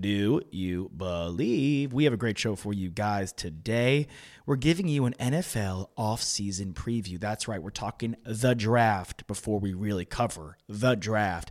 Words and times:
do 0.00 0.40
you 0.50 0.90
believe? 0.96 1.92
We 1.92 2.04
have 2.04 2.12
a 2.12 2.18
great 2.18 2.38
show 2.38 2.56
for 2.56 2.72
you 2.72 2.90
guys 2.90 3.32
today. 3.32 4.06
We're 4.46 4.56
giving 4.56 4.88
you 4.88 5.04
an 5.04 5.14
NFL 5.20 5.88
offseason 5.96 6.74
preview. 6.74 7.20
That's 7.20 7.48
right, 7.48 7.62
we're 7.62 7.70
talking 7.70 8.16
the 8.24 8.54
draft 8.54 9.26
before 9.26 9.58
we 9.58 9.74
really 9.74 10.04
cover 10.04 10.56
the 10.68 10.94
draft. 10.94 11.50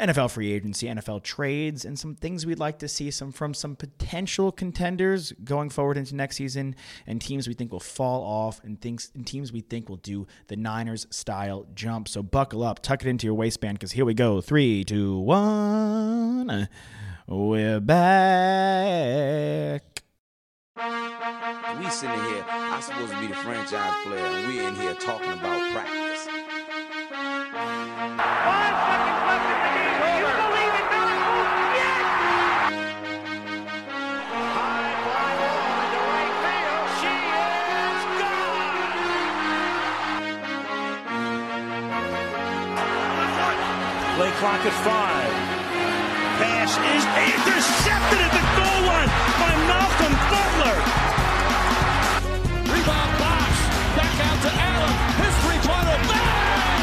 NFL 0.00 0.30
free 0.30 0.50
agency, 0.52 0.86
NFL 0.86 1.22
trades, 1.22 1.84
and 1.84 1.98
some 1.98 2.14
things 2.14 2.46
we'd 2.46 2.58
like 2.58 2.78
to 2.78 2.88
see 2.88 3.10
some 3.10 3.32
from 3.32 3.52
some 3.52 3.76
potential 3.76 4.50
contenders 4.50 5.32
going 5.44 5.68
forward 5.68 5.98
into 5.98 6.16
next 6.16 6.36
season, 6.36 6.74
and 7.06 7.20
teams 7.20 7.46
we 7.46 7.52
think 7.52 7.70
will 7.70 7.80
fall 7.80 8.22
off, 8.22 8.64
and 8.64 8.80
things 8.80 9.10
and 9.14 9.26
teams 9.26 9.52
we 9.52 9.60
think 9.60 9.90
will 9.90 9.96
do 9.96 10.26
the 10.46 10.56
Niners 10.56 11.06
style 11.10 11.66
jump. 11.74 12.08
So 12.08 12.22
buckle 12.22 12.62
up, 12.62 12.80
tuck 12.80 13.02
it 13.02 13.08
into 13.08 13.26
your 13.26 13.34
waistband, 13.34 13.78
because 13.78 13.92
here 13.92 14.06
we 14.06 14.14
go. 14.14 14.40
Three, 14.40 14.84
two, 14.84 15.18
one. 15.18 16.68
We're 17.26 17.80
back. 17.80 19.82
We 21.78 21.88
sitting 21.90 22.20
here, 22.24 22.44
I'm 22.48 22.80
supposed 22.82 23.12
to 23.12 23.20
be 23.20 23.26
the 23.28 23.34
franchise 23.34 23.94
player, 24.04 24.24
and 24.24 24.46
we're 24.48 24.66
in 24.68 24.74
here 24.74 24.94
talking 24.94 25.30
about 25.32 25.72
practice. 25.72 26.26
Five 26.26 26.38
seconds 28.88 29.22
left 29.28 29.50
in 29.50 29.58
the 29.60 29.70
game. 29.76 29.96
Do 30.00 30.08
you 30.18 30.28
believe 30.40 30.74
in 30.80 30.86
miracles? 30.90 31.48
Yes! 31.78 32.72
High 34.56 34.94
fly 35.04 35.30
ball 35.40 35.72
into 35.84 36.00
right 36.10 36.34
field. 36.42 36.88
She 37.00 37.14
is 37.78 38.02
gone. 38.18 38.82
Play 44.16 44.30
clock 44.40 44.62
at 44.66 44.74
five. 44.84 45.19
Pass 46.70 46.86
is 46.86 47.02
intercepted 47.34 48.20
at 48.22 48.30
the 48.30 48.44
goal 48.54 48.80
line 48.86 49.10
by 49.42 49.50
Malcolm 49.66 50.14
Butler. 50.30 50.78
Rebound 52.70 53.12
box. 53.18 53.50
Back 53.98 54.14
out 54.22 54.38
to 54.46 54.50
Allen. 54.54 54.94
His 55.18 55.34
three-pointer. 55.42 55.98
Bang! 56.06 56.78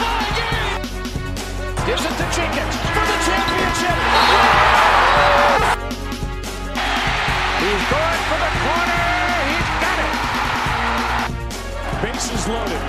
Tie 0.00 0.32
game. 0.32 0.80
Gives 1.84 2.04
it 2.08 2.14
to 2.16 2.26
Jenkins 2.32 2.76
for 2.88 3.04
the 3.04 3.18
championship. 3.28 4.00
He's 7.60 7.84
going 7.92 8.22
for 8.32 8.38
the 8.40 8.52
corner. 8.64 9.04
He's 9.44 9.70
got 9.84 9.98
it. 10.08 10.14
Bases 12.00 12.48
loaded. 12.48 12.84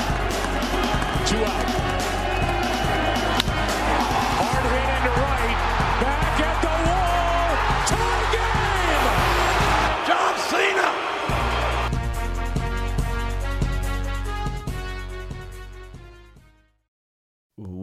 Two 1.28 1.44
out. 1.44 1.68
Hard 4.40 4.64
hit 4.72 4.88
into 4.88 5.12
right. 5.20 5.69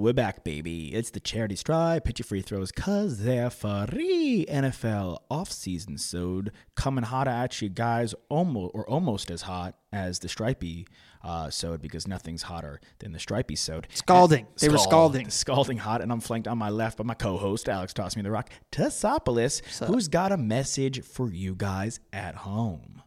We're 0.07 0.13
back, 0.13 0.45
baby. 0.45 0.95
It's 0.95 1.11
the 1.11 1.19
charity 1.19 1.57
stripe. 1.57 2.05
Pitch 2.05 2.21
your 2.21 2.27
free 2.27 2.41
throws 2.41 2.71
because 2.71 3.25
they're 3.25 3.51
free. 3.51 4.47
NFL 4.49 5.19
offseason 5.29 5.99
sode 5.99 6.53
coming 6.77 7.03
hot 7.03 7.27
at 7.27 7.61
you 7.61 7.69
guys, 7.69 8.15
almost 8.29 8.71
or 8.73 8.89
almost 8.89 9.33
as 9.33 9.43
hot 9.43 9.75
as 9.93 10.21
the 10.21 10.29
stripey 10.29 10.87
uh, 11.25 11.51
sode 11.51 11.83
because 11.83 12.07
nothing's 12.07 12.43
hotter 12.43 12.81
than 13.01 13.11
the 13.11 13.19
stripey 13.19 13.57
sode. 13.57 13.89
Scalding. 13.95 14.47
They 14.61 14.69
were 14.69 14.79
scalding. 14.79 15.29
Scalding 15.29 15.79
hot, 15.79 16.01
and 16.03 16.13
I'm 16.13 16.21
flanked 16.21 16.47
on 16.47 16.57
my 16.57 16.71
left 16.71 16.99
by 16.99 17.03
my 17.03 17.15
co-host 17.15 17.69
Alex 17.69 17.93
Toss 17.93 18.15
Me 18.15 18.23
the 18.23 18.31
Rock 18.31 18.51
Tassopoulos, 18.71 19.87
who's 19.87 20.07
got 20.07 20.31
a 20.31 20.37
message 20.37 21.03
for 21.03 21.33
you 21.33 21.57
guys 21.57 21.99
at 22.13 22.37
home. 22.37 23.03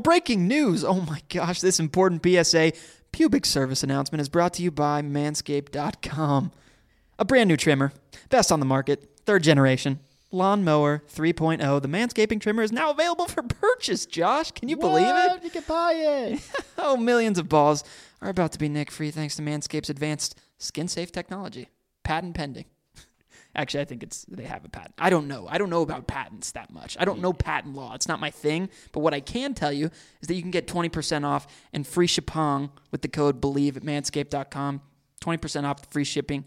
Breaking 0.00 0.48
news. 0.48 0.82
Oh 0.82 1.02
my 1.02 1.20
gosh, 1.28 1.60
this 1.60 1.78
important 1.78 2.26
PSA 2.26 2.72
pubic 3.12 3.46
service 3.46 3.82
announcement 3.82 4.20
is 4.20 4.28
brought 4.28 4.54
to 4.54 4.62
you 4.62 4.70
by 4.70 5.02
manscaped.com. 5.02 6.50
A 7.18 7.24
brand 7.24 7.48
new 7.48 7.56
trimmer, 7.56 7.92
best 8.30 8.50
on 8.50 8.58
the 8.58 8.66
market, 8.66 9.10
third 9.24 9.42
generation. 9.42 10.00
Lawnmower 10.34 11.02
3.0. 11.14 11.82
The 11.82 11.88
manscaping 11.88 12.40
trimmer 12.40 12.62
is 12.62 12.72
now 12.72 12.90
available 12.90 13.26
for 13.26 13.42
purchase, 13.42 14.06
Josh. 14.06 14.50
Can 14.50 14.70
you 14.70 14.78
believe 14.78 15.06
it? 15.06 15.44
You 15.44 15.50
can 15.50 15.64
buy 15.68 15.92
it. 15.92 16.40
Oh, 16.78 16.96
millions 16.96 17.38
of 17.38 17.48
balls 17.48 17.84
are 18.20 18.30
about 18.30 18.50
to 18.52 18.58
be 18.58 18.68
nick 18.68 18.90
free 18.90 19.12
thanks 19.12 19.36
to 19.36 19.42
Manscaped's 19.42 19.90
advanced 19.90 20.36
skin 20.58 20.88
safe 20.88 21.12
technology. 21.12 21.68
Patent 22.02 22.34
pending. 22.34 22.64
Actually, 23.54 23.80
I 23.82 23.84
think 23.84 24.02
it's 24.02 24.24
they 24.24 24.44
have 24.44 24.64
a 24.64 24.68
patent. 24.68 24.94
I 24.98 25.10
don't 25.10 25.28
know. 25.28 25.46
I 25.48 25.58
don't 25.58 25.68
know 25.68 25.82
about 25.82 26.06
patents 26.06 26.52
that 26.52 26.72
much. 26.72 26.96
I 26.98 27.04
don't 27.04 27.20
know 27.20 27.32
patent 27.32 27.74
law. 27.74 27.94
It's 27.94 28.08
not 28.08 28.18
my 28.18 28.30
thing. 28.30 28.70
But 28.92 29.00
what 29.00 29.12
I 29.12 29.20
can 29.20 29.52
tell 29.52 29.72
you 29.72 29.90
is 30.20 30.28
that 30.28 30.34
you 30.34 30.42
can 30.42 30.50
get 30.50 30.66
20% 30.66 31.24
off 31.24 31.46
and 31.72 31.86
free 31.86 32.06
shipping 32.06 32.70
with 32.90 33.02
the 33.02 33.08
code 33.08 33.40
BLEAV 33.40 33.76
at 33.76 33.82
manscaped.com. 33.82 34.80
20% 35.20 35.64
off 35.64 35.84
free 35.92 36.04
shipping. 36.04 36.44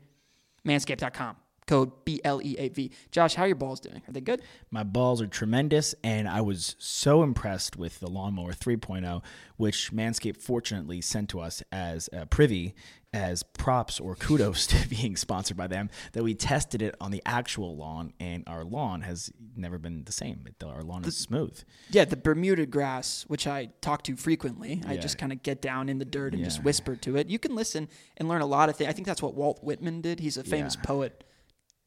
Manscaped.com. 0.66 1.36
Code 1.68 2.06
B 2.06 2.22
L 2.24 2.42
E 2.44 2.56
A 2.60 2.70
V. 2.70 2.92
Josh, 3.12 3.34
how 3.36 3.44
are 3.44 3.48
your 3.48 3.56
balls 3.56 3.80
doing? 3.80 4.02
Are 4.08 4.12
they 4.12 4.22
good? 4.22 4.42
My 4.70 4.84
balls 4.84 5.20
are 5.22 5.28
tremendous, 5.28 5.96
and 6.04 6.28
I 6.28 6.42
was 6.42 6.76
so 6.78 7.24
impressed 7.24 7.76
with 7.76 8.00
the 8.00 8.08
Lawnmower 8.08 8.54
3.0, 8.54 9.24
which 9.58 9.92
Manscaped 9.92 10.38
fortunately 10.38 11.02
sent 11.02 11.30
to 11.30 11.40
us 11.40 11.64
as 11.72 12.08
a 12.14 12.28
privy, 12.28 12.76
as 13.16 13.42
props 13.44 14.00
or 14.00 14.16
kudos 14.16 14.68
to 14.74 14.88
being 14.90 15.16
sponsored 15.16 15.56
by 15.58 15.68
them, 15.68 15.90
that 16.12 16.24
we 16.24 16.36
tested 16.36 16.82
it 16.82 16.94
on 17.00 17.12
the 17.12 17.22
actual 17.26 17.76
lawn, 17.78 18.12
and 18.20 18.44
our 18.46 18.64
lawn 18.64 19.02
has 19.02 19.32
never 19.56 19.78
been 19.78 20.04
the 20.04 20.12
same. 20.12 20.46
It- 20.46 20.64
Our 20.64 20.84
lawn 20.84 21.06
is 21.06 21.18
smooth. 21.18 21.58
Yeah, 21.90 22.06
the 22.06 22.18
Bermuda 22.18 22.66
grass, 22.66 23.24
which 23.28 23.48
I 23.48 23.70
talk 23.82 24.04
to 24.04 24.16
frequently. 24.16 24.82
I 24.86 24.98
just 24.98 25.18
kind 25.18 25.32
of 25.32 25.42
get 25.44 25.62
down 25.62 25.88
in 25.90 25.98
the 26.00 26.06
dirt 26.06 26.34
and 26.34 26.44
just 26.44 26.64
whisper 26.64 26.96
to 26.98 27.16
it. 27.18 27.28
You 27.30 27.40
can 27.40 27.56
listen 27.56 27.88
and 28.18 28.28
learn 28.28 28.42
a 28.42 28.46
lot 28.46 28.68
of 28.70 28.76
things. 28.76 28.90
I 28.90 28.94
think 28.94 29.08
that's 29.08 29.22
what 29.22 29.34
Walt 29.36 29.64
Whitman 29.64 30.02
did. 30.02 30.20
He's 30.20 30.38
a 30.38 30.44
famous 30.44 30.76
Yeah. 30.76 30.82
poet. 30.86 31.24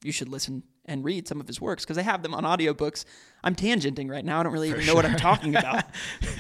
You 0.03 0.12
should 0.12 0.28
listen 0.28 0.62
and 0.84 1.05
read 1.05 1.27
some 1.28 1.41
of 1.41 1.47
his 1.49 1.60
works 1.60 1.84
because 1.84 1.99
I 1.99 2.03
have 2.03 2.22
them 2.22 2.33
on 2.33 2.45
audiobooks. 2.45 3.05
I'm 3.45 3.55
tangenting 3.55 4.09
right 4.09 4.25
now. 4.25 4.41
I 4.41 4.43
don't 4.45 4.53
really 4.53 4.71
even 4.71 4.87
know 4.87 4.95
what 4.95 5.05
I'm 5.05 5.16
talking 5.16 5.55
about. 5.56 5.84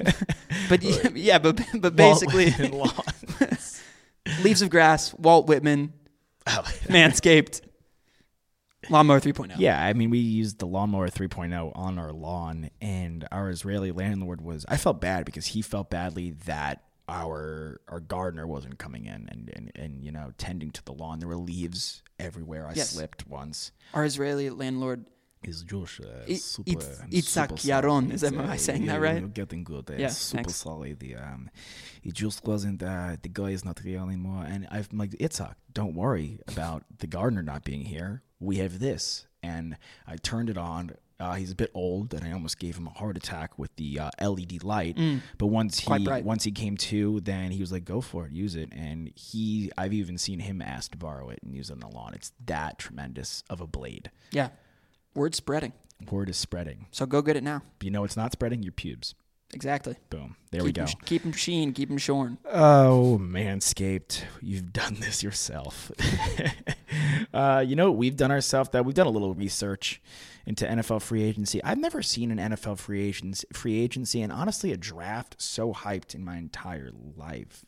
but 0.70 0.82
yeah, 0.82 1.08
yeah, 1.14 1.38
but 1.38 1.60
but 1.80 1.94
basically. 1.96 2.54
Leaves 4.42 4.62
of 4.62 4.70
Grass, 4.70 5.14
Walt 5.14 5.46
Whitman, 5.46 5.92
oh. 6.46 6.62
Manscaped, 6.88 7.60
Lawnmower 8.90 9.20
3.0. 9.20 9.54
Yeah, 9.58 9.82
I 9.82 9.92
mean, 9.92 10.10
we 10.10 10.18
used 10.18 10.58
the 10.60 10.66
lawnmower 10.66 11.08
3.0 11.08 11.72
on 11.74 11.98
our 11.98 12.12
lawn, 12.12 12.70
and 12.80 13.26
our 13.32 13.50
Israeli 13.50 13.90
landlord 13.90 14.40
was. 14.40 14.64
I 14.68 14.76
felt 14.76 15.00
bad 15.00 15.24
because 15.24 15.46
he 15.46 15.62
felt 15.62 15.90
badly 15.90 16.30
that 16.46 16.84
our 17.08 17.80
our 17.88 18.00
gardener 18.00 18.46
wasn't 18.46 18.78
coming 18.78 19.06
in 19.06 19.26
and, 19.30 19.50
and, 19.54 19.72
and 19.74 20.04
you 20.04 20.12
know 20.12 20.30
tending 20.36 20.70
to 20.72 20.84
the 20.84 20.92
lawn. 20.92 21.18
There 21.18 21.28
were 21.28 21.36
leaves 21.36 22.02
everywhere. 22.20 22.66
I 22.66 22.74
Yes. 22.74 22.90
slipped 22.90 23.26
once. 23.26 23.72
Our 23.94 24.04
Israeli 24.04 24.50
landlord. 24.50 25.06
Is 25.44 25.62
Josh 25.62 26.00
uh, 26.00 26.24
I- 26.28 26.34
super, 26.34 26.70
Itz- 26.72 27.08
Itzhak 27.10 27.50
Yaron. 27.64 28.12
Is 28.12 28.20
that- 28.22 28.34
am 28.34 28.40
I 28.50 28.56
saying 28.56 28.86
that 28.86 29.00
right? 29.00 29.20
You're 29.20 29.28
getting 29.28 29.64
good. 29.64 29.90
Uh, 29.90 29.94
Yeah, 29.96 30.08
super 30.08 30.44
thanks. 30.50 30.62
The 30.98 31.14
um, 31.16 31.50
it 32.02 32.14
just 32.14 32.44
wasn't. 32.46 32.82
Uh, 32.82 33.16
the 33.22 33.28
guy 33.28 33.50
is 33.50 33.64
not 33.64 33.80
real 33.84 34.02
anymore. 34.04 34.44
And 34.46 34.66
I'm 34.70 34.84
like, 34.92 35.10
Itzhak, 35.12 35.54
don't 35.72 35.94
worry 35.94 36.40
about 36.48 36.84
the 36.98 37.06
gardener 37.06 37.42
not 37.42 37.64
being 37.64 37.82
here. 37.82 38.22
We 38.40 38.56
have 38.58 38.78
this. 38.78 39.26
And 39.42 39.76
I 40.06 40.16
turned 40.16 40.50
it 40.50 40.58
on. 40.58 40.92
Uh, 41.20 41.34
he's 41.34 41.50
a 41.50 41.56
bit 41.56 41.70
old, 41.74 42.14
and 42.14 42.22
I 42.24 42.30
almost 42.30 42.60
gave 42.60 42.76
him 42.76 42.86
a 42.86 42.90
heart 42.90 43.16
attack 43.16 43.58
with 43.58 43.74
the 43.74 43.98
uh, 43.98 44.10
LED 44.20 44.62
light. 44.62 44.96
But 45.36 45.46
once 45.48 45.80
Mm. 45.80 45.98
He 45.98 46.22
once 46.22 46.44
he 46.44 46.52
came 46.52 46.76
to, 46.76 47.18
then 47.20 47.50
he 47.50 47.58
was 47.60 47.72
like, 47.72 47.84
"Go 47.84 48.00
for 48.00 48.26
it, 48.26 48.32
use 48.32 48.54
it." 48.54 48.68
And 48.72 49.10
he, 49.16 49.72
I've 49.76 49.92
even 49.92 50.16
seen 50.16 50.38
him 50.38 50.62
ask 50.62 50.92
to 50.92 50.96
borrow 50.98 51.28
it 51.30 51.40
and 51.42 51.52
use 51.54 51.70
it 51.70 51.72
on 51.72 51.80
the 51.80 51.88
lawn. 51.88 52.14
It's 52.14 52.30
that 52.46 52.78
tremendous 52.78 53.42
of 53.50 53.60
a 53.60 53.66
blade. 53.66 54.12
Yeah. 54.30 54.50
Word 55.18 55.34
spreading. 55.34 55.72
Word 56.12 56.30
is 56.30 56.36
spreading. 56.36 56.86
So 56.92 57.04
go 57.04 57.22
get 57.22 57.36
it 57.36 57.42
now. 57.42 57.62
But 57.80 57.84
you 57.84 57.90
know 57.90 58.04
it's 58.04 58.16
not 58.16 58.30
spreading? 58.30 58.62
Your 58.62 58.70
pubes. 58.70 59.16
Exactly. 59.52 59.96
Boom. 60.10 60.36
There 60.52 60.62
we 60.62 60.70
go. 60.70 60.86
keep 61.06 61.22
them 61.22 61.32
sheen, 61.32 61.72
keep 61.72 61.88
them 61.88 61.98
shorn. 61.98 62.38
Oh, 62.44 63.18
Manscaped, 63.20 64.22
you've 64.40 64.72
done 64.72 64.96
this 65.00 65.24
yourself. 65.24 65.90
uh, 67.34 67.64
you 67.66 67.74
know 67.74 67.90
we've 67.90 68.16
done 68.16 68.30
ourselves? 68.30 68.70
That 68.70 68.84
we've 68.84 68.94
done 68.94 69.08
a 69.08 69.10
little 69.10 69.34
research 69.34 70.00
into 70.46 70.66
NFL 70.66 71.02
free 71.02 71.24
agency. 71.24 71.64
I've 71.64 71.78
never 71.78 72.00
seen 72.00 72.30
an 72.30 72.52
NFL 72.52 72.78
free 72.78 73.08
agency, 73.08 73.46
free 73.52 73.80
agency, 73.80 74.22
and 74.22 74.32
honestly, 74.32 74.70
a 74.70 74.76
draft 74.76 75.34
so 75.42 75.72
hyped 75.72 76.14
in 76.14 76.24
my 76.24 76.36
entire 76.36 76.92
life. 77.16 77.64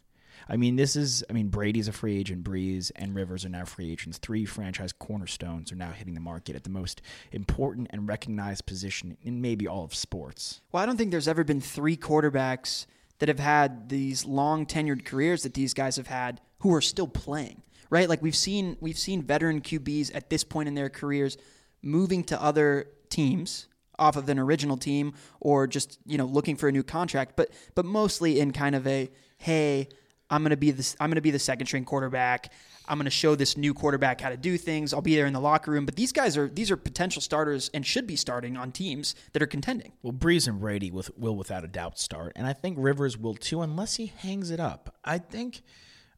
I 0.50 0.56
mean, 0.56 0.74
this 0.74 0.96
is. 0.96 1.22
I 1.30 1.32
mean, 1.32 1.48
Brady's 1.48 1.86
a 1.86 1.92
free 1.92 2.18
agent. 2.18 2.42
Brees 2.42 2.90
and 2.96 3.14
Rivers 3.14 3.44
are 3.44 3.48
now 3.48 3.64
free 3.64 3.92
agents. 3.92 4.18
Three 4.18 4.44
franchise 4.44 4.92
cornerstones 4.92 5.70
are 5.70 5.76
now 5.76 5.92
hitting 5.92 6.14
the 6.14 6.20
market 6.20 6.56
at 6.56 6.64
the 6.64 6.70
most 6.70 7.00
important 7.30 7.86
and 7.90 8.08
recognized 8.08 8.66
position 8.66 9.16
in 9.22 9.40
maybe 9.40 9.68
all 9.68 9.84
of 9.84 9.94
sports. 9.94 10.60
Well, 10.72 10.82
I 10.82 10.86
don't 10.86 10.96
think 10.96 11.12
there's 11.12 11.28
ever 11.28 11.44
been 11.44 11.60
three 11.60 11.96
quarterbacks 11.96 12.86
that 13.20 13.28
have 13.28 13.38
had 13.38 13.88
these 13.88 14.24
long 14.24 14.66
tenured 14.66 15.04
careers 15.04 15.44
that 15.44 15.54
these 15.54 15.72
guys 15.72 15.94
have 15.96 16.08
had 16.08 16.40
who 16.58 16.74
are 16.74 16.80
still 16.80 17.08
playing. 17.08 17.62
Right? 17.88 18.08
Like 18.08 18.20
we've 18.20 18.36
seen 18.36 18.76
we've 18.80 18.98
seen 18.98 19.22
veteran 19.22 19.60
QBs 19.60 20.10
at 20.14 20.30
this 20.30 20.42
point 20.42 20.68
in 20.68 20.74
their 20.74 20.90
careers 20.90 21.36
moving 21.82 22.24
to 22.24 22.42
other 22.42 22.88
teams 23.08 23.68
off 24.00 24.16
of 24.16 24.28
an 24.28 24.38
original 24.38 24.76
team 24.76 25.12
or 25.40 25.66
just, 25.66 25.98
you 26.06 26.18
know, 26.18 26.24
looking 26.24 26.56
for 26.56 26.68
a 26.68 26.72
new 26.72 26.82
contract, 26.82 27.34
but 27.36 27.50
but 27.76 27.84
mostly 27.84 28.40
in 28.40 28.52
kind 28.52 28.74
of 28.74 28.86
a 28.86 29.10
hey, 29.38 29.88
I'm 30.30 30.42
going 30.42 30.50
to 30.50 30.56
be 30.56 30.70
this 30.70 30.96
I'm 31.00 31.10
to 31.12 31.20
be 31.20 31.30
the 31.30 31.38
second 31.38 31.66
string 31.66 31.84
quarterback. 31.84 32.52
I'm 32.88 32.98
going 32.98 33.04
to 33.04 33.10
show 33.10 33.34
this 33.36 33.56
new 33.56 33.72
quarterback 33.72 34.20
how 34.20 34.30
to 34.30 34.36
do 34.36 34.56
things. 34.58 34.92
I'll 34.92 35.00
be 35.02 35.14
there 35.14 35.26
in 35.26 35.32
the 35.32 35.40
locker 35.40 35.70
room, 35.70 35.84
but 35.86 35.94
these 35.96 36.12
guys 36.12 36.36
are 36.36 36.48
these 36.48 36.70
are 36.70 36.76
potential 36.76 37.20
starters 37.22 37.70
and 37.74 37.84
should 37.86 38.06
be 38.06 38.16
starting 38.16 38.56
on 38.56 38.72
teams 38.72 39.14
that 39.32 39.42
are 39.42 39.46
contending. 39.46 39.92
Well, 40.02 40.12
Brees 40.12 40.48
and 40.48 40.58
Brady 40.60 40.90
will, 40.90 41.04
will 41.16 41.36
without 41.36 41.64
a 41.64 41.68
doubt 41.68 41.98
start, 41.98 42.32
and 42.36 42.46
I 42.46 42.52
think 42.52 42.76
Rivers 42.80 43.16
will 43.18 43.34
too, 43.34 43.62
unless 43.62 43.96
he 43.96 44.06
hangs 44.06 44.50
it 44.50 44.60
up. 44.60 44.96
I 45.04 45.18
think. 45.18 45.62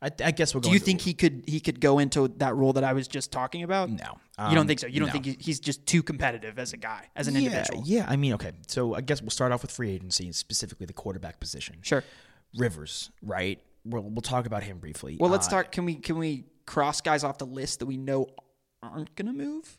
I, 0.04 0.10
I 0.24 0.30
guess 0.32 0.52
we're 0.52 0.60
Do 0.60 0.70
you 0.72 0.80
to- 0.80 0.84
think 0.84 1.00
he 1.00 1.14
could 1.14 1.44
he 1.46 1.60
could 1.60 1.80
go 1.80 2.00
into 2.00 2.26
that 2.38 2.56
role 2.56 2.72
that 2.72 2.82
I 2.82 2.92
was 2.92 3.06
just 3.06 3.30
talking 3.30 3.62
about? 3.62 3.88
No. 3.88 3.96
you 4.48 4.48
don't 4.56 4.58
Um, 4.58 4.66
think 4.66 4.80
so. 4.80 4.88
You 4.88 4.98
don't 4.98 5.06
no. 5.08 5.12
think 5.12 5.26
he- 5.26 5.36
he's 5.38 5.60
just 5.60 5.86
too 5.86 6.02
competitive 6.02 6.58
as 6.58 6.72
a 6.72 6.76
guy, 6.76 7.06
as 7.14 7.28
an 7.28 7.34
yeah, 7.34 7.40
individual. 7.42 7.82
Yeah, 7.86 8.06
I 8.08 8.16
mean, 8.16 8.32
okay. 8.34 8.50
So 8.66 8.94
I 8.96 9.00
guess 9.00 9.20
we'll 9.22 9.30
start 9.30 9.52
off 9.52 9.62
with 9.62 9.70
free 9.70 9.90
agency, 9.90 10.24
and 10.24 10.34
specifically 10.34 10.86
the 10.86 10.92
quarterback 10.92 11.38
position. 11.38 11.76
Sure. 11.82 12.02
Rivers, 12.56 13.10
right? 13.22 13.60
We'll, 13.84 14.02
we'll 14.02 14.20
talk 14.22 14.46
about 14.46 14.62
him 14.62 14.78
briefly. 14.78 15.16
Well, 15.18 15.30
let's 15.30 15.46
Uh, 15.46 15.50
start. 15.50 15.72
Can 15.72 15.84
we 15.84 15.94
can 15.96 16.18
we 16.18 16.44
cross 16.66 17.00
guys 17.00 17.24
off 17.24 17.38
the 17.38 17.46
list 17.46 17.80
that 17.80 17.86
we 17.86 17.96
know 17.96 18.28
aren't 18.82 19.14
gonna 19.16 19.32
move? 19.32 19.78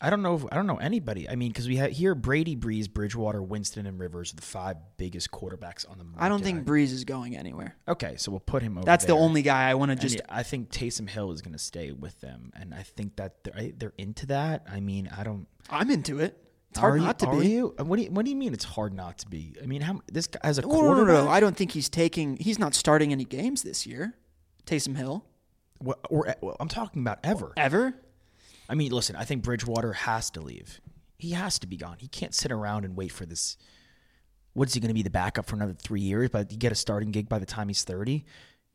I 0.00 0.10
don't 0.10 0.22
know. 0.22 0.34
If, 0.34 0.44
I 0.50 0.56
don't 0.56 0.66
know 0.66 0.76
anybody. 0.76 1.28
I 1.30 1.36
mean, 1.36 1.50
because 1.50 1.68
we 1.68 1.76
have 1.76 1.92
here 1.92 2.14
Brady, 2.14 2.56
Brees, 2.56 2.92
Bridgewater, 2.92 3.40
Winston, 3.42 3.86
and 3.86 3.98
Rivers 3.98 4.32
are 4.32 4.36
the 4.36 4.42
five 4.42 4.76
biggest 4.98 5.30
quarterbacks 5.30 5.88
on 5.88 5.98
the 5.98 6.04
market. 6.04 6.22
I 6.22 6.28
don't 6.28 6.42
think 6.42 6.66
Brees 6.66 6.92
is 6.92 7.04
going 7.04 7.36
anywhere. 7.36 7.76
Okay, 7.86 8.16
so 8.16 8.30
we'll 8.32 8.40
put 8.40 8.62
him 8.62 8.76
over. 8.76 8.84
That's 8.84 9.04
the 9.04 9.12
only 9.14 9.42
guy 9.42 9.70
I 9.70 9.74
want 9.74 9.92
to 9.92 9.96
just. 9.96 10.16
yeah, 10.16 10.22
I 10.28 10.42
think 10.42 10.70
Taysom 10.70 11.08
Hill 11.08 11.30
is 11.30 11.42
going 11.42 11.52
to 11.52 11.58
stay 11.58 11.92
with 11.92 12.20
them, 12.20 12.50
and 12.54 12.74
I 12.74 12.82
think 12.82 13.16
that 13.16 13.44
they're, 13.44 13.70
they're 13.76 13.94
into 13.96 14.26
that. 14.26 14.64
I 14.70 14.80
mean, 14.80 15.08
I 15.16 15.22
don't. 15.22 15.46
I'm 15.70 15.90
into 15.90 16.18
it. 16.18 16.43
It's 16.74 16.80
hard 16.80 16.94
are 16.94 16.98
not 16.98 17.22
you, 17.22 17.30
to 17.30 17.38
be. 17.38 17.48
You? 17.48 17.74
What 17.78 17.96
do 17.96 18.02
you? 18.02 18.10
What 18.10 18.24
do 18.24 18.30
you 18.32 18.36
mean? 18.36 18.52
It's 18.52 18.64
hard 18.64 18.92
not 18.92 19.18
to 19.18 19.28
be. 19.28 19.54
I 19.62 19.66
mean, 19.66 19.80
how 19.80 20.00
this 20.10 20.26
guy 20.26 20.40
as 20.42 20.58
a 20.58 20.62
No, 20.62 20.68
no, 20.68 20.74
quarterback? 20.74 21.06
no, 21.14 21.24
no. 21.26 21.30
I 21.30 21.38
don't 21.38 21.56
think 21.56 21.70
he's 21.70 21.88
taking. 21.88 22.36
He's 22.36 22.58
not 22.58 22.74
starting 22.74 23.12
any 23.12 23.24
games 23.24 23.62
this 23.62 23.86
year. 23.86 24.14
Taysom 24.66 24.96
Hill 24.96 25.24
What, 25.78 26.00
or, 26.10 26.26
eh, 26.28 26.34
well, 26.40 26.56
I'm 26.58 26.66
talking 26.68 27.00
about 27.02 27.20
ever. 27.22 27.52
ever. 27.56 27.94
I 28.68 28.74
mean, 28.74 28.90
listen, 28.92 29.14
I 29.14 29.24
think 29.24 29.42
Bridgewater 29.44 29.92
has 29.92 30.30
to 30.30 30.40
leave. 30.40 30.80
He 31.18 31.30
has 31.30 31.58
to 31.60 31.66
be 31.68 31.76
gone. 31.76 31.96
He 32.00 32.08
can't 32.08 32.34
sit 32.34 32.50
around 32.50 32.84
and 32.84 32.96
wait 32.96 33.12
for 33.12 33.24
this. 33.26 33.56
What's 34.54 34.74
he 34.74 34.80
going 34.80 34.88
to 34.88 34.94
be 34.94 35.02
the 35.02 35.10
backup 35.10 35.46
for 35.46 35.54
another 35.56 35.74
three 35.74 36.00
years? 36.00 36.30
But 36.30 36.50
you 36.50 36.58
get 36.58 36.72
a 36.72 36.74
starting 36.76 37.10
gig 37.12 37.28
by 37.28 37.38
the 37.38 37.46
time 37.46 37.68
he's 37.68 37.84
thirty. 37.84 38.24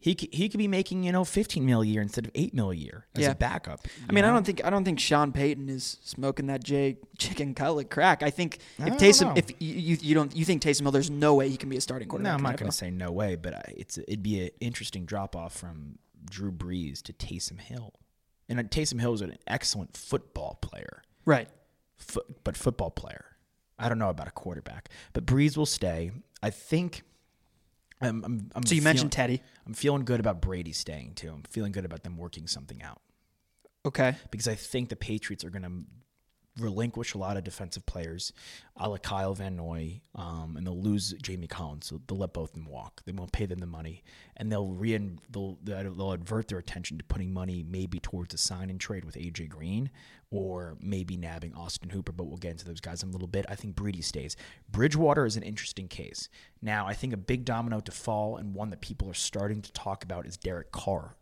He 0.01 0.15
could, 0.15 0.33
he 0.33 0.47
could 0.47 0.57
be 0.59 0.67
making 0.69 1.03
you 1.03 1.11
know 1.11 1.25
fifteen 1.25 1.65
mil 1.65 1.81
a 1.81 1.85
year 1.85 2.01
instead 2.01 2.25
of 2.25 2.31
eight 2.33 2.53
mil 2.53 2.71
a 2.71 2.75
year 2.75 3.05
as 3.15 3.23
Yeah. 3.23 3.31
a 3.31 3.35
backup. 3.35 3.81
I 4.07 4.13
mean, 4.13 4.23
you 4.23 4.29
I 4.29 4.33
don't 4.33 4.45
think 4.45 4.63
I 4.63 4.69
don't 4.69 4.85
think 4.85 4.97
Sean 4.99 5.33
Payton 5.33 5.67
is 5.67 5.97
smoking 6.03 6.47
that 6.47 6.63
Jay 6.63 6.97
chicken 7.17 7.53
cutlet 7.53 7.89
crack. 7.89 8.23
I 8.23 8.29
think 8.29 8.59
if 8.77 8.85
I 8.85 8.89
Taysom, 8.91 9.23
know. 9.27 9.33
if 9.35 9.49
you, 9.59 9.73
you 9.73 9.97
you 10.01 10.15
don't 10.15 10.33
you 10.33 10.45
think 10.45 10.61
Taysom 10.61 10.83
Hill, 10.83 10.91
there's 10.91 11.09
no 11.09 11.35
way 11.35 11.49
he 11.49 11.57
can 11.57 11.67
be 11.69 11.75
a 11.75 11.81
starting 11.81 12.07
quarterback. 12.07 12.31
No. 12.31 12.35
I'm 12.37 12.43
not 12.43 12.55
going 12.57 12.71
to 12.71 12.75
say 12.77 12.89
no 12.89 13.11
way, 13.11 13.35
but 13.35 13.53
I, 13.55 13.73
it's 13.75 13.97
it'd 13.97 14.23
be 14.23 14.41
an 14.43 14.49
interesting 14.61 15.03
drop 15.05 15.35
off 15.35 15.53
from 15.53 15.99
Drew 16.29 16.51
Brees 16.53 17.01
to 17.03 17.11
Taysom 17.13 17.59
Hill, 17.59 17.93
and 18.47 18.57
uh, 18.57 18.63
Taysom 18.63 19.01
Hill 19.01 19.13
is 19.15 19.21
an 19.21 19.35
excellent 19.47 19.97
football 19.97 20.59
player. 20.61 21.01
Right. 21.25 21.49
fo- 21.97 22.21
but 22.45 22.55
football 22.55 22.89
player. 22.91 23.25
I 23.77 23.89
don't 23.89 23.99
know 23.99 24.09
about 24.09 24.27
a 24.29 24.31
quarterback, 24.31 24.87
but 25.11 25.25
Brees 25.25 25.57
will 25.57 25.65
stay. 25.65 26.11
I 26.41 26.51
think. 26.51 27.03
I'm, 28.01 28.23
I'm, 28.23 28.49
I'm 28.55 28.65
So 28.65 28.75
you 28.75 28.81
mentioned 28.81 29.11
Teddy. 29.11 29.41
I'm 29.65 29.73
feeling 29.73 30.05
good 30.05 30.19
about 30.19 30.41
Brady 30.41 30.71
staying 30.71 31.13
too. 31.15 31.29
I'm 31.29 31.43
feeling 31.43 31.71
good 31.71 31.85
about 31.85 32.03
them 32.03 32.17
working 32.17 32.47
something 32.47 32.81
out 32.81 33.01
Okay. 33.85 34.15
because 34.31 34.47
I 34.47 34.55
think 34.55 34.89
the 34.89 34.95
Patriots 34.95 35.43
are 35.43 35.49
going 35.49 35.63
to 35.63 35.71
relinquish 36.61 37.13
a 37.13 37.17
lot 37.17 37.37
of 37.37 37.43
defensive 37.43 37.85
players, 37.85 38.33
a 38.75 38.89
la 38.89 38.97
Kyle 38.97 39.33
Van 39.33 39.55
Noy, 39.55 40.01
um, 40.15 40.55
and 40.57 40.65
they'll 40.67 40.81
lose 40.81 41.13
Jamie 41.21 41.47
Collins. 41.47 41.85
So 41.87 42.01
they'll 42.07 42.17
let 42.17 42.33
both 42.33 42.49
of 42.49 42.55
them 42.55 42.65
walk. 42.65 43.01
They 43.05 43.11
won't 43.13 43.31
pay 43.31 43.45
them 43.45 43.59
the 43.59 43.65
money, 43.65 44.03
and 44.35 44.51
they'll 44.51 44.73
rein 44.73 45.19
they'll 45.29 45.57
they'll 45.63 46.13
advert 46.13 46.47
their 46.49 46.57
attention 46.59 46.97
to 46.97 47.03
putting 47.05 47.31
money 47.33 47.63
maybe 47.67 47.99
towards 47.99 48.33
a 48.33 48.37
sign 48.37 48.69
and 48.69 48.79
trade 48.79 49.05
with 49.05 49.15
AJ 49.15 49.49
Green, 49.49 49.89
or 50.31 50.77
maybe 50.79 51.17
nabbing 51.17 51.53
Austin 51.55 51.89
Hooper. 51.89 52.11
But 52.11 52.25
we'll 52.25 52.37
get 52.37 52.51
into 52.51 52.65
those 52.65 52.79
guys 52.81 53.01
in 53.03 53.09
a 53.09 53.11
little 53.11 53.27
bit. 53.27 53.45
I 53.49 53.55
think 53.55 53.75
Brady 53.75 54.01
stays. 54.01 54.35
Bridgewater 54.71 55.25
is 55.25 55.35
an 55.37 55.43
interesting 55.43 55.87
case. 55.87 56.29
Now, 56.61 56.87
I 56.87 56.93
think 56.93 57.13
a 57.13 57.17
big 57.17 57.45
domino 57.45 57.79
to 57.79 57.91
fall 57.91 58.37
and 58.37 58.53
one 58.53 58.69
that 58.69 58.81
people 58.81 59.09
are 59.09 59.13
starting 59.15 59.61
to 59.61 59.71
talk 59.71 60.03
about 60.03 60.25
is 60.25 60.37
Derek 60.37 60.71
Carr. 60.71 61.15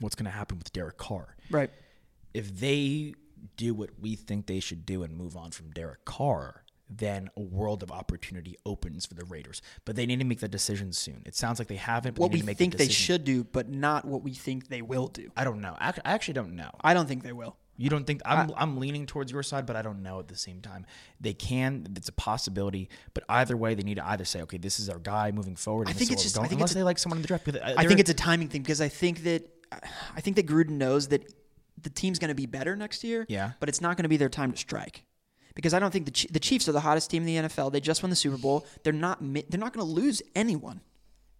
What's 0.00 0.16
going 0.16 0.24
to 0.24 0.30
happen 0.32 0.58
with 0.58 0.72
Derek 0.72 0.96
Carr? 0.98 1.36
Right. 1.50 1.70
if 2.32 2.58
they 2.58 3.14
do 3.56 3.74
what 3.74 3.90
we 4.00 4.16
think 4.16 4.46
they 4.46 4.58
should 4.58 4.84
do 4.86 5.02
and 5.02 5.14
move 5.16 5.36
on 5.36 5.50
from 5.50 5.70
Derek 5.70 6.04
Carr, 6.04 6.63
then 6.88 7.30
a 7.36 7.40
world 7.40 7.82
of 7.82 7.90
opportunity 7.90 8.56
opens 8.66 9.06
for 9.06 9.14
the 9.14 9.24
Raiders. 9.24 9.62
But 9.84 9.96
they 9.96 10.06
need 10.06 10.18
to 10.20 10.24
make 10.24 10.40
that 10.40 10.50
decision 10.50 10.92
soon. 10.92 11.22
It 11.24 11.34
sounds 11.34 11.58
like 11.58 11.68
they 11.68 11.76
haven't. 11.76 12.14
But 12.14 12.22
What 12.22 12.30
they 12.30 12.34
we 12.34 12.36
need 12.36 12.42
to 12.42 12.46
make 12.46 12.58
think 12.58 12.76
they 12.76 12.88
should 12.88 13.24
do, 13.24 13.44
but 13.44 13.68
not 13.68 14.04
what 14.04 14.22
we 14.22 14.32
think 14.34 14.68
they 14.68 14.82
will 14.82 15.08
do. 15.08 15.30
I 15.36 15.44
don't 15.44 15.60
know. 15.60 15.76
I 15.78 15.92
actually 16.04 16.34
don't 16.34 16.54
know. 16.56 16.70
I 16.82 16.94
don't 16.94 17.06
think 17.06 17.22
they 17.22 17.32
will. 17.32 17.56
You 17.76 17.90
don't 17.90 18.06
think 18.06 18.20
I'm? 18.24 18.52
I'm 18.56 18.76
leaning 18.78 19.04
towards 19.04 19.32
your 19.32 19.42
side, 19.42 19.66
but 19.66 19.74
I 19.74 19.82
don't 19.82 20.00
know 20.02 20.20
at 20.20 20.28
the 20.28 20.36
same 20.36 20.60
time. 20.60 20.86
They 21.20 21.34
can. 21.34 21.86
It's 21.96 22.08
a 22.08 22.12
possibility, 22.12 22.88
but 23.14 23.24
either 23.28 23.56
way, 23.56 23.74
they 23.74 23.82
need 23.82 23.96
to 23.96 24.06
either 24.06 24.24
say, 24.24 24.42
okay, 24.42 24.58
this 24.58 24.78
is 24.78 24.88
our 24.88 25.00
guy 25.00 25.32
moving 25.32 25.56
forward. 25.56 25.88
I 25.88 25.92
think 25.92 26.12
it's 26.12 26.22
just- 26.22 26.38
I 26.38 26.42
think 26.42 26.52
unless 26.52 26.70
it's 26.70 26.76
a- 26.76 26.78
they 26.78 26.82
like 26.84 26.98
someone 27.00 27.18
in 27.18 27.22
the 27.22 27.26
draft. 27.28 27.48
uh, 27.48 27.58
I 27.76 27.84
think 27.88 27.98
it's 27.98 28.10
a 28.10 28.14
timing 28.14 28.48
thing 28.48 28.62
because 28.62 28.80
I 28.80 28.88
think 28.88 29.24
that 29.24 29.48
I 30.14 30.20
think 30.20 30.36
that 30.36 30.46
Gruden 30.46 30.70
knows 30.72 31.08
that 31.08 31.32
the 31.82 31.90
team's 31.90 32.20
going 32.20 32.28
to 32.28 32.34
be 32.36 32.46
better 32.46 32.76
next 32.76 33.02
year. 33.02 33.26
Yeah. 33.28 33.52
But 33.58 33.68
it's 33.68 33.80
not 33.80 33.96
going 33.96 34.04
to 34.04 34.08
be 34.08 34.18
their 34.18 34.28
time 34.28 34.52
to 34.52 34.56
strike. 34.58 35.02
Because 35.54 35.72
I 35.72 35.78
don't 35.78 35.92
think 35.92 36.06
the 36.06 36.28
the 36.32 36.40
Chiefs 36.40 36.68
are 36.68 36.72
the 36.72 36.80
hottest 36.80 37.10
team 37.10 37.26
in 37.26 37.42
the 37.42 37.48
NFL. 37.48 37.72
They 37.72 37.80
just 37.80 38.02
won 38.02 38.10
the 38.10 38.16
Super 38.16 38.36
Bowl. 38.36 38.66
They're 38.82 38.92
not 38.92 39.18
they're 39.20 39.60
not 39.60 39.72
going 39.72 39.86
to 39.86 39.92
lose 39.92 40.22
anyone. 40.34 40.80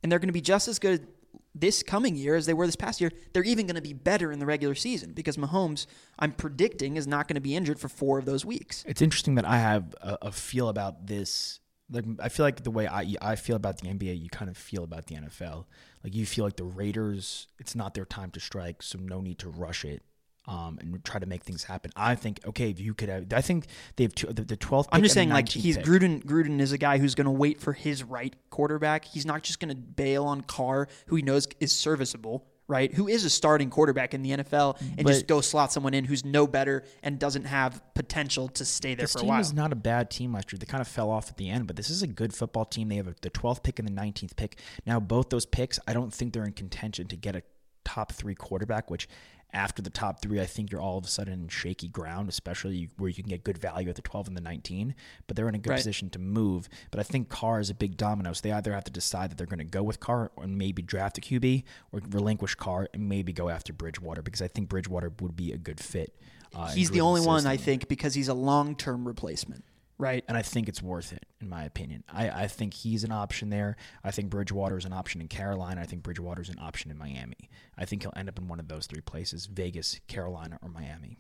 And 0.02 0.12
they're 0.12 0.18
going 0.18 0.28
to 0.28 0.34
be 0.34 0.42
just 0.42 0.68
as 0.68 0.78
good 0.78 1.06
this 1.54 1.82
coming 1.82 2.16
year 2.16 2.34
as 2.34 2.46
they 2.46 2.52
were 2.52 2.66
this 2.66 2.76
past 2.76 3.00
year. 3.00 3.10
They're 3.32 3.44
even 3.44 3.66
going 3.66 3.76
to 3.76 3.82
be 3.82 3.92
better 3.92 4.32
in 4.32 4.38
the 4.38 4.46
regular 4.46 4.74
season 4.74 5.12
because 5.12 5.36
Mahomes, 5.36 5.86
I'm 6.18 6.32
predicting, 6.32 6.96
is 6.96 7.06
not 7.06 7.28
going 7.28 7.36
to 7.36 7.40
be 7.40 7.54
injured 7.54 7.78
for 7.78 7.88
4 7.88 8.18
of 8.18 8.24
those 8.24 8.44
weeks. 8.44 8.84
It's 8.86 9.02
interesting 9.02 9.36
that 9.36 9.44
I 9.44 9.58
have 9.58 9.94
a, 10.00 10.18
a 10.22 10.32
feel 10.32 10.68
about 10.68 11.06
this. 11.06 11.60
Like 11.90 12.04
I 12.18 12.28
feel 12.28 12.44
like 12.44 12.64
the 12.64 12.70
way 12.70 12.86
I 12.86 13.14
I 13.20 13.36
feel 13.36 13.56
about 13.56 13.80
the 13.80 13.88
NBA, 13.88 14.20
you 14.20 14.30
kind 14.30 14.50
of 14.50 14.56
feel 14.56 14.84
about 14.84 15.06
the 15.06 15.16
NFL. 15.16 15.66
Like 16.02 16.14
you 16.14 16.26
feel 16.26 16.44
like 16.44 16.56
the 16.56 16.64
Raiders, 16.64 17.46
it's 17.58 17.74
not 17.74 17.94
their 17.94 18.04
time 18.04 18.30
to 18.32 18.40
strike, 18.40 18.82
so 18.82 18.98
no 18.98 19.20
need 19.20 19.38
to 19.40 19.48
rush 19.48 19.84
it. 19.84 20.02
Um, 20.46 20.78
and 20.78 21.02
try 21.04 21.18
to 21.18 21.24
make 21.24 21.42
things 21.42 21.64
happen. 21.64 21.90
I 21.96 22.16
think 22.16 22.38
okay, 22.46 22.68
if 22.68 22.78
you 22.78 22.92
could 22.92 23.08
have, 23.08 23.32
I 23.32 23.40
think 23.40 23.66
they 23.96 24.04
have 24.04 24.14
two, 24.14 24.26
the, 24.26 24.42
the 24.42 24.58
12th. 24.58 24.88
I'm 24.92 25.02
just 25.02 25.14
saying, 25.14 25.30
like 25.30 25.48
he's 25.48 25.78
pick. 25.78 25.86
Gruden. 25.86 26.22
Gruden 26.22 26.60
is 26.60 26.70
a 26.72 26.76
guy 26.76 26.98
who's 26.98 27.14
going 27.14 27.24
to 27.24 27.30
wait 27.30 27.62
for 27.62 27.72
his 27.72 28.04
right 28.04 28.34
quarterback. 28.50 29.06
He's 29.06 29.24
not 29.24 29.42
just 29.42 29.58
going 29.58 29.70
to 29.70 29.74
bail 29.74 30.26
on 30.26 30.42
Carr, 30.42 30.88
who 31.06 31.16
he 31.16 31.22
knows 31.22 31.48
is 31.60 31.72
serviceable, 31.74 32.44
right? 32.68 32.92
Who 32.92 33.08
is 33.08 33.24
a 33.24 33.30
starting 33.30 33.70
quarterback 33.70 34.12
in 34.12 34.20
the 34.22 34.32
NFL, 34.32 34.80
and 34.98 35.06
just 35.06 35.26
go 35.26 35.40
slot 35.40 35.72
someone 35.72 35.94
in 35.94 36.04
who's 36.04 36.26
no 36.26 36.46
better 36.46 36.84
and 37.02 37.18
doesn't 37.18 37.44
have 37.44 37.80
potential 37.94 38.48
to 38.48 38.66
stay 38.66 38.94
there 38.94 39.04
This 39.04 39.12
for 39.12 39.18
a 39.18 39.22
team 39.22 39.28
while. 39.30 39.40
is 39.40 39.54
not 39.54 39.72
a 39.72 39.76
bad 39.76 40.10
team 40.10 40.34
last 40.34 40.52
year. 40.52 40.58
They 40.58 40.66
kind 40.66 40.82
of 40.82 40.88
fell 40.88 41.10
off 41.10 41.30
at 41.30 41.38
the 41.38 41.48
end, 41.48 41.66
but 41.66 41.76
this 41.76 41.88
is 41.88 42.02
a 42.02 42.06
good 42.06 42.34
football 42.34 42.66
team. 42.66 42.88
They 42.90 42.96
have 42.96 43.08
a, 43.08 43.14
the 43.22 43.30
12th 43.30 43.62
pick 43.62 43.78
and 43.78 43.88
the 43.88 43.92
19th 43.92 44.36
pick. 44.36 44.58
Now, 44.86 45.00
both 45.00 45.30
those 45.30 45.46
picks, 45.46 45.78
I 45.88 45.94
don't 45.94 46.12
think 46.12 46.34
they're 46.34 46.44
in 46.44 46.52
contention 46.52 47.06
to 47.08 47.16
get 47.16 47.34
a 47.34 47.42
top 47.84 48.12
three 48.12 48.34
quarterback, 48.34 48.90
which 48.90 49.08
after 49.54 49.80
the 49.80 49.90
top 49.90 50.20
three, 50.20 50.40
I 50.40 50.46
think 50.46 50.70
you're 50.72 50.80
all 50.80 50.98
of 50.98 51.04
a 51.04 51.08
sudden 51.08 51.32
in 51.32 51.48
shaky 51.48 51.88
ground, 51.88 52.28
especially 52.28 52.90
where 52.98 53.08
you 53.08 53.14
can 53.14 53.28
get 53.28 53.44
good 53.44 53.56
value 53.56 53.88
at 53.88 53.96
the 53.96 54.02
12 54.02 54.28
and 54.28 54.36
the 54.36 54.40
19. 54.40 54.94
But 55.26 55.36
they're 55.36 55.48
in 55.48 55.54
a 55.54 55.58
good 55.58 55.70
Right. 55.70 55.76
position 55.78 56.10
to 56.10 56.18
move. 56.18 56.68
But 56.90 57.00
I 57.00 57.04
think 57.04 57.28
Carr 57.28 57.60
is 57.60 57.70
a 57.70 57.74
big 57.74 57.96
domino. 57.96 58.32
So 58.32 58.40
they 58.42 58.52
either 58.52 58.72
have 58.72 58.84
to 58.84 58.92
decide 58.92 59.30
that 59.30 59.38
they're 59.38 59.46
going 59.46 59.58
to 59.58 59.64
go 59.64 59.82
with 59.82 60.00
Carr 60.00 60.30
or 60.36 60.46
maybe 60.46 60.82
draft 60.82 61.16
a 61.18 61.20
QB 61.20 61.64
or 61.92 62.00
relinquish 62.10 62.54
Carr 62.56 62.88
and 62.92 63.08
maybe 63.08 63.32
go 63.32 63.48
after 63.48 63.72
Bridgewater 63.72 64.22
because 64.22 64.42
I 64.42 64.48
think 64.48 64.68
Bridgewater 64.68 65.12
would 65.20 65.36
be 65.36 65.52
a 65.52 65.58
good 65.58 65.80
fit. 65.80 66.14
Uh, 66.54 66.68
he's 66.68 66.90
the 66.90 67.00
only 67.00 67.20
one 67.20 67.46
I 67.46 67.56
think 67.56 67.88
because 67.88 68.14
he's 68.14 68.28
a 68.28 68.34
long 68.34 68.76
term 68.76 69.06
replacement, 69.06 69.64
right? 69.98 70.24
and 70.28 70.36
I 70.36 70.42
think 70.42 70.68
it's 70.68 70.82
worth 70.82 71.12
it, 71.12 71.24
in 71.40 71.48
my 71.48 71.64
opinion. 71.64 72.04
I, 72.12 72.28
I 72.30 72.46
think 72.48 72.74
he's 72.74 73.04
an 73.04 73.12
option 73.12 73.50
there. 73.50 73.76
I 74.02 74.10
think 74.10 74.30
Bridgewater 74.30 74.76
is 74.76 74.84
an 74.84 74.92
option 74.92 75.20
in 75.20 75.28
Carolina. 75.28 75.80
I 75.80 75.84
think 75.84 76.02
Bridgewater 76.02 76.42
is 76.42 76.48
an 76.48 76.58
option 76.60 76.90
in 76.90 76.98
Miami. 76.98 77.50
I 77.78 77.84
think 77.84 78.02
he'll 78.02 78.12
end 78.16 78.28
up 78.28 78.38
in 78.38 78.48
one 78.48 78.60
of 78.60 78.68
those 78.68 78.86
three 78.86 79.00
places: 79.00 79.46
Vegas, 79.46 80.00
Carolina, 80.08 80.58
or 80.62 80.68
Miami. 80.68 81.18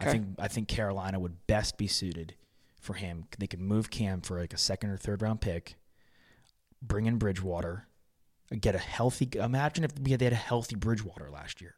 I 0.00 0.10
think 0.12 0.26
I 0.38 0.48
think 0.48 0.68
Carolina 0.68 1.18
would 1.18 1.46
best 1.46 1.76
be 1.76 1.86
suited 1.88 2.34
for 2.80 2.94
him. 2.94 3.24
They 3.38 3.48
could 3.48 3.60
move 3.60 3.90
Cam 3.90 4.20
for 4.20 4.38
like 4.40 4.52
a 4.52 4.58
second 4.58 4.90
or 4.90 4.96
third 4.96 5.22
round 5.22 5.40
pick, 5.40 5.74
bring 6.80 7.06
in 7.06 7.18
Bridgewater, 7.18 7.86
get 8.60 8.74
a 8.74 8.78
healthy. 8.78 9.28
Imagine 9.34 9.82
if 9.84 9.94
they 9.96 10.12
had 10.12 10.22
a 10.32 10.36
healthy 10.36 10.76
Bridgewater 10.76 11.30
last 11.30 11.60
year 11.60 11.74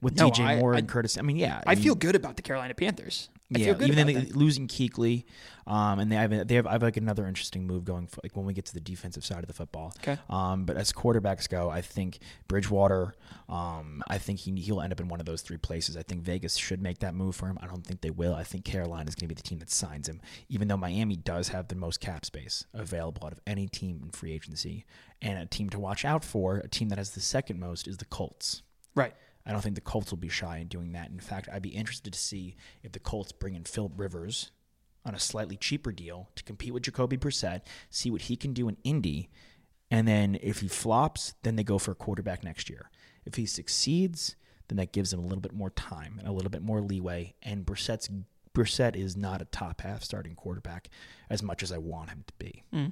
with 0.00 0.16
No, 0.16 0.30
DJ 0.30 0.44
I- 0.44 0.56
Moore 0.56 0.74
I- 0.74 0.78
and 0.78 0.88
Curtis. 0.88 1.18
I 1.18 1.22
mean, 1.22 1.36
yeah, 1.36 1.60
I 1.66 1.74
mean, 1.74 1.84
feel 1.84 1.94
good 1.94 2.16
about 2.16 2.36
the 2.36 2.42
Carolina 2.42 2.72
Panthers. 2.74 3.28
I 3.54 3.58
yeah, 3.58 3.74
even 3.82 4.06
then 4.06 4.28
losing 4.34 4.68
Kuechly, 4.68 5.24
um, 5.66 5.98
and 5.98 6.10
they 6.10 6.16
have 6.16 6.48
they 6.48 6.54
have 6.54 6.66
I 6.66 6.72
have 6.72 6.82
like 6.82 6.96
another 6.96 7.26
interesting 7.26 7.66
move 7.66 7.84
going 7.84 8.06
for, 8.06 8.20
like 8.22 8.36
when 8.36 8.46
we 8.46 8.52
get 8.52 8.66
to 8.66 8.74
the 8.74 8.80
defensive 8.80 9.24
side 9.24 9.40
of 9.40 9.46
the 9.46 9.52
football. 9.52 9.94
Okay. 10.00 10.18
Um, 10.28 10.64
but 10.64 10.76
as 10.76 10.92
quarterbacks 10.92 11.48
go, 11.48 11.70
I 11.70 11.80
think 11.80 12.18
Bridgewater, 12.48 13.14
um, 13.48 14.02
I 14.08 14.18
think 14.18 14.40
he 14.40 14.52
he'll 14.60 14.80
end 14.80 14.92
up 14.92 15.00
in 15.00 15.08
one 15.08 15.20
of 15.20 15.26
those 15.26 15.42
three 15.42 15.56
places. 15.56 15.96
I 15.96 16.02
think 16.02 16.22
Vegas 16.22 16.56
should 16.56 16.82
make 16.82 16.98
that 16.98 17.14
move 17.14 17.36
for 17.36 17.46
him. 17.46 17.58
I 17.60 17.66
don't 17.66 17.86
think 17.86 18.00
they 18.00 18.10
will. 18.10 18.34
I 18.34 18.44
think 18.44 18.64
Carolina 18.64 19.08
is 19.08 19.14
going 19.14 19.28
to 19.28 19.34
be 19.34 19.34
the 19.34 19.42
team 19.42 19.58
that 19.60 19.70
signs 19.70 20.08
him, 20.08 20.20
even 20.48 20.68
though 20.68 20.76
Miami 20.76 21.16
does 21.16 21.48
have 21.48 21.68
the 21.68 21.76
most 21.76 22.00
cap 22.00 22.24
space 22.24 22.64
available 22.74 23.26
out 23.26 23.32
of 23.32 23.40
any 23.46 23.68
team 23.68 24.00
in 24.02 24.10
free 24.10 24.32
agency. 24.32 24.84
And 25.20 25.38
a 25.38 25.46
team 25.46 25.70
to 25.70 25.78
watch 25.78 26.04
out 26.04 26.24
for, 26.24 26.56
a 26.56 26.68
team 26.68 26.88
that 26.88 26.98
has 26.98 27.10
the 27.10 27.20
second 27.20 27.60
most, 27.60 27.86
is 27.86 27.98
the 27.98 28.04
Colts. 28.04 28.62
Right. 28.94 29.14
I 29.44 29.52
don't 29.52 29.60
think 29.60 29.74
the 29.74 29.80
Colts 29.80 30.10
will 30.10 30.18
be 30.18 30.28
shy 30.28 30.58
in 30.58 30.68
doing 30.68 30.92
that. 30.92 31.10
In 31.10 31.20
fact, 31.20 31.48
I'd 31.52 31.62
be 31.62 31.70
interested 31.70 32.12
to 32.12 32.18
see 32.18 32.56
if 32.82 32.92
the 32.92 33.00
Colts 33.00 33.32
bring 33.32 33.54
in 33.54 33.64
Philip 33.64 33.92
Rivers 33.96 34.52
on 35.04 35.14
a 35.14 35.18
slightly 35.18 35.56
cheaper 35.56 35.90
deal 35.90 36.28
to 36.36 36.44
compete 36.44 36.72
with 36.72 36.84
Jacoby 36.84 37.16
Brissett, 37.16 37.62
see 37.90 38.10
what 38.10 38.22
he 38.22 38.36
can 38.36 38.52
do 38.52 38.68
in 38.68 38.76
Indy, 38.84 39.28
and 39.90 40.08
then 40.08 40.38
if 40.40 40.60
he 40.60 40.68
flops, 40.68 41.34
then 41.42 41.56
they 41.56 41.64
go 41.64 41.78
for 41.78 41.90
a 41.90 41.96
quarterback 41.96 42.42
next 42.42 42.70
year. 42.70 42.90
If 43.26 43.34
he 43.34 43.44
succeeds, 43.44 44.36
then 44.68 44.78
that 44.78 44.92
gives 44.92 45.12
him 45.12 45.20
a 45.20 45.22
little 45.22 45.40
bit 45.40 45.52
more 45.52 45.70
time 45.70 46.16
and 46.18 46.26
a 46.26 46.32
little 46.32 46.50
bit 46.50 46.62
more 46.62 46.80
leeway. 46.80 47.34
And 47.42 47.66
Brissett's 47.66 48.08
Brissett 48.54 48.96
is 48.96 49.16
not 49.16 49.42
a 49.42 49.46
top 49.46 49.82
half 49.82 50.02
starting 50.02 50.34
quarterback 50.34 50.88
as 51.28 51.42
much 51.42 51.62
as 51.62 51.72
I 51.72 51.78
want 51.78 52.10
him 52.10 52.24
to 52.26 52.32
be. 52.38 52.62
Hmm. 52.72 52.86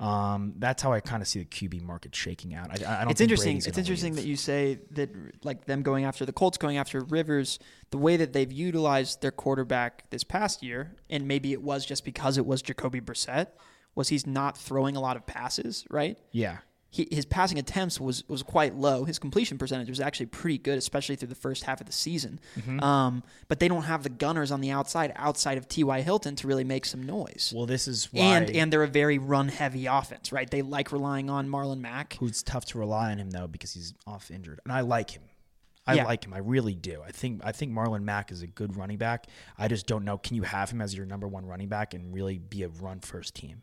Um, 0.00 0.54
that's 0.58 0.82
how 0.82 0.92
I 0.92 1.00
kind 1.00 1.22
of 1.22 1.28
see 1.28 1.38
the 1.38 1.44
QB 1.44 1.82
market 1.82 2.14
shaking 2.14 2.54
out. 2.54 2.70
I, 2.70 3.00
I 3.00 3.02
don't. 3.02 3.10
it's 3.12 3.20
interesting. 3.20 3.58
It's 3.58 3.78
interesting 3.78 4.14
leave. 4.14 4.24
that 4.24 4.28
you 4.28 4.36
say 4.36 4.80
that, 4.92 5.10
like 5.44 5.66
them 5.66 5.82
going 5.82 6.04
after 6.04 6.26
the 6.26 6.32
Colts, 6.32 6.58
going 6.58 6.76
after 6.78 7.00
Rivers, 7.00 7.58
the 7.90 7.98
way 7.98 8.16
that 8.16 8.32
they've 8.32 8.50
utilized 8.50 9.22
their 9.22 9.30
quarterback 9.30 10.10
this 10.10 10.24
past 10.24 10.62
year, 10.62 10.96
and 11.08 11.28
maybe 11.28 11.52
it 11.52 11.62
was 11.62 11.86
just 11.86 12.04
because 12.04 12.38
it 12.38 12.44
was 12.44 12.60
Jacoby 12.60 13.00
Brissett, 13.00 13.48
was 13.94 14.08
he's 14.08 14.26
not 14.26 14.58
throwing 14.58 14.96
a 14.96 15.00
lot 15.00 15.16
of 15.16 15.26
passes, 15.26 15.84
right? 15.90 16.18
Yeah. 16.32 16.58
He, 16.94 17.08
his 17.10 17.24
passing 17.26 17.58
attempts 17.58 17.98
was 17.98 18.22
was 18.28 18.44
quite 18.44 18.76
low. 18.76 19.02
His 19.02 19.18
completion 19.18 19.58
percentage 19.58 19.88
was 19.88 19.98
actually 19.98 20.26
pretty 20.26 20.58
good, 20.58 20.78
especially 20.78 21.16
through 21.16 21.26
the 21.26 21.34
first 21.34 21.64
half 21.64 21.80
of 21.80 21.88
the 21.88 21.92
season. 21.92 22.38
Mm-hmm. 22.56 22.78
Um, 22.84 23.24
but 23.48 23.58
they 23.58 23.66
don't 23.66 23.82
have 23.82 24.04
the 24.04 24.08
gunners 24.10 24.52
on 24.52 24.60
the 24.60 24.70
outside, 24.70 25.12
outside 25.16 25.58
of 25.58 25.66
T.Y. 25.66 26.02
Hilton, 26.02 26.36
to 26.36 26.46
really 26.46 26.62
make 26.62 26.84
some 26.86 27.02
noise. 27.02 27.52
Well, 27.52 27.66
this 27.66 27.88
is 27.88 28.12
why. 28.12 28.22
and 28.36 28.48
and 28.48 28.72
they're 28.72 28.84
a 28.84 28.86
very 28.86 29.18
run 29.18 29.48
heavy 29.48 29.86
offense, 29.86 30.30
right? 30.30 30.48
They 30.48 30.62
like 30.62 30.92
relying 30.92 31.28
on 31.30 31.48
Marlon 31.48 31.80
Mack. 31.80 32.16
who's 32.20 32.44
tough 32.44 32.64
to 32.66 32.78
rely 32.78 33.10
on 33.10 33.18
him 33.18 33.30
though 33.30 33.48
because 33.48 33.72
he's 33.72 33.92
off 34.06 34.30
injured, 34.30 34.60
and 34.62 34.72
I 34.72 34.82
like 34.82 35.10
him. 35.10 35.22
I 35.86 35.94
Yeah. 35.94 36.04
like 36.04 36.24
him. 36.24 36.32
I 36.32 36.38
really 36.38 36.76
do. 36.76 37.02
I 37.04 37.10
think 37.10 37.40
I 37.44 37.50
think 37.50 37.72
Marlon 37.72 38.04
Mack 38.04 38.30
is 38.30 38.40
a 38.42 38.46
good 38.46 38.76
running 38.76 38.98
back. 38.98 39.26
I 39.58 39.66
just 39.66 39.88
don't 39.88 40.04
know. 40.04 40.16
Can 40.16 40.36
you 40.36 40.42
have 40.42 40.70
him 40.70 40.80
as 40.80 40.94
your 40.94 41.06
number 41.06 41.26
one 41.26 41.44
running 41.44 41.68
back 41.68 41.92
and 41.92 42.14
really 42.14 42.38
be 42.38 42.62
a 42.62 42.68
run 42.68 43.00
first 43.00 43.34
team? 43.34 43.62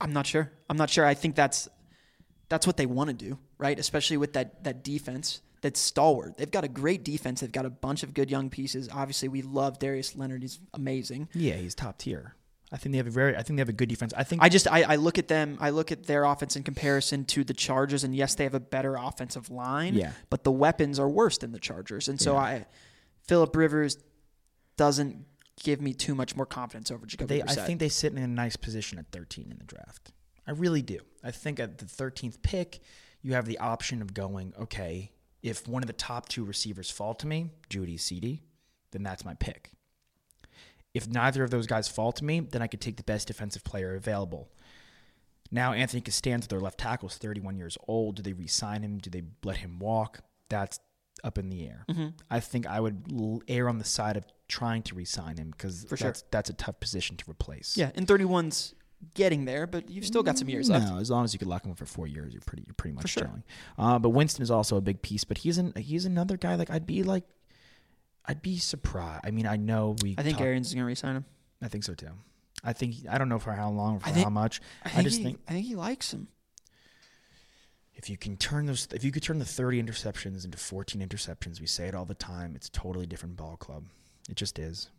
I'm 0.00 0.12
not 0.12 0.26
sure. 0.26 0.52
I'm 0.68 0.76
not 0.76 0.90
sure. 0.90 1.06
I 1.06 1.14
think 1.14 1.36
that's 1.36 1.68
that's 2.48 2.66
what 2.66 2.76
they 2.76 2.86
want 2.86 3.08
to 3.08 3.14
do, 3.14 3.38
right? 3.58 3.78
Especially 3.78 4.16
with 4.16 4.32
that 4.34 4.64
that 4.64 4.84
defense 4.84 5.40
that's 5.62 5.80
stalwart. 5.80 6.36
They've 6.36 6.50
got 6.50 6.64
a 6.64 6.68
great 6.68 7.04
defense. 7.04 7.40
They've 7.40 7.50
got 7.50 7.66
a 7.66 7.70
bunch 7.70 8.02
of 8.02 8.14
good 8.14 8.30
young 8.30 8.50
pieces. 8.50 8.88
Obviously, 8.92 9.28
we 9.28 9.42
love 9.42 9.78
Darius 9.78 10.14
Leonard. 10.14 10.42
He's 10.42 10.60
amazing. 10.74 11.28
Yeah, 11.34 11.54
he's 11.54 11.74
top 11.74 11.98
tier. 11.98 12.34
I 12.72 12.76
think 12.76 12.92
they 12.92 12.98
have 12.98 13.06
a 13.06 13.10
very. 13.10 13.36
I 13.36 13.42
think 13.42 13.56
they 13.56 13.60
have 13.60 13.68
a 13.68 13.72
good 13.72 13.88
defense. 13.88 14.12
I 14.16 14.24
think. 14.24 14.42
I 14.42 14.48
just 14.48 14.66
I, 14.70 14.82
I 14.82 14.96
look 14.96 15.18
at 15.18 15.28
them. 15.28 15.56
I 15.60 15.70
look 15.70 15.92
at 15.92 16.04
their 16.06 16.24
offense 16.24 16.56
in 16.56 16.62
comparison 16.62 17.24
to 17.26 17.44
the 17.44 17.54
Chargers, 17.54 18.04
and 18.04 18.14
yes, 18.14 18.34
they 18.34 18.44
have 18.44 18.54
a 18.54 18.60
better 18.60 18.96
offensive 18.96 19.50
line. 19.50 19.94
Yeah. 19.94 20.12
but 20.30 20.44
the 20.44 20.52
weapons 20.52 20.98
are 20.98 21.08
worse 21.08 21.38
than 21.38 21.52
the 21.52 21.60
Chargers, 21.60 22.08
and 22.08 22.20
so 22.20 22.36
I, 22.36 22.66
Philip 23.22 23.54
Rivers, 23.54 23.98
doesn't 24.76 25.24
give 25.62 25.80
me 25.80 25.94
too 25.94 26.14
much 26.14 26.36
more 26.36 26.46
confidence 26.46 26.90
over 26.90 27.06
Jacoby 27.06 27.36
they. 27.36 27.42
I 27.42 27.54
think 27.54 27.80
they 27.80 27.88
sit 27.88 28.12
in 28.12 28.18
a 28.18 28.26
nice 28.26 28.56
position 28.56 28.98
at 28.98 29.10
13 29.12 29.48
in 29.50 29.58
the 29.58 29.64
draft. 29.64 30.12
I 30.46 30.52
really 30.52 30.82
do. 30.82 31.00
I 31.24 31.30
think 31.30 31.58
at 31.60 31.78
the 31.78 31.84
13th 31.86 32.42
pick, 32.42 32.80
you 33.22 33.32
have 33.34 33.46
the 33.46 33.58
option 33.58 34.00
of 34.02 34.14
going. 34.14 34.52
Okay, 34.60 35.10
if 35.42 35.66
one 35.66 35.82
of 35.82 35.86
the 35.86 35.92
top 35.92 36.28
two 36.28 36.44
receivers 36.44 36.90
fall 36.90 37.14
to 37.14 37.26
me, 37.26 37.50
Jeudy, 37.70 37.96
CeeDee, 37.96 38.40
then 38.92 39.02
that's 39.02 39.24
my 39.24 39.34
pick. 39.34 39.72
If 40.94 41.08
neither 41.08 41.42
of 41.44 41.50
those 41.50 41.66
guys 41.66 41.88
fall 41.88 42.12
to 42.12 42.24
me, 42.24 42.40
then 42.40 42.62
I 42.62 42.68
could 42.68 42.80
take 42.80 42.96
the 42.96 43.02
best 43.02 43.28
defensive 43.28 43.64
player 43.64 43.94
available. 43.94 44.50
Now 45.50 45.72
Anthony 45.72 46.00
Castonzo, 46.00 46.48
their 46.48 46.60
left 46.60 46.78
tackle, 46.78 47.08
is 47.08 47.16
31 47.16 47.56
years 47.56 47.76
old. 47.86 48.16
Do 48.16 48.22
they 48.22 48.32
re-sign 48.32 48.82
him? 48.82 48.98
Do 48.98 49.10
they 49.10 49.22
let 49.44 49.58
him 49.58 49.78
walk? 49.78 50.20
That's 50.48 50.80
up 51.24 51.38
in 51.38 51.48
the 51.50 51.66
air. 51.66 51.84
Mm-hmm. 51.90 52.08
I 52.30 52.40
think 52.40 52.66
I 52.66 52.80
would 52.80 53.42
err 53.48 53.68
on 53.68 53.78
the 53.78 53.84
side 53.84 54.16
of 54.16 54.24
trying 54.48 54.82
to 54.84 54.94
re-sign 54.94 55.36
him 55.38 55.50
because 55.50 55.84
For 55.84 55.96
sure. 55.96 56.08
that's 56.08 56.24
that's 56.30 56.50
a 56.50 56.54
tough 56.54 56.78
position 56.80 57.16
to 57.16 57.30
replace. 57.30 57.76
yeah, 57.76 57.90
and 57.94 58.06
31's 58.06 58.74
getting 59.14 59.44
there, 59.44 59.66
but 59.66 59.88
you've 59.90 60.06
still 60.06 60.22
got 60.22 60.38
some 60.38 60.48
years 60.48 60.68
left. 60.70 60.88
No, 60.88 60.98
as 60.98 61.10
long 61.10 61.24
as 61.24 61.32
you 61.32 61.38
could 61.38 61.48
lock 61.48 61.64
him 61.64 61.70
up 61.72 61.78
for 61.78 61.86
four 61.86 62.06
years, 62.06 62.32
you're 62.32 62.42
pretty 62.42 62.64
you're 62.66 62.74
pretty 62.74 62.94
much 62.94 63.10
sure. 63.10 63.24
chilling. 63.24 63.44
Uh, 63.78 63.98
but 63.98 64.10
Winston 64.10 64.42
is 64.42 64.50
also 64.50 64.76
a 64.76 64.80
big 64.80 65.02
piece. 65.02 65.24
But 65.24 65.38
he's 65.38 65.58
an 65.58 65.72
he's 65.76 66.04
another 66.04 66.36
guy. 66.36 66.54
Like 66.54 66.70
I'd 66.70 66.86
be 66.86 67.02
like, 67.02 67.24
I'd 68.24 68.42
be 68.42 68.58
surprised. 68.58 69.22
I 69.24 69.30
mean, 69.30 69.46
I 69.46 69.56
know 69.56 69.96
we. 70.02 70.14
I 70.18 70.22
think 70.22 70.38
talk- 70.38 70.46
Arians 70.46 70.68
is 70.68 70.74
going 70.74 70.82
to 70.82 70.86
resign 70.86 71.16
him. 71.16 71.24
I 71.62 71.68
think 71.68 71.84
so 71.84 71.94
too. 71.94 72.08
I 72.64 72.72
think 72.72 72.94
I 73.08 73.18
don't 73.18 73.28
know 73.28 73.38
for 73.38 73.52
how 73.52 73.70
long, 73.70 73.96
or 73.96 74.00
for 74.00 74.10
think- 74.10 74.24
how 74.24 74.30
much. 74.30 74.60
I, 74.84 75.00
I, 75.00 75.02
just 75.02 75.18
he, 75.18 75.24
think 75.24 75.40
I 75.48 75.52
think 75.52 75.66
he 75.66 75.74
likes 75.76 76.12
him. 76.12 76.28
if 77.94 78.10
you 78.10 78.16
can 78.16 78.36
turn 78.36 78.66
those, 78.66 78.88
if 78.92 79.04
you 79.04 79.12
could 79.12 79.22
turn 79.22 79.38
the 79.38 79.44
30 79.44 79.82
interceptions 79.82 80.44
into 80.44 80.58
14 80.58 81.00
interceptions, 81.00 81.60
we 81.60 81.66
say 81.66 81.86
it 81.86 81.94
all 81.94 82.04
the 82.04 82.14
time. 82.14 82.54
It's 82.56 82.68
a 82.68 82.72
totally 82.72 83.06
different 83.06 83.36
ball 83.36 83.56
club. 83.56 83.84
It 84.28 84.36
just 84.36 84.58
is. 84.58 84.90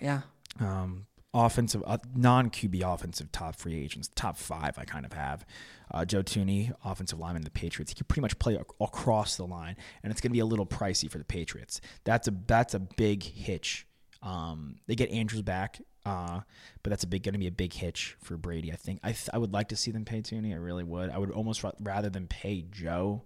Yeah. 0.00 0.22
um, 0.60 1.06
offensive, 1.34 1.82
uh, 1.84 1.98
non 2.14 2.48
QB 2.48 2.82
offensive 2.82 3.30
top 3.32 3.56
free 3.56 3.78
agents, 3.82 4.08
top 4.14 4.38
five. 4.38 4.78
I 4.78 4.84
kind 4.84 5.04
of 5.04 5.12
have 5.12 5.44
uh, 5.90 6.04
Joe 6.04 6.22
Thuney, 6.22 6.72
offensive 6.84 7.18
lineman, 7.18 7.42
the 7.42 7.50
Patriots. 7.50 7.90
He 7.90 7.96
can 7.96 8.06
pretty 8.06 8.22
much 8.22 8.38
play 8.38 8.54
ac- 8.54 8.62
across 8.80 9.36
the 9.36 9.46
line, 9.46 9.76
and 10.02 10.10
it's 10.10 10.20
going 10.20 10.30
to 10.30 10.34
be 10.34 10.40
a 10.40 10.46
little 10.46 10.64
pricey 10.66 11.10
for 11.10 11.18
the 11.18 11.24
Patriots. 11.24 11.80
That's 12.04 12.28
a 12.28 12.34
that's 12.46 12.74
a 12.74 12.78
big 12.78 13.22
hitch. 13.22 13.86
Um, 14.22 14.76
they 14.86 14.94
get 14.94 15.10
Andrews 15.10 15.42
back, 15.42 15.80
uh, 16.06 16.40
but 16.82 16.90
that's 16.90 17.04
a 17.04 17.08
big 17.08 17.24
going 17.24 17.34
to 17.34 17.38
be 17.38 17.46
a 17.48 17.52
big 17.52 17.74
hitch 17.74 18.16
for 18.22 18.36
Brady. 18.36 18.72
I 18.72 18.76
think 18.76 19.00
I 19.02 19.08
th- 19.08 19.30
I 19.34 19.38
would 19.38 19.52
like 19.52 19.68
to 19.68 19.76
see 19.76 19.90
them 19.90 20.04
pay 20.04 20.22
Thuney. 20.22 20.52
I 20.52 20.56
really 20.56 20.84
would. 20.84 21.10
I 21.10 21.18
would 21.18 21.30
almost 21.32 21.62
ra- 21.62 21.72
rather 21.80 22.08
than 22.08 22.26
pay 22.28 22.64
Joe 22.70 23.24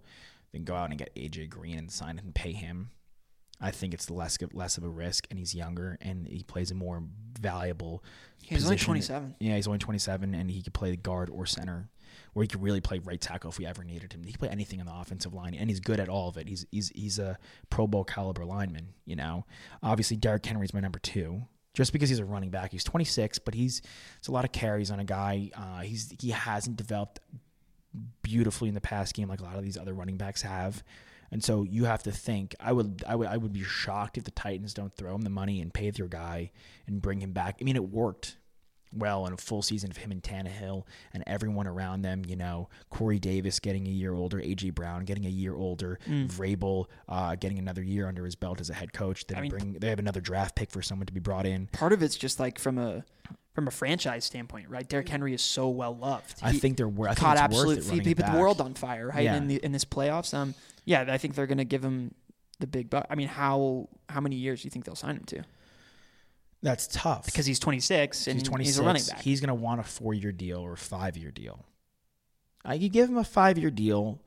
than 0.51 0.63
go 0.63 0.73
out 0.75 0.89
and 0.89 0.97
get 0.97 1.15
AJ 1.15 1.49
Green 1.49 1.77
and 1.77 1.91
sign 1.91 2.17
and 2.19 2.33
pay 2.33 2.53
him. 2.53 2.89
I 3.61 3.71
think 3.71 3.93
it's 3.93 4.09
less 4.09 4.37
less 4.53 4.77
of 4.77 4.83
a 4.83 4.89
risk, 4.89 5.27
and 5.29 5.37
he's 5.37 5.53
younger, 5.53 5.97
and 6.01 6.27
he 6.27 6.43
plays 6.43 6.71
a 6.71 6.75
more 6.75 7.03
valuable. 7.39 8.03
He's 8.41 8.63
only 8.63 8.77
27. 8.77 9.35
Yeah, 9.39 9.55
he's 9.55 9.67
only 9.67 9.79
27, 9.79 10.33
and 10.33 10.49
he 10.49 10.61
could 10.61 10.73
play 10.73 10.91
the 10.91 10.97
guard 10.97 11.29
or 11.29 11.45
center, 11.45 11.89
or 12.33 12.41
he 12.41 12.47
could 12.47 12.63
really 12.63 12.79
play 12.79 12.99
right 12.99 13.19
tackle 13.19 13.49
if 13.49 13.59
we 13.59 13.65
ever 13.65 13.83
needed 13.83 14.13
him. 14.13 14.23
He 14.23 14.31
could 14.31 14.39
play 14.39 14.49
anything 14.49 14.79
on 14.79 14.85
the 14.85 14.95
offensive 14.95 15.33
line, 15.33 15.53
and 15.55 15.69
he's 15.69 15.81
good 15.81 15.99
at 15.99 16.07
all 16.07 16.29
of 16.29 16.37
it. 16.37 16.47
He's 16.47 16.65
he's 16.71 16.89
he's 16.95 17.19
a 17.19 17.37
Pro 17.69 17.85
Bowl 17.85 18.05
caliber 18.05 18.45
lineman. 18.45 18.93
You 19.05 19.17
know, 19.17 19.45
obviously 19.83 20.15
Derrick 20.15 20.45
Henry's 20.45 20.73
my 20.73 20.79
number 20.79 20.99
two. 20.99 21.41
Just 21.75 21.93
because 21.93 22.09
he's 22.09 22.19
a 22.19 22.25
running 22.25 22.49
back, 22.49 22.71
he's 22.71 22.83
26, 22.83 23.39
but 23.39 23.53
he's 23.53 23.81
it's 24.17 24.27
a 24.27 24.31
lot 24.31 24.43
of 24.43 24.51
carries 24.51 24.89
on 24.89 24.99
a 24.99 25.05
guy. 25.05 25.51
Uh, 25.55 25.81
he's 25.81 26.13
he 26.19 26.31
hasn't 26.31 26.77
developed 26.77 27.19
beautifully 28.21 28.69
in 28.69 28.75
the 28.75 28.81
pass 28.81 29.11
game 29.11 29.27
like 29.27 29.39
a 29.41 29.43
lot 29.43 29.55
of 29.55 29.63
these 29.63 29.77
other 29.77 29.93
running 29.93 30.17
backs 30.17 30.41
have. 30.41 30.83
And 31.31 31.43
so 31.43 31.63
you 31.63 31.85
have 31.85 32.03
to 32.03 32.11
think. 32.11 32.55
I 32.59 32.71
would, 32.71 33.03
I 33.07 33.15
would, 33.15 33.27
I 33.27 33.37
would 33.37 33.53
be 33.53 33.63
shocked 33.63 34.17
if 34.17 34.23
the 34.23 34.31
Titans 34.31 34.73
don't 34.73 34.93
throw 34.95 35.13
him 35.15 35.21
the 35.21 35.29
money 35.29 35.61
and 35.61 35.73
pay 35.73 35.91
their 35.91 36.07
guy 36.07 36.51
and 36.87 37.01
bring 37.01 37.21
him 37.21 37.31
back. 37.33 37.57
I 37.61 37.63
mean, 37.63 37.75
it 37.75 37.89
worked 37.89 38.35
well 38.91 39.27
in 39.27 39.33
a 39.33 39.37
full 39.37 39.61
season 39.61 39.91
of 39.91 39.97
him 39.97 40.11
and 40.11 40.23
Tannehill 40.23 40.83
and 41.13 41.23
everyone 41.27 41.67
around 41.67 42.01
them. 42.01 42.23
You 42.27 42.35
know, 42.35 42.69
Corey 42.89 43.19
Davis 43.19 43.59
getting 43.59 43.85
a 43.87 43.91
year 43.91 44.13
older, 44.13 44.37
AJ 44.39 44.73
Brown 44.73 45.05
getting 45.05 45.25
a 45.25 45.29
year 45.29 45.55
older, 45.55 45.99
Vrabel 46.07 46.85
uh, 47.07 47.35
getting 47.35 47.59
another 47.59 47.83
year 47.83 48.07
under 48.07 48.25
his 48.25 48.35
belt 48.35 48.59
as 48.59 48.71
a 48.71 48.73
head 48.73 48.91
coach. 48.93 49.27
They 49.27 49.35
I 49.35 49.41
mean- 49.41 49.51
bring, 49.51 49.73
they 49.73 49.89
have 49.89 49.99
another 49.99 50.21
draft 50.21 50.55
pick 50.55 50.71
for 50.71 50.81
someone 50.81 51.05
to 51.05 51.13
be 51.13 51.19
brought 51.19 51.45
in. 51.45 51.67
Part 51.67 51.93
of 51.93 52.01
it's 52.01 52.15
just 52.15 52.39
like 52.39 52.57
from 52.57 52.77
a 52.79 53.03
from 53.53 53.67
a 53.67 53.71
franchise 53.71 54.23
standpoint, 54.25 54.69
right? 54.69 54.87
Derrick 54.87 55.09
Henry 55.09 55.33
is 55.33 55.41
so 55.41 55.67
well 55.69 55.95
loved. 55.95 56.35
I 56.41 56.53
think 56.53 56.77
they're 56.77 56.87
wor- 56.87 57.09
I 57.09 57.13
think 57.13 57.19
caught 57.25 57.37
absolute. 57.37 57.77
worth 57.79 57.89
He, 57.91 57.99
he 57.99 58.15
put 58.15 58.25
the 58.25 58.39
world 58.39 58.61
on 58.61 58.73
fire, 58.73 59.07
right? 59.09 59.23
Yeah. 59.23 59.35
In 59.35 59.47
the 59.47 59.57
in 59.63 59.71
this 59.71 59.85
playoffs, 59.85 60.33
um, 60.33 60.55
yeah, 60.89 61.05
I 61.07 61.19
think 61.19 61.35
they're 61.35 61.45
going 61.45 61.59
to 61.59 61.65
give 61.65 61.83
him 61.85 62.15
the 62.59 62.65
big 62.65 62.89
buck. 62.89 63.05
I 63.11 63.15
mean, 63.15 63.27
how 63.27 63.89
how 64.09 64.21
many 64.21 64.37
years 64.37 64.63
do 64.63 64.65
you 64.65 64.71
think 64.71 64.85
they'll 64.85 64.95
sign 64.95 65.17
him 65.17 65.23
to? 65.25 65.43
That's 66.63 66.87
tough 66.87 67.25
Because 67.25 67.45
he's 67.45 67.59
26 67.59 68.27
and 68.27 68.39
he's 68.39 68.47
26. 68.47 68.67
he's 68.67 68.79
a 68.79 68.83
running 68.83 69.03
back. 69.05 69.21
He's 69.21 69.39
going 69.39 69.49
to 69.49 69.53
want 69.53 69.79
a 69.79 69.83
four 69.83 70.15
year 70.15 70.31
deal 70.31 70.57
or 70.57 70.73
a 70.73 70.77
five 70.77 71.15
year 71.15 71.29
deal. 71.29 71.63
I 72.65 72.79
could 72.79 72.91
give 72.91 73.07
him 73.07 73.17
a 73.17 73.23
five 73.23 73.59
year 73.59 73.69
deal, 73.69 74.19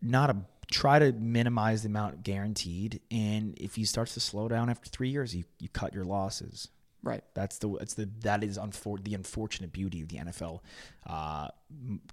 not 0.00 0.30
a 0.30 0.36
try 0.70 1.00
to 1.00 1.12
minimize 1.12 1.82
the 1.82 1.88
amount 1.88 2.22
guaranteed. 2.22 3.00
And 3.10 3.58
if 3.58 3.74
he 3.74 3.84
starts 3.84 4.14
to 4.14 4.20
slow 4.20 4.48
down 4.48 4.70
after 4.70 4.88
three 4.88 5.10
years, 5.10 5.34
you, 5.34 5.44
you 5.58 5.68
cut 5.68 5.92
your 5.92 6.04
losses. 6.04 6.68
Right. 7.04 7.24
That's 7.34 7.58
the 7.58 7.74
it's 7.76 7.94
the 7.94 8.08
that 8.20 8.44
is 8.44 8.58
unfor- 8.58 9.02
the 9.02 9.14
unfortunate 9.14 9.72
beauty 9.72 10.02
of 10.02 10.08
the 10.08 10.18
NFL 10.18 10.60
uh, 11.06 11.48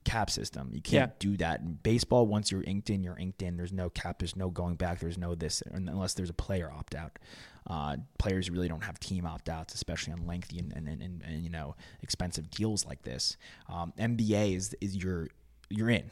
cap 0.04 0.32
system. 0.32 0.72
You 0.74 0.82
can't 0.82 1.12
Yeah. 1.12 1.16
do 1.20 1.38
that 1.38 1.62
in 1.62 1.74
baseball. 1.84 2.26
Once 2.26 2.52
you're 2.52 2.64
inked 2.64 2.90
in, 2.90 3.04
you're 3.04 3.18
inked 3.18 3.44
in. 3.44 3.56
There's 3.56 3.72
no 3.72 3.92
cap. 3.92 4.18
There's 4.18 4.36
no 4.36 4.50
going 4.50 4.76
back. 4.76 5.00
There's 5.00 5.18
no 5.18 5.36
this 5.36 5.62
unless 5.72 6.16
there's 6.16 6.32
a 6.32 6.34
player 6.34 6.72
opt 6.72 6.96
out. 6.96 7.20
Uh, 7.68 7.98
players 8.18 8.50
really 8.50 8.68
don't 8.68 8.84
have 8.84 9.00
team 9.00 9.28
opt 9.28 9.48
outs, 9.48 9.76
especially 9.76 10.12
on 10.14 10.26
lengthy 10.26 10.58
and, 10.58 10.74
and, 10.74 10.88
and, 10.88 11.22
and, 11.24 11.44
you 11.44 11.52
know 11.52 11.76
expensive 12.02 12.50
deals 12.50 12.84
like 12.84 13.04
this. 13.04 13.38
Um, 13.68 13.94
NBA 14.00 14.56
is 14.56 14.76
is 14.82 14.96
you're 14.96 15.28
you're 15.70 15.92
in. 15.92 16.10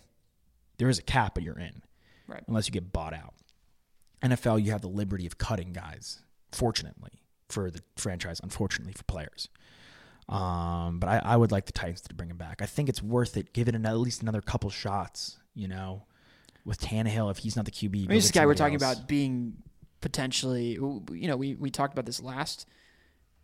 There 0.78 0.90
is 0.90 1.00
a 1.00 1.04
cap, 1.04 1.34
but 1.34 1.42
you're 1.42 1.58
in. 1.58 1.82
Right. 2.28 2.44
Unless 2.48 2.68
you 2.68 2.74
get 2.74 2.94
bought 2.94 3.16
out. 3.16 3.34
NFL, 4.22 4.64
you 4.64 4.72
have 4.72 4.82
the 4.82 4.88
liberty 4.88 5.26
of 5.26 5.40
cutting 5.40 5.74
guys. 5.74 6.20
Fortunately 6.52 7.24
for 7.50 7.72
the 7.72 7.82
franchise, 7.96 8.39
unfortunately 8.44 8.94
for 8.94 9.04
players. 9.04 9.50
Um, 10.30 11.00
but 11.00 11.08
I, 11.08 11.22
I 11.24 11.38
would 11.38 11.51
like 11.51 11.66
the 11.66 11.72
Titans 11.72 12.01
to 12.01 12.13
bring 12.13 12.30
him 12.30 12.38
back. 12.38 12.62
I 12.62 12.66
think 12.66 12.89
it's 12.89 13.01
worth 13.01 13.38
it. 13.38 13.54
Give 13.54 13.68
it 13.68 13.75
an, 13.75 13.86
at 13.86 13.98
least 13.98 14.22
another 14.22 14.42
couple 14.42 14.70
shots. 14.70 15.39
You 15.56 15.68
know, 15.68 16.04
with 16.66 16.80
Tannehill, 16.80 17.32
if 17.32 17.39
he's 17.39 17.56
not 17.56 17.66
the 17.66 17.72
QB, 17.72 17.96
I 17.96 17.98
mean, 18.00 18.08
this 18.10 18.32
guy 18.32 18.46
we're 18.46 18.56
somebody 18.56 18.77
talking 18.77 18.88
else. 18.88 18.98
about 19.00 19.08
being 19.08 19.54
potentially, 20.01 20.72
you 20.74 21.27
know, 21.27 21.38
we, 21.38 21.56
we 21.56 21.72
talked 21.72 21.94
about 21.94 22.06
this 22.06 22.22
last 22.22 22.68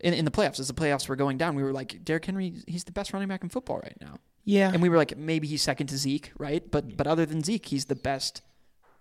in, 0.00 0.14
in 0.14 0.24
the 0.24 0.30
playoffs. 0.30 0.60
As 0.60 0.68
the 0.68 0.74
playoffs 0.74 1.08
were 1.08 1.16
going 1.16 1.38
down, 1.38 1.56
we 1.56 1.62
were 1.62 1.72
like, 1.72 2.04
Derrick 2.04 2.24
Henry, 2.26 2.54
he's 2.68 2.84
the 2.84 2.92
best 2.92 3.12
running 3.12 3.28
back 3.28 3.42
in 3.42 3.48
football 3.48 3.78
right 3.78 3.96
now. 4.00 4.18
Yeah, 4.44 4.70
And 4.70 4.82
we 4.82 4.90
were 4.90 4.98
like, 4.98 5.16
maybe 5.16 5.48
he's 5.48 5.62
second 5.62 5.86
to 5.86 5.96
Zeke, 5.96 6.30
right? 6.38 6.70
But 6.70 6.98
but 6.98 7.06
other 7.06 7.24
than 7.24 7.42
Zeke, 7.42 7.64
he's 7.64 7.86
the 7.86 7.94
best 7.94 8.42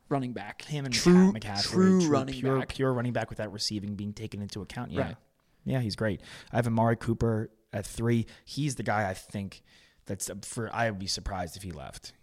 running 0.09 0.33
back. 0.33 0.63
him 0.63 0.85
and 0.85 0.93
true, 0.93 1.31
McCa- 1.33 1.41
McCaffrey, 1.41 1.63
true, 1.71 2.07
running 2.09 2.35
pure, 2.39 2.59
back. 2.59 2.69
pure 2.69 2.93
running 2.93 3.13
back 3.13 3.29
without 3.29 3.51
receiving 3.51 3.95
being 3.95 4.13
taken 4.13 4.41
into 4.41 4.61
account. 4.61 4.91
Yeah, 4.91 5.01
Right. 5.01 5.15
yeah, 5.65 5.79
he's 5.79 5.95
great. 5.95 6.21
I 6.51 6.57
have 6.57 6.67
Amari 6.67 6.95
Cooper 6.97 7.49
at 7.71 7.85
three. 7.85 8.25
He's 8.45 8.75
the 8.75 8.83
guy 8.83 9.09
I 9.09 9.13
think 9.13 9.63
that's 10.05 10.29
for. 10.43 10.69
I 10.73 10.89
would 10.89 10.99
be 10.99 11.07
surprised 11.07 11.55
if 11.57 11.63
he 11.63 11.71
left. 11.71 12.13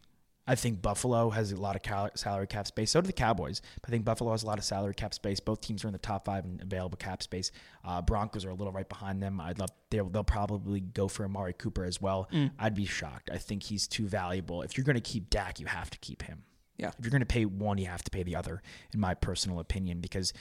I 0.47 0.57
think 0.57 0.83
Buffalo 0.83 1.31
has 1.31 1.53
a 1.53 1.57
lot 1.57 1.77
of 1.77 1.83
cal- 1.83 2.11
salary 2.17 2.49
cap 2.49 2.67
space. 2.67 2.91
So 2.91 3.01
do 3.01 3.07
the 3.07 3.13
Cowboys. 3.13 3.63
But 3.81 3.91
I 3.91 3.93
think 3.93 4.05
Buffalo 4.05 4.33
has 4.33 4.43
a 4.43 4.47
lot 4.47 4.59
of 4.59 4.65
salary 4.65 4.95
cap 4.95 5.15
space. 5.15 5.39
Both 5.39 5.61
teams 5.61 5.85
are 5.85 5.87
in 5.89 5.93
the 5.93 5.99
top 5.99 6.25
five 6.25 6.45
in 6.45 6.59
available 6.61 6.97
cap 6.97 7.23
space. 7.23 7.53
Uh, 7.85 8.03
Broncos 8.03 8.45
are 8.45 8.51
a 8.51 8.55
little 8.55 8.73
right 8.73 8.89
behind 8.89 9.23
them. 9.23 9.41
I'd 9.41 9.61
love 9.61 9.71
they'll, 9.91 10.09
they'll 10.09 10.25
probably 10.25 10.81
go 10.81 11.07
for 11.07 11.25
Amari 11.25 11.53
Cooper 11.53 11.85
as 11.85 12.01
well. 12.01 12.29
Mm. 12.33 12.51
I'd 12.59 12.75
be 12.75 12.85
shocked. 12.87 13.31
I 13.33 13.39
think 13.39 13.63
he's 13.63 13.87
too 13.87 14.09
valuable. 14.09 14.63
If 14.63 14.77
you're 14.77 14.85
going 14.85 14.97
to 14.97 15.01
keep 15.01 15.31
Dak, 15.31 15.61
you 15.61 15.67
have 15.67 15.89
to 15.91 15.99
keep 15.99 16.23
him. 16.23 16.43
Yeah. 16.81 16.89
If 16.99 17.05
you're 17.05 17.11
going 17.11 17.21
to 17.21 17.27
pay 17.27 17.45
one, 17.45 17.79
you 17.79 17.87
have 17.87 18.03
to 18.05 18.11
pay 18.11 18.23
the 18.23 18.37
other, 18.37 18.63
in 18.93 19.01
my 19.01 19.15
personal 19.15 19.61
opinion, 19.61 20.01
because 20.01 20.33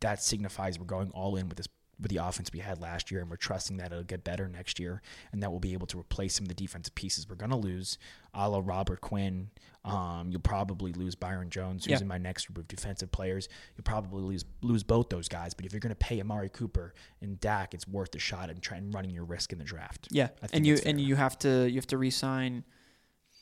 that 0.00 0.22
signifies 0.22 0.78
we're 0.78 0.86
going 0.86 1.10
all 1.10 1.36
in 1.36 1.48
with 1.48 1.56
this 1.58 1.68
with 2.00 2.12
the 2.12 2.18
offense 2.18 2.52
we 2.52 2.60
had 2.60 2.80
last 2.80 3.10
year, 3.10 3.20
and 3.20 3.28
we're 3.28 3.34
trusting 3.36 3.78
that 3.78 3.90
it'll 3.90 4.04
get 4.04 4.22
better 4.22 4.46
next 4.46 4.78
year, 4.78 5.02
and 5.32 5.42
that 5.42 5.50
we'll 5.50 5.58
be 5.58 5.72
able 5.72 5.88
to 5.88 5.98
replace 5.98 6.34
some 6.36 6.44
of 6.44 6.48
the 6.48 6.54
defensive 6.54 6.94
pieces 6.94 7.28
we're 7.28 7.34
going 7.34 7.50
to 7.50 7.56
lose, 7.56 7.98
a 8.34 8.48
la 8.48 8.62
Robert 8.64 9.00
Quinn. 9.00 9.50
Um, 9.84 10.28
you'll 10.30 10.40
probably 10.40 10.92
lose 10.92 11.16
Byron 11.16 11.50
Jones, 11.50 11.84
who's 11.86 11.94
Yeah. 11.94 12.00
in 12.02 12.06
my 12.06 12.18
next 12.18 12.46
group 12.46 12.58
of 12.58 12.68
defensive 12.68 13.10
players. 13.10 13.48
You'll 13.76 13.82
probably 13.82 14.22
lose 14.22 14.44
lose 14.62 14.84
both 14.84 15.08
those 15.08 15.26
guys, 15.26 15.54
but 15.54 15.66
if 15.66 15.72
you're 15.72 15.80
going 15.80 15.90
to 15.90 15.96
pay 15.96 16.20
Amari 16.20 16.50
Cooper 16.50 16.94
and 17.20 17.40
Dak, 17.40 17.74
it's 17.74 17.88
worth 17.88 18.12
the 18.12 18.20
shot 18.20 18.48
and 18.48 18.62
trying 18.62 18.92
running 18.92 19.10
your 19.10 19.24
risk 19.24 19.52
in 19.52 19.58
the 19.58 19.64
draft. 19.64 20.06
Yeah, 20.12 20.28
I 20.40 20.46
think 20.46 20.54
and 20.54 20.66
you 20.68 20.78
and 20.86 21.00
you 21.00 21.16
have 21.16 21.36
to 21.40 21.68
you 21.68 21.74
have 21.74 21.86
to 21.88 21.98
re-sign 21.98 22.62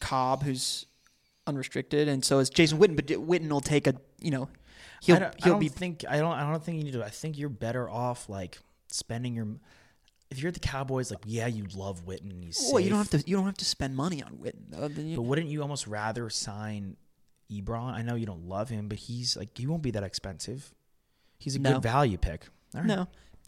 Cobb, 0.01 0.45
who's 0.45 0.87
unrestricted, 1.47 2.09
and 2.09 2.25
so 2.25 2.39
is 2.39 2.51
Jason 2.51 2.79
Witten. 2.79 2.97
But 2.97 3.07
Witten 3.07 3.49
will 3.49 3.61
take 3.61 3.87
a 3.87 3.95
you 4.21 4.31
know 4.31 4.49
he'll 5.03 5.17
I 5.17 5.19
don't, 5.21 5.35
he'll 5.43 5.53
don't 5.55 5.61
be 5.61 5.69
think 5.69 6.05
I 6.09 6.19
don't 6.19 6.33
I 6.33 6.51
don't 6.51 6.63
think 6.63 6.79
you 6.79 6.85
need 6.85 6.93
to. 6.95 7.05
I 7.05 7.11
think 7.11 7.39
you're 7.39 7.49
better 7.49 7.89
off 7.89 8.29
like 8.29 8.59
spending 8.89 9.35
your. 9.35 9.47
If 10.29 10.41
you're 10.43 10.51
the 10.51 10.59
Cowboys, 10.61 11.11
like 11.13 11.21
yeah, 11.25 11.47
you 11.47 11.67
love 11.77 12.05
Witten. 12.05 12.31
and 12.31 12.43
He's 12.45 12.69
well. 12.73 12.81
You 12.81 12.91
don't 12.91 12.99
have 12.99 13.11
to 13.11 13.23
you 13.31 13.37
don't 13.37 13.47
have 13.47 13.57
to 13.59 13.65
spend 13.65 13.95
money 13.95 14.23
on 14.23 14.33
Witten 14.39 14.71
though. 14.71 14.89
But 14.89 15.23
wouldn't 15.23 15.49
you 15.49 15.63
almost 15.63 15.87
rather 15.87 16.29
sign 16.31 16.97
Ebron? 17.53 17.93
I 17.95 18.03
know 18.03 18.17
you 18.17 18.27
don't 18.27 18.49
love 18.49 18.69
him, 18.69 18.89
but 18.89 18.99
he's 18.99 19.37
like 19.37 19.57
he 19.57 19.67
won't 19.69 19.83
be 19.83 19.93
that 19.93 20.03
expensive. 20.03 20.75
He's 21.39 21.55
a 21.55 21.61
No. 21.61 21.75
good 21.75 21.83
value 21.83 22.19
pick. 22.19 22.47
All 22.75 22.81
right. 22.81 22.87
no, 22.89 23.07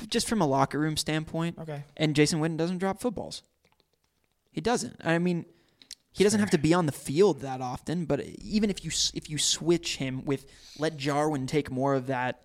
just 0.08 0.28
from 0.28 0.40
a 0.40 0.46
locker 0.46 0.78
room 0.78 0.96
standpoint. 0.96 1.58
Okay. 1.58 1.82
And 1.96 2.14
Jason 2.14 2.40
Witten 2.40 2.56
doesn't 2.56 2.78
drop 2.78 3.00
footballs. 3.00 3.42
He 4.52 4.60
doesn't. 4.60 5.00
I 5.04 5.18
mean, 5.18 5.46
he 6.18 6.24
doesn't 6.24 6.40
have 6.40 6.50
to 6.50 6.58
be 6.58 6.74
on 6.74 6.86
the 6.86 6.92
field 6.92 7.40
that 7.40 7.60
often. 7.60 8.04
But 8.04 8.20
even 8.42 8.68
if 8.70 8.84
you 8.84 8.90
if 9.14 9.30
you 9.30 9.38
switch 9.38 9.96
him 9.96 10.24
with 10.24 10.44
let 10.78 10.96
Jarwin 10.96 11.46
take 11.46 11.70
more 11.70 11.94
of 11.94 12.08
that 12.08 12.42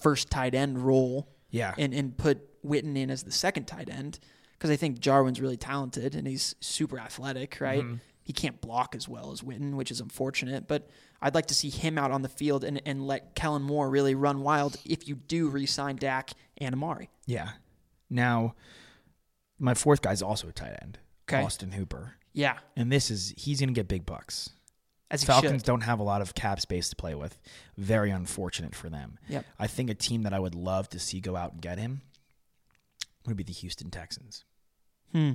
first 0.00 0.30
tight 0.30 0.54
end 0.54 0.78
role, 0.78 1.28
Yeah. 1.50 1.74
and 1.76 1.92
and 1.92 2.16
put 2.16 2.62
Witten 2.64 2.96
in 2.96 3.10
as 3.10 3.22
the 3.24 3.32
second 3.32 3.66
tight 3.66 3.88
end 3.90 4.18
because 4.52 4.70
I 4.70 4.76
think 4.76 4.98
Jarwin's 5.00 5.40
really 5.40 5.56
talented 5.56 6.14
and 6.14 6.26
he's 6.26 6.54
super 6.60 6.98
athletic, 6.98 7.60
right? 7.60 7.82
Mm-hmm. 7.82 7.94
He 8.22 8.32
can't 8.32 8.60
block 8.60 8.94
as 8.94 9.08
well 9.08 9.32
as 9.32 9.40
Witten, 9.40 9.74
which 9.74 9.90
is 9.90 10.00
unfortunate. 10.00 10.66
But 10.68 10.88
I'd 11.22 11.34
like 11.34 11.46
to 11.46 11.54
see 11.54 11.70
him 11.70 11.96
out 11.96 12.10
on 12.10 12.22
the 12.22 12.28
field 12.28 12.62
and, 12.64 12.82
and 12.84 13.06
let 13.06 13.34
Kellen 13.34 13.62
Moore 13.62 13.88
really 13.88 14.14
run 14.14 14.42
wild 14.42 14.76
if 14.84 15.08
you 15.08 15.14
do 15.14 15.48
re-sign 15.48 15.96
Dak 15.96 16.30
and 16.58 16.74
Amari. 16.74 17.08
Yeah. 17.26 17.50
Now, 18.10 18.54
my 19.58 19.74
fourth 19.74 20.02
guy's 20.02 20.20
also 20.22 20.48
a 20.48 20.52
tight 20.52 20.76
end, 20.82 20.98
Okay. 21.28 21.42
Austin 21.42 21.72
Hooper, 21.72 22.16
Yeah, 22.32 22.58
and 22.76 22.90
this 22.92 23.10
is 23.10 23.34
he's 23.36 23.60
going 23.60 23.68
to 23.68 23.74
get 23.74 23.88
big 23.88 24.06
bucks. 24.06 24.50
as 25.10 25.24
Falcons 25.24 25.62
don't 25.62 25.80
have 25.82 25.98
a 25.98 26.02
lot 26.02 26.20
of 26.20 26.34
cap 26.34 26.60
space 26.60 26.90
to 26.90 26.96
play 26.96 27.14
with. 27.14 27.38
Very 27.76 28.10
unfortunate 28.10 28.74
for 28.74 28.88
them. 28.88 29.18
Yep. 29.28 29.44
I 29.58 29.66
think 29.66 29.90
a 29.90 29.94
team 29.94 30.22
that 30.22 30.32
I 30.32 30.38
would 30.38 30.54
love 30.54 30.88
to 30.90 30.98
see 30.98 31.20
go 31.20 31.34
out 31.36 31.52
and 31.52 31.60
get 31.62 31.78
him 31.78 32.02
would 33.26 33.36
be 33.36 33.44
the 33.44 33.52
Houston 33.52 33.90
Texans. 33.90 34.44
Hmm. 35.12 35.32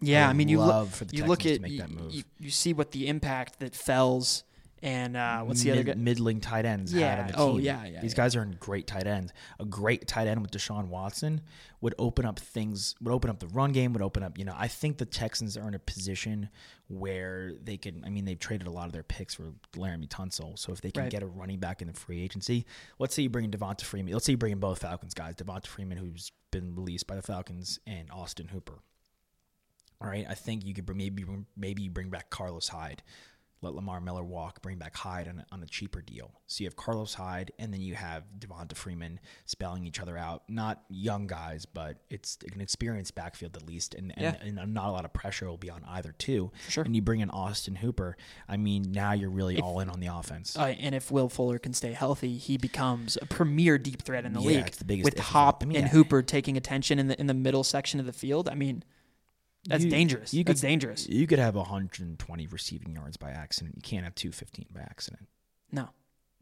Yeah, 0.00 0.26
I 0.26 0.30
I, 0.30 0.32
mean, 0.34 0.48
you 0.48 0.58
love 0.58 0.86
look, 0.88 0.94
for 0.94 1.04
the 1.04 1.16
you 1.16 1.24
look 1.24 1.40
Texans 1.40 1.52
at 1.52 1.56
to 1.56 1.62
make 1.62 1.72
you, 1.72 1.78
that 1.78 1.90
move. 1.90 2.14
You, 2.14 2.22
you 2.38 2.50
see 2.50 2.72
what 2.72 2.90
the 2.90 3.08
impact 3.08 3.60
that 3.60 3.74
Fells 3.74 4.44
and 4.84 5.16
uh, 5.16 5.42
what's 5.42 5.62
the 5.62 5.70
other 5.72 5.82
guy? 5.82 5.94
middling 5.94 6.40
tight 6.40 6.64
ends 6.64 6.92
had 6.92 7.00
Yeah. 7.00 7.20
on 7.22 7.26
the 7.28 7.36
Oh, 7.38 7.52
team. 7.56 7.60
yeah, 7.64 7.84
yeah, 7.86 8.00
These 8.02 8.12
yeah. 8.12 8.16
guys 8.16 8.36
are 8.36 8.42
in 8.42 8.52
great 8.60 8.86
tight 8.86 9.06
ends. 9.06 9.32
A 9.58 9.64
great 9.64 10.06
tight 10.06 10.26
end 10.28 10.42
with 10.42 10.50
Deshaun 10.50 10.88
Watson 10.88 11.40
would 11.80 11.94
open 11.98 12.24
up 12.26 12.38
things. 12.38 12.94
Would 13.00 13.12
open 13.12 13.30
up 13.30 13.38
the 13.40 13.48
run 13.48 13.72
game. 13.72 13.92
Would 13.94 14.02
open 14.02 14.22
up. 14.22 14.38
You 14.38 14.44
know, 14.44 14.54
I 14.56 14.68
think 14.68 14.98
the 14.98 15.06
Texans 15.06 15.56
are 15.56 15.66
in 15.66 15.74
a 15.74 15.78
position 15.78 16.50
where 16.88 17.54
they 17.62 17.76
can. 17.78 18.04
I 18.04 18.10
mean, 18.10 18.24
they've 18.26 18.38
traded 18.38 18.66
a 18.66 18.70
lot 18.70 18.86
of 18.86 18.92
their 18.92 19.02
picks 19.02 19.34
for 19.34 19.54
Laremy 19.74 20.06
Tunsil. 20.08 20.58
So 20.58 20.72
if 20.72 20.80
they 20.82 20.90
can 20.90 21.04
Right. 21.04 21.10
get 21.10 21.22
a 21.22 21.26
running 21.26 21.58
back 21.60 21.80
in 21.80 21.88
the 21.88 21.94
free 21.94 22.20
agency, 22.20 22.66
let's 22.98 23.14
say 23.14 23.22
you 23.22 23.30
bring 23.30 23.46
in 23.46 23.50
Devonta 23.50 23.82
Freeman. 23.82 24.12
Let's 24.12 24.26
say 24.26 24.32
you 24.32 24.38
bring 24.38 24.52
in 24.52 24.60
both 24.60 24.80
Falcons 24.80 25.14
guys, 25.14 25.34
Devonta 25.36 25.66
Freeman, 25.66 25.96
who's 25.98 26.30
been 26.50 26.74
released 26.74 27.06
by 27.06 27.16
the 27.16 27.22
Falcons, 27.22 27.80
and 27.86 28.10
Austin 28.10 28.48
Hooper. 28.48 28.80
All 30.00 30.08
right, 30.10 30.26
I 30.28 30.34
think 30.34 30.66
you 30.66 30.74
could 30.74 30.94
maybe 30.94 31.24
maybe 31.56 31.88
bring 31.88 32.10
back 32.10 32.28
Carlos 32.28 32.68
Hyde, 32.68 33.02
let 33.64 33.74
Lamar 33.74 34.00
Miller 34.00 34.22
walk, 34.22 34.62
bring 34.62 34.78
back 34.78 34.96
Hyde 34.96 35.26
on 35.28 35.38
a, 35.40 35.46
on 35.54 35.62
a 35.62 35.66
cheaper 35.66 36.00
deal. 36.00 36.30
So 36.46 36.62
you 36.62 36.68
have 36.68 36.76
Carlos 36.76 37.14
Hyde, 37.14 37.50
and 37.58 37.72
then 37.72 37.80
you 37.80 37.94
have 37.94 38.24
Devonta 38.38 38.76
Freeman 38.76 39.18
spelling 39.46 39.86
each 39.86 39.98
other 40.00 40.16
out. 40.16 40.42
Not 40.48 40.82
young 40.88 41.26
guys, 41.26 41.66
but 41.66 41.98
it's 42.10 42.38
an 42.54 42.60
experienced 42.60 43.14
backfield 43.14 43.56
at 43.56 43.66
least, 43.66 43.94
and, 43.94 44.12
and, 44.16 44.22
Yeah. 44.22 44.36
and 44.62 44.72
not 44.74 44.88
a 44.88 44.92
lot 44.92 45.04
of 45.04 45.12
pressure 45.12 45.46
will 45.48 45.56
be 45.56 45.70
on 45.70 45.82
either 45.88 46.12
two. 46.12 46.52
Sure. 46.68 46.84
And 46.84 46.94
you 46.94 47.02
bring 47.02 47.20
in 47.20 47.30
Austin 47.30 47.76
Hooper. 47.76 48.16
I 48.48 48.56
mean, 48.56 48.92
now 48.92 49.12
you're 49.12 49.30
really 49.30 49.60
all 49.60 49.80
in 49.80 49.88
on 49.90 50.00
the 50.00 50.08
offense. 50.08 50.56
Uh, 50.56 50.74
and 50.78 50.94
if 50.94 51.10
Will 51.10 51.28
Fuller 51.28 51.58
can 51.58 51.72
stay 51.72 51.92
healthy, 51.92 52.36
he 52.36 52.56
becomes 52.58 53.16
a 53.20 53.26
premier 53.26 53.78
deep 53.78 54.02
threat 54.02 54.24
in 54.24 54.32
the 54.34 54.40
Yeah, 54.40 54.46
league. 54.48 54.66
it's 54.66 54.78
the 54.78 54.84
biggest 54.84 55.04
with 55.04 55.18
Hop 55.18 55.62
I 55.62 55.66
mean, 55.66 55.76
and 55.76 55.86
yeah. 55.86 55.92
Hooper 55.92 56.22
taking 56.22 56.56
attention 56.56 56.98
in 56.98 57.08
the 57.08 57.18
in 57.18 57.26
the 57.26 57.34
middle 57.34 57.64
section 57.64 57.98
of 58.00 58.06
the 58.06 58.12
field. 58.12 58.48
I 58.48 58.54
mean, 58.54 58.84
that's 59.66 59.84
You- 59.84 59.90
dangerous. 59.90 60.32
you 60.34 60.44
that's 60.44 60.60
could- 60.60 60.66
dangerous. 60.66 61.08
You 61.08 61.26
could 61.26 61.38
have 61.38 61.54
120 61.56 62.46
receiving 62.48 62.92
yards 62.94 63.16
by 63.16 63.30
accident. 63.30 63.76
You 63.76 63.82
can't 63.82 64.04
have 64.04 64.14
215 64.14 64.66
by 64.72 64.80
accident. 64.80 65.28
No, 65.72 65.88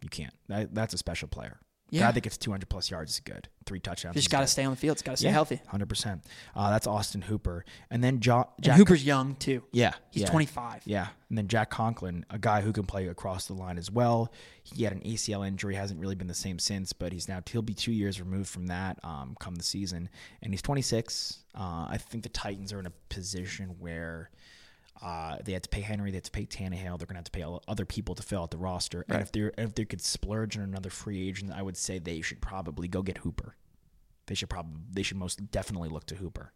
You 0.02 0.08
can't. 0.08 0.34
That, 0.48 0.74
that's 0.74 0.92
a 0.94 0.98
special 0.98 1.28
player. 1.28 1.60
Yeah. 1.92 2.00
Guy 2.06 2.12
that 2.12 2.20
gets 2.22 2.38
200 2.38 2.68
plus 2.70 2.90
yards 2.90 3.12
is 3.12 3.20
good. 3.20 3.48
Three 3.66 3.78
touchdowns. 3.78 4.16
just 4.16 4.30
got 4.30 4.40
to 4.40 4.46
stay 4.46 4.64
on 4.64 4.70
the 4.72 4.76
field. 4.76 4.94
It's 4.96 5.02
got 5.02 5.12
to 5.12 5.16
stay 5.18 5.28
healthy. 5.28 5.60
Hundred 5.68 5.88
percent. 5.88 6.24
Uh, 6.56 6.70
that's 6.70 6.86
Austin 6.86 7.20
Hooper, 7.22 7.64
and 7.90 8.02
then 8.02 8.18
jo- 8.20 8.48
And 8.56 8.64
Jack 8.64 8.76
Hooper's 8.78 9.04
young 9.04 9.36
too. 9.36 9.62
Yeah, 9.72 9.92
He's 10.10 10.22
yeah. 10.22 10.30
25. 10.30 10.82
Yeah, 10.86 11.08
and 11.28 11.36
then 11.38 11.48
Jack 11.48 11.68
Conklin, 11.70 12.24
a 12.30 12.38
guy 12.38 12.62
who 12.62 12.72
can 12.72 12.84
play 12.86 13.06
across 13.08 13.46
the 13.46 13.52
line 13.52 13.76
as 13.78 13.90
well. 13.90 14.32
He 14.64 14.84
had 14.84 14.92
an 14.94 15.00
ACL 15.02 15.46
injury, 15.46 15.74
hasn't 15.74 16.00
really 16.00 16.14
been 16.14 16.26
the 16.28 16.34
same 16.34 16.58
since, 16.58 16.92
but 16.94 17.12
he's 17.12 17.28
now 17.28 17.40
he'll 17.50 17.62
be 17.62 17.74
two 17.74 17.92
years 17.92 18.18
removed 18.20 18.48
from 18.48 18.66
that 18.68 18.98
um, 19.04 19.36
come 19.38 19.54
the 19.54 19.62
season, 19.62 20.08
and 20.42 20.52
he's 20.52 20.62
26. 20.62 21.40
Uh, 21.54 21.86
I 21.90 21.98
think 21.98 22.22
the 22.22 22.30
Titans 22.30 22.72
are 22.72 22.80
in 22.80 22.86
a 22.86 22.92
position 23.10 23.76
where. 23.78 24.30
Uh, 25.02 25.36
they 25.44 25.52
had 25.52 25.64
to 25.64 25.68
pay 25.68 25.80
Henry. 25.80 26.10
They 26.12 26.18
had 26.18 26.24
to 26.24 26.30
pay 26.30 26.46
Tannehill. 26.46 26.96
They're 26.98 27.06
going 27.06 27.14
to 27.14 27.14
have 27.16 27.24
to 27.24 27.30
pay 27.32 27.44
other 27.66 27.84
people 27.84 28.14
to 28.14 28.22
fill 28.22 28.42
out 28.42 28.50
the 28.52 28.58
roster. 28.58 29.04
And 29.08 29.20
if 29.20 29.32
they 29.32 29.50
if 29.58 29.74
they 29.74 29.84
could 29.84 30.00
splurge 30.00 30.56
on 30.56 30.62
another 30.62 30.90
free 30.90 31.28
agent, 31.28 31.52
I 31.52 31.62
would 31.62 31.76
say 31.76 31.98
they 31.98 32.20
should 32.20 32.40
probably 32.40 32.86
go 32.88 33.02
get 33.02 33.18
Hooper. 33.18 33.56
They 34.26 34.36
should 34.36 34.48
probably 34.48 34.80
they 34.90 35.02
should 35.02 35.16
most 35.16 35.50
definitely 35.50 35.88
look 35.88 36.06
to 36.06 36.14
Hooper 36.14 36.52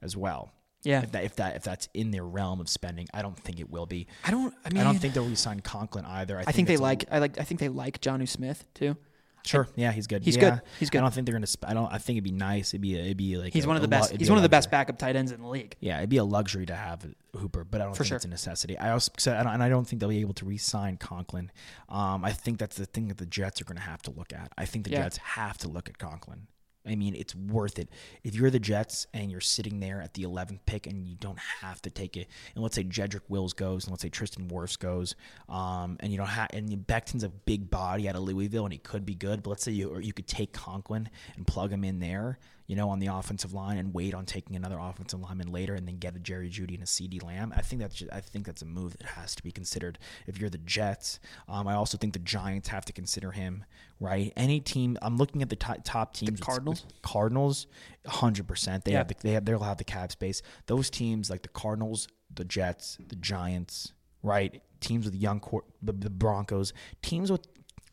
as 0.00 0.16
well. 0.16 0.52
Yeah. 0.82 1.02
If 1.02 1.12
that 1.12 1.24
if 1.24 1.36
that 1.36 1.56
if 1.56 1.62
that's 1.62 1.88
in 1.92 2.10
their 2.10 2.24
realm 2.24 2.60
of 2.60 2.68
spending, 2.68 3.06
I 3.12 3.20
don't 3.20 3.36
think 3.38 3.60
it 3.60 3.68
will 3.70 3.86
be. 3.86 4.06
I 4.24 4.30
don't. 4.30 4.54
I 4.64 4.70
mean, 4.70 4.78
I 4.80 4.84
don't 4.84 4.98
think 4.98 5.12
they'll 5.12 5.26
re-sign 5.26 5.60
Conklin 5.60 6.06
either. 6.06 6.36
I 6.36 6.40
think, 6.40 6.48
I 6.48 6.52
think 6.52 6.68
they 6.68 6.76
like. 6.78 7.04
I 7.10 7.18
like. 7.18 7.38
I 7.38 7.44
think 7.44 7.60
they 7.60 7.68
like 7.68 8.00
Jonnu 8.00 8.26
Smith 8.26 8.64
too. 8.72 8.96
Sure. 9.44 9.66
Yeah, 9.74 9.90
he's 9.92 10.06
good. 10.06 10.22
He's 10.22 10.36
Yeah. 10.36 10.50
good. 10.50 10.60
He's 10.78 10.90
good. 10.90 10.98
I 10.98 11.00
don't 11.02 11.14
think 11.14 11.26
they're 11.26 11.32
gonna. 11.34 11.46
Sp- 11.48 11.64
I 11.66 11.74
don't. 11.74 11.90
I 11.92 11.98
think 11.98 12.16
it'd 12.16 12.24
be 12.24 12.30
nice. 12.30 12.70
It'd 12.74 12.80
be. 12.82 12.94
It'd 12.98 13.16
be 13.16 13.36
like. 13.38 13.52
He's 13.52 13.64
a- 13.64 13.68
one 13.68 13.76
of 13.76 13.82
the 13.82 13.88
lu- 13.88 13.90
best. 13.90 14.12
He's 14.16 14.28
one 14.28 14.38
of 14.38 14.42
the 14.42 14.48
best 14.48 14.70
backup 14.70 14.98
tight 14.98 15.16
ends 15.16 15.32
in 15.32 15.40
the 15.40 15.48
league. 15.48 15.76
Yeah, 15.80 15.98
it'd 15.98 16.10
be 16.10 16.18
a 16.18 16.24
luxury 16.24 16.66
to 16.66 16.74
have 16.76 17.06
Hooper, 17.36 17.64
but 17.64 17.80
I 17.80 17.84
don't 17.84 17.94
For 17.94 18.04
think 18.04 18.08
sure. 18.08 18.16
it's 18.16 18.24
a 18.24 18.28
necessity. 18.28 18.76
I 18.78 18.90
also 18.90 19.12
said, 19.18 19.36
I 19.36 19.42
don't- 19.42 19.54
and 19.54 19.62
I 19.62 19.68
don't 19.68 19.86
think 19.86 20.00
they'll 20.00 20.08
be 20.10 20.20
able 20.20 20.34
to 20.34 20.44
re-sign 20.44 20.96
Conklin. 20.98 21.50
Um, 21.88 22.24
I 22.24 22.32
think 22.32 22.58
that's 22.58 22.76
the 22.76 22.86
thing 22.86 23.08
that 23.08 23.18
the 23.18 23.26
Jets 23.26 23.60
are 23.60 23.64
going 23.64 23.76
to 23.78 23.82
have 23.82 24.02
to 24.02 24.10
look 24.10 24.32
at. 24.32 24.52
I 24.58 24.66
think 24.66 24.84
the 24.84 24.90
Yeah. 24.92 25.02
Jets 25.04 25.16
have 25.18 25.56
to 25.58 25.68
look 25.68 25.88
at 25.88 25.98
Conklin. 25.98 26.46
I 26.86 26.94
mean, 26.94 27.14
it's 27.14 27.34
worth 27.34 27.78
it. 27.78 27.90
If 28.24 28.34
you're 28.34 28.50
the 28.50 28.58
Jets 28.58 29.06
and 29.12 29.30
you're 29.30 29.40
sitting 29.40 29.80
there 29.80 30.00
at 30.00 30.14
the 30.14 30.22
11th 30.22 30.60
pick 30.64 30.86
and 30.86 31.06
you 31.06 31.14
don't 31.16 31.38
have 31.38 31.82
to 31.82 31.90
take 31.90 32.16
it, 32.16 32.28
and 32.54 32.62
let's 32.62 32.74
say 32.74 32.84
Jedrick 32.84 33.22
Wills 33.28 33.52
goes, 33.52 33.84
and 33.84 33.92
let's 33.92 34.02
say 34.02 34.08
Tristan 34.08 34.48
Wirfs 34.48 34.78
goes, 34.78 35.14
um, 35.48 35.98
and 36.00 36.10
you 36.10 36.16
don't 36.16 36.26
have, 36.26 36.48
and 36.52 36.86
Becton's 36.86 37.24
a 37.24 37.28
big 37.28 37.70
body 37.70 38.08
out 38.08 38.16
of 38.16 38.22
Louisville, 38.22 38.64
and 38.64 38.72
he 38.72 38.78
could 38.78 39.04
be 39.04 39.14
good, 39.14 39.42
but 39.42 39.50
let's 39.50 39.62
say 39.62 39.72
you 39.72 39.90
or 39.90 40.00
you 40.00 40.12
could 40.12 40.26
take 40.26 40.52
Conklin 40.52 41.10
and 41.36 41.46
plug 41.46 41.70
him 41.70 41.84
in 41.84 42.00
there, 42.00 42.38
you 42.70 42.76
know, 42.76 42.88
on 42.88 43.00
the 43.00 43.08
offensive 43.08 43.52
line 43.52 43.78
and 43.78 43.92
wait 43.92 44.14
on 44.14 44.24
taking 44.24 44.54
another 44.54 44.78
offensive 44.78 45.18
lineman 45.20 45.50
later, 45.50 45.74
and 45.74 45.88
then 45.88 45.96
get 45.96 46.14
a 46.14 46.20
Jerry 46.20 46.48
Jeudy 46.48 46.74
and 46.74 46.84
a 46.84 46.86
CeeDee 46.86 47.20
Lamb. 47.20 47.52
I 47.56 47.62
think 47.62 47.82
that's 47.82 47.96
just, 47.96 48.12
I 48.12 48.20
think 48.20 48.46
that's 48.46 48.62
a 48.62 48.64
move 48.64 48.96
that 48.98 49.06
has 49.08 49.34
to 49.34 49.42
be 49.42 49.50
considered 49.50 49.98
if 50.28 50.38
you're 50.38 50.50
the 50.50 50.58
Jets. 50.58 51.18
Um, 51.48 51.66
I 51.66 51.74
also 51.74 51.98
think 51.98 52.12
the 52.12 52.20
Giants 52.20 52.68
have 52.68 52.84
to 52.84 52.92
consider 52.92 53.32
him. 53.32 53.64
Right, 53.98 54.32
any 54.36 54.60
team. 54.60 54.96
I'm 55.02 55.16
looking 55.16 55.42
at 55.42 55.48
the 55.50 55.56
top, 55.56 55.78
top 55.82 56.14
teams. 56.14 56.30
with- 56.30 56.40
Cardinals? 56.42 56.86
Cardinals, 57.02 57.66
hundred 58.06 58.46
percent. 58.46 58.84
They 58.84 58.92
Yeah. 58.92 58.98
have 58.98 59.08
the, 59.08 59.16
they 59.20 59.32
have 59.32 59.44
they'll 59.44 59.58
have 59.58 59.78
the 59.78 59.84
cap 59.84 60.12
space. 60.12 60.40
Those 60.66 60.88
teams 60.90 61.28
like 61.28 61.42
the 61.42 61.48
Cardinals, 61.48 62.06
the 62.32 62.44
Jets, 62.44 62.98
the 63.08 63.16
Giants, 63.16 63.92
right? 64.22 64.62
Teams 64.80 65.04
with 65.04 65.14
young 65.16 65.40
quar- 65.40 65.64
the, 65.82 65.92
the 65.92 66.08
Broncos, 66.08 66.72
teams 67.02 67.32
with 67.32 67.46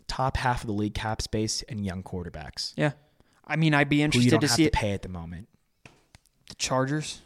top 0.08 0.38
half 0.38 0.62
of 0.62 0.68
the 0.68 0.74
league 0.74 0.94
cap 0.94 1.22
space 1.22 1.64
and 1.68 1.84
young 1.84 2.04
quarterbacks 2.04 2.74
Yeah. 2.78 2.92
I 3.48 3.56
mean, 3.56 3.74
I'd 3.74 3.90
be 3.90 4.02
interested 4.02 4.30
don't 4.32 4.42
to 4.42 4.48
have 4.48 4.56
see 4.56 4.64
to 4.64 4.68
it. 4.68 4.74
pay 4.74 4.92
at 4.92 5.02
the 5.02 5.10
moment. 5.10 5.48
the 6.50 6.56
Chargers. 6.56 7.22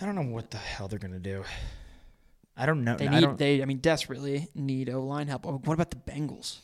I 0.00 0.06
don't 0.06 0.14
know 0.14 0.22
what 0.22 0.50
the 0.50 0.56
hell 0.56 0.88
they're 0.88 0.98
gonna 0.98 1.18
do. 1.18 1.44
I 2.56 2.66
don't 2.66 2.84
know. 2.84 2.96
They 2.96 3.08
I 3.08 3.10
need 3.10 3.20
don't, 3.20 3.38
they 3.38 3.62
I 3.62 3.64
mean 3.64 3.78
desperately 3.78 4.48
need 4.54 4.88
O 4.90 5.02
line 5.04 5.28
help. 5.28 5.46
Oh, 5.46 5.60
what 5.64 5.74
about 5.74 5.90
the 5.90 5.96
Bengals? 5.96 6.58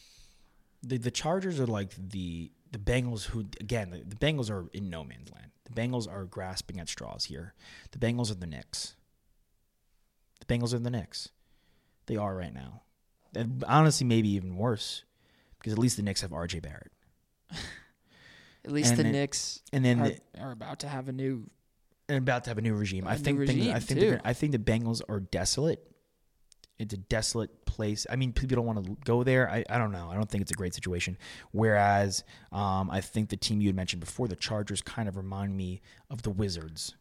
the, 0.83 0.97
the 0.99 1.11
Chargers 1.11 1.59
are 1.61 1.67
like 1.67 1.93
the 1.97 2.51
the 2.71 2.79
Bengals 2.79 3.27
who 3.27 3.41
again 3.61 3.91
the, 3.91 3.99
the 3.99 4.17
Bengals 4.17 4.51
are 4.51 4.69
in 4.73 4.91
no 4.91 5.03
man's 5.05 5.31
land. 5.33 5.51
The 5.65 5.73
Bengals 5.81 6.11
are 6.11 6.25
grasping 6.25 6.79
at 6.81 6.89
straws 6.89 7.25
here. 7.27 7.55
The 7.93 7.99
Bengals 7.99 8.31
are 8.31 8.35
the 8.37 8.47
Knicks. 8.47 8.95
The 10.41 10.47
Bengals 10.47 10.73
are 10.73 10.79
the 10.79 10.91
Knicks. 10.91 11.31
They 12.07 12.17
are 12.17 12.35
right 12.35 12.55
now. 12.55 12.83
And 13.35 13.63
honestly, 13.69 14.07
maybe 14.07 14.31
even 14.31 14.57
worse 14.57 15.05
because 15.59 15.73
at 15.75 15.79
least 15.79 15.97
the 15.97 16.03
Knicks 16.03 16.23
have 16.23 16.33
R.J. 16.33 16.61
Barrett. 16.61 16.93
At 18.69 18.75
least 18.75 18.91
And 18.91 18.99
the 18.99 19.03
then- 19.05 19.13
Knicks 19.13 19.63
and 19.73 19.85
then 19.85 20.01
are, 20.01 20.09
the- 20.11 20.21
are 20.41 20.53
about 20.53 20.81
to 20.81 20.89
have 20.89 21.09
a 21.09 21.13
new 21.13 21.49
and 22.09 22.19
about 22.19 22.45
to 22.45 22.51
have 22.51 22.59
a 22.59 22.63
new 22.63 22.75
regime. 22.75 23.07
A 23.07 23.11
I 23.11 23.17
think 23.17 23.47
things, 23.47 23.69
I 23.69 23.79
think 23.81 24.01
too. 24.01 24.19
I 24.25 24.33
think 24.33 24.53
the 24.53 24.59
Bengals 24.59 25.03
are 25.09 25.21
desolate. 25.21 25.85
It's 26.79 26.95
a 26.95 26.99
desolate 26.99 27.65
place. 27.67 28.07
I 28.09 28.17
mean, 28.17 28.33
people 28.33 28.57
don't 28.57 28.65
want 28.67 28.85
to 28.85 28.97
go 29.05 29.25
there. 29.25 29.51
I, 29.51 29.65
I 29.69 29.79
don't 29.79 29.91
know. 29.91 30.09
I 30.11 30.15
don't 30.15 30.31
think 30.31 30.43
it's 30.43 30.53
a 30.53 30.55
great 30.55 30.75
situation. 30.75 31.19
Whereas 31.51 32.23
um, 32.53 32.89
I 32.91 33.01
think 33.01 33.31
the 33.31 33.37
team 33.37 33.61
you 33.61 33.69
had 33.69 33.75
mentioned 33.77 34.01
before, 34.01 34.29
the 34.29 34.37
Chargers, 34.37 34.81
kind 34.81 35.09
of 35.09 35.17
remind 35.17 35.57
me 35.57 35.81
of 36.09 36.23
the 36.23 36.31
Wizards. 36.31 36.95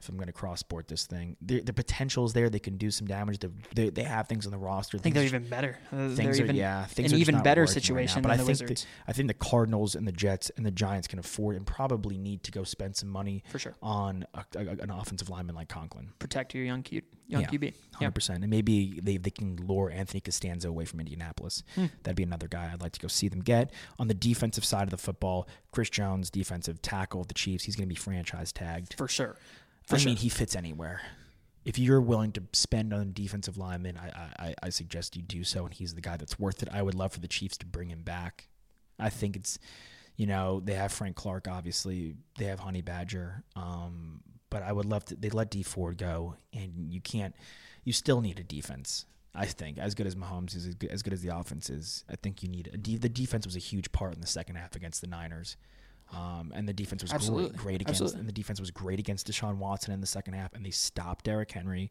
If 0.00 0.08
I'm 0.10 0.16
going 0.16 0.26
to 0.26 0.32
cross 0.32 0.60
sport 0.60 0.88
this 0.88 1.06
thing, 1.06 1.36
the, 1.40 1.60
the 1.62 1.72
potential 1.72 2.24
is 2.26 2.32
there. 2.34 2.50
They 2.50 2.58
can 2.58 2.76
do 2.76 2.90
some 2.90 3.06
damage. 3.06 3.38
They, 3.38 3.48
they, 3.74 3.90
they 3.90 4.02
have 4.02 4.28
things 4.28 4.44
on 4.46 4.52
the 4.52 4.58
roster. 4.58 4.98
I 4.98 5.00
think 5.00 5.14
they're 5.14 5.24
even 5.24 5.48
better. 5.48 5.78
Uh, 5.90 6.10
things 6.10 6.38
are, 6.38 6.44
even 6.44 6.54
yeah, 6.56 6.84
things 6.84 7.12
an 7.12 7.16
are 7.16 7.20
even 7.20 7.42
better 7.42 7.62
working 7.62 7.68
right 7.72 7.76
now. 7.76 7.80
situation 7.80 8.22
But 8.22 8.30
I 8.32 8.36
think 8.36 8.48
Wizards. 8.48 8.82
The, 8.82 8.88
I 9.08 9.12
think 9.12 9.28
the 9.28 9.34
Cardinals 9.34 9.94
and 9.94 10.06
the 10.06 10.12
Jets 10.12 10.50
and 10.56 10.66
the 10.66 10.70
Giants 10.70 11.08
can 11.08 11.18
afford 11.18 11.56
and 11.56 11.66
probably 11.66 12.18
need 12.18 12.42
to 12.44 12.50
go 12.52 12.62
spend 12.62 12.94
some 12.96 13.08
money 13.08 13.42
For 13.50 13.58
sure. 13.58 13.74
on 13.82 14.26
a, 14.34 14.44
a, 14.54 14.60
an 14.60 14.90
offensive 14.90 15.30
lineman 15.30 15.54
like 15.54 15.68
Conklin. 15.68 16.10
protect 16.18 16.54
your 16.54 16.64
young 16.64 16.82
cute 16.82 17.04
young 17.26 17.42
Yeah, 17.42 17.48
QB. 17.48 17.62
Yeah. 17.64 17.70
Hundred 17.98 18.14
percent, 18.14 18.42
and 18.44 18.50
maybe 18.50 19.00
they, 19.02 19.16
they 19.16 19.30
can 19.30 19.56
lure 19.56 19.90
Anthony 19.90 20.20
Castonzo 20.20 20.66
away 20.66 20.84
from 20.84 21.00
Indianapolis. 21.00 21.62
Hmm. 21.74 21.86
That'd 22.02 22.16
be 22.16 22.22
another 22.22 22.48
guy 22.48 22.70
I'd 22.72 22.82
like 22.82 22.92
to 22.92 23.00
go 23.00 23.08
see 23.08 23.28
them 23.28 23.40
get. 23.40 23.72
On 23.98 24.08
the 24.08 24.14
defensive 24.14 24.64
side 24.64 24.84
of 24.84 24.90
the 24.90 24.96
football, 24.98 25.48
Chris 25.72 25.90
Jones, 25.90 26.30
defensive 26.30 26.82
tackle 26.82 27.22
of 27.22 27.28
the 27.28 27.34
Chiefs, 27.34 27.64
he's 27.64 27.74
going 27.74 27.88
to 27.88 27.92
be 27.92 27.98
franchise 27.98 28.52
tagged. 28.52 28.94
For 28.96 29.08
sure. 29.08 29.36
I 29.94 29.98
sure. 29.98 30.10
mean, 30.10 30.16
he 30.16 30.28
fits 30.28 30.56
anywhere. 30.56 31.00
If 31.64 31.78
you're 31.78 32.00
willing 32.00 32.32
to 32.32 32.42
spend 32.52 32.92
on 32.92 33.12
defensive 33.12 33.56
lineman, 33.58 33.98
I, 33.98 34.08
I, 34.08 34.46
I- 34.48 34.54
I 34.64 34.68
suggest 34.68 35.16
you 35.16 35.22
do 35.22 35.42
so, 35.44 35.64
and 35.64 35.74
he's 35.74 35.94
the 35.94 36.00
guy 36.00 36.16
that's 36.16 36.38
worth 36.38 36.62
it. 36.62 36.68
I 36.72 36.82
would 36.82 36.94
love 36.94 37.12
for 37.12 37.20
the 37.20 37.28
Chiefs 37.28 37.56
to 37.58 37.66
bring 37.66 37.88
him 37.90 38.02
back. 38.02 38.48
I 38.98 39.10
think 39.10 39.36
it's, 39.36 39.58
you 40.16 40.26
know, 40.26 40.60
they 40.60 40.74
have 40.74 40.92
Frank 40.92 41.16
Clark, 41.16 41.48
obviously. 41.48 42.14
They 42.38 42.46
have 42.46 42.60
Honey 42.60 42.82
Badger, 42.82 43.42
um, 43.56 44.20
but 44.48 44.62
I 44.62 44.72
would 44.72 44.86
love 44.86 45.04
to. 45.06 45.16
They 45.16 45.28
let 45.30 45.50
D 45.50 45.62
Ford 45.62 45.98
go, 45.98 46.36
and 46.52 46.92
you 46.92 47.00
can't. 47.00 47.34
You 47.84 47.92
still 47.92 48.20
need 48.20 48.38
a 48.38 48.44
defense. 48.44 49.04
I 49.34 49.44
think 49.44 49.76
as 49.78 49.94
good 49.94 50.06
as 50.06 50.14
Mahomes 50.14 50.56
is, 50.56 50.66
as 50.66 50.74
good 50.76 50.90
as, 50.90 51.02
good 51.02 51.12
as 51.12 51.20
the 51.20 51.36
offense 51.36 51.68
is, 51.68 52.04
I 52.08 52.16
think 52.16 52.42
you 52.42 52.48
need 52.48 52.70
a 52.72 52.78
de- 52.78 52.96
the 52.96 53.08
defense 53.10 53.44
was 53.44 53.54
a 53.54 53.58
huge 53.60 53.92
part 53.92 54.14
in 54.14 54.20
the 54.22 54.26
second 54.26 54.56
half 54.56 54.74
against 54.74 55.02
the 55.02 55.06
Niners. 55.08 55.56
Um, 56.12 56.52
and 56.54 56.68
the 56.68 56.72
defense 56.72 57.02
was 57.02 57.12
Absolutely. 57.12 57.50
great, 57.50 57.58
great 57.58 57.80
against, 57.82 58.00
Absolutely. 58.00 58.20
and 58.20 58.28
the 58.28 58.32
defense 58.32 58.60
was 58.60 58.70
great 58.70 58.98
against 58.98 59.30
Deshaun 59.30 59.56
Watson 59.56 59.92
in 59.92 60.00
the 60.00 60.06
second 60.06 60.34
half, 60.34 60.54
and 60.54 60.64
they 60.64 60.70
stopped 60.70 61.24
Derrick 61.24 61.50
Henry. 61.50 61.90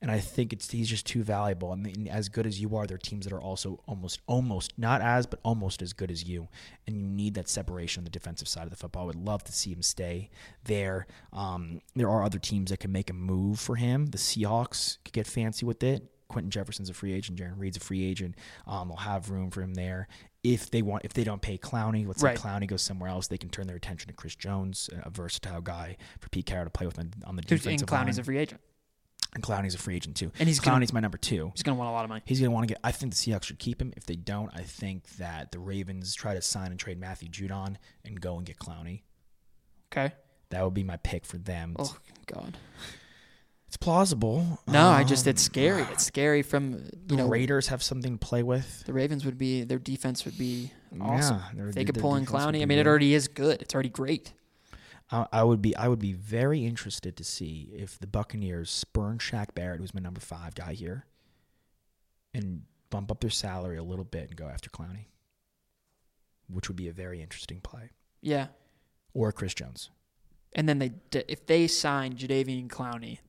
And 0.00 0.10
I 0.10 0.18
think 0.18 0.52
it's 0.52 0.68
he's 0.68 0.88
just 0.88 1.06
too 1.06 1.22
valuable. 1.22 1.72
And, 1.72 1.86
and 1.86 2.08
as 2.08 2.28
good 2.28 2.44
as 2.44 2.60
you 2.60 2.76
are, 2.76 2.88
there 2.88 2.96
are 2.96 2.98
teams 2.98 3.24
that 3.24 3.32
are 3.32 3.40
also 3.40 3.78
almost, 3.86 4.20
almost 4.26 4.76
not 4.76 5.00
as, 5.00 5.26
but 5.26 5.38
almost 5.44 5.80
as 5.80 5.92
good 5.92 6.10
as 6.10 6.24
you. 6.28 6.48
And 6.88 6.96
you 6.96 7.04
need 7.04 7.34
that 7.34 7.48
separation 7.48 8.00
on 8.00 8.04
the 8.04 8.10
defensive 8.10 8.48
side 8.48 8.64
of 8.64 8.70
the 8.70 8.76
football. 8.76 9.04
I 9.04 9.06
would 9.06 9.14
love 9.14 9.44
to 9.44 9.52
see 9.52 9.70
him 9.70 9.80
stay 9.80 10.30
there. 10.64 11.06
Um, 11.32 11.82
there 11.94 12.10
are 12.10 12.24
other 12.24 12.40
teams 12.40 12.72
that 12.72 12.80
can 12.80 12.90
make 12.90 13.10
a 13.10 13.14
move 13.14 13.60
for 13.60 13.76
him. 13.76 14.06
The 14.06 14.18
Seahawks 14.18 14.98
could 15.04 15.12
get 15.12 15.28
fancy 15.28 15.64
with 15.64 15.84
it. 15.84 16.10
Quinton 16.26 16.50
Jefferson's 16.50 16.90
a 16.90 16.94
free 16.94 17.12
agent. 17.12 17.38
Jarran 17.38 17.58
Reed's 17.58 17.76
a 17.76 17.80
free 17.80 18.04
agent. 18.04 18.34
Um, 18.66 18.88
they'll 18.88 18.96
have 18.96 19.30
room 19.30 19.50
for 19.50 19.62
him 19.62 19.74
there. 19.74 20.08
If 20.44 20.70
they 20.70 20.82
want, 20.82 21.04
if 21.04 21.12
they 21.12 21.22
don't 21.24 21.40
pay 21.40 21.56
Clowney, 21.56 22.06
let's 22.06 22.22
Right. 22.22 22.36
say 22.36 22.42
Clowney 22.42 22.66
goes 22.66 22.82
somewhere 22.82 23.08
else, 23.08 23.28
they 23.28 23.38
can 23.38 23.48
turn 23.48 23.68
their 23.68 23.76
attention 23.76 24.08
to 24.08 24.14
Chris 24.14 24.34
Jones, 24.34 24.90
a 24.92 25.08
versatile 25.10 25.60
guy 25.60 25.96
for 26.18 26.28
Pete 26.30 26.46
Carroll 26.46 26.64
to 26.66 26.70
play 26.70 26.86
with 26.86 26.98
on, 26.98 27.12
on 27.24 27.36
the 27.36 27.42
defensive 27.42 27.82
and 27.82 27.88
Clowney's 27.88 28.16
line. 28.16 28.20
a 28.20 28.24
free 28.24 28.38
agent. 28.38 28.60
and 29.34 29.42
Clowney's 29.42 29.74
a 29.74 29.78
free 29.78 29.94
agent 29.96 30.14
too. 30.16 30.30
And 30.38 30.46
he's 30.48 30.60
gonna- 30.60 30.84
Clowney's 30.84 30.92
my 30.92 31.00
number 31.00 31.16
two. 31.16 31.52
He's 31.54 31.62
going 31.62 31.74
to 31.74 31.78
want 31.78 31.88
a 31.88 31.92
lot 31.92 32.04
of 32.04 32.08
money. 32.10 32.20
He's 32.26 32.38
going 32.40 32.50
to 32.50 32.54
want 32.54 32.68
to 32.68 32.74
get. 32.74 32.80
I 32.84 32.92
think 32.92 33.14
the 33.14 33.16
Seahawks 33.16 33.44
should 33.44 33.58
keep 33.58 33.80
him. 33.80 33.92
If 33.96 34.04
they 34.04 34.16
don't, 34.16 34.50
I 34.52 34.62
think 34.62 35.08
that 35.16 35.52
the 35.52 35.58
Ravens 35.58 36.14
try 36.14 36.34
to 36.34 36.42
sign 36.42 36.70
and 36.70 36.78
trade 36.78 36.98
Matthew 36.98 37.28
Judon 37.30 37.76
and 38.04 38.20
go 38.20 38.36
and 38.36 38.44
get 38.44 38.58
Clowney. 38.58 39.02
Okay. 39.90 40.12
That 40.50 40.62
would 40.64 40.74
be 40.74 40.82
my 40.82 40.96
pick 40.98 41.24
for 41.24 41.38
them. 41.38 41.76
Oh 41.78 41.96
God. 42.26 42.58
It's 43.72 43.78
plausible. 43.78 44.60
No, 44.68 44.88
I 44.88 45.02
just 45.02 45.26
Um, 45.26 45.30
it's 45.30 45.40
scary. 45.40 45.80
It's 45.84 46.04
scary 46.04 46.42
from 46.42 46.72
The 46.72 46.92
you 47.08 47.16
know 47.16 47.26
Raiders 47.26 47.68
have 47.68 47.82
something 47.82 48.18
to 48.18 48.26
play 48.26 48.42
with. 48.42 48.84
the 48.84 48.92
Ravens 48.92 49.24
would 49.24 49.38
be 49.38 49.64
their 49.64 49.78
defense 49.78 50.26
would 50.26 50.36
be 50.36 50.70
awesome. 51.00 51.38
Yeah, 51.38 51.50
their- 51.54 51.72
they 51.72 51.86
could 51.86 51.94
pull 51.98 52.14
in 52.16 52.26
Clowney. 52.26 52.60
I 52.60 52.66
mean, 52.66 52.78
it 52.78 52.86
already 52.86 53.14
is 53.14 53.28
good. 53.28 53.62
It's 53.62 53.72
already 53.72 53.88
great. 53.88 54.34
I, 55.10 55.26
I 55.32 55.42
would 55.42 55.62
be. 55.62 55.74
I 55.74 55.88
would 55.88 56.00
be 56.00 56.12
very 56.12 56.66
interested 56.66 57.16
to 57.16 57.24
see 57.24 57.70
if 57.74 57.98
the 57.98 58.06
Buccaneers 58.06 58.68
spurn 58.70 59.16
Shaq 59.16 59.54
Barrett, 59.54 59.80
who's 59.80 59.94
my 59.94 60.02
number 60.02 60.20
five 60.20 60.54
guy 60.54 60.74
here, 60.74 61.06
and 62.34 62.64
bump 62.90 63.10
up 63.10 63.20
their 63.20 63.30
salary 63.30 63.78
a 63.78 63.82
little 63.82 64.04
bit 64.04 64.28
and 64.28 64.36
go 64.36 64.48
after 64.48 64.68
Clowney, 64.68 65.06
which 66.46 66.68
would 66.68 66.76
be 66.76 66.88
a 66.88 66.92
very 66.92 67.22
interesting 67.22 67.62
play. 67.62 67.88
Yeah. 68.20 68.48
Or 69.14 69.32
Chris 69.32 69.54
Jones. 69.54 69.88
And 70.52 70.68
then 70.68 70.78
they 70.78 70.92
if 71.26 71.46
they 71.46 71.66
sign 71.68 72.16
Jadeveon 72.16 72.68
Clowney, 72.68 73.20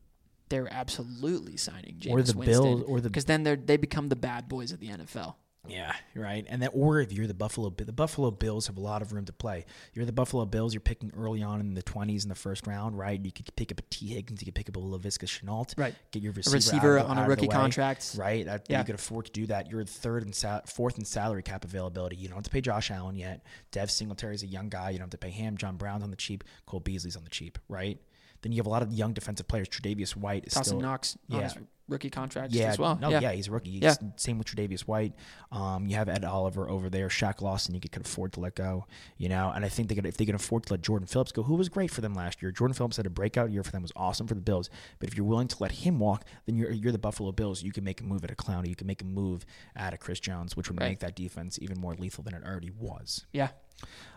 they're 0.54 0.72
absolutely 0.72 1.58
signing 1.58 1.98
Jameis 2.00 2.12
Or 2.12 2.22
the 2.22 2.38
Winston, 2.38 2.46
Bills- 2.64 2.84
or 2.88 3.02
the- 3.02 3.10
because 3.10 3.26
then 3.26 3.44
they 3.44 3.56
they 3.56 3.78
become 3.78 4.10
the 4.10 4.16
bad 4.16 4.48
boys 4.48 4.72
of 4.72 4.80
the 4.80 4.88
NFL. 4.90 5.36
Yeah, 5.66 5.94
right. 6.14 6.46
And 6.50 6.62
then, 6.62 6.72
or 6.74 7.00
if 7.00 7.14
you're 7.14 7.26
the 7.26 7.34
Buffalo, 7.34 7.70
the 7.70 7.94
Buffalo 7.94 8.32
Bills 8.32 8.68
have 8.68 8.76
a 8.76 8.82
lot 8.82 9.02
of 9.02 9.14
room 9.14 9.24
to 9.24 9.32
play. 9.32 9.64
You're 9.94 10.04
the 10.04 10.12
Buffalo 10.12 10.46
Bills. 10.46 10.74
You're 10.74 10.82
picking 10.82 11.10
early 11.16 11.42
on 11.42 11.62
in 11.62 11.74
the 11.74 11.82
20s 11.82 12.24
in 12.24 12.28
the 12.30 12.36
first 12.36 12.68
round, 12.68 12.98
right? 12.98 13.18
You 13.24 13.32
could 13.32 13.50
pick 13.56 13.72
up 13.72 13.80
a 13.80 13.84
Tee 13.84 14.08
Higgins. 14.08 14.42
You 14.42 14.46
could 14.48 14.56
pick 14.56 14.68
up 14.68 14.76
a 14.76 14.80
Laviska 14.82 15.24
Shenault. 15.26 15.74
Right. 15.78 15.96
Get 16.12 16.22
your 16.22 16.34
A 16.34 16.36
receiver, 16.36 16.56
receiver 16.58 17.00
out 17.00 17.06
on 17.06 17.18
a 17.18 17.22
out 17.22 17.24
the 17.24 17.30
rookie 17.30 17.48
contract. 17.48 18.14
right? 18.18 18.46
That, 18.46 18.66
Yeah. 18.70 18.80
You 18.80 18.84
could 18.86 18.96
afford 18.96 19.28
to 19.28 19.32
do 19.32 19.46
that. 19.48 19.72
You're 19.72 19.86
third 19.86 20.24
and 20.24 20.36
sal- 20.36 20.64
fourth 20.68 20.98
in 20.98 21.06
salary 21.06 21.44
cap 21.44 21.64
availability. 21.64 22.18
You 22.18 22.28
don't 22.28 22.36
have 22.36 22.44
to 22.44 22.50
pay 22.50 22.60
Josh 22.60 22.92
Allen 22.92 23.16
yet. 23.16 23.46
Dev 23.72 23.90
Singletary 23.90 24.36
is 24.36 24.44
a 24.44 24.48
young 24.48 24.68
guy. 24.68 24.90
You 24.90 24.98
don't 24.98 25.06
have 25.06 25.12
to 25.12 25.18
pay 25.18 25.30
him. 25.32 25.56
John 25.56 25.78
Brown's 25.78 26.04
on 26.04 26.10
the 26.10 26.18
cheap. 26.18 26.44
Cole 26.66 26.82
Beasley's 26.82 27.16
on 27.16 27.24
the 27.24 27.30
cheap, 27.30 27.58
right? 27.70 28.02
Then 28.44 28.52
you 28.52 28.58
have 28.58 28.68
a 28.68 28.70
lot 28.70 28.84
of 28.84 28.92
young 28.94 29.14
defensive 29.14 29.48
players. 29.48 29.68
Tre'Davious 29.70 30.16
White 30.16 30.46
is 30.46 30.54
Dawson 30.54 30.66
still 30.66 30.82
Knox 30.82 31.18
yeah. 31.28 31.50
rookie 31.88 32.10
contract 32.10 32.54
yeah, 32.54 32.66
as 32.66 32.78
well. 32.78 32.98
No, 33.02 33.10
yeah. 33.10 33.32
he's 33.32 33.48
a 33.48 33.52
rookie. 33.52 33.72
Yeah. 33.72 33.96
Same 34.18 34.38
with 34.38 34.48
Tre'Davious 34.48 34.82
White. 34.82 35.14
Um, 35.52 35.88
you 35.88 35.96
have 35.96 36.10
Ed 36.10 36.26
Oliver 36.26 36.70
over 36.70 36.90
there. 36.90 37.08
Shaq 37.08 37.42
Lawson, 37.42 37.74
you 37.74 37.80
could, 37.80 37.92
could 37.92 38.06
afford 38.06 38.34
to 38.34 38.42
let 38.42 38.56
go. 38.56 38.86
You 39.18 39.30
know, 39.30 39.52
and 39.56 39.64
I 39.66 39.70
think 39.70 39.90
they 39.90 39.96
could 39.96 40.06
if 40.06 40.18
they 40.18 40.26
can 40.26 40.36
afford 40.36 40.66
to 40.68 40.74
let 40.74 40.82
Jordan 40.82 41.08
Phillips 41.08 41.32
go, 41.32 41.44
who 41.44 41.56
was 41.56 41.70
great 41.70 41.90
for 41.90 42.02
them 42.02 42.14
last 42.14 42.42
year. 42.42 42.52
Jordan 42.52 42.76
Phillips 42.76 42.98
had 42.98 43.06
a 43.06 43.10
breakout 43.10 43.50
year 43.50 43.64
for 43.64 43.72
them, 43.72 43.82
was 43.82 43.94
awesome 43.96 44.28
for 44.28 44.36
the 44.36 44.42
Bills. 44.42 44.70
But 45.00 45.10
if 45.10 45.16
you're 45.16 45.26
willing 45.26 45.48
to 45.48 45.58
let 45.60 45.72
him 45.72 46.00
walk, 46.00 46.26
then 46.46 46.56
you're 46.56 46.72
you're 46.72 46.92
the 46.92 46.98
Buffalo 46.98 47.32
Bills. 47.32 47.64
You 47.64 47.72
can 47.72 47.84
make 47.84 48.02
a 48.02 48.04
move 48.04 48.24
at 48.24 48.32
a 48.32 48.36
Clowney. 48.36 48.68
You 48.68 48.76
can 48.76 48.88
make 48.88 49.02
a 49.02 49.06
move 49.06 49.46
at 49.76 49.94
a 49.94 49.98
Chris 49.98 50.20
Jones, 50.20 50.58
which 50.58 50.70
would 50.70 50.80
Right. 50.80 50.90
make 50.90 51.00
that 51.00 51.16
defense 51.16 51.58
even 51.62 51.80
more 51.80 51.96
lethal 51.96 52.24
than 52.24 52.34
it 52.34 52.44
already 52.44 52.72
was. 52.72 53.26
Yeah. 53.32 53.50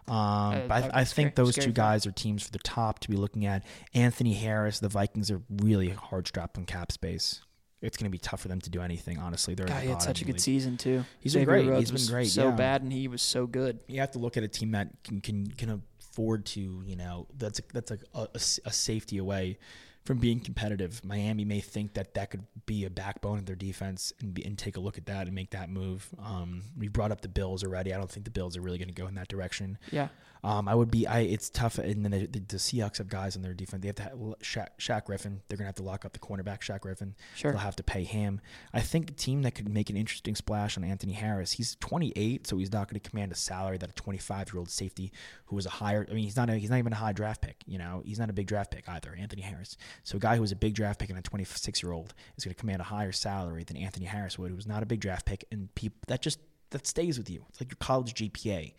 Um, 0.09 0.15
Uh, 0.17 0.61
but 0.69 0.85
I, 0.95 1.01
I 1.01 1.05
think 1.05 1.33
scary- 1.33 1.33
those 1.35 1.55
scary 1.55 1.67
two 1.67 1.73
guys 1.73 2.07
are 2.07 2.13
teams 2.13 2.45
for 2.45 2.53
the 2.53 2.59
top 2.61 3.01
to 3.01 3.11
be 3.11 3.17
looking 3.17 3.45
at. 3.47 3.65
Anthony 3.95 4.35
Harris, 4.35 4.79
the 4.79 4.89
Vikings 4.89 5.31
are 5.31 5.43
really 5.51 5.89
hard 5.91 6.29
strapped 6.29 6.57
on 6.59 6.65
cap 6.65 6.93
space. 6.93 7.43
It's 7.83 7.97
going 7.97 8.07
to 8.07 8.11
be 8.11 8.19
tough 8.19 8.41
for 8.41 8.49
them 8.49 8.61
to 8.63 8.71
do 8.71 8.81
anything. 8.81 9.19
Honestly, 9.19 9.55
they're 9.55 9.67
God, 9.67 9.83
he 9.83 9.89
had 9.91 10.01
such 10.01 10.23
a 10.23 10.25
good 10.25 10.35
league. 10.37 10.41
season 10.41 10.77
too. 10.77 11.05
He's 11.21 11.35
been 11.35 11.45
great. 11.45 11.67
Rhodes 11.69 11.91
He's 11.91 12.07
been 12.07 12.15
great, 12.15 12.29
So 12.29 12.49
yeah. 12.49 12.57
bad, 12.57 12.83
and 12.83 12.93
he 12.93 13.07
was 13.09 13.21
so 13.21 13.47
good. 13.47 13.81
You 13.87 14.01
have 14.01 14.13
to 14.13 14.19
look 14.19 14.37
at 14.37 14.43
a 14.45 14.49
team 14.49 14.71
that 14.73 14.89
can 15.05 15.21
can, 15.21 15.47
can 15.49 15.83
afford 16.01 16.47
to, 16.47 16.83
you 16.87 16.97
know, 16.97 17.27
that's 17.37 17.59
a, 17.59 17.63
that's 17.75 17.91
a, 17.91 17.99
a, 18.15 18.29
a 18.35 18.73
safety 18.73 19.19
away 19.19 19.59
from 20.07 20.19
being 20.19 20.39
competitive. 20.39 21.05
Miami 21.05 21.45
may 21.45 21.61
think 21.61 21.95
that 21.95 22.15
that 22.15 22.31
could 22.31 22.45
be 22.65 22.85
a 22.85 22.91
backbone 22.91 23.39
of 23.39 23.47
their 23.47 23.57
defense 23.57 24.13
and, 24.21 24.33
be, 24.33 24.45
and 24.45 24.57
take 24.57 24.77
a 24.77 24.81
look 24.81 24.97
at 24.97 25.07
that 25.07 25.27
and 25.27 25.35
make 25.35 25.51
that 25.51 25.69
move. 25.69 26.09
Um, 26.25 26.63
we 26.79 26.87
brought 26.87 27.11
up 27.11 27.23
the 27.23 27.29
Bills 27.29 27.65
already. 27.65 27.93
I 27.93 27.99
don't 27.99 28.11
think 28.11 28.25
the 28.25 28.31
Bills 28.31 28.57
are 28.57 28.61
really 28.61 28.79
going 28.79 28.89
to 28.89 28.95
go 28.95 29.09
in 29.09 29.17
that 29.17 29.27
direction. 29.27 29.79
Yeah. 29.91 30.09
Um, 30.47 30.69
I 30.69 30.77
would 30.77 30.93
be. 30.93 31.09
I. 31.09 31.21
It's 31.23 31.51
tough, 31.51 31.77
and 31.79 32.05
then 32.05 32.13
the, 32.13 32.27
the, 32.27 32.39
the 32.39 32.57
Seahawks 32.57 32.99
have 32.99 33.09
guys 33.09 33.35
on 33.35 33.43
their 33.43 33.53
defense. 33.53 33.83
They 33.83 33.89
have 33.89 33.97
to 33.97 34.03
have 34.05 34.13
Shaq, 34.13 34.69
Shaq 34.79 35.07
Griffin. 35.07 35.41
They're 35.49 35.59
gonna 35.59 35.67
have 35.67 35.75
to 35.75 35.83
lock 35.83 36.05
up 36.05 36.13
the 36.13 36.21
cornerback, 36.21 36.61
Shaq 36.61 36.83
Griffin. 36.83 37.17
Sure. 37.35 37.51
They'll 37.51 37.61
have 37.61 37.75
to 37.75 37.83
pay 37.83 38.05
him. 38.05 38.41
I 38.73 38.81
think 38.81 39.11
a 39.11 39.13
team 39.13 39.43
that 39.43 39.57
could 39.57 39.69
make 39.69 39.91
an 39.91 39.97
interesting 39.97 40.37
splash 40.37 40.77
on 40.77 40.85
Anthony 40.85 41.15
Harris. 41.15 41.51
He's 41.51 41.75
28, 41.81 42.47
so 42.47 42.59
he's 42.59 42.73
not 42.73 42.89
going 42.89 43.01
to 43.01 43.11
command 43.11 43.33
a 43.33 43.35
salary 43.35 43.77
that 43.79 43.91
a 43.91 43.95
25 43.95 44.53
year 44.53 44.61
old 44.61 44.71
safety 44.71 45.11
who 45.47 45.57
was 45.57 45.67
a 45.67 45.71
higher. 45.71 46.07
I 46.09 46.15
mean, 46.15 46.23
he's 46.23 46.37
not. 46.37 46.49
A, 46.49 46.55
he's 46.55 46.71
not 46.71 46.79
even 46.79 46.93
a 46.93 46.97
high 46.97 47.13
draft 47.13 47.43
pick. 47.43 47.57
You 47.67 47.79
know, 47.79 48.05
he's 48.07 48.21
not 48.21 48.31
a 48.31 48.33
big 48.33 48.47
draft 48.47 48.71
pick 48.71 48.89
either. 48.89 49.17
Anthony 49.19 49.43
Harris. 49.43 49.77
So 50.05 50.17
a 50.17 50.21
guy 50.21 50.37
who 50.37 50.43
was 50.43 50.53
a 50.53 50.57
big 50.57 50.75
draft 50.75 51.01
pick 51.01 51.11
and 51.11 51.19
a 51.19 51.23
26 51.23 51.83
year 51.83 51.91
old 51.91 52.15
is 52.37 52.45
going 52.45 52.55
to 52.55 52.61
command 52.61 52.81
a 52.81 52.85
higher 52.85 53.11
salary 53.11 53.65
than 53.65 53.77
Anthony 53.77 54.07
Harris 54.07 54.39
would, 54.39 54.51
who 54.51 54.57
was 54.57 54.69
not 54.69 54.85
a 54.85 54.87
big 54.87 55.01
draft 55.01 55.27
pick, 55.27 55.45
and 55.51 55.75
people 55.75 55.99
that 56.07 56.23
just 56.23 56.39
that 56.71 56.87
stays 56.87 57.19
with 57.19 57.29
you. 57.31 57.45
It's 57.49 57.61
like 57.61 57.71
your 57.73 57.79
college 57.81 58.15
GPA. 58.15 58.75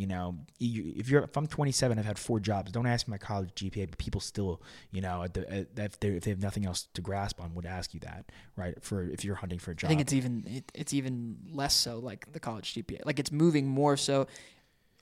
You 0.00 0.06
know, 0.06 0.38
if 0.58 1.10
you're 1.10 1.24
if 1.24 1.36
I'm 1.36 1.46
27, 1.46 1.98
I've 1.98 2.06
had 2.06 2.18
four 2.18 2.40
jobs. 2.40 2.72
Don't 2.72 2.86
ask 2.86 3.06
me 3.06 3.10
my 3.12 3.18
college 3.18 3.50
GPA, 3.54 3.90
but 3.90 3.98
people 3.98 4.22
still, 4.22 4.62
you 4.92 5.02
know, 5.02 5.22
at 5.24 5.34
the, 5.34 5.42
at, 5.52 5.66
if, 5.76 6.00
they 6.00 6.08
if 6.08 6.24
they 6.24 6.30
have 6.30 6.40
nothing 6.40 6.64
else 6.64 6.88
to 6.94 7.02
grasp 7.02 7.38
on, 7.38 7.54
would 7.54 7.66
ask 7.66 7.92
you 7.92 8.00
that, 8.00 8.24
right? 8.56 8.82
For 8.82 9.02
if 9.02 9.26
you're 9.26 9.34
hunting 9.34 9.58
for 9.58 9.72
a 9.72 9.74
job. 9.74 9.88
I 9.88 9.90
think 9.90 10.00
it's 10.00 10.14
even 10.14 10.44
it, 10.46 10.72
it's 10.74 10.94
even 10.94 11.36
less 11.52 11.74
so 11.74 11.98
like 11.98 12.32
the 12.32 12.40
college 12.40 12.72
GPA. 12.72 13.04
Like 13.04 13.18
it's 13.18 13.30
moving 13.30 13.68
more 13.68 13.98
so 13.98 14.26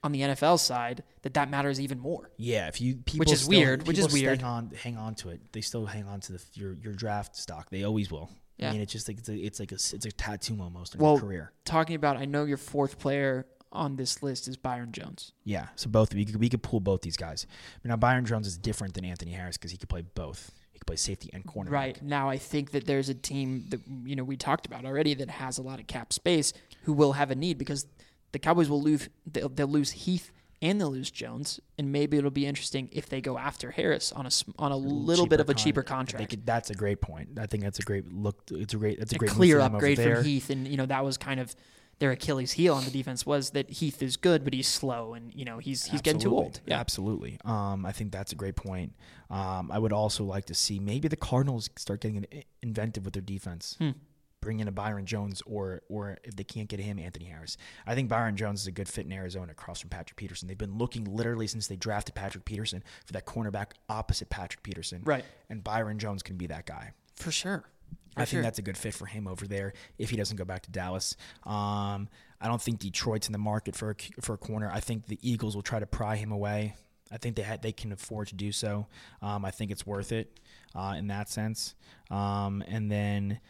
on 0.03 0.11
the 0.11 0.21
NFL 0.23 0.59
side 0.59 1.05
that 1.23 1.35
that 1.35 1.49
matters 1.49 1.81
even 1.81 2.01
more. 2.01 2.31
yeah. 2.37 2.67
If 2.67 2.81
you 2.81 2.97
people 2.97 3.33
is 3.33 3.43
still- 3.43 3.51
weird, 3.57 3.87
which 3.87 3.99
is 4.01 4.13
weird. 4.13 4.41
Hang 4.41 4.51
on, 4.51 4.71
hang 4.83 4.97
on 4.97 5.15
to 5.17 5.29
it. 5.29 5.41
They 5.53 5.61
still 5.61 5.87
hang 5.87 6.09
on 6.09 6.19
to 6.23 6.33
the 6.33 6.43
your 6.55 6.73
your 6.83 6.93
draft 6.93 7.37
stock. 7.37 7.71
They 7.71 7.85
always 7.85 8.11
will. 8.11 8.31
Yeah. 8.57 8.71
I 8.71 8.73
mean, 8.73 8.81
it's 8.81 8.93
just 8.93 9.07
like 9.07 9.19
it's, 9.19 9.29
a, 9.29 9.37
it's 9.37 9.61
like 9.61 9.71
a 9.71 9.77
it's 9.77 10.07
a 10.07 10.11
tattoo 10.11 10.59
almost 10.61 10.97
in 10.97 11.01
Well, 11.01 11.13
your 11.13 11.21
career. 11.21 11.53
talking 11.65 11.95
about, 11.95 12.17
I 12.17 12.25
know 12.25 12.43
your 12.45 12.57
fourth 12.57 12.99
player 12.99 13.47
on 13.79 13.97
this 13.97 14.23
list 14.23 14.49
is 14.49 14.57
Byron 14.57 14.93
Jones. 14.93 15.33
Yeah. 15.45 15.69
So 15.77 15.88
both 15.88 16.14
we 16.14 16.25
could, 16.25 16.37
we 16.37 16.49
could 16.49 16.62
pull 16.62 16.81
both 16.81 17.03
these 17.03 17.17
guys. 17.17 17.47
Now 17.85 17.97
Byron 17.97 18.27
Jones 18.27 18.47
is 18.47 18.59
different 18.59 18.95
than 18.95 19.05
Anthony 19.05 19.33
Harris 19.33 19.57
because 19.57 19.71
he 19.71 19.77
could 19.77 19.88
play 19.88 20.03
both. 20.03 20.51
He 20.73 20.79
could 20.79 20.87
play 20.87 20.97
safety 20.97 21.31
and 21.33 21.47
corner. 21.47 21.71
Right 21.71 22.01
now, 22.03 22.29
I 22.29 22.38
think 22.38 22.73
that 22.73 22.87
there's 22.87 23.09
a 23.09 23.14
team 23.14 23.67
that 23.69 23.81
you 24.05 24.17
know 24.17 24.25
we 24.25 24.37
talked 24.37 24.67
about 24.67 24.85
already 24.85 25.14
that 25.14 25.31
has 25.31 25.59
a 25.59 25.62
lot 25.62 25.81
of 25.81 25.87
cap 25.87 26.12
space 26.12 26.53
who 26.83 26.93
will 26.93 27.12
have 27.12 27.31
a 27.31 27.35
need 27.35 27.59
because 27.59 27.87
the 28.33 28.38
Cowboys 28.38 28.69
will 28.69 28.83
lose 28.83 29.09
they'll, 29.27 29.49
they'll 29.49 29.67
lose 29.67 29.91
Heath 29.91 30.31
and 30.61 30.81
they'll 30.81 30.91
lose 30.91 31.11
Jones, 31.11 31.61
and 31.77 31.93
maybe 31.93 32.17
it'll 32.17 32.31
be 32.31 32.47
interesting 32.47 32.88
if 32.93 33.09
they 33.09 33.21
go 33.21 33.38
after 33.38 33.71
Harris 33.71 34.12
on 34.12 34.27
a 34.27 34.31
on 34.59 34.73
a 34.73 34.77
little 34.77 35.27
bit 35.27 35.41
of 35.41 35.49
a 35.49 35.55
cheaper 35.55 35.83
contract. 35.83 36.31
think 36.31 36.45
that's 36.45 36.71
a 36.71 36.75
great 36.75 37.01
point. 37.01 37.38
I 37.38 37.47
think 37.47 37.62
that's 37.62 37.79
a 37.79 37.83
great 37.83 38.12
look. 38.12 38.43
It's 38.51 38.75
a 38.75 38.77
great. 38.77 38.99
That's 38.99 39.12
a, 39.12 39.17
a 39.17 39.19
great 39.19 39.31
clear 39.31 39.57
for 39.57 39.62
them 39.62 39.75
over 39.75 39.87
upgrade 39.87 40.01
from 40.01 40.25
Heath, 40.25 40.51
and 40.51 40.67
you 40.67 40.77
know 40.77 40.87
that 40.87 41.05
was 41.05 41.17
kind 41.17 41.41
of 41.41 41.55
their 41.99 42.13
Achilles 42.13 42.53
heel 42.53 42.75
on 42.75 42.85
the 42.85 42.91
defense 42.91 43.27
was 43.27 43.51
that 43.51 43.69
Heath 43.71 44.03
is 44.03 44.17
good, 44.17 44.45
but 44.45 44.53
he's 44.55 44.69
slow, 44.69 45.15
and 45.15 45.35
you 45.35 45.45
know 45.45 45.59
he's 45.59 45.85
he's 45.87 46.01
getting 46.01 46.21
too 46.21 46.35
old. 46.35 46.61
Yeah, 46.67 46.79
Absolutely. 46.79 47.39
Um, 47.45 47.85
I 47.85 47.93
think 47.93 48.13
that's 48.13 48.33
a 48.33 48.37
great 48.37 48.57
point. 48.57 48.95
Um, 49.31 49.71
I 49.71 49.79
would 49.79 49.93
also 49.93 50.25
like 50.25 50.45
to 50.47 50.55
see 50.55 50.79
maybe 50.79 51.09
the 51.09 51.17
Cardinals 51.17 51.69
start 51.77 52.01
getting 52.01 52.25
inventive 52.63 53.05
with 53.05 53.15
their 53.15 53.23
defense. 53.23 53.77
Hmm. 53.79 53.91
Bring 54.41 54.61
in 54.61 54.69
a 54.69 54.73
Byron 54.73 55.05
Jones, 55.05 55.43
or 55.47 55.83
or 55.89 56.17
if 56.23 56.37
they 56.37 56.45
can't 56.45 56.69
get 56.69 56.79
him, 56.79 57.01
Anthony 57.01 57.25
Harris. 57.25 57.57
I 57.85 57.97
think 57.97 58.09
Byron 58.09 58.37
Jones 58.37 58.61
is 58.61 58.69
a 58.69 58.71
good 58.73 58.89
fit 58.89 59.05
in 59.05 59.13
Arizona 59.13 59.51
across 59.51 59.81
from 59.81 59.91
Patrick 59.91 60.17
Peterson. 60.17 60.47
They've 60.47 60.57
been 60.57 60.79
looking 60.79 61.05
literally 61.05 61.49
since 61.49 61.67
they 61.67 61.75
drafted 61.75 62.15
Patrick 62.15 62.45
Peterson 62.45 62.85
for 63.05 63.13
that 63.15 63.27
cornerback 63.27 63.73
opposite 63.89 64.31
Patrick 64.31 64.63
Peterson. 64.63 65.03
Right. 65.05 65.25
And 65.51 65.65
Byron 65.65 65.99
Jones 65.99 66.23
can 66.23 66.37
be 66.37 66.47
that 66.47 66.67
guy. 66.67 66.93
for 67.17 67.33
sure. 67.33 67.65
I 68.16 68.24
think 68.24 68.42
that's 68.42 68.59
a 68.59 68.62
good 68.62 68.77
fit 68.77 68.94
for 68.94 69.07
him 69.07 69.29
over 69.29 69.46
there 69.46 69.72
if 69.96 70.11
he 70.11 70.16
doesn't 70.16 70.37
go 70.37 70.44
back 70.44 70.62
to 70.62 70.70
Dallas. 70.72 71.16
Um, 71.46 72.09
I 72.40 72.48
don't 72.48 72.61
think 72.61 72.81
Detroit's 72.81 73.29
in 73.29 73.33
the 73.33 73.38
market 73.38 73.77
for 73.77 73.90
a, 73.90 74.20
for 74.20 74.35
a 74.35 74.38
corner. 74.38 74.68
I 74.72 74.81
think 74.81 75.07
the 75.07 75.18
Eagles 75.22 75.55
will 75.55 75.62
try 75.62 75.79
to 75.79 75.87
pry 75.87 76.16
him 76.16 76.33
away. 76.33 76.74
I 77.12 77.16
think 77.18 77.37
they 77.37 77.42
had, 77.42 77.62
they 77.62 77.72
can 77.72 77.92
afford 77.92 78.29
to 78.29 78.35
do 78.35 78.51
so. 78.53 78.87
Um, 79.22 79.44
I 79.44 79.51
think 79.53 79.70
it's 79.70 79.87
worth 79.87 80.11
it 80.12 80.40
uh, 80.74 80.94
in 80.98 81.07
that 81.09 81.29
sense. 81.29 81.74
Um, 82.11 82.62
and 82.66 82.90
then 82.90 83.40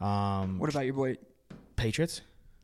um, 0.00 0.58
What 0.58 0.68
about 0.70 0.84
your 0.84 0.94
boy 0.94 1.16
Patriots? 1.76 2.20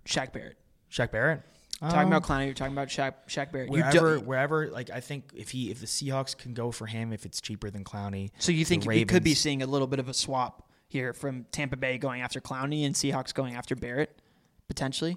Shaq 0.07 0.33
Barrett? 0.33 0.57
Shaq 0.91 1.11
Barrett. 1.13 1.43
Talking 1.81 1.99
Um, 1.99 2.07
about 2.13 2.23
Clowney, 2.23 2.45
you're 2.47 2.55
talking 2.55 2.73
about 2.73 2.89
Shaq 2.89 3.15
Shaq 3.27 3.51
Barrett. 3.53 3.69
Wherever, 3.71 4.19
do- 4.19 4.25
wherever, 4.25 4.69
like 4.69 4.91
I 4.91 5.01
think 5.01 5.33
if 5.35 5.51
he 5.51 5.71
if 5.71 5.81
the 5.81 5.87
Seahawks 5.87 6.37
can 6.37 6.55
go 6.55 6.71
for 6.71 6.87
him, 6.87 7.13
if 7.13 7.27
it's 7.27 7.41
cheaper 7.41 7.69
than 7.69 7.85
Clowney. 7.85 8.31
so 8.39 8.53
you 8.53 8.65
think 8.65 8.87
we 8.87 9.05
could 9.05 9.25
be 9.25 9.35
seeing 9.35 9.63
a 9.63 9.67
little 9.67 9.89
bit 9.89 9.99
of 9.99 10.09
a 10.09 10.15
swap 10.15 10.69
here 10.95 11.13
from 11.13 11.45
Tampa 11.51 11.77
Bay 11.77 11.99
going 11.99 12.23
after 12.23 12.41
Clowney 12.41 12.87
and 12.87 12.95
Seahawks 12.95 13.35
going 13.35 13.55
after 13.57 13.75
Barrett 13.75 14.23
potentially? 14.69 15.17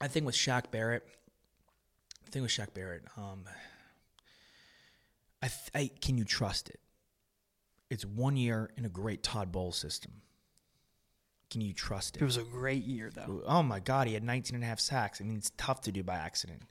I 0.00 0.06
think 0.08 0.24
with 0.24 0.36
Shaq 0.36 0.70
Barrett, 0.70 1.02
I 2.26 2.30
think 2.30 2.44
with 2.44 2.52
Shaq 2.52 2.72
Barrett, 2.72 3.02
um, 3.16 3.44
I, 5.42 5.48
th- 5.48 5.70
I 5.74 5.90
can 6.00 6.16
you 6.16 6.24
trust 6.24 6.70
it? 6.70 6.78
It's 7.90 8.04
one 8.06 8.36
year 8.36 8.70
in 8.76 8.84
a 8.84 8.88
great 8.88 9.22
Todd 9.24 9.50
Bowles 9.50 9.76
system. 9.76 10.12
Can 11.50 11.62
you 11.62 11.72
trust 11.72 12.16
It 12.16 12.22
it? 12.22 12.24
was 12.24 12.36
a 12.36 12.44
great 12.44 12.84
year 12.84 13.10
though. 13.12 13.42
Oh 13.46 13.62
my 13.62 13.80
God, 13.80 14.06
he 14.06 14.14
had 14.14 14.22
19 14.22 14.54
and 14.54 14.62
a 14.62 14.66
half 14.66 14.78
sacks. 14.78 15.20
I 15.20 15.24
mean, 15.24 15.38
it's 15.38 15.50
tough 15.56 15.80
to 15.82 15.92
do 15.92 16.02
by 16.04 16.14
accident. 16.16 16.62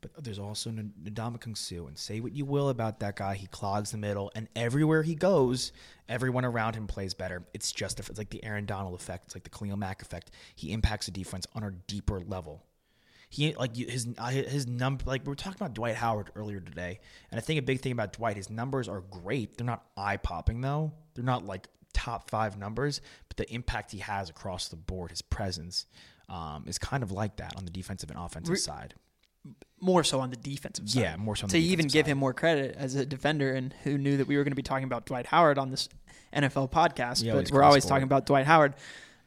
But 0.00 0.24
there's 0.24 0.38
also 0.38 0.70
N- 0.70 0.92
Ndamukong 1.04 1.56
Suh, 1.56 1.86
and 1.86 1.98
say 1.98 2.20
what 2.20 2.32
you 2.32 2.44
will 2.44 2.68
about 2.68 3.00
that 3.00 3.16
guy, 3.16 3.34
he 3.34 3.46
clogs 3.46 3.90
the 3.90 3.98
middle, 3.98 4.30
and 4.34 4.48
everywhere 4.54 5.02
he 5.02 5.14
goes, 5.14 5.72
everyone 6.08 6.44
around 6.44 6.74
him 6.74 6.86
plays 6.86 7.14
better. 7.14 7.44
It's 7.54 7.72
just 7.72 7.98
it's 7.98 8.18
like 8.18 8.30
the 8.30 8.44
Aaron 8.44 8.66
Donald 8.66 8.94
effect. 8.94 9.26
It's 9.26 9.34
like 9.34 9.44
the 9.44 9.50
Khalil 9.50 9.76
Mack 9.76 10.02
effect. 10.02 10.30
He 10.54 10.72
impacts 10.72 11.06
the 11.06 11.12
defense 11.12 11.46
on 11.54 11.62
a 11.62 11.70
deeper 11.86 12.20
level. 12.20 12.64
He 13.28 13.54
like 13.54 13.74
his 13.76 14.06
uh, 14.18 14.28
his 14.28 14.66
number 14.66 15.04
like 15.06 15.24
we 15.24 15.28
were 15.28 15.34
talking 15.34 15.58
about 15.60 15.74
Dwight 15.74 15.96
Howard 15.96 16.30
earlier 16.36 16.60
today, 16.60 17.00
and 17.30 17.38
I 17.38 17.42
think 17.42 17.58
a 17.58 17.62
big 17.62 17.80
thing 17.80 17.92
about 17.92 18.12
Dwight, 18.12 18.36
his 18.36 18.50
numbers 18.50 18.88
are 18.88 19.00
great. 19.00 19.56
They're 19.56 19.66
not 19.66 19.84
eye 19.96 20.16
popping 20.16 20.60
though. 20.60 20.92
They're 21.14 21.24
not 21.24 21.44
like 21.44 21.66
top 21.92 22.30
five 22.30 22.56
numbers, 22.56 23.00
but 23.28 23.36
the 23.36 23.52
impact 23.52 23.90
he 23.90 23.98
has 23.98 24.30
across 24.30 24.68
the 24.68 24.76
board, 24.76 25.10
his 25.10 25.22
presence, 25.22 25.86
um, 26.28 26.64
is 26.68 26.78
kind 26.78 27.02
of 27.02 27.10
like 27.10 27.36
that 27.36 27.56
on 27.56 27.64
the 27.64 27.70
defensive 27.70 28.10
and 28.10 28.18
offensive 28.18 28.52
side. 28.58 28.94
More 29.80 30.02
so 30.04 30.20
on 30.20 30.30
the 30.30 30.36
defensive 30.36 30.88
side. 30.88 31.00
Yeah, 31.02 31.16
more 31.16 31.36
so 31.36 31.44
on 31.44 31.50
to 31.50 31.58
even 31.58 31.86
give 31.86 32.06
side. 32.06 32.12
him 32.12 32.18
more 32.18 32.32
credit 32.32 32.76
as 32.78 32.94
a 32.94 33.04
defender, 33.04 33.52
and 33.52 33.74
who 33.84 33.98
knew 33.98 34.16
that 34.16 34.26
we 34.26 34.36
were 34.36 34.42
going 34.42 34.52
to 34.52 34.56
be 34.56 34.62
talking 34.62 34.84
about 34.84 35.04
Dwight 35.06 35.26
Howard 35.26 35.58
on 35.58 35.70
this 35.70 35.88
NFL 36.34 36.70
podcast? 36.70 37.22
We 37.22 37.30
but 37.30 37.50
we're 37.50 37.62
always 37.62 37.84
forward. 37.84 37.94
talking 37.96 38.04
about 38.04 38.26
Dwight 38.26 38.46
Howard. 38.46 38.74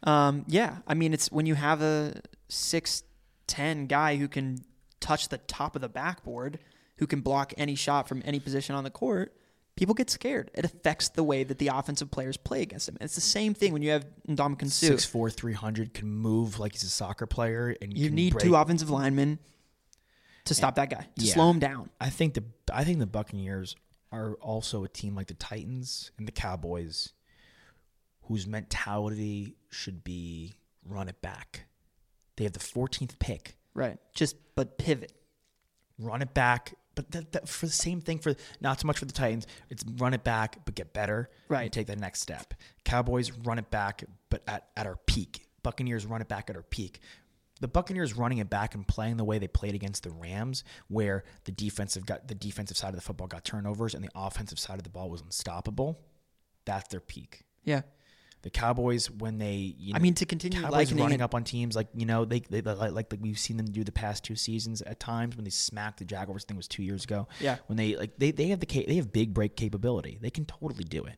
Um, 0.03 0.45
yeah, 0.47 0.77
I 0.88 0.95
mean, 0.95 1.13
it's 1.13 1.32
when 1.32 1.45
you 1.45 1.55
have 1.55 1.82
a 1.82 2.19
six 2.47 3.03
ten 3.47 3.86
guy 3.86 4.15
who 4.15 4.27
can 4.27 4.58
touch 4.99 5.29
the 5.29 5.38
top 5.38 5.75
of 5.75 5.82
the 5.82 5.89
backboard, 5.89 6.60
who 6.97 7.05
can 7.08 7.21
block 7.21 7.53
any 7.58 7.75
shot 7.75 8.08
from 8.08 8.21
any 8.25 8.39
position 8.39 8.75
on 8.75 8.84
the 8.84 8.89
court. 8.91 9.36
People 9.75 9.93
get 9.93 10.10
scared. 10.10 10.51
It 10.55 10.65
affects 10.65 11.10
the 11.10 11.23
way 11.23 11.43
that 11.45 11.58
the 11.58 11.67
offensive 11.69 12.12
players 12.12 12.36
play 12.36 12.63
against 12.63 12.89
him. 12.89 12.97
It's 12.99 13.15
the 13.15 13.21
same 13.21 13.53
thing 13.53 13.71
when 13.71 13.82
you 13.82 13.91
have 13.91 14.05
Ndamukong 14.27 14.69
Suh. 14.71 14.88
Six 14.88 15.05
four, 15.05 15.29
three 15.29 15.53
hundred 15.53 15.93
can 15.93 16.10
move 16.10 16.60
like 16.60 16.73
he's 16.73 16.84
a 16.84 16.89
soccer 16.89 17.25
player, 17.27 17.75
and 17.82 17.97
You 17.97 18.10
need 18.10 18.34
break. 18.34 18.43
two 18.43 18.55
offensive 18.55 18.89
linemen 18.89 19.39
to 20.49 20.53
stop 20.55 20.75
that 20.75 20.89
guy, 20.89 21.07
to 21.17 21.25
Yeah. 21.25 21.33
slow 21.33 21.49
him 21.49 21.59
down. 21.59 21.89
I 21.99 22.09
think 22.09 22.33
the 22.33 22.43
I 22.73 22.83
think 22.83 22.99
the 22.99 23.07
Buccaneers 23.07 23.75
are 24.12 24.33
also 24.35 24.83
a 24.83 24.89
team 24.89 25.15
like 25.15 25.27
the 25.27 25.33
Titans 25.35 26.12
and 26.17 26.27
the 26.27 26.31
Cowboys, 26.31 27.13
whose 28.23 28.45
mentality 28.47 29.55
should 29.69 30.03
be 30.03 30.55
run 30.85 31.07
it 31.09 31.21
back. 31.21 31.65
They 32.35 32.43
have 32.43 32.53
the 32.53 32.59
14th 32.59 33.19
pick. 33.19 33.55
Right. 33.73 33.97
Just 34.13 34.35
but 34.55 34.77
pivot. 34.77 35.13
Run 35.99 36.21
it 36.21 36.33
back, 36.33 36.75
but 36.95 37.12
that, 37.12 37.33
that 37.33 37.49
for 37.49 37.65
the 37.65 37.71
same 37.73 37.99
thing 37.99 38.19
for 38.19 38.33
not 38.62 38.79
so 38.79 38.88
much 38.88 38.97
for 38.99 39.05
the 39.05 39.12
Titans. 39.13 39.45
It's 39.69 39.83
run 39.97 40.13
it 40.13 40.23
back, 40.23 40.63
but 40.65 40.75
get 40.75 40.93
better. 40.93 41.29
Right. 41.49 41.63
And 41.63 41.73
take 41.73 41.88
the 41.88 41.95
next 41.97 42.21
step. 42.21 42.53
Cowboys 42.85 43.31
run 43.31 43.59
it 43.59 43.69
back, 43.69 44.03
but 44.29 44.41
at, 44.47 44.69
at 44.77 44.88
our 44.88 44.95
peak. 44.95 45.45
Buccaneers 45.62 46.05
run 46.05 46.21
it 46.21 46.29
back 46.29 46.49
at 46.49 46.55
our 46.55 46.63
peak. 46.63 47.01
The 47.61 47.67
Buccaneers 47.67 48.15
running 48.15 48.37
it 48.37 48.49
back 48.49 48.73
and 48.75 48.87
playing 48.87 49.17
the 49.17 49.23
way 49.25 49.37
they 49.39 49.47
played 49.47 49.75
against 49.75 50.03
the 50.03 50.11
Rams, 50.11 50.63
where 50.87 51.23
the 51.43 51.51
defensive 51.51 52.05
got 52.05 52.27
the 52.27 52.35
defensive 52.35 52.77
side 52.77 52.89
of 52.89 52.95
the 52.95 53.01
football 53.01 53.27
got 53.27 53.43
turnovers 53.43 53.93
and 53.93 54.03
the 54.03 54.09
offensive 54.15 54.59
side 54.59 54.77
of 54.77 54.83
the 54.83 54.89
ball 54.89 55.09
was 55.09 55.21
unstoppable. 55.21 55.99
That's 56.65 56.87
their 56.89 56.99
peak. 57.01 57.43
Yeah. 57.63 57.81
The 58.41 58.49
Cowboys, 58.49 59.11
when 59.11 59.37
they, 59.37 59.75
you 59.77 59.91
know, 59.91 59.97
I 59.97 59.99
mean, 59.99 60.13
to 60.13 60.25
continue 60.25 60.61
Cowboys 60.61 60.93
running 60.93 61.19
it- 61.19 61.23
up 61.23 61.35
on 61.35 61.43
teams 61.43 61.75
like 61.75 61.87
you 61.93 62.05
know 62.05 62.23
they, 62.23 62.39
they 62.39 62.61
like, 62.61 62.77
like 62.93 63.11
like 63.11 63.13
we've 63.19 63.37
seen 63.37 63.57
them 63.57 63.65
do 63.65 63.83
the 63.83 63.91
past 63.91 64.23
two 64.23 64.37
seasons 64.37 64.81
at 64.81 64.97
times 64.97 65.35
when 65.35 65.43
they 65.43 65.49
smacked 65.51 65.99
the 65.99 66.05
Jaguars. 66.05 66.45
I 66.45 66.47
think 66.47 66.57
was 66.57 66.67
two 66.69 66.83
years 66.83 67.03
ago. 67.03 67.27
Yeah. 67.41 67.57
when 67.67 67.75
they 67.75 67.97
like 67.97 68.17
they 68.17 68.31
they 68.31 68.47
have 68.47 68.61
the 68.61 68.85
they 68.87 68.95
have 68.95 69.11
big 69.11 69.33
break 69.33 69.57
capability. 69.57 70.17
They 70.21 70.29
can 70.29 70.45
totally 70.45 70.85
do 70.85 71.03
it. 71.03 71.17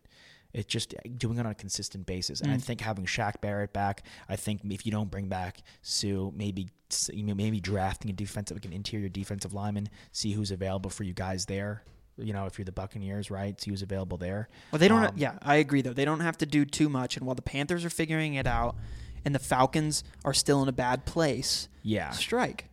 It's 0.53 0.67
just 0.67 0.93
doing 1.17 1.37
it 1.37 1.45
on 1.45 1.51
a 1.51 1.55
consistent 1.55 2.05
basis. 2.05 2.41
Mm. 2.41 2.45
And 2.45 2.53
I 2.53 2.57
think 2.57 2.81
having 2.81 3.05
Shaq 3.05 3.41
Barrett 3.41 3.73
back, 3.73 4.03
I 4.27 4.35
think 4.35 4.61
if 4.69 4.85
you 4.85 4.91
don't 4.91 5.09
bring 5.09 5.27
back 5.27 5.61
Suh, 5.81 6.29
maybe 6.35 6.69
maybe 7.15 7.59
drafting 7.61 8.11
a 8.11 8.13
defensive 8.13 8.57
like 8.57 8.65
an 8.65 8.73
interior 8.73 9.07
defensive 9.09 9.53
lineman, 9.53 9.87
see 10.11 10.33
who's 10.33 10.51
available 10.51 10.89
for 10.89 11.03
you 11.03 11.13
guys 11.13 11.45
there. 11.45 11.83
You 12.17 12.33
know, 12.33 12.45
if 12.45 12.57
you're 12.57 12.65
the 12.65 12.73
Buccaneers, 12.73 13.31
right? 13.31 13.59
See 13.59 13.71
who's 13.71 13.81
available 13.81 14.17
there. 14.17 14.49
Well, 14.71 14.79
they 14.79 14.89
don't. 14.89 15.03
Um, 15.05 15.13
yeah, 15.15 15.39
I 15.41 15.55
agree 15.55 15.81
though. 15.81 15.93
They 15.93 16.05
don't 16.05 16.19
have 16.19 16.37
to 16.39 16.45
do 16.45 16.65
too 16.65 16.89
much. 16.89 17.15
And 17.17 17.25
while 17.25 17.35
the 17.35 17.41
Panthers 17.41 17.85
are 17.85 17.89
figuring 17.89 18.33
it 18.33 18.45
out, 18.45 18.75
and 19.23 19.33
the 19.33 19.39
Falcons 19.39 20.03
are 20.25 20.33
still 20.33 20.61
in 20.61 20.67
a 20.67 20.73
bad 20.73 21.05
place, 21.05 21.69
Yeah. 21.83 22.09
strike. 22.11 22.65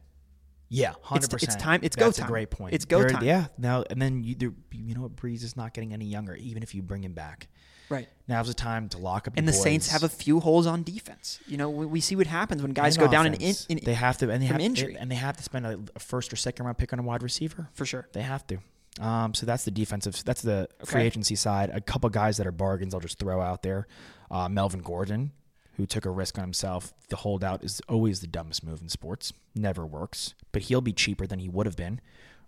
Yeah, 0.70 0.90
It's- 0.90 1.04
hundred 1.06 1.42
it's 1.42 1.56
time- 1.56 1.80
it's 1.82 1.96
go 1.96 2.06
That's 2.06 2.18
time. 2.18 2.26
a 2.26 2.30
great 2.30 2.50
point. 2.50 2.74
It's 2.74 2.84
go 2.84 3.00
They're- 3.00 3.08
time. 3.10 3.24
Yeah. 3.24 3.46
Now 3.56 3.84
and 3.88 4.00
then 4.02 4.22
you 4.22 4.36
you 4.72 4.94
know 4.94 5.02
what 5.02 5.16
Brees 5.16 5.42
is 5.42 5.56
not 5.56 5.72
getting 5.74 5.92
any 5.92 6.04
younger, 6.06 6.34
even 6.34 6.62
if 6.62 6.74
you 6.74 6.82
bring 6.82 7.02
him 7.04 7.14
back. 7.14 7.48
Right. 7.88 8.06
Now's 8.28 8.48
the 8.48 8.54
time 8.54 8.90
to 8.90 8.98
lock 8.98 9.26
up. 9.26 9.32
And 9.38 9.48
the 9.48 9.52
Saints 9.54 9.88
have 9.90 10.02
a 10.02 10.10
few 10.10 10.40
holes 10.40 10.66
on 10.66 10.82
defense. 10.82 11.40
You 11.46 11.56
know, 11.56 11.70
we, 11.70 11.86
we 11.86 12.00
see 12.02 12.16
what 12.16 12.26
happens 12.26 12.60
when 12.60 12.72
guys 12.72 12.98
And 12.98 13.06
go 13.06 13.10
down 13.10 13.24
and 13.24 13.34
in, 13.40 13.54
in 13.70 13.80
they 13.82 13.94
have 13.94 14.18
to 14.18 14.30
and 14.30 14.42
they 14.42 14.46
have 14.46 14.60
injury. 14.60 14.94
and 15.00 15.10
they 15.10 15.14
have 15.14 15.38
to 15.38 15.42
spend 15.42 15.64
a, 15.64 15.80
a 15.96 15.98
first 15.98 16.30
or 16.30 16.36
second 16.36 16.66
round 16.66 16.76
pick 16.76 16.92
on 16.92 16.98
a 16.98 17.02
wide 17.02 17.22
receiver. 17.22 17.70
for 17.72 17.86
sure. 17.86 18.06
They 18.12 18.20
have 18.20 18.46
to. 18.48 18.58
Um, 19.00 19.32
so 19.32 19.46
that's 19.46 19.64
the 19.64 19.70
defensive. 19.70 20.22
That's 20.24 20.42
the 20.42 20.68
free 20.84 21.02
agency 21.02 21.34
side. 21.36 21.70
A 21.72 21.80
couple 21.80 22.10
guys 22.10 22.36
that 22.36 22.46
are 22.46 22.52
bargains. 22.52 22.92
I'll 22.92 23.00
just 23.00 23.18
throw 23.18 23.40
out 23.40 23.62
there. 23.62 23.86
Uh, 24.30 24.48
Melvin 24.50 24.80
Gordon, 24.80 25.30
who 25.78 25.86
took 25.86 26.04
a 26.04 26.10
risk 26.10 26.36
on 26.36 26.44
himself. 26.44 26.92
The 27.08 27.16
holdout 27.16 27.64
is 27.64 27.80
always 27.88 28.20
the 28.20 28.26
dumbest 28.26 28.64
move 28.64 28.82
in 28.82 28.88
sports. 28.88 29.32
Never 29.54 29.86
works. 29.86 30.34
But 30.52 30.62
he'll 30.62 30.80
be 30.80 30.92
cheaper 30.92 31.26
than 31.26 31.38
he 31.38 31.48
would 31.48 31.66
have 31.66 31.76
been, 31.76 32.00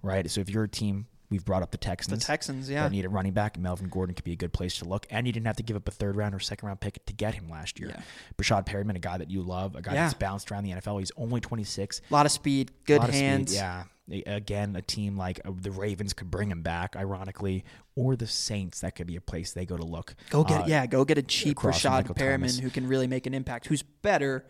right? 0.03 0.29
So 0.29 0.40
if 0.40 0.51
you're 0.51 0.64
a 0.64 0.69
team, 0.69 1.07
we've 1.31 1.45
brought 1.45 1.62
up 1.62 1.71
the 1.71 1.79
Texans. 1.79 2.19
The 2.19 2.25
Texans, 2.27 2.69
yeah. 2.69 2.83
That 2.83 2.93
need 2.93 3.05
a 3.05 3.09
running 3.09 3.33
back. 3.33 3.59
Melvin 3.59 3.88
Gordon 3.88 4.14
could 4.14 4.25
be 4.25 4.33
a 4.33 4.37
good 4.37 4.53
place 4.53 4.77
to 4.79 4.85
look. 4.85 5.07
And 5.11 5.27
you 5.27 5.33
didn't 5.33 5.47
have 5.47 5.57
to 5.57 5.62
give 5.62 5.77
up 5.77 5.87
a 5.88 5.90
third 5.93 6.16
round 6.16 6.35
or 6.35 6.40
second 6.40 6.66
round 6.66 6.81
pick 6.81 7.05
to 7.07 7.12
get 7.12 7.35
him 7.35 7.49
last 7.49 7.79
year. 7.81 7.90
Yeah. 7.90 8.03
Breshad 8.37 8.66
Perriman, 8.66 8.97
a 8.97 9.01
guy 9.01 9.16
that 9.19 9.31
you 9.31 9.43
love, 9.43 9.77
a 9.77 9.83
guy 9.83 9.95
Yeah. 9.95 10.03
that's 10.03 10.14
bounced 10.14 10.51
around 10.51 10.64
the 10.64 10.73
NFL. 10.73 10.99
He's 10.99 11.12
only 11.16 11.40
26. 11.40 12.01
A 12.11 12.12
lot 12.12 12.27
of 12.27 12.33
speed, 12.33 12.73
good 12.85 13.01
of 13.03 13.09
speed, 13.09 13.19
hands. 13.19 13.55
yeah. 13.55 13.85
Again, 14.27 14.75
a 14.75 14.83
team 14.83 15.16
like 15.16 15.38
uh, 15.45 15.53
the 15.55 15.71
Ravens 15.71 16.14
could 16.14 16.33
bring 16.33 16.51
him 16.51 16.62
back, 16.62 16.97
ironically, 16.97 17.64
or 17.95 18.16
the 18.16 18.27
Saints. 18.27 18.81
That 18.81 18.97
could 18.97 19.07
be 19.07 19.14
a 19.14 19.21
place 19.21 19.53
they 19.53 19.64
go 19.64 19.77
to 19.77 19.85
look. 19.85 20.16
Go 20.31 20.43
get 20.43 20.62
Uh, 20.62 20.64
yeah, 20.66 20.85
go 20.87 21.05
get 21.05 21.16
a 21.16 21.23
cheap 21.23 21.59
Rashad 21.59 22.12
Thomas. 22.16 22.59
who 22.59 22.71
can 22.71 22.88
really 22.88 23.07
make 23.07 23.29
an 23.29 23.35
impact. 23.35 23.69
Who's 23.69 23.83
better 23.85 24.47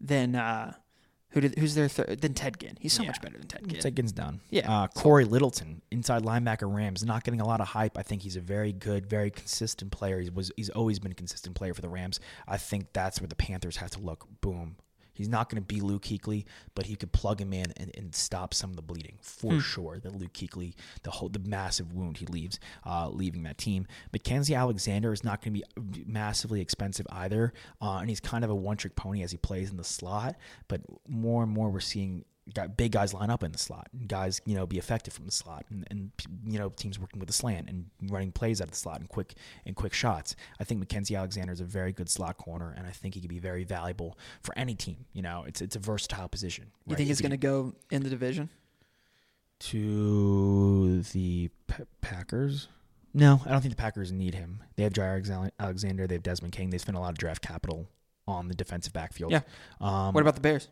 than 0.00 0.34
uh, 0.34 0.74
who 1.30 1.40
did, 1.40 1.58
who's 1.58 1.74
their 1.74 1.88
third 1.88 2.20
than 2.20 2.34
Ted 2.34 2.58
Ginn? 2.58 2.76
He's 2.80 2.92
so 2.92 3.04
much 3.04 3.20
better 3.20 3.36
than 3.36 3.46
Ted 3.46 3.68
Ginn. 3.68 3.80
Ted 3.80 3.94
Ginn's 3.94 4.12
done. 4.12 4.40
Yeah. 4.50 4.70
Uh, 4.70 4.86
Cory 4.88 5.24
Littleton, 5.24 5.82
inside 5.90 6.22
linebacker 6.22 6.72
Rams, 6.72 7.04
not 7.04 7.24
getting 7.24 7.40
a 7.40 7.46
lot 7.46 7.60
of 7.60 7.68
hype. 7.68 7.98
I 7.98 8.02
think 8.02 8.22
he's 8.22 8.36
a 8.36 8.40
very 8.40 8.72
good, 8.72 9.06
very 9.06 9.30
consistent 9.30 9.92
player. 9.92 10.20
He 10.20 10.30
was 10.30 10.50
he's 10.56 10.70
always 10.70 10.98
been 10.98 11.12
a 11.12 11.14
consistent 11.14 11.54
player 11.54 11.74
for 11.74 11.82
the 11.82 11.88
Rams. 11.88 12.18
I 12.46 12.56
think 12.56 12.92
that's 12.92 13.20
where 13.20 13.28
the 13.28 13.36
Panthers 13.36 13.76
have 13.76 13.90
to 13.90 14.00
look. 14.00 14.26
Boom. 14.40 14.76
He's 15.18 15.28
not 15.28 15.50
going 15.50 15.60
to 15.60 15.66
be 15.66 15.80
Luke 15.80 16.04
Kuechly, 16.04 16.44
but 16.74 16.86
he 16.86 16.94
could 16.94 17.12
plug 17.12 17.40
him 17.40 17.52
in 17.52 17.72
and, 17.76 17.90
and 17.96 18.14
stop 18.14 18.54
some 18.54 18.70
of 18.70 18.76
the 18.76 18.82
bleeding 18.82 19.18
for 19.20 19.58
sure. 19.60 19.98
That 19.98 20.14
Luke 20.14 20.32
Kuechly, 20.32 20.74
the 21.02 21.10
whole 21.10 21.28
the 21.28 21.40
massive 21.40 21.92
wound 21.92 22.18
he 22.18 22.26
leaves, 22.26 22.60
uh, 22.86 23.08
leaving 23.10 23.42
that 23.42 23.58
team. 23.58 23.86
Mackensie 24.16 24.56
Alexander 24.56 25.12
is 25.12 25.24
not 25.24 25.42
going 25.42 25.54
to 25.54 25.82
be 25.82 26.04
massively 26.06 26.60
expensive 26.60 27.06
either, 27.10 27.52
uh, 27.82 27.98
and 27.98 28.08
he's 28.08 28.20
kind 28.20 28.44
of 28.44 28.50
a 28.50 28.54
one 28.54 28.76
trick 28.76 28.94
pony 28.94 29.22
as 29.22 29.32
he 29.32 29.36
plays 29.36 29.70
in 29.70 29.76
the 29.76 29.84
slot. 29.84 30.36
But 30.68 30.82
more 31.08 31.42
and 31.42 31.52
more, 31.52 31.68
we're 31.68 31.80
seeing 31.80 32.24
big 32.76 32.92
guys 32.92 33.12
line 33.14 33.30
up 33.30 33.42
in 33.42 33.52
the 33.52 33.58
slot 33.58 33.88
and 33.92 34.08
guys 34.08 34.40
you 34.46 34.54
know 34.54 34.66
be 34.66 34.78
effective 34.78 35.12
from 35.14 35.26
the 35.26 35.32
slot 35.32 35.64
and, 35.70 35.86
and 35.90 36.10
you 36.46 36.58
know 36.58 36.68
teams 36.70 36.98
working 36.98 37.18
with 37.20 37.26
the 37.26 37.32
slant 37.32 37.68
and 37.68 37.86
running 38.10 38.32
plays 38.32 38.60
out 38.60 38.64
of 38.66 38.70
the 38.72 38.76
slot 38.76 39.00
and 39.00 39.08
quick 39.08 39.34
and 39.66 39.76
quick 39.76 39.92
shots. 39.92 40.34
I 40.60 40.64
think 40.64 40.82
mackensie 40.86 41.16
alexander 41.16 41.52
is 41.52 41.60
a 41.60 41.64
very 41.64 41.92
good 41.92 42.08
slot 42.08 42.36
corner 42.38 42.74
and 42.76 42.86
i 42.86 42.90
think 42.90 43.14
he 43.14 43.20
could 43.20 43.30
be 43.30 43.38
very 43.38 43.64
valuable 43.64 44.18
for 44.42 44.56
any 44.58 44.74
team 44.74 45.04
you 45.12 45.22
know. 45.22 45.44
It's 45.46 45.60
it's 45.60 45.76
a 45.76 45.78
versatile 45.78 46.28
position 46.28 46.66
You 46.86 46.96
think 46.96 47.08
he's 47.08 47.20
going 47.20 47.30
to 47.30 47.36
go 47.36 47.74
in 47.90 48.02
the 48.02 48.10
division? 48.10 48.48
to 49.60 51.02
the 51.02 51.50
P- 51.66 51.82
packers? 52.00 52.68
No 53.14 53.40
i 53.46 53.50
don't 53.50 53.60
think 53.60 53.74
the 53.74 53.80
packers 53.82 54.12
need 54.12 54.34
him. 54.34 54.62
They 54.76 54.82
have 54.84 54.92
jaire 54.92 55.50
alexander 55.58 56.06
they 56.06 56.14
have 56.14 56.22
desmond 56.22 56.52
king. 56.52 56.70
They 56.70 56.78
spent 56.78 56.96
a 56.96 57.00
lot 57.00 57.10
of 57.10 57.18
draft 57.18 57.42
capital 57.42 57.88
on 58.26 58.48
the 58.48 58.54
defensive 58.54 58.92
backfield. 58.92 59.32
Yeah. 59.32 59.40
um, 59.80 60.12
What 60.12 60.20
about 60.20 60.34
the 60.34 60.40
Bears? 60.42 60.68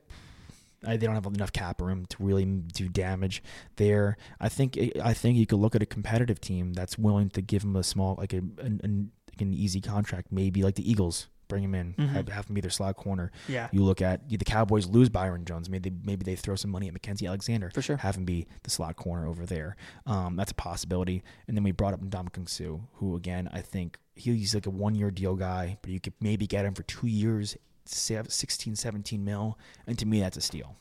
They 0.87 1.07
don't 1.07 1.15
have 1.15 1.27
enough 1.27 1.53
cap 1.53 1.81
room 1.81 2.07
to 2.07 2.17
really 2.21 2.45
do 2.45 2.89
damage 2.89 3.43
there. 3.77 4.17
I 4.41 4.49
think 4.49 4.79
I 5.03 5.13
think 5.13 5.37
you 5.37 5.47
could 5.47 5.59
look 5.59 5.75
at 5.75 5.83
a 5.83 5.87
competitive 5.87 6.41
team 6.41 6.73
that's 6.73 6.97
willing 6.97 7.31
to 7.31 7.43
give 7.43 7.65
him 7.65 7.77
a 7.77 7.83
small, 7.83 8.15
like 8.19 8.33
a 8.33 8.39
an, 8.39 8.81
an, 8.85 9.11
like 9.29 9.41
an 9.41 9.53
easy 9.53 9.81
contract, 9.81 10.29
maybe 10.31 10.63
like 10.63 10.77
the 10.77 10.89
Eagles. 10.91 11.29
Bring 11.49 11.63
him 11.63 11.77
in, 11.77 11.93
have, 12.09 12.29
have 12.29 12.49
him 12.49 12.55
be 12.55 12.61
their 12.61 12.73
slot 12.73 12.97
corner. 12.97 13.31
Yeah. 13.47 13.69
You 13.71 13.85
look 13.85 14.03
at 14.03 14.29
the 14.29 14.37
Cowboys 14.39 14.89
lose 14.89 15.09
Byron 15.09 15.45
Jones. 15.45 15.71
Maybe 15.71 15.91
they, 15.91 15.97
maybe 16.03 16.25
they 16.25 16.35
throw 16.35 16.57
some 16.57 16.73
money 16.73 16.89
at 16.89 16.95
Mackensie 16.95 17.29
Alexander. 17.29 17.71
For 17.73 17.83
sure. 17.83 17.99
Have 17.99 18.17
him 18.17 18.25
be 18.25 18.49
the 18.65 18.71
slot 18.71 18.97
corner 18.97 19.29
over 19.29 19.47
there. 19.47 19.77
Um, 20.07 20.35
that's 20.35 20.51
a 20.51 20.57
possibility. 20.57 21.23
And 21.47 21.57
then 21.57 21.63
we 21.63 21.71
brought 21.71 21.95
up 21.95 22.01
Ndamukong 22.03 22.49
Suh, 22.49 22.79
who 22.95 23.15
again 23.15 23.49
I 23.53 23.61
think 23.61 23.99
he's 24.17 24.57
like 24.57 24.67
a 24.67 24.71
one 24.71 24.97
year 24.97 25.13
deal 25.13 25.37
guy, 25.37 25.79
but 25.83 25.93
you 25.93 26.01
could 26.01 26.15
maybe 26.21 26.49
get 26.49 26.65
him 26.65 26.75
for 26.75 26.83
two 26.83 27.07
years, 27.07 27.57
16, 27.89 28.77
17 28.77 29.25
mil, 29.25 29.59
and 29.87 29.99
to 29.99 30.07
me 30.07 30.21
that's 30.21 30.37
a 30.37 30.41
steal. 30.41 30.77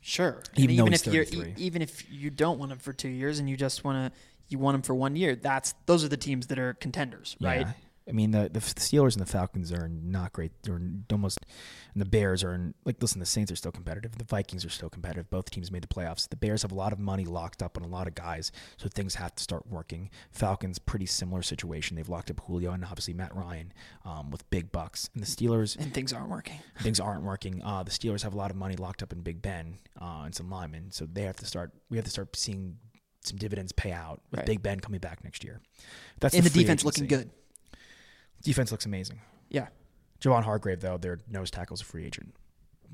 Sure. 0.00 0.42
Even 0.56 0.76
even 0.76 0.92
if 0.92 1.06
you're 1.06 1.24
e- 1.24 1.54
even 1.56 1.82
if 1.82 2.10
you 2.10 2.30
don't 2.30 2.58
want 2.58 2.70
him 2.72 2.78
for 2.78 2.92
two 2.92 3.08
years 3.08 3.38
and 3.40 3.50
you 3.50 3.56
just 3.56 3.82
want 3.82 4.12
to 4.12 4.18
you 4.48 4.58
want 4.58 4.76
him 4.76 4.82
for 4.82 4.94
one 4.94 5.16
year, 5.16 5.34
that's 5.34 5.74
those 5.86 6.04
are 6.04 6.08
the 6.08 6.16
teams 6.16 6.46
that 6.46 6.58
are 6.58 6.74
contenders, 6.74 7.36
right? 7.40 7.62
Yeah. 7.66 7.72
I 8.08 8.12
mean, 8.12 8.30
the 8.30 8.48
the 8.52 8.60
Steelers 8.60 9.16
and 9.16 9.26
the 9.26 9.30
Falcons 9.30 9.72
are 9.72 9.88
not 9.88 10.32
great. 10.32 10.52
They're 10.62 10.80
almost, 11.10 11.40
and 11.92 12.00
the 12.00 12.08
Bears 12.08 12.44
are 12.44 12.54
in, 12.54 12.74
like. 12.84 12.96
Listen, 13.00 13.18
the 13.18 13.26
Saints 13.26 13.50
are 13.50 13.56
still 13.56 13.72
competitive. 13.72 14.16
The 14.16 14.24
Vikings 14.24 14.64
are 14.64 14.70
still 14.70 14.88
competitive. 14.88 15.28
Both 15.28 15.50
teams 15.50 15.72
made 15.72 15.82
the 15.82 15.88
playoffs. 15.88 16.28
The 16.28 16.36
Bears 16.36 16.62
have 16.62 16.70
a 16.70 16.74
lot 16.76 16.92
of 16.92 17.00
money 17.00 17.24
locked 17.24 17.62
up 17.62 17.76
on 17.76 17.82
a 17.82 17.88
lot 17.88 18.06
of 18.06 18.14
guys, 18.14 18.52
so 18.76 18.88
things 18.88 19.16
have 19.16 19.34
to 19.34 19.42
start 19.42 19.66
working. 19.66 20.10
Falcons, 20.30 20.78
pretty 20.78 21.06
similar 21.06 21.42
situation. 21.42 21.96
They've 21.96 22.08
locked 22.08 22.30
up 22.30 22.40
Julio 22.46 22.70
and 22.72 22.84
obviously 22.84 23.14
Matt 23.14 23.34
Ryan 23.34 23.72
um, 24.04 24.30
with 24.30 24.48
big 24.50 24.70
bucks. 24.70 25.10
And 25.14 25.22
the 25.22 25.26
Steelers, 25.26 25.76
And 25.76 25.92
things 25.92 26.12
aren't 26.12 26.28
working. 26.28 26.60
things 26.80 27.00
aren't 27.00 27.22
working. 27.22 27.60
Uh, 27.64 27.82
the 27.82 27.90
Steelers 27.90 28.22
have 28.22 28.34
a 28.34 28.36
lot 28.36 28.50
of 28.50 28.56
money 28.56 28.76
locked 28.76 29.02
up 29.02 29.12
in 29.12 29.20
Big 29.22 29.42
Ben 29.42 29.78
uh, 30.00 30.22
and 30.24 30.34
some 30.34 30.48
linemen, 30.48 30.92
so 30.92 31.06
they 31.12 31.22
have 31.22 31.36
to 31.36 31.46
start. 31.46 31.72
We 31.90 31.96
have 31.96 32.04
to 32.04 32.10
start 32.10 32.36
seeing 32.36 32.76
some 33.24 33.36
dividends 33.36 33.72
pay 33.72 33.90
out 33.90 34.22
with 34.30 34.38
Right. 34.38 34.46
Big 34.46 34.62
Ben 34.62 34.78
coming 34.78 35.00
back 35.00 35.24
next 35.24 35.42
year. 35.42 35.60
That's 36.20 36.34
and 36.34 36.44
the 36.44 36.50
free 36.50 36.62
defense 36.62 36.84
looking 36.84 37.06
good. 37.06 37.30
Defense 38.46 38.70
looks 38.70 38.86
amazing. 38.86 39.20
Yeah. 39.50 39.66
Javon 40.20 40.44
Hargrave, 40.44 40.80
though, 40.80 40.96
their 40.96 41.18
nose 41.28 41.50
tackle's 41.50 41.80
a 41.80 41.84
free 41.84 42.06
agent. 42.06 42.32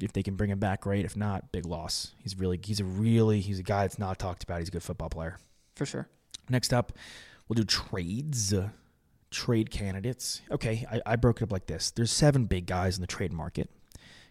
If 0.01 0.15
they 0.15 0.23
can 0.23 0.35
bring 0.35 0.51
him 0.51 0.59
back, 0.59 0.81
great. 0.81 1.05
If 1.05 1.15
not, 1.15 1.53
big 1.53 1.67
loss. 1.67 2.15
He's 2.19 2.38
really, 2.38 2.59
he's 2.65 2.81
a 2.81 2.85
really, 2.85 3.41
he's 3.41 3.59
a 3.59 3.62
guy 3.62 3.83
that's 3.83 3.99
not 3.99 4.19
talked 4.19 4.43
about. 4.43 4.61
He's 4.61 4.69
a 4.69 4.73
good 4.73 4.83
football 4.83 5.11
player. 5.11 5.37
For 5.77 5.85
sure. 5.85 6.09
Next 6.49 6.73
up, 6.73 6.93
we'll 7.47 7.55
do 7.55 7.65
trades, 7.65 8.55
uh, 8.55 8.71
trade 9.31 9.71
candidates. 9.71 10.41
Okay, 10.51 10.87
I, 10.91 11.03
I 11.12 11.17
broke 11.17 11.41
it 11.41 11.45
up 11.45 11.53
like 11.53 11.67
this. 11.67 11.91
There's 11.91 12.11
seven 12.11 12.47
big 12.47 12.65
guys 12.65 12.97
in 12.97 13.03
the 13.03 13.07
trade 13.07 13.33
market: 13.33 13.69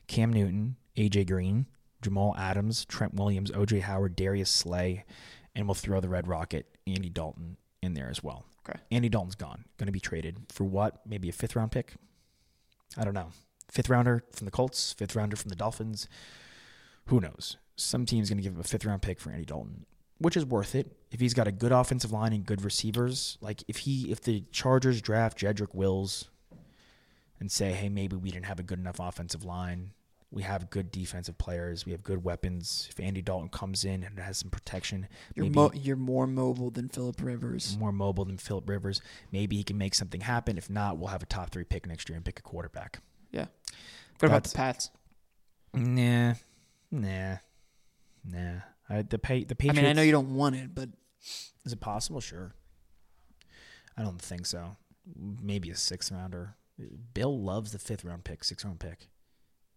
Cam 0.07 0.33
Newton, 0.33 0.75
AJ 0.97 1.27
Green, 1.27 1.67
Jamal 2.01 2.35
Adams, 2.35 2.83
Trent 2.85 3.13
Williams, 3.13 3.51
OJ 3.51 3.81
Howard, 3.81 4.15
Darius 4.15 4.49
Slay, 4.49 5.05
and 5.55 5.67
we'll 5.67 5.75
throw 5.75 5.99
the 5.99 6.09
Red 6.09 6.27
Rocket, 6.27 6.65
Andy 6.87 7.09
Dalton, 7.09 7.57
in 7.83 7.93
there 7.93 8.09
as 8.09 8.23
well. 8.23 8.45
Okay. 8.67 8.79
Andy 8.91 9.09
Dalton's 9.09 9.35
gone. 9.35 9.65
Going 9.77 9.87
to 9.87 9.91
be 9.91 9.99
traded 9.99 10.37
for 10.49 10.63
what? 10.63 11.01
Maybe 11.05 11.29
a 11.29 11.33
fifth 11.33 11.55
round 11.55 11.71
pick? 11.71 11.95
I 12.97 13.03
don't 13.03 13.13
know. 13.13 13.29
Fifth 13.69 13.89
rounder 13.89 14.23
from 14.33 14.45
the 14.45 14.51
Colts, 14.51 14.93
fifth 14.93 15.15
rounder 15.15 15.35
from 15.35 15.49
the 15.49 15.55
Dolphins. 15.55 16.07
Who 17.05 17.19
knows? 17.19 17.57
Some 17.75 18.05
team's 18.05 18.29
going 18.29 18.37
to 18.37 18.43
give 18.43 18.53
him 18.53 18.59
a 18.59 18.63
fifth 18.63 18.85
round 18.85 19.01
pick 19.01 19.19
for 19.19 19.31
Andy 19.31 19.45
Dalton, 19.45 19.85
which 20.17 20.37
is 20.37 20.45
worth 20.45 20.75
it 20.75 20.95
if 21.09 21.19
he's 21.19 21.33
got 21.33 21.47
a 21.47 21.51
good 21.51 21.71
offensive 21.71 22.11
line 22.11 22.33
and 22.33 22.45
good 22.45 22.63
receivers. 22.63 23.37
Like 23.41 23.63
if 23.67 23.77
he, 23.77 24.11
if 24.11 24.21
the 24.21 24.43
Chargers 24.51 25.01
draft 25.01 25.39
Jedrick 25.39 25.73
Wills 25.73 26.29
and 27.39 27.51
say, 27.51 27.71
hey, 27.71 27.89
maybe 27.89 28.15
we 28.15 28.29
didn't 28.29 28.45
have 28.45 28.59
a 28.59 28.63
good 28.63 28.79
enough 28.79 28.99
offensive 28.99 29.43
line, 29.43 29.91
We 30.33 30.43
have 30.43 30.69
good 30.69 30.91
defensive 30.91 31.37
players. 31.37 31.85
We 31.85 31.91
have 31.91 32.03
good 32.03 32.23
weapons. 32.23 32.87
If 32.89 32.99
Andy 33.01 33.21
Dalton 33.21 33.49
comes 33.49 33.83
in 33.83 34.03
and 34.03 34.17
has 34.17 34.37
some 34.37 34.49
protection, 34.49 35.09
You're 35.35 35.43
maybe 35.45 35.55
mo- 35.55 35.71
you're 35.73 35.97
more 35.97 36.25
mobile 36.25 36.69
than 36.71 36.87
Philip 36.87 37.21
Rivers. 37.21 37.75
more 37.77 37.91
mobile 37.91 38.23
than 38.23 38.37
Philip 38.37 38.69
Rivers, 38.69 39.01
maybe 39.33 39.57
he 39.57 39.63
can 39.63 39.77
make 39.77 39.93
something 39.93 40.21
happen. 40.21 40.57
If 40.57 40.69
not, 40.69 40.97
we'll 40.97 41.09
have 41.09 41.21
a 41.21 41.25
top 41.25 41.49
three 41.49 41.65
pick 41.65 41.85
next 41.85 42.07
year 42.07 42.15
and 42.15 42.23
pick 42.23 42.39
a 42.39 42.41
quarterback. 42.41 42.99
Yeah. 43.31 43.47
What 44.19 44.27
about 44.29 44.43
the 44.45 44.55
Pats? 44.55 44.89
Nah, 45.73 46.35
nah, 46.91 47.37
nah. 48.23 48.59
I, 48.89 49.01
the 49.01 49.17
pay 49.19 49.43
the 49.43 49.55
Patriots. 49.55 49.79
I 49.79 49.81
mean, 49.81 49.89
I 49.89 49.93
know 49.93 50.01
you 50.01 50.11
don't 50.11 50.33
want 50.35 50.55
it, 50.55 50.73
but 50.73 50.89
Is 51.65 51.73
it 51.73 51.79
possible? 51.81 52.19
Sure. 52.21 52.53
I 53.97 54.03
don't 54.03 54.21
think 54.21 54.45
so. 54.45 54.77
Maybe 55.15 55.69
a 55.71 55.75
sixth 55.75 56.11
rounder. 56.11 56.55
Bill 57.13 57.37
loves 57.41 57.71
the 57.73 57.79
fifth 57.79 58.03
round 58.05 58.23
pick, 58.23 58.43
sixth 58.43 58.65
round 58.65 58.79
pick. 58.79 59.07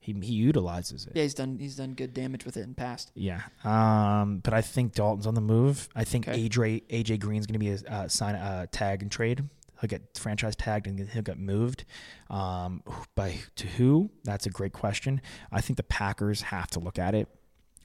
He 0.05 0.13
he 0.23 0.35
utilizes 0.35 1.07
it. 1.07 1.13
yeah, 1.17 1.23
he's 1.23 1.33
done 1.35 1.59
he's 1.59 1.77
done 1.77 1.95
good 1.95 2.13
damage 2.13 2.45
with 2.45 2.59
it 2.59 2.61
in 2.61 2.69
the 2.71 2.75
past. 2.75 3.11
Yeah. 3.15 3.41
Um, 3.65 4.41
but 4.45 4.53
I 4.53 4.61
think 4.61 4.93
Dalton's 4.93 5.27
on 5.27 5.35
the 5.35 5.41
move. 5.41 5.89
I 5.97 6.05
think 6.05 6.29
Okay. 6.29 6.47
AJ 6.49 6.83
AJ 6.91 7.21
Green's 7.21 7.47
going 7.47 7.55
to 7.55 7.59
be 7.59 7.71
a 7.71 7.79
uh, 7.91 8.09
sign 8.09 8.35
uh, 8.35 8.67
tag 8.71 9.01
and 9.03 9.11
trade. 9.11 9.43
He'll 9.81 9.89
get 9.89 10.17
franchise 10.19 10.55
tagged 10.57 10.87
and 10.87 11.09
he'll 11.09 11.23
get 11.23 11.39
moved. 11.39 11.85
Um, 12.31 12.83
by 13.15 13.37
to 13.57 13.67
who? 13.67 14.11
That's 14.25 14.45
a 14.47 14.51
great 14.51 14.73
question. 14.73 15.23
I 15.51 15.61
think 15.63 15.79
the 15.79 15.83
Packers 15.83 16.43
have 16.43 16.69
to 16.73 16.81
look 16.81 16.99
at 16.99 17.15
it. 17.15 17.29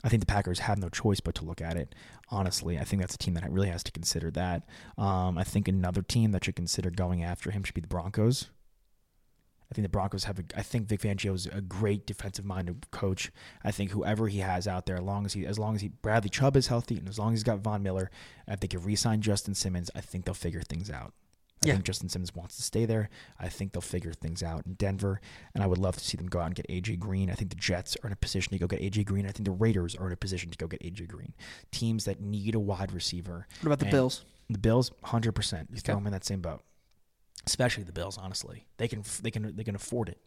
I 0.04 0.10
think 0.10 0.20
the 0.22 0.28
Packers 0.28 0.60
have 0.60 0.78
no 0.78 0.88
choice 0.90 1.20
but 1.20 1.36
to 1.36 1.46
look 1.46 1.62
at 1.62 1.76
it. 1.78 1.96
Honestly, 2.30 2.78
I 2.78 2.84
think 2.84 3.02
that's 3.02 3.16
a 3.16 3.18
team 3.18 3.34
that 3.34 3.50
really 3.52 3.70
has 3.70 3.84
to 3.84 3.92
consider 3.92 4.30
that. 4.32 4.64
Um, 4.98 5.38
I 5.38 5.44
think 5.44 5.68
another 5.68 6.02
team 6.02 6.32
that 6.32 6.46
should 6.46 6.56
consider 6.56 6.90
going 6.90 7.24
after 7.24 7.52
him 7.52 7.64
should 7.64 7.76
be 7.76 7.82
the 7.82 7.88
Broncos. 7.88 8.50
I 9.72 9.76
think 9.76 9.84
the 9.86 9.90
Broncos 9.90 10.24
have. 10.24 10.40
A, 10.40 10.44
I 10.56 10.64
think 10.64 10.88
Vic 10.88 11.02
Fangio 11.02 11.36
is 11.36 11.46
a 11.46 11.62
great 11.62 12.08
defensive-minded 12.08 12.90
coach. 12.92 13.32
I 13.64 13.70
think 13.72 13.92
whoever 13.92 14.28
he 14.28 14.40
has 14.40 14.68
out 14.68 14.86
there, 14.88 14.96
as 14.98 15.04
long 15.04 15.26
as 15.26 15.34
he, 15.34 15.46
as 15.46 15.60
long 15.60 15.76
as 15.76 15.82
he, 15.82 15.90
Bradley 15.90 16.30
Chubb 16.30 16.58
is 16.58 16.68
healthy, 16.68 16.98
and 16.98 17.08
as 17.08 17.20
long 17.20 17.34
as 17.34 17.40
he's 17.40 17.44
got 17.44 17.60
Von 17.60 17.84
Miller, 17.84 18.10
if 18.48 18.60
they 18.60 18.68
can 18.68 18.82
re-sign 18.82 19.22
Justin 19.22 19.54
Simmons, 19.54 19.92
I 19.96 20.02
think 20.02 20.26
they'll 20.26 20.34
figure 20.34 20.62
things 20.62 20.90
out. 20.90 21.14
I 21.64 21.68
Yeah. 21.68 21.74
think 21.74 21.86
Justin 21.86 22.08
Simmons 22.10 22.34
wants 22.34 22.56
to 22.56 22.64
stay 22.64 22.86
there. 22.86 23.10
I 23.38 23.50
think 23.50 23.74
they'll 23.74 23.82
figure 23.82 24.14
things 24.14 24.42
out 24.42 24.66
in 24.66 24.74
Denver, 24.76 25.20
and 25.54 25.62
I 25.64 25.68
would 25.68 25.78
love 25.78 25.98
to 25.98 26.04
see 26.04 26.18
them 26.18 26.28
go 26.28 26.40
out 26.40 26.46
and 26.48 26.56
get 26.56 26.66
AJ 26.70 26.96
Green. 26.98 27.30
I 27.30 27.36
think 27.36 27.50
the 27.52 27.58
Jets 27.58 27.96
are 28.04 28.08
in 28.08 28.14
a 28.14 28.16
position 28.16 28.52
to 28.54 28.58
go 28.58 28.66
get 28.66 28.82
AJ 28.82 29.04
Green. 29.06 29.26
I 29.28 29.32
think 29.32 29.46
the 29.46 29.52
Raiders 29.52 29.94
are 29.96 30.08
in 30.08 30.14
a 30.14 30.18
position 30.18 30.50
to 30.50 30.58
go 30.58 30.66
get 30.68 30.82
AJ 30.82 31.06
Green. 31.10 31.34
Teams 31.72 32.06
that 32.06 32.22
need 32.22 32.56
a 32.56 32.60
wide 32.60 32.92
receiver. 32.92 33.46
What 33.62 33.68
about 33.68 33.80
the 33.80 33.92
Bills? 33.92 34.24
The 34.50 34.58
Bills, 34.58 34.92
hundred 35.04 35.34
percent. 35.34 35.70
You 35.72 35.80
throw 35.82 35.94
Okay. 35.94 36.00
them 36.00 36.08
in 36.08 36.14
that 36.14 36.26
same 36.26 36.42
boat. 36.42 36.64
Especially 37.46 37.84
the 37.84 37.92
Bills, 37.92 38.18
honestly, 38.18 38.68
they 38.78 38.88
can 38.88 39.04
they 39.22 39.32
can 39.32 39.56
they 39.56 39.64
can 39.64 39.76
afford 39.76 40.10
it. 40.10 40.20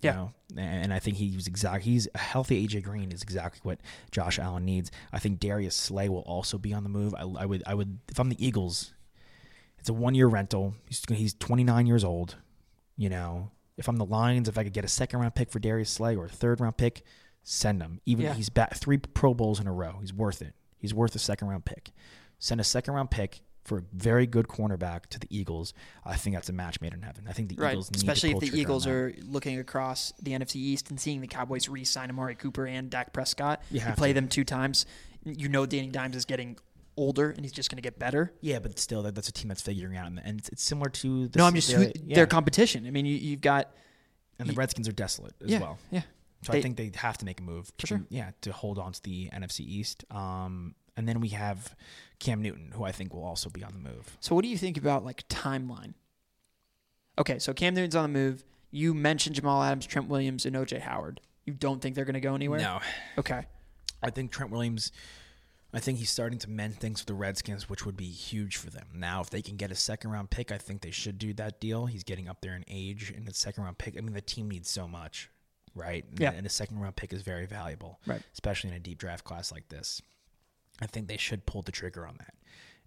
You 0.00 0.10
Yeah. 0.10 0.14
know? 0.14 0.32
and 0.56 0.92
I 0.94 0.98
think 1.00 1.16
he's 1.16 1.46
exact. 1.46 1.84
He's 1.84 2.06
a 2.14 2.18
healthy 2.18 2.66
AJ 2.66 2.82
Green 2.84 3.10
is 3.10 3.22
exactly 3.22 3.60
what 3.62 3.80
Josh 4.12 4.38
Allen 4.38 4.64
needs. 4.64 4.90
I 5.12 5.18
think 5.18 5.40
Darius 5.40 5.74
Slay 5.74 6.08
will 6.08 6.20
also 6.20 6.56
be 6.58 6.72
on 6.72 6.82
the 6.84 6.88
move. 6.88 7.14
I, 7.14 7.22
I 7.22 7.46
would 7.46 7.62
I 7.66 7.74
would 7.74 7.98
if 8.08 8.18
I'm 8.20 8.28
the 8.28 8.44
Eagles, 8.44 8.92
it's 9.78 9.88
a 9.88 9.92
one 9.92 10.14
year 10.14 10.26
rental. 10.28 10.74
He's 10.86 11.02
he's 11.08 11.34
29 11.34 11.86
years 11.86 12.04
old. 12.04 12.36
You 12.96 13.08
know, 13.08 13.50
if 13.76 13.88
I'm 13.88 13.96
the 13.96 14.04
Lions, 14.06 14.48
if 14.48 14.58
I 14.58 14.64
could 14.64 14.72
get 14.72 14.84
a 14.84 14.88
second 14.88 15.20
round 15.20 15.34
pick 15.34 15.50
for 15.50 15.58
Darius 15.58 15.90
Slay 15.90 16.16
or 16.16 16.26
a 16.26 16.28
third 16.28 16.60
round 16.60 16.76
pick, 16.76 17.02
send 17.42 17.80
him. 17.80 18.00
Even 18.06 18.26
Yeah. 18.26 18.34
he's 18.34 18.50
back 18.50 18.74
three 18.76 18.98
Pro 18.98 19.34
Bowls 19.34 19.58
in 19.60 19.66
a 19.66 19.72
row. 19.72 19.98
He's 20.00 20.12
worth 20.12 20.42
it. 20.42 20.54
He's 20.76 20.92
worth 20.94 21.14
a 21.14 21.18
second 21.20 21.48
round 21.48 21.64
pick. 21.64 21.90
Send 22.38 22.60
a 22.60 22.64
second 22.64 22.94
round 22.94 23.10
pick 23.10 23.40
for 23.68 23.78
a 23.78 23.82
very 23.92 24.26
good 24.26 24.48
cornerback 24.48 25.06
to 25.06 25.18
the 25.18 25.26
Eagles. 25.30 25.74
I 26.04 26.16
think 26.16 26.34
that's 26.34 26.48
a 26.48 26.52
match 26.52 26.80
made 26.80 26.94
in 26.94 27.02
heaven. 27.02 27.26
I 27.28 27.32
think 27.32 27.50
the 27.50 27.56
Right, 27.56 27.72
Eagles 27.72 27.90
need 27.90 27.98
especially 27.98 28.30
if 28.32 28.40
the 28.40 28.58
Eagles 28.58 28.86
are 28.86 29.14
looking 29.22 29.58
across 29.58 30.12
the 30.22 30.32
NFC 30.32 30.56
East 30.56 30.90
and 30.90 30.98
seeing 30.98 31.20
the 31.20 31.26
Cowboys 31.26 31.68
re-sign 31.68 32.08
Amari 32.08 32.34
Cooper 32.34 32.66
and 32.66 32.90
Dak 32.90 33.12
Prescott. 33.12 33.62
You 33.70 33.80
have 33.80 33.96
play 33.96 34.08
to. 34.08 34.14
them 34.14 34.28
two 34.28 34.44
times. 34.44 34.86
You 35.24 35.48
know 35.48 35.66
Danny 35.66 35.88
Dimes 35.88 36.16
is 36.16 36.24
getting 36.24 36.56
older 36.96 37.30
and 37.30 37.44
he's 37.44 37.52
just 37.52 37.70
going 37.70 37.76
to 37.76 37.82
get 37.82 37.98
better. 37.98 38.32
Yeah, 38.40 38.58
but 38.58 38.78
still, 38.78 39.02
that, 39.02 39.14
that's 39.14 39.28
a 39.28 39.32
team 39.32 39.48
that's 39.48 39.62
figuring 39.62 39.96
out, 39.96 40.06
and, 40.06 40.38
it's, 40.38 40.48
it's 40.48 40.62
similar 40.62 40.88
to 40.90 41.28
the, 41.28 41.38
no, 41.38 41.44
I'm 41.44 41.54
just 41.54 41.68
the, 41.68 41.92
yeah. 42.04 42.16
their 42.16 42.26
competition. 42.26 42.86
I 42.86 42.90
mean, 42.90 43.04
you, 43.04 43.16
you've 43.16 43.40
got 43.40 43.70
and 44.38 44.48
the 44.48 44.54
Redskins 44.54 44.88
are 44.88 44.92
desolate 44.92 45.34
as 45.42 45.50
yeah, 45.50 45.58
well. 45.58 45.78
yeah. 45.90 46.02
So 46.42 46.52
They- 46.52 46.58
I 46.58 46.62
think 46.62 46.76
they 46.76 46.92
have 46.94 47.18
to 47.18 47.24
make 47.24 47.40
a 47.40 47.42
move. 47.42 47.76
To, 47.78 47.86
sure. 47.86 48.02
Yeah, 48.08 48.30
to 48.42 48.52
hold 48.52 48.78
on 48.78 48.92
to 48.92 49.02
the 49.02 49.28
NFC 49.30 49.60
East. 49.60 50.04
Um, 50.10 50.74
and 50.98 51.08
then 51.08 51.20
we 51.20 51.28
have 51.28 51.74
Cam 52.18 52.42
Newton, 52.42 52.72
who 52.74 52.84
I 52.84 52.92
think 52.92 53.14
will 53.14 53.24
also 53.24 53.48
be 53.48 53.62
on 53.64 53.72
the 53.72 53.78
move. 53.90 54.16
So 54.20 54.34
what 54.34 54.42
do 54.42 54.48
you 54.48 54.58
think 54.58 54.76
about 54.76 55.04
like 55.04 55.26
timeline? 55.28 55.94
Okay, 57.18 57.38
so 57.38 57.52
Cam 57.54 57.74
Newton's 57.74 57.96
on 57.96 58.12
the 58.12 58.18
move. 58.18 58.44
You 58.70 58.92
mentioned 58.94 59.36
Jamal 59.36 59.62
Adams, 59.62 59.86
Trent 59.86 60.08
Williams, 60.08 60.44
and 60.44 60.54
OJ 60.54 60.80
Howard. 60.80 61.20
You 61.46 61.54
don't 61.54 61.80
think 61.80 61.94
they're 61.94 62.04
going 62.04 62.14
to 62.14 62.20
go 62.20 62.34
anywhere? 62.34 62.60
No, 62.60 62.80
Okay. 63.16 63.46
I 64.02 64.10
think 64.10 64.30
Trent 64.30 64.52
Williams. 64.52 64.92
I 65.72 65.80
think 65.80 65.98
he's 65.98 66.08
starting 66.10 66.38
to 66.40 66.50
mend 66.50 66.76
things 66.78 67.00
with 67.00 67.06
the 67.08 67.14
Redskins, 67.14 67.68
which 67.68 67.84
would 67.84 67.96
be 67.96 68.06
huge 68.08 68.56
for 68.56 68.70
them. 68.70 68.86
Now, 68.94 69.20
if 69.20 69.28
they 69.30 69.42
can 69.42 69.56
get 69.56 69.70
a 69.70 69.74
second 69.74 70.10
round 70.12 70.30
pick, 70.30 70.50
I 70.50 70.56
think 70.58 70.80
they 70.80 70.90
should 70.90 71.18
do 71.18 71.34
that 71.34 71.60
deal. 71.60 71.86
He's 71.86 72.04
getting 72.04 72.26
up 72.28 72.40
there 72.40 72.54
in 72.56 72.64
age, 72.68 73.12
and 73.14 73.26
the 73.26 73.34
second 73.34 73.64
round 73.64 73.76
pick. 73.78 73.96
I 73.96 74.00
mean, 74.00 74.14
the 74.14 74.20
team 74.22 74.48
needs 74.50 74.70
so 74.70 74.88
much, 74.88 75.28
right? 75.74 76.04
And, 76.10 76.20
Yeah. 76.20 76.30
and 76.32 76.46
a 76.46 76.50
second 76.50 76.78
round 76.80 76.96
pick 76.96 77.12
is 77.12 77.20
very 77.22 77.44
valuable, 77.46 78.00
Right. 78.06 78.22
Especially 78.32 78.70
in 78.70 78.76
a 78.76 78.80
deep 78.80 78.98
draft 78.98 79.24
class 79.24 79.52
like 79.52 79.68
this. 79.68 80.00
I 80.80 80.86
think 80.86 81.08
they 81.08 81.16
should 81.16 81.46
pull 81.46 81.62
the 81.62 81.72
trigger 81.72 82.06
on 82.06 82.16
that. 82.18 82.34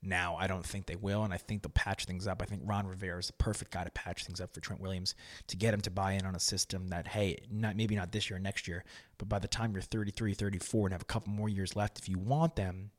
Now, 0.03 0.35
I 0.39 0.47
don't 0.47 0.65
think 0.65 0.87
they 0.87 0.95
will, 0.95 1.23
and 1.23 1.31
I 1.31 1.37
think 1.37 1.61
they'll 1.61 1.69
patch 1.69 2.05
things 2.05 2.25
up. 2.25 2.41
I 2.41 2.45
think 2.45 2.63
Ron 2.65 2.87
Rivera 2.87 3.19
is 3.19 3.27
the 3.27 3.33
perfect 3.33 3.71
guy 3.71 3.83
to 3.83 3.91
patch 3.91 4.25
things 4.25 4.41
up 4.41 4.51
for 4.51 4.59
Trent 4.59 4.81
Williams 4.81 5.13
to 5.47 5.55
get 5.55 5.75
him 5.75 5.81
to 5.81 5.91
buy 5.91 6.13
in 6.13 6.25
on 6.25 6.35
a 6.35 6.39
system 6.39 6.87
that, 6.87 7.07
hey, 7.07 7.37
not 7.51 7.75
maybe 7.75 7.95
not 7.95 8.11
this 8.11 8.29
year 8.29 8.37
or 8.37 8.39
next 8.39 8.67
year, 8.67 8.83
but 9.19 9.29
by 9.29 9.37
the 9.37 9.47
time 9.47 9.73
you're 9.73 9.81
33, 9.81 10.33
34, 10.33 10.87
and 10.87 10.93
have 10.93 11.03
a 11.03 11.05
couple 11.05 11.31
more 11.31 11.49
years 11.49 11.75
left, 11.75 11.99
if 11.99 12.09
you 12.09 12.17
want 12.17 12.55
them, 12.55 12.89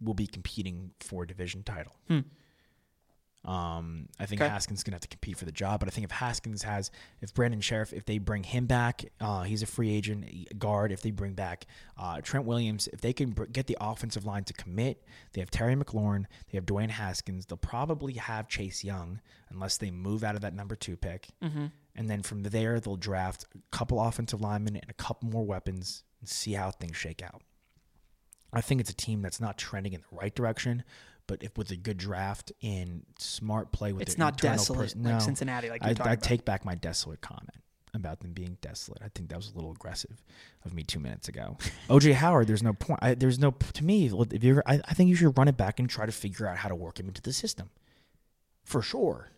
we'll 0.00 0.14
be 0.14 0.26
competing 0.26 0.90
for 1.00 1.22
a 1.22 1.26
division 1.26 1.62
title. 1.62 1.96
Hmm. 2.08 2.20
Um, 3.44 4.08
I 4.18 4.26
think 4.26 4.42
Okay. 4.42 4.50
Haskins 4.50 4.80
is 4.80 4.84
gonna 4.84 4.96
have 4.96 5.02
to 5.02 5.08
compete 5.08 5.38
for 5.38 5.44
the 5.44 5.52
job, 5.52 5.80
but 5.80 5.88
I 5.88 5.90
think 5.90 6.04
if 6.04 6.10
Haskins 6.10 6.64
has, 6.64 6.90
if 7.20 7.32
Brandon 7.32 7.60
Scherff, 7.60 7.92
if 7.92 8.04
they 8.04 8.18
bring 8.18 8.42
him 8.42 8.66
back, 8.66 9.04
uh, 9.20 9.44
he's 9.44 9.62
a 9.62 9.66
free 9.66 9.90
agent 9.90 10.58
guard. 10.58 10.92
If 10.92 11.02
they 11.02 11.12
bring 11.12 11.34
back 11.34 11.66
uh, 11.96 12.20
Trent 12.20 12.46
Williams, 12.46 12.88
if 12.92 13.00
they 13.00 13.12
can 13.12 13.30
br- 13.30 13.44
get 13.44 13.66
the 13.66 13.76
offensive 13.80 14.24
line 14.26 14.44
to 14.44 14.52
commit, 14.52 15.04
they 15.32 15.40
have 15.40 15.50
Terry 15.50 15.76
McLaurin, 15.76 16.26
they 16.50 16.58
have 16.58 16.66
Dwayne 16.66 16.90
Haskins. 16.90 17.46
They'll 17.46 17.56
probably 17.56 18.14
have 18.14 18.48
Chase 18.48 18.82
Young 18.84 19.20
unless 19.50 19.76
they 19.78 19.90
move 19.90 20.24
out 20.24 20.34
of 20.34 20.40
that 20.42 20.54
number 20.54 20.74
two 20.74 20.96
pick, 20.96 21.28
mm-hmm. 21.42 21.66
and 21.94 22.10
then 22.10 22.22
from 22.22 22.42
there 22.42 22.80
they'll 22.80 22.96
draft 22.96 23.46
a 23.54 23.58
couple 23.76 24.00
offensive 24.02 24.40
linemen 24.40 24.76
and 24.76 24.90
a 24.90 24.94
couple 24.94 25.30
more 25.30 25.46
weapons 25.46 26.02
and 26.20 26.28
see 26.28 26.52
how 26.52 26.70
things 26.70 26.96
shake 26.96 27.22
out. 27.22 27.42
I 28.52 28.62
think 28.62 28.80
it's 28.80 28.90
a 28.90 28.96
team 28.96 29.20
that's 29.22 29.40
not 29.40 29.58
trending 29.58 29.92
in 29.92 30.00
the 30.00 30.16
right 30.16 30.34
direction, 30.34 30.82
but 31.28 31.44
if 31.44 31.56
with 31.56 31.70
a 31.70 31.76
good 31.76 31.98
draft 31.98 32.50
and 32.60 33.04
smart 33.18 33.70
play 33.70 33.92
with 33.92 34.02
It's 34.02 34.18
not 34.18 34.38
desolate 34.38 34.78
pers- 34.78 34.96
like 34.96 35.04
no. 35.04 35.18
Cincinnati, 35.20 35.70
like 35.70 35.84
I, 35.84 35.94
I 36.00 36.16
take 36.16 36.44
back 36.44 36.64
my 36.64 36.74
desolate 36.74 37.20
comment 37.20 37.62
about 37.94 38.20
them 38.20 38.32
being 38.32 38.56
desolate. 38.60 39.00
I 39.02 39.08
think 39.14 39.28
that 39.28 39.36
was 39.36 39.52
a 39.52 39.54
little 39.54 39.70
aggressive 39.70 40.22
of 40.64 40.74
me 40.74 40.82
two 40.82 40.98
minutes 40.98 41.28
ago. 41.28 41.58
OJ 41.88 42.14
Howard, 42.14 42.48
there's 42.48 42.62
no 42.62 42.72
point. 42.72 42.98
I, 43.02 43.14
there's 43.14 43.38
no 43.38 43.52
to 43.52 43.84
me. 43.84 44.10
If 44.32 44.42
you're, 44.42 44.62
I, 44.66 44.80
I 44.88 44.94
think 44.94 45.10
you 45.10 45.14
should 45.14 45.36
run 45.38 45.46
it 45.46 45.56
back 45.56 45.78
and 45.78 45.88
try 45.88 46.06
to 46.06 46.12
figure 46.12 46.46
out 46.46 46.56
how 46.56 46.68
to 46.68 46.74
work 46.74 46.98
him 46.98 47.06
into 47.06 47.22
the 47.22 47.32
system. 47.32 47.70
For 48.64 48.82
sure. 48.82 49.30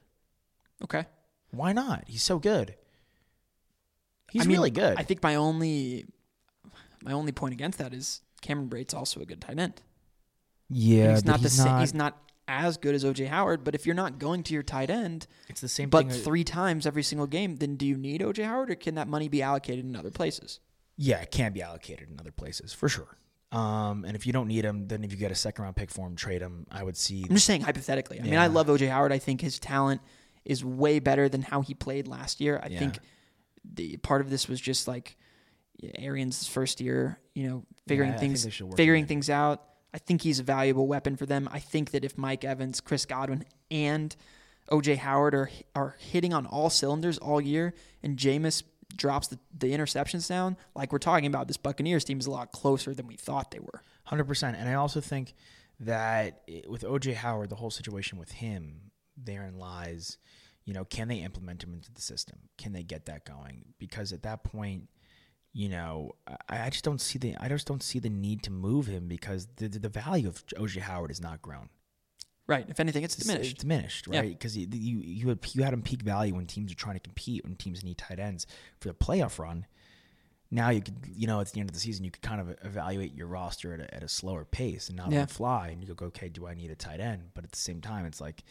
Okay. 0.82 1.06
Why 1.50 1.72
not? 1.72 2.04
He's 2.06 2.22
so 2.22 2.38
good. 2.38 2.74
He's 4.30 4.42
I 4.42 4.44
mean, 4.46 4.58
really 4.58 4.70
good. 4.70 4.96
I 4.96 5.02
think 5.02 5.22
my 5.22 5.34
only 5.34 6.06
my 7.02 7.12
only 7.12 7.32
point 7.32 7.52
against 7.52 7.78
that 7.78 7.92
is 7.92 8.20
Cameron 8.40 8.68
Brate's 8.68 8.94
also 8.94 9.20
a 9.20 9.24
good 9.26 9.40
tight 9.40 9.58
end. 9.58 9.82
Yeah, 10.70 11.10
he's 11.12 11.24
not 11.24 11.40
he's 11.40 11.52
same. 11.52 11.66
not. 11.66 11.80
He's 11.80 11.94
not 11.94 12.18
as 12.48 12.76
good 12.78 12.94
as 12.94 13.04
OJ 13.04 13.28
Howard. 13.28 13.62
But 13.64 13.74
if 13.74 13.86
you're 13.86 13.94
not 13.94 14.18
going 14.18 14.42
to 14.44 14.54
your 14.54 14.62
tight 14.62 14.90
end, 14.90 15.26
it's 15.48 15.60
the 15.60 15.68
same 15.68 15.88
but 15.88 16.10
three 16.12 16.44
times 16.44 16.86
every 16.86 17.02
single 17.02 17.26
game, 17.26 17.56
then 17.56 17.76
do 17.76 17.86
you 17.86 17.96
need 17.96 18.20
OJ 18.22 18.44
Howard, 18.44 18.70
or 18.70 18.74
can 18.74 18.94
that 18.96 19.08
money 19.08 19.28
be 19.28 19.42
allocated 19.42 19.84
in 19.84 19.94
other 19.96 20.10
places? 20.10 20.60
Yeah, 20.96 21.18
it 21.20 21.30
can 21.30 21.52
be 21.52 21.62
allocated 21.62 22.10
in 22.10 22.18
other 22.20 22.32
places 22.32 22.72
for 22.72 22.88
sure. 22.88 23.16
Um, 23.52 24.04
and 24.04 24.14
if 24.14 24.26
you 24.26 24.32
don't 24.32 24.46
need 24.48 24.64
him, 24.64 24.86
then 24.86 25.02
if 25.02 25.10
you 25.10 25.18
get 25.18 25.32
a 25.32 25.34
second 25.34 25.64
round 25.64 25.74
pick 25.76 25.90
for 25.90 26.06
him, 26.06 26.14
trade 26.14 26.40
him. 26.40 26.66
I 26.70 26.84
would 26.84 26.96
see. 26.96 27.24
I'm 27.28 27.34
just 27.34 27.46
saying 27.46 27.62
hypothetically. 27.62 28.20
I 28.20 28.22
mean, 28.22 28.36
I 28.36 28.46
love 28.46 28.68
OJ 28.68 28.88
Howard. 28.88 29.12
I 29.12 29.18
think 29.18 29.40
his 29.40 29.58
talent 29.58 30.00
is 30.44 30.64
way 30.64 30.98
better 31.00 31.28
than 31.28 31.42
how 31.42 31.60
he 31.60 31.74
played 31.74 32.06
last 32.06 32.40
year. 32.40 32.60
I 32.62 32.68
Yeah. 32.68 32.78
think 32.78 32.98
the 33.64 33.96
part 33.98 34.20
of 34.20 34.30
this 34.30 34.48
was 34.48 34.60
just 34.60 34.86
like 34.88 35.16
yeah, 35.78 35.90
Arians' 35.98 36.46
first 36.46 36.80
year, 36.80 37.18
you 37.34 37.48
know, 37.48 37.64
figuring 37.88 38.10
think 38.12 38.20
things 38.20 38.44
they 38.44 38.50
should 38.50 38.66
work 38.66 38.76
figuring 38.76 39.06
things 39.06 39.30
out. 39.30 39.64
I 39.92 39.98
think 39.98 40.22
he's 40.22 40.38
a 40.38 40.42
valuable 40.44 40.86
weapon 40.86 41.16
for 41.16 41.26
them. 41.26 41.48
I 41.52 41.58
think 41.58 41.90
that 41.92 42.04
if 42.04 42.16
Mike 42.16 42.44
Evans, 42.44 42.80
Chris 42.80 43.04
Godwin, 43.06 43.44
and 43.70 44.14
OJ 44.70 44.98
Howard 44.98 45.34
are 45.34 45.50
are 45.74 45.96
hitting 45.98 46.32
on 46.32 46.46
all 46.46 46.70
cylinders 46.70 47.18
all 47.18 47.40
year, 47.40 47.74
and 48.02 48.16
Jameis 48.16 48.62
drops 48.96 49.28
the, 49.28 49.38
the 49.56 49.72
interceptions 49.72 50.28
down, 50.28 50.56
like 50.74 50.92
we're 50.92 50.98
talking 50.98 51.26
about, 51.26 51.46
this 51.48 51.56
Buccaneers 51.56 52.04
team 52.04 52.18
is 52.18 52.26
a 52.26 52.30
lot 52.30 52.52
closer 52.52 52.92
than 52.94 53.06
we 53.06 53.16
thought 53.16 53.50
they 53.50 53.60
were. 53.60 53.82
Hundred 54.04 54.24
percent, 54.24 54.56
and 54.56 54.68
I 54.68 54.74
also 54.74 55.00
think 55.00 55.34
that 55.80 56.42
it- 56.46 56.70
with 56.70 56.82
OJ 56.82 57.14
Howard, 57.14 57.50
the 57.50 57.56
whole 57.56 57.70
situation 57.70 58.18
with 58.18 58.32
him, 58.32 58.90
therein 59.16 59.58
lies, 59.58 60.18
you 60.64 60.74
know, 60.74 60.84
can 60.84 61.08
they 61.08 61.18
implement 61.18 61.62
him 61.64 61.72
into 61.74 61.92
the 61.92 62.00
system? 62.00 62.38
Can 62.58 62.72
they 62.72 62.82
get 62.82 63.06
that 63.06 63.24
going? 63.24 63.64
Because 63.78 64.12
at 64.12 64.22
that 64.22 64.44
point, 64.44 64.88
you 65.52 65.68
know, 65.68 66.12
I, 66.48 66.66
I 66.66 66.70
just 66.70 66.84
don't 66.84 67.00
see 67.00 67.18
the 67.18 67.34
I 67.40 67.48
just 67.48 67.66
don't 67.66 67.82
see 67.82 67.98
the 67.98 68.10
need 68.10 68.42
to 68.44 68.50
move 68.50 68.86
him 68.86 69.08
because 69.08 69.46
the 69.56 69.68
the, 69.68 69.78
the 69.80 69.88
value 69.88 70.28
of 70.28 70.44
OJ 70.46 70.80
Howard 70.80 71.10
has 71.10 71.20
not 71.20 71.42
grown. 71.42 71.68
Right. 72.46 72.66
If 72.68 72.80
anything, 72.80 73.04
it's 73.04 73.14
diminished. 73.14 73.52
It's 73.52 73.60
diminished, 73.62 74.06
right? 74.08 74.30
Because 74.30 74.56
you, 74.56 74.66
you 74.72 74.98
you 75.00 75.28
had 75.28 75.38
you 75.52 75.62
had 75.62 75.72
him 75.72 75.82
peak 75.82 76.02
value 76.02 76.34
when 76.34 76.46
teams 76.46 76.72
are 76.72 76.76
trying 76.76 76.96
to 76.96 77.00
compete, 77.00 77.44
when 77.44 77.54
teams 77.54 77.84
need 77.84 77.98
tight 77.98 78.18
ends 78.18 78.46
for 78.80 78.88
the 78.88 78.94
playoff 78.94 79.38
run. 79.38 79.66
Now 80.52 80.70
you 80.70 80.82
could, 80.82 80.96
you 81.14 81.28
know, 81.28 81.40
at 81.40 81.52
the 81.52 81.60
end 81.60 81.68
of 81.70 81.74
the 81.74 81.80
season, 81.80 82.04
you 82.04 82.10
could 82.10 82.22
kind 82.22 82.40
of 82.40 82.56
evaluate 82.64 83.14
your 83.14 83.28
roster 83.28 83.72
at 83.72 83.78
a, 83.80 83.94
at 83.94 84.02
a 84.02 84.08
slower 84.08 84.44
pace 84.44 84.88
and 84.88 84.96
not 84.96 85.12
Yeah. 85.12 85.26
fly, 85.26 85.68
and 85.68 85.80
you 85.80 85.94
go, 85.94 86.06
okay, 86.06 86.28
do 86.28 86.48
I 86.48 86.54
need 86.54 86.72
a 86.72 86.74
tight 86.74 86.98
end? 86.98 87.30
But 87.34 87.44
at 87.44 87.52
the 87.52 87.58
same 87.58 87.80
time, 87.80 88.04
it's 88.04 88.20
like 88.20 88.42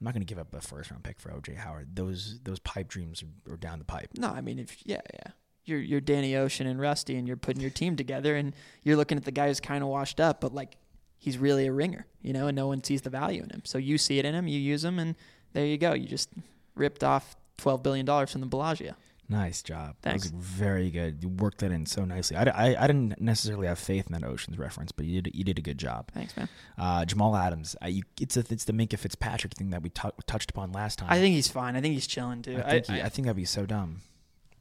I'm 0.00 0.04
not 0.04 0.14
going 0.14 0.24
to 0.24 0.32
give 0.32 0.38
up 0.38 0.54
a 0.54 0.60
first 0.60 0.92
round 0.92 1.02
pick 1.02 1.18
for 1.18 1.30
OJ 1.30 1.56
Howard. 1.56 1.96
Those 1.96 2.38
those 2.44 2.60
pipe 2.60 2.86
dreams 2.86 3.24
are, 3.24 3.54
are 3.54 3.56
down 3.56 3.80
the 3.80 3.84
pipe. 3.84 4.10
No, 4.16 4.28
I 4.28 4.40
mean, 4.42 4.60
if 4.60 4.76
yeah, 4.86 5.00
yeah, 5.12 5.32
you're 5.64 5.78
you're 5.80 6.00
Danny 6.00 6.36
Ocean 6.36 6.66
and 6.66 6.80
Rusty, 6.80 7.16
and 7.16 7.26
you're 7.28 7.36
putting 7.36 7.60
your 7.62 7.70
team 7.70 7.96
together, 7.96 8.36
and 8.36 8.54
you're 8.82 8.96
looking 8.96 9.18
at 9.18 9.24
the 9.24 9.30
guy 9.32 9.48
who's 9.48 9.60
kind 9.60 9.82
of 9.82 9.88
washed 9.88 10.20
up, 10.20 10.40
but 10.40 10.54
like 10.54 10.76
he's 11.18 11.38
really 11.38 11.66
a 11.66 11.72
ringer, 11.72 12.06
you 12.22 12.32
know, 12.32 12.46
and 12.48 12.56
no 12.56 12.66
one 12.66 12.82
sees 12.82 13.02
the 13.02 13.10
value 13.10 13.42
in 13.42 13.50
him. 13.50 13.62
So 13.64 13.78
you 13.78 13.98
see 13.98 14.18
it 14.18 14.24
in 14.24 14.34
him, 14.34 14.48
you 14.48 14.58
use 14.58 14.84
him, 14.84 14.98
and 14.98 15.14
there 15.52 15.66
you 15.66 15.78
go. 15.78 15.92
You 15.92 16.06
just 16.08 16.30
ripped 16.74 17.04
off 17.04 17.36
twelve 17.58 17.82
billion 17.82 18.06
dollars 18.06 18.32
from 18.32 18.40
the 18.40 18.46
Bellagio. 18.46 18.94
Nice 19.28 19.62
job. 19.62 19.94
Thanks. 20.02 20.24
That 20.28 20.34
was 20.36 20.44
very 20.44 20.90
good. 20.90 21.22
You 21.22 21.28
worked 21.28 21.58
that 21.58 21.70
in 21.70 21.86
so 21.86 22.04
nicely. 22.04 22.36
I, 22.36 22.42
I, 22.72 22.82
I 22.82 22.86
didn't 22.88 23.20
necessarily 23.20 23.68
have 23.68 23.78
faith 23.78 24.06
in 24.08 24.12
that 24.14 24.24
Ocean's 24.24 24.58
reference, 24.58 24.90
but 24.90 25.06
you 25.06 25.22
did 25.22 25.36
you 25.36 25.44
did 25.44 25.56
a 25.56 25.62
good 25.62 25.78
job. 25.78 26.10
Thanks, 26.12 26.36
man. 26.36 26.48
Uh, 26.76 27.04
Jamal 27.04 27.36
Adams. 27.36 27.76
I, 27.80 27.88
you, 27.88 28.02
it's 28.20 28.36
a, 28.36 28.40
it's 28.50 28.64
the 28.64 28.72
Minkah 28.72 28.98
Fitzpatrick 28.98 29.54
thing 29.54 29.70
that 29.70 29.82
we 29.84 29.90
tou 29.90 30.10
touched 30.26 30.50
upon 30.50 30.72
last 30.72 30.98
time. 30.98 31.10
I 31.12 31.18
think 31.20 31.36
he's 31.36 31.46
fine. 31.46 31.76
I 31.76 31.80
think 31.80 31.94
he's 31.94 32.08
chilling 32.08 32.42
too. 32.42 32.60
I 32.64 32.70
think, 32.80 32.90
I, 32.90 32.92
he- 32.94 33.02
I 33.02 33.08
think 33.08 33.26
that'd 33.26 33.36
be 33.36 33.44
so 33.44 33.66
dumb. 33.66 34.00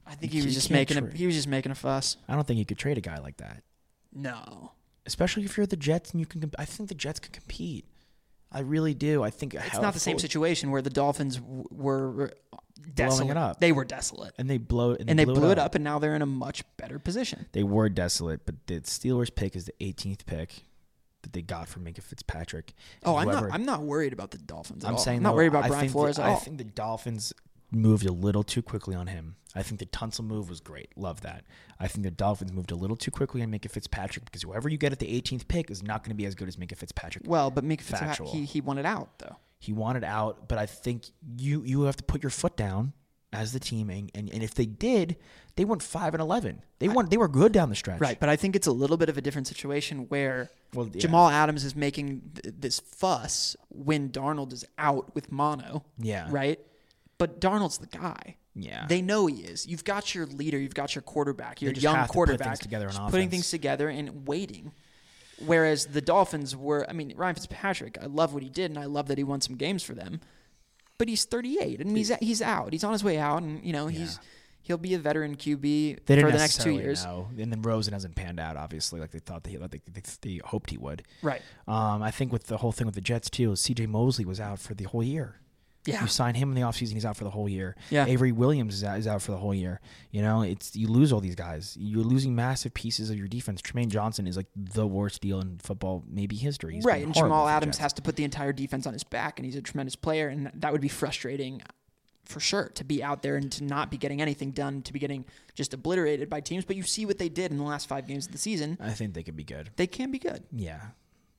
I 0.10 0.16
think 0.16 0.32
he 0.32 0.41
was 0.41 0.53
just 0.53 0.72
making 0.72 0.97
a 0.97 1.10
he 1.16 1.26
was 1.26 1.36
just 1.36 1.47
making 1.47 1.72
a 1.72 1.76
fuss. 1.76 2.18
I 2.28 2.36
don't 2.36 2.45
think 2.47 2.57
you 2.60 2.66
could 2.66 2.78
trade 2.80 2.97
a 2.97 3.01
guy 3.01 3.18
like 3.20 3.38
that, 3.38 3.64
No, 4.14 4.72
especially 5.05 5.45
if 5.45 5.55
you're 5.57 5.66
the 5.68 5.78
Jets 5.78 6.12
and 6.12 6.20
you 6.20 6.26
can. 6.26 6.41
comp- 6.41 6.55
I 6.57 6.66
think 6.66 6.89
the 6.89 6.95
Jets 6.95 7.20
can 7.20 7.32
compete. 7.32 7.86
I 8.51 8.62
really 8.62 8.95
do. 8.95 9.22
I 9.22 9.30
think 9.30 9.53
it's 9.53 9.80
not 9.80 9.93
the 9.93 9.99
same 9.99 10.18
situation 10.18 10.72
where 10.72 10.82
the 10.82 10.89
Dolphins 10.89 11.36
w- 11.38 11.66
were 11.70 12.32
desolate. 12.95 13.30
it 13.30 13.38
up. 13.38 13.60
They 13.60 13.72
were 13.72 13.86
desolate, 13.86 14.34
And 14.39 14.49
they 14.49 14.57
blow 14.57 14.93
and, 14.95 15.07
and 15.07 15.20
they 15.20 15.26
blew 15.26 15.51
it 15.51 15.60
up, 15.60 15.76
and 15.76 15.84
now 15.84 15.99
they're 15.99 16.16
in 16.16 16.24
a 16.24 16.26
much 16.26 16.64
better 16.76 16.97
position. 16.97 17.45
They 17.51 17.62
were 17.62 17.89
desolate, 17.89 18.47
but 18.47 18.55
the 18.66 18.82
Steelers 18.82 19.34
pick 19.34 19.55
is 19.55 19.66
the 19.66 19.74
18th 19.80 20.26
pick 20.26 20.64
that 21.22 21.34
they 21.34 21.43
got 21.43 21.68
from 21.68 21.86
Minkah 21.86 22.01
Fitzpatrick. 22.01 22.74
Oh, 23.03 23.18
I'm 23.18 23.28
whoever- 23.28 23.49
not. 23.49 23.53
I'm 23.53 23.66
not 23.66 23.84
worried 23.84 24.14
about 24.14 24.32
the 24.32 24.39
Dolphins. 24.39 24.84
At 24.84 24.89
I'm 24.89 24.97
saying 24.97 25.18
I'm 25.18 25.24
not 25.24 25.30
though, 25.32 25.36
worried 25.36 25.47
about 25.47 25.66
I 25.66 25.68
Brian 25.68 25.82
think 25.82 25.91
Flores 25.91 26.16
the, 26.16 26.24
at 26.24 26.30
I 26.30 26.32
all. 26.32 26.39
think 26.39 26.57
the 26.57 26.64
Dolphins 26.64 27.34
moved 27.72 28.05
a 28.05 28.11
little 28.11 28.43
too 28.43 28.61
quickly 28.61 28.95
on 28.95 29.07
him. 29.07 29.36
I 29.55 29.63
think 29.63 29.80
the 29.80 29.86
Tunsil 29.86 30.26
move 30.26 30.49
was 30.49 30.59
great. 30.59 30.89
Love 30.95 31.22
that. 31.22 31.43
I 31.80 31.88
think 31.88 32.03
the 32.03 32.11
Dolphins 32.11 32.53
moved 32.53 32.72
a 32.72 32.76
little 32.76 32.95
too 32.95 33.09
quickly 33.11 33.41
on 33.41 33.51
Minkah 33.51 33.72
Fitzpatrick 33.72 34.26
because 34.26 34.43
whoever 34.43 34.70
you 34.70 34.78
get 34.78 34.91
at 34.91 34.99
the 34.99 35.22
18th 35.22 35.47
pick 35.47 35.72
is 35.72 35.82
not 35.82 36.03
going 36.03 36.11
to 36.11 36.15
be 36.15 36.26
as 36.26 36.36
good 36.36 36.47
as 36.47 36.55
Minkah 36.55 36.78
Fitzpatrick. 36.78 37.26
well, 37.28 37.49
but 37.49 37.63
Factual. 37.63 37.78
Fitzpatrick, 37.82 38.30
he 38.30 38.45
he 38.45 38.61
wanted 38.61 38.86
out 38.86 39.17
though. 39.20 39.38
He 39.59 39.74
wanted 39.74 40.03
out, 40.03 40.47
but 40.47 40.57
I 40.57 40.65
think 40.65 41.05
you 41.38 41.63
you 41.63 41.82
have 41.84 41.97
to 41.97 42.03
put 42.03 42.24
your 42.24 42.30
foot 42.30 42.55
down 42.55 42.93
as 43.32 43.53
the 43.53 43.59
team, 43.59 43.89
and, 43.89 44.09
and, 44.15 44.30
and 44.34 44.41
if 44.41 44.55
they 44.55 44.65
did, 44.65 45.15
they 45.55 45.65
went 45.65 45.84
five 45.84 46.13
and 46.13 46.22
eleven. 46.22 46.63
They 46.80 46.88
won. 46.88 47.09
They 47.09 47.17
were 47.17 47.28
good 47.28 47.51
down 47.51 47.70
the 47.70 47.76
stretch. 47.76 47.99
Right, 47.99 48.20
but 48.20 48.30
I 48.30 48.36
think 48.36 48.55
it's 48.55 48.67
a 48.67 48.72
little 48.72 48.97
bit 48.97 49.09
of 49.09 49.17
a 49.17 49.22
different 49.22 49.47
situation 49.47 50.05
where 50.09 50.49
Well, 50.74 50.89
yeah. 50.93 51.01
Jamal 51.01 51.30
Adams 51.30 51.63
is 51.65 51.76
making 51.76 52.22
th- 52.41 52.55
this 52.57 52.80
fuss 52.80 53.55
when 53.70 54.09
Darnold 54.09 54.53
is 54.53 54.63
out 54.78 55.13
with 55.15 55.32
mono. 55.32 55.84
Yeah. 55.97 56.28
Right? 56.30 56.59
But 57.20 57.39
Darnold's 57.39 57.78
the 57.78 57.86
guy. 57.88 58.38
Yeah. 58.55 58.88
They 58.88 59.01
know 59.01 59.28
he 59.28 59.43
is. 59.43 59.67
You've 59.67 59.84
got 59.84 60.15
your 60.15 60.26
leader, 60.26 60.57
you've 60.57 60.74
got 60.74 60.95
your 60.95 61.03
quarterback, 61.03 61.61
your 61.61 61.72
just 61.74 61.84
young 61.84 61.95
have 61.95 62.05
to 62.05 62.07
put 62.07 62.13
quarterback 62.13 62.47
things 62.47 62.59
together 62.59 62.89
putting 63.11 63.30
things 63.30 63.51
together 63.51 63.89
and 63.89 64.28
waiting. 64.28 64.72
Whereas 65.45 65.86
the 65.86 66.01
Dolphins 66.01 66.55
were, 66.55 66.89
I 66.89 66.93
mean, 66.93 67.13
Ryan 67.15 67.36
Fitzpatrick, 67.36 67.97
I 68.01 68.07
love 68.07 68.34
what 68.34 68.41
he 68.43 68.49
did 68.49 68.72
and 68.72 68.80
I 68.80 68.86
love 68.86 69.07
that 69.07 69.17
he 69.17 69.24
won 69.24 69.41
some 69.41 69.55
games 69.55 69.84
for 69.84 69.93
them. 69.93 70.22
But 70.97 71.07
he's 71.07 71.24
38 71.24 71.80
and 71.80 71.95
he's 71.95 72.13
he's 72.15 72.41
out. 72.41 72.74
He's 72.74 72.84
on 72.84 72.91
his 72.91 73.03
way 73.05 73.17
out 73.17 73.41
and 73.41 73.63
you 73.63 73.72
know, 73.72 73.88
he's 73.88 74.20
he'll 74.63 74.78
be 74.78 74.93
a 74.93 74.99
veteran 74.99 75.36
QB 75.36 76.05
They 76.05 76.22
for 76.22 76.32
the 76.32 76.38
next 76.38 76.61
two 76.61 76.72
years. 76.72 77.05
know. 77.05 77.28
And 77.38 77.51
then 77.51 77.61
Rosen 77.61 77.93
hasn't 77.93 78.15
panned 78.15 78.39
out, 78.39 78.57
obviously, 78.57 78.99
like 78.99 79.11
they 79.11 79.20
thought 79.20 79.43
that 79.43 79.49
he, 79.49 79.57
like 79.57 79.72
they, 79.72 79.82
they, 79.91 80.01
they 80.22 80.41
hoped 80.43 80.70
he 80.70 80.78
would. 80.78 81.03
Right. 81.22 81.41
Um, 81.67 82.03
I 82.03 82.11
think 82.11 82.32
with 82.32 82.47
the 82.47 82.57
whole 82.57 82.72
thing 82.72 82.86
with 82.86 82.95
the 82.95 83.01
Jets 83.01 83.30
too, 83.30 83.55
C.J. 83.55 83.88
Mosley 83.88 84.26
was 84.26 84.39
out 84.39 84.59
for 84.59 84.74
the 84.74 84.84
whole 84.86 85.03
year. 85.03 85.39
Yeah. 85.89 86.01
You 86.01 86.07
sign 86.07 86.35
him 86.35 86.49
in 86.49 86.55
the 86.55 86.61
offseason, 86.61 86.93
he's 86.93 87.05
out 87.05 87.17
for 87.17 87.23
the 87.23 87.29
whole 87.29 87.47
year. 87.49 87.75
Yeah. 87.89 88.05
Avery 88.05 88.31
Williams 88.31 88.73
is 88.75 88.83
out, 88.83 88.99
is 88.99 89.07
out 89.07 89.21
for 89.21 89.31
the 89.31 89.37
whole 89.37 89.53
year. 89.53 89.79
You 90.11 90.21
know, 90.21 90.41
it's 90.41 90.75
you 90.75 90.87
lose 90.87 91.11
all 91.11 91.19
these 91.21 91.35
guys. 91.35 91.75
You're 91.79 92.03
losing 92.03 92.35
massive 92.35 92.73
pieces 92.73 93.09
of 93.09 93.17
your 93.17 93.27
defense. 93.27 93.61
Trumaine 93.61 93.89
Johnson 93.89 94.27
is 94.27 94.37
like 94.37 94.47
the 94.55 94.87
worst 94.87 95.21
deal 95.21 95.39
in 95.41 95.57
football, 95.59 96.03
maybe 96.09 96.35
history. 96.35 96.75
He's 96.75 96.85
right, 96.85 97.03
and 97.03 97.13
Jamal 97.13 97.47
Adams 97.47 97.77
has 97.77 97.93
to 97.93 98.01
put 98.01 98.15
the 98.15 98.23
entire 98.23 98.53
defense 98.53 98.87
on 98.87 98.93
his 98.93 99.03
back, 99.03 99.39
and 99.39 99.45
he's 99.45 99.55
a 99.55 99.61
tremendous 99.61 99.95
player, 99.95 100.27
and 100.29 100.51
that 100.55 100.71
would 100.71 100.81
be 100.81 100.87
frustrating 100.87 101.61
for 102.25 102.39
sure 102.39 102.69
to 102.75 102.83
be 102.83 103.01
out 103.03 103.23
there 103.23 103.37
and 103.37 103.51
to 103.51 103.63
not 103.63 103.89
be 103.89 103.97
getting 103.97 104.21
anything 104.21 104.51
done, 104.51 104.83
to 104.83 104.93
be 104.93 104.99
getting 104.99 105.25
just 105.55 105.73
obliterated 105.73 106.29
by 106.29 106.39
teams. 106.39 106.63
But 106.63 106.75
you 106.75 106.83
see 106.83 107.05
what 107.07 107.17
they 107.17 107.27
did 107.29 107.49
in 107.51 107.57
the 107.57 107.63
last 107.63 107.87
five 107.87 108.07
games 108.07 108.27
of 108.27 108.31
the 108.31 108.37
season; 108.37 108.77
I 108.79 108.91
think 108.91 109.15
they 109.15 109.23
could 109.23 109.35
be 109.35 109.43
good. 109.43 109.71
they 109.77 109.87
can 109.87 110.11
be 110.11 110.19
good. 110.19 110.43
Yeah. 110.51 110.79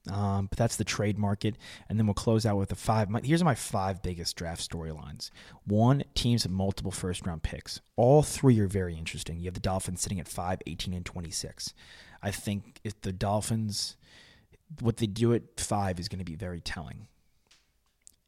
Um, 0.09 0.47
but 0.47 0.57
that's 0.57 0.77
the 0.77 0.85
trade 0.85 1.19
market. 1.19 1.57
And 1.89 1.99
then 1.99 2.07
we'll 2.07 2.15
close 2.15 2.47
out 2.47 2.57
with 2.57 2.71
the 2.71 2.75
five. 2.75 3.11
My, 3.11 3.21
here's 3.23 3.45
my 3.45 3.55
five 3.55 4.03
biggest 4.03 4.35
draft 4.37 4.69
storylines. 4.69 5.31
One, 5.65 6.05
teams 6.15 6.45
have 6.45 6.53
multiple 6.53 6.91
first 6.91 7.27
round 7.27 7.43
picks. 7.43 7.81
All 7.97 8.23
three 8.23 8.59
are 8.61 8.67
very 8.67 8.97
interesting. 8.97 9.39
You 9.39 9.47
have 9.47 9.55
the 9.55 9.61
Dolphins 9.61 10.01
sitting 10.01 10.19
at 10.19 10.29
5, 10.29 10.61
18, 10.67 10.95
and 10.95 11.05
26. 11.05 11.75
I 12.23 12.31
think 12.31 12.81
if 12.83 13.01
the 13.03 13.13
Dolphins, 13.13 13.97
what 14.81 14.97
they 14.99 15.07
do 15.07 15.35
at 15.35 15.43
5 15.59 16.01
is 16.01 16.09
going 16.09 16.19
to 16.19 16.25
be 16.25 16.37
very 16.37 16.61
telling. 16.61 17.07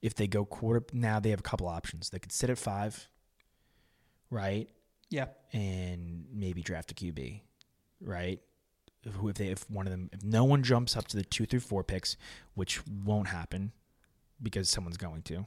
If 0.03 0.15
they 0.15 0.27
go 0.27 0.45
quarter, 0.45 0.85
now 0.93 1.21
they 1.21 1.31
have 1.31 1.41
a 1.41 1.45
couple 1.45 1.69
options. 1.69 2.11
They 2.11 2.19
could 2.19 2.33
sit 2.33 2.51
at 2.51 2.59
5, 2.59 3.09
right? 4.31 4.69
Yeah, 5.09 5.27
and 5.53 6.27
maybe 6.33 6.63
draft 6.63 6.91
a 6.91 6.95
QB, 6.95 7.41
right? 8.01 8.41
Who 9.11 9.29
if 9.29 9.37
they 9.37 9.49
if 9.49 9.69
one 9.69 9.87
of 9.87 9.91
them 9.91 10.11
if 10.13 10.23
no 10.23 10.45
one 10.45 10.63
jumps 10.63 10.97
up 10.97 11.09
to 11.09 11.17
the 11.17 11.25
two 11.25 11.45
through 11.47 11.61
four 11.61 11.83
picks, 11.83 12.17
which 12.55 12.81
won't 12.87 13.29
happen 13.29 13.73
because 14.43 14.69
someone's 14.69 14.97
going 14.97 15.23
to, 15.23 15.47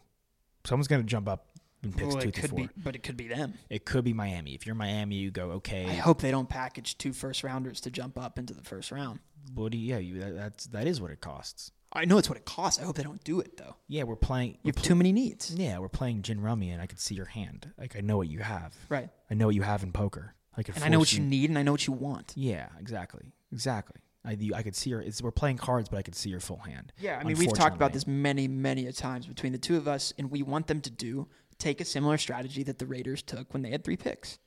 someone's 0.65 0.87
going 0.87 1.01
to 1.01 1.07
jump 1.07 1.27
up 1.27 1.47
and 1.83 1.95
picks 1.95 2.13
well, 2.13 2.21
two 2.21 2.29
it 2.29 2.35
through 2.35 2.41
could 2.41 2.49
four. 2.49 2.59
be, 2.59 2.69
but 2.75 2.95
it 2.95 3.03
could 3.03 3.17
be 3.17 3.27
them. 3.27 3.53
It 3.69 3.85
could 3.85 4.03
be 4.03 4.13
Miami. 4.13 4.55
If 4.55 4.65
you're 4.65 4.75
Miami, 4.75 5.15
you 5.15 5.31
go 5.31 5.51
okay. 5.51 5.85
I 5.85 5.93
hope 5.93 6.21
they 6.21 6.31
don't 6.31 6.49
package 6.49 6.97
two 6.97 7.13
first 7.13 7.43
rounders 7.43 7.79
to 7.81 7.91
jump 7.91 8.19
up 8.19 8.37
into 8.37 8.53
the 8.53 8.63
first 8.63 8.91
round. 8.91 9.19
What 9.53 9.71
do 9.71 9.77
you, 9.77 9.93
yeah, 9.93 9.99
you, 9.99 10.19
that, 10.19 10.35
that's 10.35 10.65
that 10.67 10.87
is 10.87 10.99
what 10.99 11.11
it 11.11 11.21
costs. 11.21 11.71
I 11.93 12.03
know 12.03 12.17
it's 12.17 12.27
what 12.27 12.37
it 12.37 12.45
costs. 12.45 12.81
I 12.81 12.85
hope 12.85 12.97
they 12.97 13.03
don't 13.03 13.23
do 13.23 13.39
it 13.39 13.55
though. 13.57 13.75
Yeah, 13.87 14.03
we're 14.03 14.17
playing. 14.17 14.57
You 14.63 14.73
have 14.75 14.83
too 14.83 14.95
many 14.95 15.13
needs. 15.13 15.55
Yeah, 15.55 15.77
we're 15.79 15.87
playing 15.87 16.23
gin 16.23 16.41
rummy, 16.41 16.71
and 16.71 16.81
I 16.81 16.87
could 16.87 16.99
see 16.99 17.15
your 17.15 17.25
hand. 17.25 17.71
Like 17.77 17.95
I 17.95 18.01
know 18.01 18.17
what 18.17 18.27
you 18.27 18.39
have. 18.39 18.75
Right. 18.89 19.09
I 19.29 19.33
know 19.33 19.45
what 19.45 19.55
you 19.55 19.61
have 19.61 19.81
in 19.83 19.93
poker. 19.93 20.35
I 20.57 20.63
could. 20.63 20.75
And 20.75 20.83
I 20.83 20.89
know 20.89 20.99
what 20.99 21.13
you 21.13 21.21
need, 21.21 21.49
and 21.49 21.57
I 21.57 21.63
know 21.63 21.71
what 21.71 21.87
you 21.87 21.93
want. 21.93 22.33
Yeah, 22.35 22.67
exactly, 22.79 23.33
exactly. 23.51 24.01
I, 24.25 24.37
I 24.55 24.63
could 24.63 24.75
see 24.75 24.91
her. 24.91 25.01
It's, 25.01 25.21
we're 25.21 25.31
playing 25.31 25.57
cards, 25.57 25.87
but 25.87 25.97
I 25.97 26.01
could 26.01 26.15
see 26.15 26.31
her 26.31 26.39
full 26.39 26.57
hand. 26.57 26.91
Yeah, 26.97 27.19
I 27.19 27.23
mean, 27.23 27.37
we've 27.37 27.53
talked 27.53 27.75
about 27.75 27.93
this 27.93 28.07
many, 28.07 28.47
many 28.47 28.87
a 28.87 28.91
times 28.91 29.27
between 29.27 29.51
the 29.51 29.59
two 29.59 29.77
of 29.77 29.87
us, 29.87 30.13
and 30.17 30.31
we 30.31 30.41
want 30.41 30.67
them 30.67 30.81
to 30.81 30.89
do 30.89 31.27
take 31.57 31.79
a 31.79 31.85
similar 31.85 32.17
strategy 32.17 32.63
that 32.63 32.79
the 32.79 32.85
Raiders 32.85 33.21
took 33.21 33.53
when 33.53 33.61
they 33.63 33.69
had 33.69 33.83
three 33.83 33.97
picks. 33.97 34.39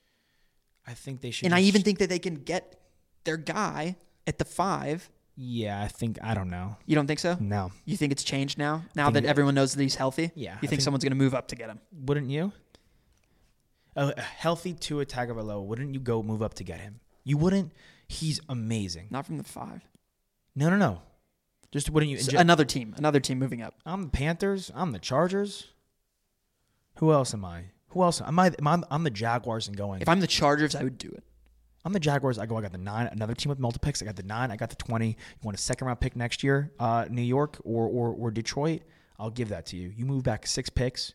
I 0.86 0.94
think 0.94 1.20
they 1.20 1.30
should. 1.30 1.46
And 1.46 1.54
I 1.54 1.60
even 1.60 1.82
think 1.82 1.98
that 1.98 2.08
they 2.08 2.18
can 2.18 2.34
get 2.36 2.80
their 3.24 3.36
guy 3.36 3.96
at 4.26 4.38
the 4.38 4.44
five. 4.44 5.08
Yeah, 5.36 5.80
I 5.80 5.86
think 5.86 6.18
I 6.22 6.34
don't 6.34 6.50
know. 6.50 6.76
You 6.86 6.96
don't 6.96 7.06
think 7.06 7.20
so? 7.20 7.36
No, 7.38 7.70
You 7.84 7.96
think 7.96 8.10
it's 8.10 8.24
changed 8.24 8.58
now? 8.58 8.84
Now 8.96 9.10
that 9.10 9.24
everyone 9.24 9.54
knows 9.54 9.74
that 9.74 9.82
he's 9.82 9.94
healthy? 9.94 10.32
Yeah, 10.34 10.54
You 10.54 10.60
think, 10.60 10.70
think- 10.70 10.82
someone's 10.82 11.04
going 11.04 11.12
to 11.12 11.16
move 11.16 11.34
up 11.34 11.48
to 11.48 11.56
get 11.56 11.68
him? 11.68 11.78
wouldn't 11.92 12.28
you? 12.30 12.52
A, 13.94 14.14
a 14.16 14.20
healthy 14.20 14.74
Tua 14.74 15.06
Tagovailoa, 15.06 15.64
wouldn't 15.64 15.94
you 15.94 16.00
go 16.00 16.22
move 16.22 16.42
up 16.42 16.54
to 16.54 16.64
get 16.64 16.80
him? 16.80 17.00
You 17.24 17.36
wouldn't. 17.36 17.72
He's 18.08 18.40
amazing. 18.48 19.08
Not 19.10 19.26
from 19.26 19.36
the 19.36 19.44
five. 19.44 19.82
No, 20.56 20.70
no, 20.70 20.76
no. 20.76 21.02
Just 21.70 21.90
wouldn't 21.90 22.10
you? 22.10 22.18
So 22.18 22.38
another 22.38 22.64
team. 22.64 22.94
Another 22.96 23.20
team 23.20 23.38
moving 23.38 23.62
up. 23.62 23.74
I'm 23.84 24.04
the 24.04 24.08
Panthers. 24.08 24.72
I'm 24.74 24.92
the 24.92 24.98
Chargers. 24.98 25.66
Who 26.96 27.12
else 27.12 27.34
am 27.34 27.44
I? 27.44 27.64
Who 27.90 28.02
else? 28.02 28.20
Am 28.20 28.38
I? 28.38 28.50
Am 28.58 28.66
I 28.66 28.82
I'm 28.90 29.04
the 29.04 29.10
Jaguars 29.10 29.68
and 29.68 29.76
going. 29.76 30.00
If 30.00 30.08
I'm 30.08 30.20
the 30.20 30.26
Chargers, 30.26 30.74
I 30.74 30.82
would 30.82 30.98
do 30.98 31.08
it. 31.08 31.22
I'm 31.84 31.92
the 31.92 32.00
Jaguars. 32.00 32.38
I 32.38 32.46
go. 32.46 32.56
I 32.56 32.62
got 32.62 32.72
the 32.72 32.78
nine. 32.78 33.06
Another 33.12 33.34
team 33.34 33.50
with 33.50 33.58
multiple 33.58 33.86
picks. 33.86 34.02
I 34.02 34.06
got 34.06 34.16
the 34.16 34.22
nine. 34.22 34.50
I 34.50 34.56
got 34.56 34.70
the 34.70 34.76
twenty. 34.76 35.08
You 35.08 35.14
want 35.42 35.56
a 35.58 35.60
second 35.60 35.86
round 35.86 36.00
pick 36.00 36.16
next 36.16 36.42
year? 36.42 36.72
Uh, 36.78 37.04
New 37.10 37.22
York 37.22 37.58
or 37.64 37.86
or 37.86 38.08
or 38.08 38.30
Detroit? 38.30 38.82
I'll 39.18 39.30
give 39.30 39.50
that 39.50 39.66
to 39.66 39.76
you. 39.76 39.92
You 39.94 40.06
move 40.06 40.22
back 40.22 40.46
six 40.46 40.70
picks. 40.70 41.14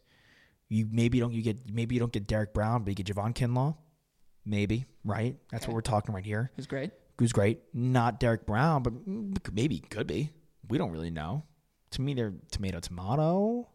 You 0.69 0.87
maybe 0.91 1.19
don't. 1.19 1.33
You 1.33 1.41
get 1.41 1.69
maybe 1.71 1.95
you 1.95 1.99
don't 1.99 2.11
get 2.13 2.27
Derrick 2.27 2.53
Brown, 2.53 2.83
but 2.83 2.89
you 2.89 2.95
get 2.95 3.07
Javon 3.07 3.33
Kinlaw. 3.33 3.75
Maybe 4.45 4.85
right. 5.05 5.37
That's 5.51 5.67
what 5.67 5.73
we're 5.73 5.81
talking 5.81 6.13
right 6.13 6.25
here. 6.25 6.51
Who's 6.55 6.67
great? 6.67 6.91
Who's 7.19 7.31
great? 7.31 7.59
Not 7.73 8.19
Derrick 8.19 8.45
Brown, 8.45 8.83
but 8.83 8.93
mm, 9.07 9.53
maybe 9.53 9.79
could 9.79 10.07
be. 10.07 10.31
We 10.69 10.77
don't 10.77 10.91
really 10.91 11.09
know. 11.09 11.43
To 11.91 12.01
me, 12.01 12.13
they're 12.13 12.33
tomato 12.51 12.79
tomato. 12.79 13.67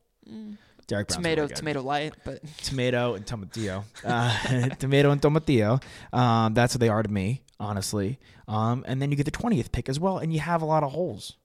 Derrick 0.86 1.08
Brown's 1.08 1.16
tomato, 1.16 1.42
really 1.42 1.54
tomato 1.54 1.82
light, 1.82 2.14
but 2.24 2.40
tomato 2.62 3.14
and 3.14 3.24
tomatillo. 3.24 3.84
Uh, 4.04 4.68
tomato 4.78 5.10
and 5.10 5.20
tomatillo. 5.20 5.82
Um, 6.12 6.54
that's 6.54 6.74
what 6.74 6.80
they 6.80 6.88
are 6.88 7.02
to 7.02 7.08
me, 7.08 7.42
honestly. 7.60 8.18
Um, 8.48 8.84
and 8.88 9.00
then 9.00 9.10
you 9.10 9.16
get 9.16 9.24
the 9.24 9.30
twentieth 9.30 9.70
pick 9.70 9.88
as 9.88 10.00
well, 10.00 10.18
and 10.18 10.32
you 10.32 10.40
have 10.40 10.62
a 10.62 10.64
lot 10.66 10.82
of 10.82 10.92
holes. 10.92 11.36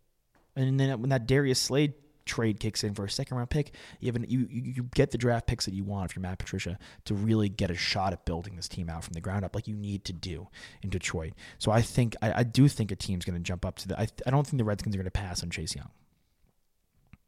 And 0.56 0.80
then 0.80 1.02
when 1.02 1.10
that 1.10 1.28
Darius 1.28 1.60
Slade 1.60 1.94
trade 2.26 2.60
kicks 2.60 2.84
in 2.84 2.94
for 2.94 3.06
a 3.06 3.10
second 3.10 3.38
round 3.38 3.50
pick, 3.50 3.74
you 4.00 4.08
have 4.08 4.16
an, 4.16 4.26
you, 4.28 4.48
you 4.50 4.84
get 4.96 5.12
the 5.12 5.18
draft 5.18 5.48
picks 5.48 5.66
that 5.66 5.74
you 5.74 5.84
want 5.84 6.10
if 6.10 6.16
you're 6.16 6.22
Matt 6.22 6.40
Patricia 6.40 6.78
to 7.06 7.14
really 7.14 7.50
get 7.50 7.72
a 7.72 7.76
shot 7.76 8.14
at 8.14 8.26
building 8.26 8.56
this 8.56 8.68
team 8.68 8.90
out 8.90 9.04
from 9.04 9.14
the 9.14 9.22
ground 9.22 9.46
up, 9.46 9.56
like 9.56 9.68
you 9.68 9.76
need 9.76 10.06
to 10.06 10.14
do 10.14 10.48
in 10.82 10.90
Detroit. 10.90 11.34
So 11.60 11.72
I 11.72 11.82
think 11.82 12.16
I, 12.22 12.40
I 12.40 12.44
do 12.44 12.68
think 12.68 12.92
a 12.92 12.96
team's 12.96 13.26
going 13.26 13.38
to 13.38 13.44
jump 13.44 13.66
up 13.66 13.78
to 13.78 13.88
the. 13.88 14.00
I, 14.00 14.08
I 14.26 14.32
don't 14.32 14.46
think 14.46 14.58
the 14.58 14.66
Redskins 14.66 14.96
are 14.96 15.00
going 15.00 15.06
to 15.06 15.12
pass 15.12 15.44
on 15.44 15.50
Chase 15.50 15.76
Young. 15.76 15.90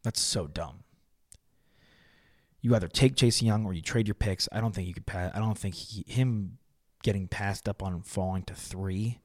That's 0.04 0.22
so 0.22 0.48
dumb 0.48 0.84
you 2.66 2.74
either 2.74 2.88
take 2.88 3.16
Chase 3.16 3.44
Young 3.44 3.64
or 3.64 3.74
you 3.74 3.82
trade 3.84 4.08
your 4.08 4.16
picks. 4.16 4.50
I 4.52 4.60
don't 4.60 4.74
think 4.74 4.88
you 4.88 4.94
could 4.96 5.06
pass. 5.06 5.32
I 5.36 5.38
don't 5.38 5.56
think 5.56 5.76
he, 5.76 6.04
him 6.12 6.58
getting 7.04 7.28
passed 7.28 7.70
up 7.70 7.84
on 7.84 8.02
falling 8.02 8.42
to 8.46 8.56
three. 8.56 9.20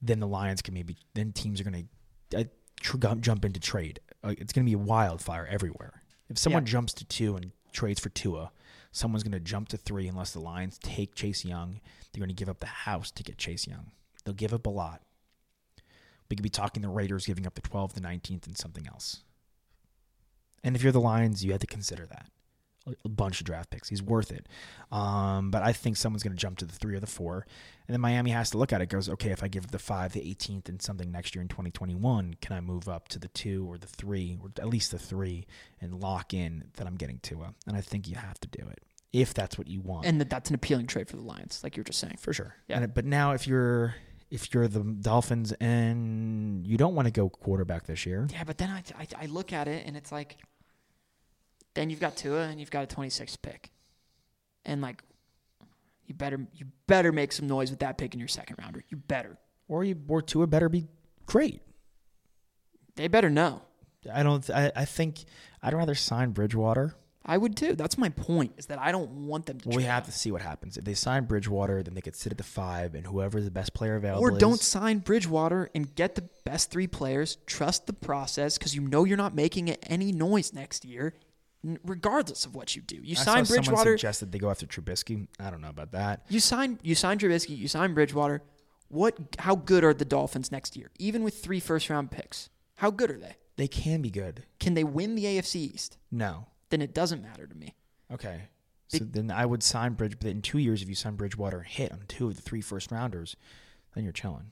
Then 0.00 0.20
the 0.20 0.28
Lions 0.28 0.62
can 0.62 0.72
maybe. 0.72 0.98
Then 1.14 1.32
teams 1.32 1.60
are 1.60 1.64
going 1.64 1.88
to 2.30 2.38
uh, 2.38 3.14
jump 3.16 3.44
into 3.44 3.58
trade. 3.58 3.98
Uh, 4.22 4.34
it's 4.38 4.52
going 4.52 4.64
to 4.64 4.68
be 4.70 4.74
a 4.74 4.78
wildfire 4.78 5.46
everywhere. 5.50 6.02
If 6.28 6.38
someone 6.38 6.62
Yeah. 6.64 6.72
jumps 6.72 6.92
to 6.94 7.04
two 7.04 7.36
and 7.36 7.52
trades 7.72 8.00
for 8.00 8.08
Tua, 8.10 8.52
someone's 8.92 9.22
going 9.22 9.32
to 9.32 9.40
jump 9.40 9.68
to 9.68 9.76
three 9.76 10.06
unless 10.08 10.32
the 10.32 10.40
Lions 10.40 10.78
take 10.82 11.14
Chase 11.14 11.44
Young. 11.44 11.80
They're 12.12 12.20
going 12.20 12.28
to 12.28 12.34
give 12.34 12.48
up 12.48 12.60
the 12.60 12.66
house 12.66 13.10
to 13.12 13.22
get 13.22 13.38
Chase 13.38 13.66
Young. 13.66 13.92
They'll 14.24 14.34
give 14.34 14.52
up 14.52 14.66
a 14.66 14.70
lot. 14.70 15.02
We 16.28 16.36
could 16.36 16.42
be 16.42 16.48
talking 16.50 16.82
the 16.82 16.88
Raiders 16.88 17.26
giving 17.26 17.46
up 17.46 17.54
the 17.54 17.62
12th, 17.62 17.94
the 17.94 18.00
19th, 18.00 18.46
and 18.46 18.56
something 18.56 18.86
else. 18.86 19.22
And 20.62 20.76
if 20.76 20.82
you're 20.82 20.92
the 20.92 21.00
Lions, 21.00 21.44
you 21.44 21.52
have 21.52 21.60
to 21.60 21.66
consider 21.66 22.06
that. 22.06 22.28
A- 22.86 23.08
bunch 23.08 23.40
of 23.40 23.46
draft 23.46 23.70
picks. 23.70 23.88
He's 23.88 24.02
worth 24.02 24.30
it. 24.32 24.46
Um, 24.90 25.50
but 25.50 25.62
I 25.62 25.72
think 25.72 25.96
someone's 25.96 26.22
going 26.22 26.34
to 26.34 26.40
jump 26.40 26.58
to 26.58 26.64
the 26.64 26.72
three 26.72 26.94
or 26.96 27.00
the 27.00 27.06
four. 27.06 27.46
And 27.86 27.94
then 27.94 28.00
Miami 28.00 28.30
has 28.30 28.50
to 28.50 28.58
look 28.58 28.72
at 28.72 28.80
it, 28.80 28.86
goes, 28.88 29.08
okay, 29.08 29.30
if 29.30 29.42
I 29.42 29.48
give 29.48 29.68
the 29.68 29.78
five, 29.78 30.12
the 30.12 30.20
18th, 30.20 30.68
and 30.68 30.80
something 30.80 31.10
next 31.10 31.34
year 31.34 31.42
in 31.42 31.48
2021, 31.48 32.34
can 32.40 32.56
I 32.56 32.60
move 32.60 32.88
up 32.88 33.08
to 33.08 33.18
the 33.18 33.28
two 33.28 33.70
or 33.70 33.78
the 33.78 33.86
three, 33.86 34.38
or 34.42 34.48
at 34.58 34.68
least 34.68 34.90
the 34.92 34.98
three, 34.98 35.46
and 35.80 36.00
lock 36.00 36.32
in 36.32 36.64
that 36.74 36.86
I'm 36.86 36.96
getting 36.96 37.18
Tua? 37.20 37.54
And 37.66 37.76
I 37.76 37.80
think 37.80 38.08
you 38.08 38.16
have 38.16 38.38
to 38.40 38.48
do 38.48 38.66
it 38.68 38.82
if 39.12 39.34
that's 39.34 39.58
what 39.58 39.66
you 39.66 39.80
want. 39.80 40.06
and 40.06 40.20
that 40.20 40.30
that's 40.30 40.50
an 40.50 40.54
appealing 40.54 40.86
trade 40.86 41.08
for 41.08 41.16
the 41.16 41.22
Lions, 41.22 41.60
like 41.64 41.76
you 41.76 41.80
were 41.80 41.84
just 41.84 41.98
saying. 41.98 42.16
For 42.20 42.32
sure. 42.32 42.54
Yeah. 42.68 42.76
And 42.76 42.84
it- 42.84 42.94
but 42.94 43.04
now 43.04 43.32
if 43.32 43.46
you're 43.46 43.94
if 44.30 44.54
you're 44.54 44.68
the 44.68 44.84
Dolphins 44.84 45.50
and 45.60 46.64
you 46.64 46.76
don't 46.76 46.94
want 46.94 47.06
to 47.06 47.10
go 47.12 47.28
quarterback 47.28 47.86
this 47.86 48.06
year, 48.06 48.28
Yeah, 48.32 48.44
but 48.44 48.58
then 48.58 48.70
I, 48.70 48.84
I, 48.96 49.06
I 49.22 49.26
look 49.26 49.52
at 49.52 49.66
it 49.66 49.84
and 49.86 49.96
it's 49.96 50.12
like, 50.12 50.36
then 51.74 51.90
you've 51.90 52.00
got 52.00 52.16
Tua 52.16 52.48
and 52.48 52.58
you've 52.60 52.70
got 52.70 52.90
a 52.90 52.96
26th 52.96 53.40
pick, 53.42 53.70
and 54.64 54.80
like, 54.80 55.02
you 56.06 56.14
better 56.14 56.40
you 56.54 56.66
better 56.86 57.12
make 57.12 57.32
some 57.32 57.46
noise 57.46 57.70
with 57.70 57.80
that 57.80 57.98
pick 57.98 58.14
in 58.14 58.20
your 58.20 58.28
second 58.28 58.56
rounder. 58.58 58.82
You 58.88 58.96
better. 58.96 59.38
or 59.68 59.84
you 59.84 59.96
or 60.08 60.22
Tua 60.22 60.46
better 60.46 60.68
be 60.68 60.88
great. 61.26 61.62
They 62.96 63.08
better 63.08 63.30
know. 63.30 63.62
I 64.12 64.22
don't. 64.22 64.48
I, 64.50 64.72
I 64.74 64.84
think 64.84 65.24
I'd 65.62 65.74
rather 65.74 65.94
sign 65.94 66.30
Bridgewater. 66.30 66.94
I 67.24 67.36
would 67.36 67.54
too. 67.56 67.74
That's 67.74 67.98
my 67.98 68.08
point. 68.08 68.54
Is 68.56 68.66
that 68.66 68.78
I 68.78 68.92
don't 68.92 69.10
want 69.26 69.46
them 69.46 69.60
to. 69.60 69.68
Well, 69.68 69.76
we 69.76 69.84
have 69.84 70.06
to 70.06 70.12
see 70.12 70.32
what 70.32 70.40
happens. 70.40 70.78
If 70.78 70.84
they 70.84 70.94
sign 70.94 71.26
Bridgewater, 71.26 71.82
then 71.82 71.94
they 71.94 72.00
could 72.00 72.16
sit 72.16 72.32
at 72.32 72.38
the 72.38 72.44
five, 72.44 72.94
and 72.94 73.06
whoever 73.06 73.40
the 73.40 73.50
best 73.50 73.74
player 73.74 73.96
available 73.96 74.22
Or 74.22 74.30
don't 74.30 74.58
sign 74.58 74.98
Bridgewater 74.98 75.70
and 75.74 75.94
get 75.94 76.14
the 76.14 76.24
best 76.44 76.70
three 76.70 76.86
players. 76.86 77.36
Trust 77.46 77.86
the 77.86 77.92
process 77.92 78.56
because 78.56 78.74
you 78.74 78.80
know 78.80 79.04
you're 79.04 79.18
not 79.18 79.34
making 79.34 79.68
any 79.70 80.12
noise 80.12 80.52
next 80.54 80.84
year, 80.84 81.14
regardless 81.84 82.44
of 82.46 82.54
what 82.54 82.74
you 82.76 82.82
do. 82.82 82.96
You 82.96 83.12
I 83.12 83.14
sign 83.14 83.24
saw 83.24 83.54
someone 83.54 83.64
Bridgewater. 83.64 83.98
suggested 83.98 84.32
they 84.32 84.38
go 84.38 84.50
after 84.50 84.66
Trubisky. 84.66 85.28
I 85.38 85.50
don't 85.50 85.60
know 85.60 85.68
about 85.68 85.92
that. 85.92 86.24
You 86.28 86.40
sign 86.40 86.78
you 86.82 86.94
sign 86.94 87.18
Trubisky, 87.18 87.56
you 87.56 87.68
sign 87.68 87.94
Bridgewater. 87.94 88.42
What 88.88 89.16
how 89.38 89.56
good 89.56 89.84
are 89.84 89.94
the 89.94 90.04
Dolphins 90.04 90.50
next 90.50 90.76
year? 90.76 90.90
Even 90.98 91.22
with 91.22 91.42
three 91.42 91.60
first 91.60 91.88
round 91.90 92.10
picks. 92.10 92.50
How 92.76 92.90
good 92.90 93.10
are 93.10 93.18
they? 93.18 93.36
They 93.56 93.68
can 93.68 94.00
be 94.00 94.10
good. 94.10 94.44
Can 94.58 94.74
they 94.74 94.84
win 94.84 95.14
the 95.14 95.24
AFC 95.24 95.56
East? 95.56 95.98
No. 96.10 96.46
Then 96.70 96.80
it 96.80 96.94
doesn't 96.94 97.22
matter 97.22 97.46
to 97.46 97.54
me. 97.54 97.74
Okay. 98.12 98.42
So 98.88 99.04
then 99.04 99.30
I 99.30 99.46
would 99.46 99.62
sign 99.62 99.92
Bridge. 99.92 100.16
But 100.18 100.30
in 100.30 100.42
two 100.42 100.58
years, 100.58 100.82
if 100.82 100.88
you 100.88 100.94
sign 100.94 101.14
Bridgewater 101.14 101.58
and 101.58 101.66
hit 101.66 101.92
on 101.92 102.04
two 102.08 102.28
of 102.28 102.36
the 102.36 102.42
three 102.42 102.60
first 102.60 102.90
rounders, 102.90 103.36
then 103.94 104.02
you're 104.04 104.12
chilling. 104.12 104.50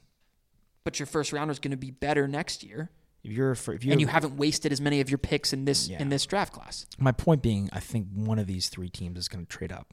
But 0.85 1.01
your 1.01 1.07
first 1.07 1.33
rounder 1.33 1.53
is 1.53 1.59
going 1.59 1.73
to 1.73 1.77
be 1.77 1.91
better 1.91 2.29
next 2.29 2.63
year, 2.63 2.91
If 3.25 3.33
you're 3.33 3.55
for, 3.55 3.75
if 3.75 3.85
you 3.85 3.93
and 3.93 4.01
you 4.01 4.07
haven't 4.07 4.37
wasted 4.37 4.71
as 4.73 4.81
many 4.81 5.01
of 5.01 5.11
your 5.11 5.19
picks 5.19 5.53
in 5.53 5.65
this 5.65 5.89
Yeah. 5.89 6.01
in 6.01 6.09
this 6.09 6.25
draft 6.25 6.53
class. 6.53 6.87
My 6.99 7.13
point 7.13 7.43
being, 7.43 7.69
I 7.73 7.81
think 7.81 8.07
one 8.15 8.39
of 8.39 8.47
these 8.47 8.69
three 8.69 8.89
teams 8.89 9.19
is 9.19 9.29
going 9.29 9.45
to 9.45 9.49
trade 9.49 9.73
up. 9.73 9.93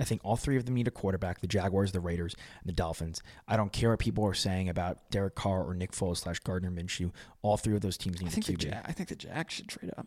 I 0.00 0.04
think 0.04 0.22
all 0.24 0.36
three 0.36 0.56
of 0.56 0.64
them 0.64 0.74
need 0.74 0.88
a 0.88 0.90
quarterback: 0.90 1.40
the 1.40 1.46
Jaguars, 1.46 1.92
the 1.92 2.00
Raiders, 2.00 2.34
and 2.60 2.68
the 2.68 2.72
Dolphins. 2.72 3.20
I 3.46 3.56
don't 3.56 3.72
care 3.72 3.90
what 3.90 3.98
people 3.98 4.24
are 4.24 4.32
saying 4.34 4.68
about 4.70 5.10
Derek 5.10 5.34
Carr 5.34 5.62
or 5.64 5.74
Nick 5.74 5.92
Foles 5.92 6.18
slash 6.18 6.38
Gardner 6.40 6.70
Minshew. 6.70 7.12
All 7.42 7.56
three 7.58 7.74
of 7.74 7.82
those 7.82 7.98
teams 7.98 8.20
need 8.20 8.28
I 8.28 8.30
think 8.30 8.48
a 8.48 8.52
the 8.52 8.56
QB 8.58 8.70
ja- 8.72 8.80
I 8.86 8.92
think 8.92 9.08
the 9.10 9.16
Jacks 9.16 9.54
should 9.54 9.68
trade 9.68 9.90
up. 9.98 10.06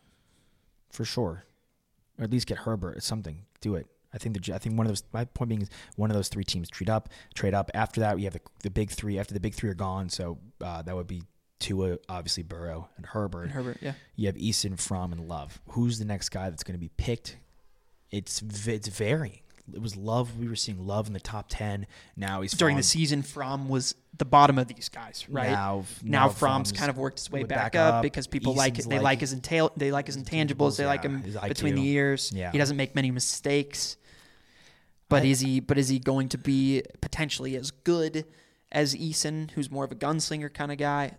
for 0.90 1.06
sure, 1.06 1.46
or 2.18 2.24
at 2.24 2.32
least 2.32 2.48
get 2.48 2.60
Herbert 2.60 2.98
or 2.98 3.02
something. 3.02 3.46
Do 3.62 3.76
it. 3.76 3.86
I 4.12 4.18
think 4.18 4.42
the 4.44 4.54
I 4.56 4.58
think 4.58 4.76
one 4.78 4.88
of 4.88 4.92
those. 4.92 5.04
My 5.14 5.26
point 5.26 5.50
being 5.50 5.62
is 5.62 5.70
one 5.98 6.10
of 6.10 6.16
those 6.16 6.30
three 6.30 6.44
teams 6.46 6.68
trade 6.70 6.90
up. 6.90 7.10
Trade 7.36 7.54
up. 7.54 7.70
After 7.76 8.00
that, 8.02 8.16
we 8.16 8.24
have 8.24 8.34
the, 8.34 8.42
the 8.64 8.72
big 8.72 8.90
three. 8.90 9.20
After 9.20 9.34
the 9.36 9.40
big 9.40 9.54
three 9.54 9.70
are 9.70 9.74
gone, 9.76 10.10
so 10.10 10.40
uh, 10.62 10.82
that 10.82 10.96
would 10.96 11.08
be 11.08 11.22
Tua, 11.66 11.98
obviously 12.08 12.44
Burrow, 12.44 12.90
and 12.98 13.06
Herbert. 13.06 13.44
And 13.44 13.52
Herbert, 13.52 13.78
yeah. 13.82 13.94
You 14.16 14.28
have 14.28 14.36
Eason, 14.36 14.80
Fromm, 14.80 15.12
and 15.12 15.28
Love. 15.28 15.60
Who's 15.70 15.98
the 16.00 16.06
next 16.06 16.30
guy 16.30 16.50
that's 16.50 16.64
going 16.64 16.76
to 16.76 16.80
be 16.80 16.92
picked? 16.98 17.38
It's 18.12 18.42
it's 18.68 18.88
varying. 18.88 19.40
It 19.74 19.82
was 19.82 19.96
Love. 19.96 20.38
We 20.38 20.48
were 20.48 20.56
seeing 20.56 20.86
Love 20.86 21.08
in 21.08 21.14
the 21.14 21.20
top 21.20 21.48
ten. 21.50 21.88
Now 22.16 22.42
he's 22.42 22.52
During 22.52 22.78
the 22.78 22.84
season, 22.84 23.24
Fromm 23.24 23.68
was 23.68 23.96
the 24.18 24.24
bottom 24.26 24.60
of 24.60 24.68
these 24.68 24.90
guys, 24.90 25.26
right? 25.28 25.50
Now- 25.50 25.86
now, 26.04 26.28
now 26.28 26.30
Fromm's 26.30 26.70
Fromm's 26.70 26.72
kind 26.74 26.90
of 26.92 26.98
worked 26.98 27.18
his 27.20 27.32
way 27.32 27.44
back, 27.44 27.74
back 27.74 27.76
up, 27.76 28.02
because 28.04 28.28
people 28.28 28.54
like 28.54 28.78
it. 28.78 28.86
They 28.88 28.96
like- 28.98 29.04
like 29.04 29.20
his 29.22 29.34
intel. 29.34 29.72
They 29.76 29.92
like 29.92 30.06
his 30.06 30.18
intangibles. 30.18 30.78
They 30.78 30.86
like 30.86 31.02
him 31.04 31.24
between 31.48 31.76
the 31.76 31.88
ears. 31.88 32.32
Yeah. 32.34 32.52
He 32.52 32.58
doesn't 32.60 32.78
make 32.78 32.94
many 32.94 33.10
mistakes. 33.12 33.98
But 35.10 35.26
is 35.26 35.40
he? 35.40 35.60
But 35.60 35.78
is 35.80 35.90
he 35.90 35.98
going 36.00 36.30
to 36.30 36.38
be 36.38 36.84
potentially 37.02 37.56
as 37.56 37.72
good 37.72 38.26
as 38.72 38.96
Eason, 38.96 39.50
who's 39.52 39.70
more 39.72 39.84
of 39.84 39.92
a 39.92 39.96
gunslinger 39.96 40.54
kind 40.54 40.72
of 40.72 40.78
guy? 40.78 41.14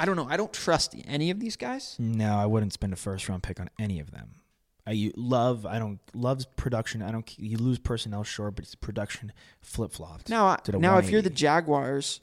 I 0.00 0.06
don't 0.06 0.16
know. 0.16 0.26
I 0.28 0.38
don't 0.38 0.52
trust 0.52 0.94
any 1.06 1.30
of 1.30 1.40
these 1.40 1.56
guys. 1.56 1.96
No, 1.98 2.34
I 2.34 2.46
wouldn't 2.46 2.72
spend 2.72 2.94
a 2.94 2.96
first 2.96 3.28
round 3.28 3.42
pick 3.42 3.60
on 3.60 3.68
any 3.78 4.00
of 4.00 4.10
them. 4.10 4.30
I 4.86 4.92
you, 4.92 5.12
love. 5.14 5.66
I 5.66 5.78
don't 5.78 6.00
love's 6.14 6.46
production. 6.46 7.02
I 7.02 7.12
don't. 7.12 7.38
You 7.38 7.58
lose 7.58 7.78
personnel, 7.78 8.24
sure, 8.24 8.50
but 8.50 8.64
his 8.64 8.74
production 8.74 9.32
flip 9.60 9.92
flopped. 9.92 10.30
Now, 10.30 10.48
I- 10.48 10.56
to 10.64 10.72
the 10.72 10.78
now, 10.78 10.96
if 10.96 11.10
you're 11.10 11.20
the 11.20 11.28
Jaguars, 11.28 12.22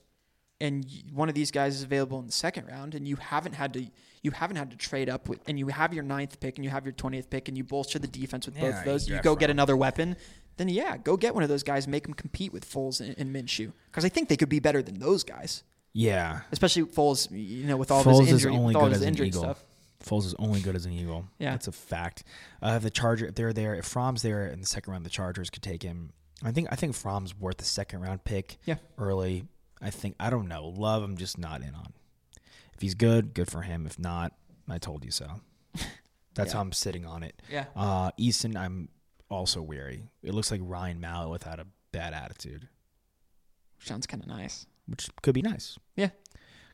and 0.59 0.85
one 1.13 1.29
of 1.29 1.35
these 1.35 1.51
guys 1.51 1.75
is 1.75 1.83
available 1.83 2.19
in 2.19 2.25
the 2.25 2.31
second 2.31 2.65
round, 2.67 2.95
and 2.95 3.07
you 3.07 3.15
haven't 3.17 3.53
had 3.53 3.73
to, 3.73 3.85
you 4.23 4.31
haven't 4.31 4.57
had 4.57 4.71
to 4.71 4.77
trade 4.77 5.07
up 5.07 5.29
with, 5.29 5.39
and 5.47 5.59
you 5.59 5.67
have 5.67 5.93
your 5.93 6.03
ninth 6.03 6.39
pick, 6.39 6.57
and 6.57 6.65
you 6.65 6.71
have 6.71 6.83
your 6.83 6.93
twentieth 6.93 7.29
pick, 7.29 7.47
and 7.47 7.55
you 7.55 7.63
bolster 7.63 7.99
the 7.99 8.07
defense 8.07 8.47
with 8.47 8.59
both 8.59 8.79
of 8.79 8.85
those, 8.85 9.07
you 9.07 9.15
you 9.15 9.21
go 9.21 9.35
get 9.35 9.51
another 9.51 9.77
weapon. 9.77 10.17
Then 10.57 10.67
yeah, 10.67 10.97
go 10.97 11.15
get 11.15 11.35
one 11.35 11.43
of 11.43 11.49
those 11.49 11.61
guys, 11.61 11.87
make 11.87 12.03
them 12.03 12.15
compete 12.15 12.51
with 12.51 12.67
Foles 12.67 12.99
and, 12.99 13.15
and 13.19 13.33
Minshew, 13.33 13.71
because 13.91 14.03
I 14.03 14.09
think 14.09 14.29
they 14.29 14.35
could 14.35 14.49
be 14.49 14.59
better 14.59 14.81
than 14.81 14.97
those 14.97 15.23
guys, 15.23 15.61
yeah, 15.93 16.41
especially 16.51 16.83
Foles. 16.83 17.27
You 17.31 17.65
know, 17.65 17.77
with 17.77 17.91
all 17.91 18.03
Foles 18.03 18.21
his 18.21 18.33
injury, 18.33 18.53
is 18.53 18.59
only 18.59 18.73
good 18.73 18.83
his 18.89 18.97
as 18.97 19.01
an 19.01 19.07
injury 19.09 19.27
eagle. 19.27 19.41
stuff. 19.41 19.63
Foles 20.03 20.25
is 20.25 20.35
only 20.37 20.59
good 20.61 20.75
as 20.75 20.85
an 20.85 20.91
eagle. 20.93 21.25
Yeah. 21.39 21.51
that's 21.51 21.67
a 21.67 21.71
fact. 21.71 22.23
Uh, 22.61 22.73
if 22.77 22.83
the 22.83 22.91
Charger, 22.91 23.25
if 23.27 23.35
they're 23.35 23.53
there, 23.53 23.73
if 23.75 23.85
Fromm's 23.85 24.21
there 24.21 24.45
in 24.47 24.61
the 24.61 24.67
second 24.67 24.91
round, 24.93 25.05
the 25.05 25.09
Chargers 25.09 25.49
could 25.49 25.63
take 25.63 25.81
him. 25.83 26.11
I 26.43 26.51
think 26.51 26.67
I 26.71 26.75
think 26.75 26.93
Fromm's 26.95 27.35
worth 27.37 27.57
the 27.57 27.65
second 27.65 28.01
round 28.01 28.23
pick. 28.23 28.57
Yeah. 28.65 28.75
early. 28.97 29.45
I 29.81 29.89
think 29.89 30.15
I 30.19 30.29
don't 30.29 30.47
know. 30.47 30.67
Love, 30.67 31.03
I'm 31.03 31.17
just 31.17 31.37
not 31.37 31.61
in 31.61 31.73
on. 31.73 31.93
If 32.73 32.81
he's 32.81 32.93
good, 32.93 33.33
good 33.33 33.49
for 33.49 33.63
him. 33.63 33.85
If 33.87 33.97
not, 33.97 34.33
I 34.69 34.77
told 34.77 35.03
you 35.03 35.11
so. 35.11 35.27
That's 36.35 36.53
how 36.53 36.61
I'm 36.61 36.71
sitting 36.73 37.05
on 37.05 37.23
it. 37.23 37.41
Yeah. 37.51 37.65
Uh, 37.75 38.11
Eason, 38.19 38.55
I'm 38.55 38.89
also 39.29 39.61
weary. 39.63 40.03
It 40.21 40.35
looks 40.35 40.51
like 40.51 40.61
Ryan 40.63 40.99
Mallett 41.01 41.29
without 41.31 41.59
a 41.59 41.65
bad 41.91 42.13
attitude, 42.13 42.67
Sounds 43.79 44.05
kind 44.05 44.21
of 44.21 44.29
nice. 44.29 44.65
Which 44.87 45.09
could 45.21 45.33
be 45.35 45.41
nice. 45.41 45.77
Yeah, 45.95 46.09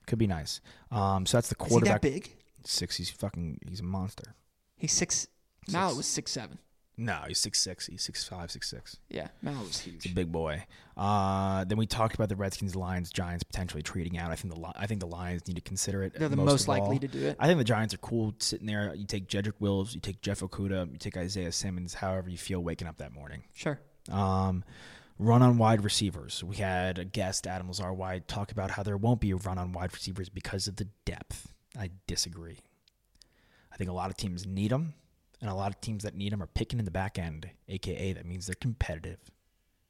Could 0.08 0.20
be 0.20 0.28
nice. 0.28 0.62
Um, 0.92 1.26
so 1.26 1.38
that's 1.38 1.50
the 1.50 1.56
is 1.60 1.66
he 1.66 1.70
quarterback. 1.70 2.02
that 2.02 2.12
big? 2.14 2.36
Six. 2.66 2.98
He's 2.98 3.10
fucking. 3.10 3.60
He's 3.68 3.80
a 3.80 3.84
monster. 3.84 4.36
He's 4.78 4.92
six. 4.94 5.28
Mallett 5.72 5.98
was 5.98 6.06
six 6.06 6.32
seven. 6.32 6.60
No, 6.96 7.22
he's 7.28 7.40
six 7.40 7.60
six. 7.60 7.88
He's 7.88 8.04
six 8.04 8.24
five, 8.28 8.52
six 8.52 8.70
six. 8.70 8.98
Yeah, 9.10 9.30
Mallett 9.42 9.64
was 9.68 9.80
huge. 9.80 10.04
He's 10.04 10.12
a 10.12 10.16
big 10.16 10.32
boy. 10.32 10.64
Uh, 10.96 11.64
then 11.64 11.80
we 11.80 11.88
talked 11.88 12.14
about 12.14 12.30
the 12.30 12.36
Redskins, 12.36 12.76
Lions, 12.76 13.10
Giants 13.12 13.44
potentially 13.44 13.82
trading 13.82 14.18
out. 14.20 14.30
I 14.30 14.36
think 14.36 14.54
the 14.54 14.72
I 14.76 14.86
think 14.86 15.00
the 15.00 15.08
Lions 15.08 15.48
need 15.48 15.56
to 15.56 15.62
consider 15.62 16.04
it. 16.04 16.14
They're 16.20 16.30
the 16.30 16.36
most 16.36 16.68
most 16.68 16.70
all. 16.70 16.78
likely 16.78 17.00
to 17.00 17.08
do 17.08 17.26
it. 17.26 17.38
I 17.40 17.48
think 17.48 17.58
the 17.58 17.64
Giants 17.64 17.96
are 17.96 17.98
cool 17.98 18.36
sitting 18.38 18.68
there. 18.68 18.94
You 18.94 19.06
take 19.08 19.28
Jedrick 19.28 19.54
Wills, 19.60 19.96
you 19.96 20.02
take 20.02 20.22
Jeff 20.22 20.42
Okudah, 20.42 20.92
you 20.92 20.98
take 21.00 21.18
Isaiah 21.18 21.52
Simmons, 21.52 21.96
however 21.96 22.30
you 22.30 22.38
feel 22.38 22.62
waking 22.64 22.88
up 22.88 22.98
that 22.98 23.12
morning. 23.12 23.42
Sure. 23.56 23.80
Um, 24.12 24.64
run 25.20 25.42
on 25.42 25.58
wide 25.58 25.84
receivers. 25.84 26.44
We 26.44 26.58
had 26.58 26.98
a 27.00 27.06
guest, 27.06 27.48
Adam 27.48 27.68
Lazar 27.68 27.94
White, 27.94 28.28
talk 28.28 28.52
about 28.52 28.72
how 28.72 28.84
there 28.84 28.98
won't 28.98 29.22
be 29.22 29.32
a 29.32 29.36
run 29.36 29.58
on 29.58 29.72
wide 29.72 29.94
receivers 29.94 30.30
because 30.30 30.68
of 30.68 30.76
the 30.78 30.88
depth. 31.06 31.54
I 31.78 31.92
disagree. 32.08 32.60
I 33.72 33.78
think 33.78 33.90
a 33.90 33.94
lot 33.94 34.10
of 34.10 34.18
teams 34.18 34.46
need 34.46 34.72
them, 34.72 34.94
and 35.42 35.50
a 35.50 35.56
lot 35.56 35.72
of 35.72 35.82
teams 35.82 36.04
that 36.04 36.16
need 36.16 36.32
them 36.32 36.44
are 36.44 36.48
picking 36.48 36.80
in 36.80 36.86
the 36.86 36.92
back 36.92 37.18
end, 37.18 37.50
aka 37.68 38.14
that 38.14 38.26
means 38.26 38.46
they're 38.46 38.56
competitive. 38.56 39.20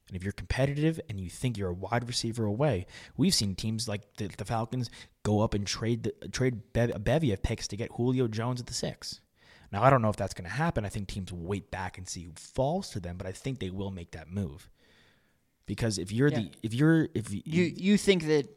And 0.07 0.17
if 0.17 0.23
you're 0.23 0.33
competitive 0.33 0.99
and 1.09 1.19
you 1.19 1.29
think 1.29 1.57
you're 1.57 1.69
a 1.69 1.73
wide 1.73 2.07
receiver 2.07 2.45
away, 2.45 2.85
we've 3.15 3.33
seen 3.33 3.55
teams 3.55 3.87
like 3.87 4.01
the, 4.17 4.27
the 4.37 4.45
Falcons 4.45 4.89
go 5.23 5.41
up 5.41 5.53
and 5.53 5.65
trade 5.65 6.03
the, 6.03 6.27
trade 6.29 6.61
a 6.75 6.99
bevy 6.99 7.31
of 7.31 7.41
picks 7.41 7.67
to 7.69 7.77
get 7.77 7.91
Julio 7.93 8.27
Jones 8.27 8.59
at 8.59 8.67
the 8.67 8.73
six. 8.73 9.21
Now 9.71 9.81
I 9.81 9.89
don't 9.89 10.01
know 10.01 10.09
if 10.09 10.17
that's 10.17 10.33
going 10.33 10.49
to 10.49 10.55
happen. 10.55 10.85
I 10.85 10.89
think 10.89 11.07
teams 11.07 11.31
wait 11.31 11.71
back 11.71 11.97
and 11.97 12.07
see 12.07 12.23
who 12.23 12.33
falls 12.35 12.89
to 12.89 12.99
them, 12.99 13.17
but 13.17 13.25
I 13.25 13.31
think 13.31 13.59
they 13.59 13.69
will 13.69 13.91
make 13.91 14.11
that 14.11 14.29
move 14.29 14.69
because 15.65 15.97
if 15.97 16.11
you're 16.11 16.29
Yeah. 16.29 16.39
the 16.39 16.51
if 16.61 16.73
you're 16.73 17.07
if 17.13 17.31
you, 17.31 17.41
You 17.45 17.63
you 17.75 17.97
think 17.97 18.25
that 18.27 18.47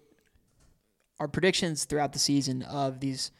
our 1.18 1.28
predictions 1.28 1.84
throughout 1.84 2.12
the 2.12 2.18
season 2.18 2.62
of 2.62 3.00
these 3.00 3.30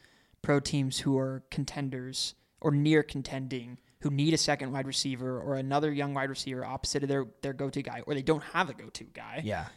pro 0.41 0.59
teams 0.59 0.99
who 0.99 1.17
are 1.17 1.43
contenders 1.51 2.33
or 2.59 2.71
near 2.71 3.03
contending, 3.03 3.77
who 4.01 4.09
need 4.09 4.33
a 4.33 4.37
second 4.37 4.71
wide 4.71 4.87
receiver 4.87 5.39
or 5.39 5.55
another 5.55 5.91
young 5.91 6.13
wide 6.13 6.29
receiver 6.29 6.65
opposite 6.65 7.03
of 7.03 7.09
their, 7.09 7.25
their 7.41 7.53
go 7.53 7.69
to 7.69 7.81
guy, 7.83 8.01
or 8.07 8.13
they 8.15 8.21
don't 8.21 8.43
have 8.43 8.69
a 8.69 8.73
go 8.73 8.89
to 8.89 9.03
guy, 9.03 9.41
yeah 9.43 9.67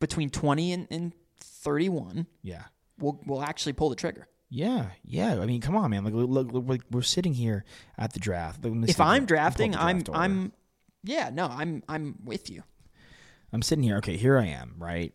between 0.00 0.30
twenty 0.30 0.72
and, 0.72 0.86
and 0.90 1.12
thirty 1.38 1.88
one, 1.88 2.26
yeah 2.42 2.64
we'll 2.98 3.20
we'll 3.26 3.42
actually 3.42 3.72
pull 3.72 3.88
the 3.88 3.96
trigger. 3.96 4.28
Yeah, 4.48 4.90
yeah. 5.04 5.40
I 5.40 5.46
mean, 5.46 5.60
come 5.60 5.74
on, 5.74 5.90
man. 5.90 6.04
Like, 6.04 6.14
look, 6.14 6.30
look, 6.52 6.64
look, 6.68 6.80
we're 6.90 7.02
sitting 7.02 7.34
here 7.34 7.64
at 7.98 8.12
the 8.12 8.20
draft. 8.20 8.60
If 8.64 9.00
I'm 9.00 9.26
drafting, 9.26 9.72
the 9.72 9.80
I'm 9.80 9.96
order. 9.98 10.12
I'm 10.14 10.52
yeah, 11.02 11.30
no, 11.32 11.46
I'm 11.46 11.82
I'm 11.88 12.16
with 12.24 12.48
you. 12.48 12.62
I'm 13.52 13.62
sitting 13.62 13.84
here. 13.84 13.96
Okay, 13.98 14.16
here 14.16 14.38
I 14.38 14.46
am. 14.46 14.74
Right, 14.78 15.12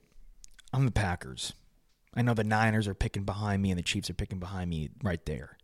I'm 0.74 0.86
the 0.86 0.92
Packers. 0.92 1.54
I 2.14 2.22
know 2.22 2.34
the 2.34 2.44
Niners 2.44 2.88
are 2.88 2.94
picking 2.94 3.24
behind 3.24 3.62
me, 3.62 3.72
and 3.72 3.80
the 3.80 3.84
Chiefs 3.84 4.10
are 4.10 4.16
picking 4.16 4.40
behind 4.40 4.70
me 4.70 4.90
right 5.02 5.26
there. 5.26 5.58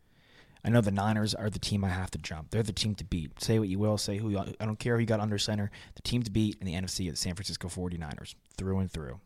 I 0.64 0.70
know 0.70 0.82
the 0.82 0.92
Niners 0.92 1.34
are 1.34 1.50
the 1.50 1.60
team 1.60 1.84
I 1.84 1.90
have 1.90 2.12
to 2.12 2.18
jump. 2.18 2.52
They're 2.52 2.64
the 2.64 2.74
team 2.74 2.96
to 2.96 3.04
beat. 3.04 3.42
Say 3.42 3.60
what 3.60 3.70
you 3.70 3.80
will, 3.80 3.98
say 3.98 4.18
who 4.18 4.30
you, 4.30 4.40
I 4.40 4.66
don't 4.66 4.80
care 4.80 4.96
who 4.96 5.02
you 5.02 5.06
got 5.06 5.20
under 5.20 5.38
center. 5.38 5.72
The 5.96 6.02
team 6.02 6.24
to 6.24 6.32
beat 6.32 6.58
in 6.60 6.66
the 6.66 6.74
NFC 6.74 7.08
is 7.08 7.14
the 7.14 7.18
San 7.18 7.36
Francisco 7.36 7.68
49ers, 7.68 8.36
through 8.58 8.80
and 8.80 8.92
through. 8.92 9.20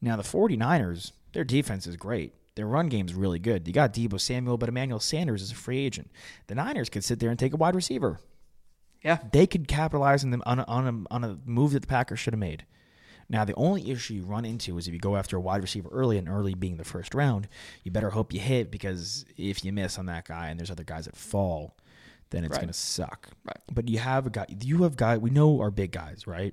Now, 0.00 0.16
the 0.16 0.22
49ers, 0.22 1.12
their 1.32 1.44
defense 1.44 1.86
is 1.86 1.96
great. 1.96 2.32
Their 2.54 2.66
run 2.66 2.88
game 2.88 3.06
is 3.06 3.14
really 3.14 3.38
good. 3.40 3.66
You 3.66 3.72
got 3.72 3.92
Deebo 3.92 4.20
Samuel, 4.20 4.58
but 4.58 4.68
Emmanuel 4.68 5.00
Sanders 5.00 5.42
is 5.42 5.50
a 5.50 5.56
free 5.56 5.78
agent. 5.78 6.10
The 6.46 6.54
Niners 6.54 6.88
could 6.88 7.02
sit 7.02 7.18
there 7.18 7.30
and 7.30 7.38
take 7.38 7.52
a 7.52 7.56
wide 7.56 7.74
receiver. 7.74 8.20
Yeah. 9.04 9.18
They 9.32 9.46
could 9.46 9.68
capitalize 9.68 10.24
on 10.24 10.30
them 10.30 10.42
on 10.46 10.60
a, 10.60 10.64
on 10.64 10.86
a, 11.10 11.14
on 11.14 11.24
a 11.24 11.38
move 11.44 11.72
that 11.72 11.80
the 11.80 11.86
Packers 11.86 12.18
should 12.18 12.32
have 12.32 12.40
made. 12.40 12.64
Now, 13.28 13.44
the 13.44 13.54
only 13.54 13.90
issue 13.90 14.14
you 14.14 14.24
run 14.24 14.44
into 14.44 14.76
is 14.78 14.86
if 14.86 14.92
you 14.94 15.00
go 15.00 15.16
after 15.16 15.36
a 15.36 15.40
wide 15.40 15.62
receiver 15.62 15.88
early, 15.90 16.18
and 16.18 16.28
early 16.28 16.54
being 16.54 16.76
the 16.76 16.84
first 16.84 17.14
round, 17.14 17.48
you 17.82 17.90
better 17.90 18.10
hope 18.10 18.32
you 18.34 18.40
hit 18.40 18.70
because 18.70 19.24
if 19.36 19.64
you 19.64 19.72
miss 19.72 19.98
on 19.98 20.06
that 20.06 20.26
guy 20.28 20.48
and 20.48 20.58
there's 20.60 20.70
other 20.70 20.84
guys 20.84 21.06
that 21.06 21.16
fall, 21.16 21.76
then 22.30 22.44
it's 22.44 22.52
Right. 22.52 22.60
going 22.60 22.68
to 22.68 22.74
suck. 22.78 23.28
Right. 23.44 23.56
But 23.72 23.88
you 23.88 23.98
have 23.98 24.26
a 24.26 24.30
guy, 24.30 24.46
you 24.60 24.82
have 24.82 24.96
guy, 24.96 25.16
we 25.18 25.30
know 25.30 25.60
our 25.60 25.70
big 25.70 25.90
guys, 25.92 26.26
right? 26.26 26.52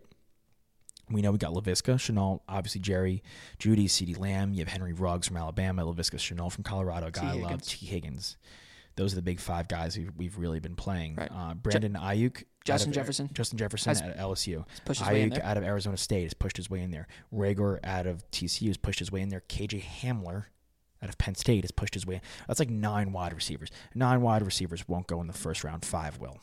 We 1.09 1.21
know 1.21 1.31
we 1.31 1.37
got 1.37 1.53
Laviska, 1.53 1.95
Shenault, 1.95 2.39
obviously 2.47 2.79
Jerry, 2.79 3.21
Jeudy, 3.59 3.85
CeeDee 3.85 4.17
Lamb. 4.17 4.53
You 4.53 4.59
have 4.59 4.69
Henry 4.69 4.93
Ruggs 4.93 5.27
from 5.27 5.35
Alabama, 5.35 5.83
Laviska, 5.83 6.15
Shenault 6.15 6.53
from 6.53 6.63
Colorado, 6.63 7.07
a 7.07 7.11
guy 7.11 7.31
I 7.31 7.33
love. 7.33 7.63
Tee 7.63 7.85
Higgins. 7.85 8.37
Those 9.01 9.13
are 9.13 9.15
the 9.15 9.23
big 9.23 9.39
five 9.39 9.67
guys 9.67 9.97
we've, 9.97 10.11
we've 10.15 10.37
really 10.37 10.59
been 10.59 10.75
playing. 10.75 11.15
Right. 11.15 11.31
Uh, 11.33 11.55
Brandon 11.55 11.93
Aiyuk. 11.93 12.43
Justin 12.63 12.93
Jefferson. 12.93 13.31
Justin 13.33 13.57
Jefferson 13.57 13.89
Has- 13.89 14.01
at 14.03 14.15
LSU. 14.15 14.63
pushed 14.85 14.99
his 14.99 15.09
way 15.09 15.23
in 15.23 15.31
Ayuk 15.31 15.41
out 15.43 15.57
of 15.57 15.63
Arizona 15.63 15.97
State 15.97 16.21
has 16.21 16.35
pushed 16.35 16.55
his 16.55 16.69
way 16.69 16.81
in 16.81 16.91
there. 16.91 17.07
Reagor 17.33 17.79
out 17.83 18.05
of 18.05 18.29
TCU 18.29 18.67
has 18.67 18.77
pushed 18.77 18.99
his 18.99 19.11
way 19.11 19.21
in 19.21 19.29
there. 19.29 19.41
KJ 19.49 19.81
Hamler 19.81 20.45
out 21.01 21.09
of 21.09 21.17
Penn 21.17 21.33
State 21.33 21.63
has 21.63 21.71
pushed 21.71 21.95
his 21.95 22.05
way. 22.05 22.21
That's 22.47 22.59
like 22.59 22.69
nine 22.69 23.11
wide 23.11 23.33
receivers. 23.33 23.71
Nine 23.95 24.21
wide 24.21 24.43
receivers 24.43 24.87
won't 24.87 25.07
go 25.07 25.19
in 25.19 25.25
the 25.25 25.33
first 25.33 25.63
round. 25.63 25.83
Five 25.83 26.19
will. 26.19 26.37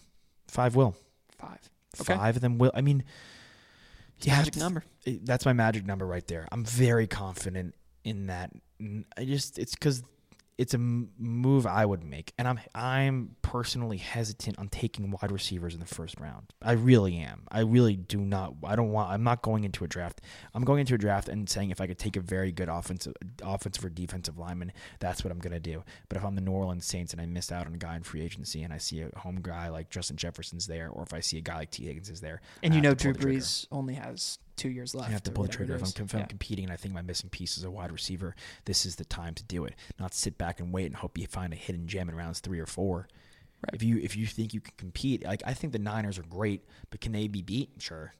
Five 0.48 0.74
will. 0.74 0.96
Five. 1.38 1.61
Okay. 2.00 2.16
Five 2.16 2.34
of 2.34 2.42
them 2.42 2.59
will. 2.59 2.72
I 2.74 2.80
mean, 2.80 3.04
have 4.26 4.38
magic 4.38 4.56
number. 4.56 4.82
That's 5.06 5.46
my 5.46 5.52
magic 5.52 5.86
number 5.86 6.09
right 6.09 6.26
there. 6.26 6.48
I'm 6.50 6.64
very 6.64 7.06
confident 7.06 7.76
in 8.02 8.26
that. 8.26 8.50
I 9.16 9.24
just 9.24 9.61
it's 9.61 9.76
because 9.76 10.02
it's 10.59 10.74
a 10.74 10.78
move 10.78 11.66
I 11.66 11.86
would 11.86 12.02
make, 12.02 12.32
and 12.36 12.48
I'm 12.48 12.59
I'm 12.74 13.36
personally 13.42 13.98
hesitant 13.98 14.59
on 14.59 14.68
taking 14.68 15.12
wide 15.12 15.30
receivers 15.30 15.72
in 15.72 15.80
the 15.80 15.86
first 15.86 16.18
round. 16.18 16.52
I 16.61 16.72
really 16.72 17.16
am. 17.18 17.44
I 17.50 17.61
really 17.61 17.94
do 17.94 18.18
not. 18.18 18.54
I 18.64 18.74
don't 18.74 18.90
want. 18.90 19.11
I'm 19.11 19.22
not 19.22 19.40
going 19.40 19.62
into 19.62 19.84
a 19.84 19.88
draft. 19.88 20.20
I'm 20.54 20.64
going 20.64 20.80
into 20.80 20.94
a 20.94 20.98
draft 20.98 21.28
and 21.28 21.48
saying 21.48 21.70
if 21.70 21.80
I 21.80 21.86
could 21.86 21.98
take 21.98 22.16
a 22.16 22.20
very 22.20 22.50
good 22.50 22.68
offensive 22.68 23.14
offensive 23.40 23.84
or 23.84 23.88
defensive 23.88 24.36
lineman, 24.36 24.72
that's 24.98 25.22
what 25.22 25.30
I'm 25.30 25.38
going 25.38 25.52
to 25.52 25.61
do. 25.61 25.84
But 26.09 26.18
if 26.18 26.24
I'm 26.24 26.34
the 26.34 26.40
New 26.40 26.52
Orleans 26.52 26.84
Saints 26.84 27.12
and 27.12 27.22
I 27.22 27.26
miss 27.26 27.52
out 27.52 27.66
on 27.68 27.74
a 27.74 27.78
guy 27.78 27.94
in 27.94 28.02
free 28.02 28.22
agency 28.22 28.64
and 28.64 28.72
I 28.72 28.78
see 28.78 29.02
a 29.02 29.16
home 29.16 29.38
guy 29.40 29.68
like 29.68 29.90
Justin 29.90 30.16
Jefferson's 30.16 30.66
there, 30.66 30.88
or 30.88 31.04
if 31.04 31.14
I 31.14 31.20
see 31.20 31.38
a 31.38 31.40
guy 31.40 31.56
like 31.59 31.70
Tee 31.70 31.86
Higgins 31.86 32.11
is 32.11 32.20
there, 32.20 32.40
And 32.64 32.72
I 32.74 32.76
you 32.76 32.82
know 32.82 32.94
Drew. 32.94 33.14
Brees 33.14 33.68
only 33.70 33.94
has 33.94 34.38
two 34.59 34.68
years 34.68 34.94
left. 34.94 35.09
I 35.09 35.12
have 35.12 35.22
to 35.22 35.30
pull 35.30 35.44
the 35.44 35.50
trigger 35.50 35.74
if 35.76 35.82
I'm, 35.82 36.04
if 36.04 36.14
I'm 36.14 36.20
Yeah. 36.20 36.26
competing 36.26 36.64
and 36.64 36.72
I 36.72 36.76
think 36.76 36.92
my 36.92 37.02
missing 37.02 37.30
piece 37.30 37.56
is 37.56 37.64
a 37.64 37.70
wide 37.70 37.92
receiver. 37.92 38.34
This 38.66 38.84
is 38.84 38.96
the 38.96 39.04
time 39.06 39.34
to 39.34 39.42
do 39.44 39.64
it. 39.64 39.74
Not 39.98 40.12
sit 40.12 40.36
back 40.36 40.61
and 40.61 40.72
wait 40.72 40.86
and 40.86 40.96
hope 40.96 41.16
you 41.16 41.26
find 41.26 41.52
a 41.52 41.56
hidden 41.56 41.86
gem 41.86 42.09
in 42.09 42.14
rounds 42.14 42.40
three 42.40 42.59
or 42.61 42.66
four. 42.66 43.09
Right. 43.64 43.74
If 43.74 43.82
you 43.82 43.98
if 43.98 44.16
you 44.16 44.26
think 44.26 44.52
you 44.54 44.61
can 44.61 44.74
compete, 44.76 45.24
like 45.24 45.42
I 45.46 45.54
think 45.54 45.72
the 45.72 45.78
Niners 45.78 46.18
are 46.18 46.22
great, 46.22 46.64
but 46.90 47.00
can 47.00 47.12
they 47.12 47.26
be 47.26 47.42
beat? 47.42 47.70
Sure. 47.78 48.12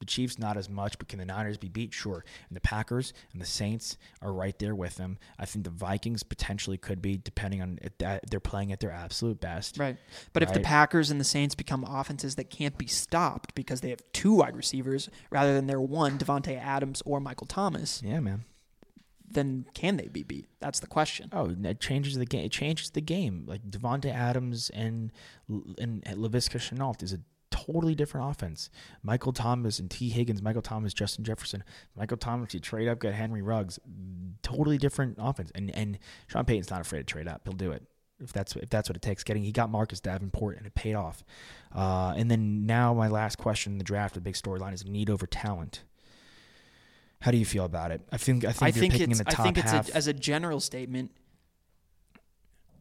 The 0.00 0.06
Chiefs 0.06 0.38
not 0.38 0.56
as 0.56 0.68
much, 0.68 0.98
but 0.98 1.08
can 1.08 1.18
the 1.18 1.26
Niners 1.26 1.58
be 1.58 1.68
beat? 1.68 1.92
Sure. 1.92 2.24
And 2.48 2.56
the 2.56 2.60
Packers 2.60 3.12
and 3.32 3.40
the 3.40 3.46
Saints 3.46 3.98
are 4.22 4.32
right 4.32 4.58
there 4.58 4.74
with 4.74 4.96
them. 4.96 5.18
I 5.38 5.44
think 5.44 5.64
the 5.64 5.70
Vikings 5.70 6.22
potentially 6.22 6.78
could 6.78 7.00
be, 7.02 7.18
depending 7.18 7.60
on 7.60 7.78
if 7.82 7.96
that 7.98 8.30
they're 8.30 8.40
playing 8.40 8.72
at 8.72 8.80
their 8.80 8.90
absolute 8.92 9.40
best. 9.40 9.78
Right. 9.78 9.98
But 10.32 10.42
if 10.42 10.52
the 10.54 10.60
Packers 10.60 11.10
and 11.10 11.20
the 11.20 11.24
Saints 11.24 11.54
become 11.54 11.84
offenses 11.84 12.36
that 12.36 12.48
can't 12.50 12.78
be 12.78 12.86
stopped 12.86 13.54
because 13.54 13.82
they 13.82 13.90
have 13.90 14.00
two 14.12 14.32
wide 14.34 14.56
receivers 14.56 15.10
rather 15.30 15.52
than 15.54 15.66
their 15.66 15.80
one, 15.80 16.18
Davante 16.18 16.58
Adams 16.58 17.02
or 17.04 17.20
Michael 17.20 17.46
Thomas, 17.46 18.02
Yeah, 18.02 18.20
man. 18.20 18.44
then 19.30 19.66
can 19.74 19.96
they 19.98 20.08
be 20.08 20.22
beat? 20.22 20.46
That's 20.60 20.80
the 20.80 20.86
question. 20.86 21.28
Oh, 21.32 21.54
it 21.62 21.78
changes 21.80 22.16
the 22.16 22.24
game. 22.26 22.44
It 22.46 22.52
changes 22.52 22.90
the 22.90 23.00
game. 23.00 23.44
Like 23.46 23.62
Davante 23.70 24.12
Adams 24.12 24.70
and 24.70 25.12
and 25.48 26.02
Laviska 26.04 26.58
Shenault 26.58 27.02
is 27.02 27.12
a 27.12 27.20
totally 27.66 27.94
different 27.94 28.30
offense. 28.30 28.70
Michael 29.02 29.32
Thomas 29.32 29.78
and 29.78 29.90
Tee 29.90 30.10
Higgins, 30.10 30.42
Michael 30.42 30.62
Thomas, 30.62 30.94
Justin 30.94 31.24
Jefferson, 31.24 31.64
Michael 31.96 32.16
Thomas. 32.16 32.54
You 32.54 32.60
trade 32.60 32.88
up, 32.88 33.00
get 33.00 33.14
Henry 33.14 33.42
Ruggs. 33.42 33.78
Totally 34.42 34.78
different 34.78 35.16
offense. 35.18 35.50
And 35.54 35.74
and 35.74 35.98
Sean 36.26 36.44
Payton's 36.44 36.70
not 36.70 36.80
afraid 36.80 36.98
to 36.98 37.04
trade 37.04 37.28
up. 37.28 37.42
He'll 37.44 37.52
do 37.52 37.72
it 37.72 37.82
if 38.22 38.32
that's 38.32 38.54
if 38.56 38.70
that's 38.70 38.88
what 38.88 38.96
it 38.96 39.02
takes. 39.02 39.24
Getting 39.24 39.42
he 39.42 39.52
got 39.52 39.70
Marcus 39.70 40.00
Davenport 40.00 40.58
and 40.58 40.66
it 40.66 40.74
paid 40.74 40.94
off. 40.94 41.24
Uh, 41.74 42.14
and 42.16 42.30
then 42.30 42.66
now 42.66 42.94
my 42.94 43.08
last 43.08 43.38
question 43.38 43.72
in 43.72 43.78
the 43.78 43.84
draft, 43.84 44.14
the 44.14 44.20
big 44.20 44.34
storyline 44.34 44.72
is 44.72 44.84
need 44.84 45.10
over 45.10 45.26
talent. 45.26 45.82
How 47.22 47.30
do 47.30 47.36
you 47.36 47.44
feel 47.44 47.64
about 47.64 47.90
it? 47.90 48.00
I 48.10 48.16
think 48.16 48.44
I 48.44 48.52
think 48.52 48.62
I 48.62 48.66
you're 48.66 48.72
think 48.72 48.92
picking 48.92 49.10
it's 49.10 49.20
in 49.20 49.26
the 49.26 49.30
top 49.30 49.40
I 49.40 49.44
think 49.44 49.58
it's 49.58 49.70
half. 49.70 49.88
a, 49.90 49.96
as 49.96 50.06
a 50.06 50.12
general 50.12 50.60
statement 50.60 51.10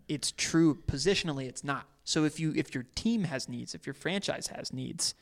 it's 0.08 0.32
true 0.32 0.76
positionally 0.88 1.48
it's 1.48 1.64
not. 1.64 1.88
So 2.10 2.24
if 2.24 2.40
you 2.40 2.52
if 2.56 2.74
your 2.74 2.86
team 2.96 3.26
has 3.26 3.48
needs, 3.48 3.76
if 3.76 3.86
your 3.86 3.94
franchise 3.94 4.48
has 4.48 4.74
needs, 4.74 5.14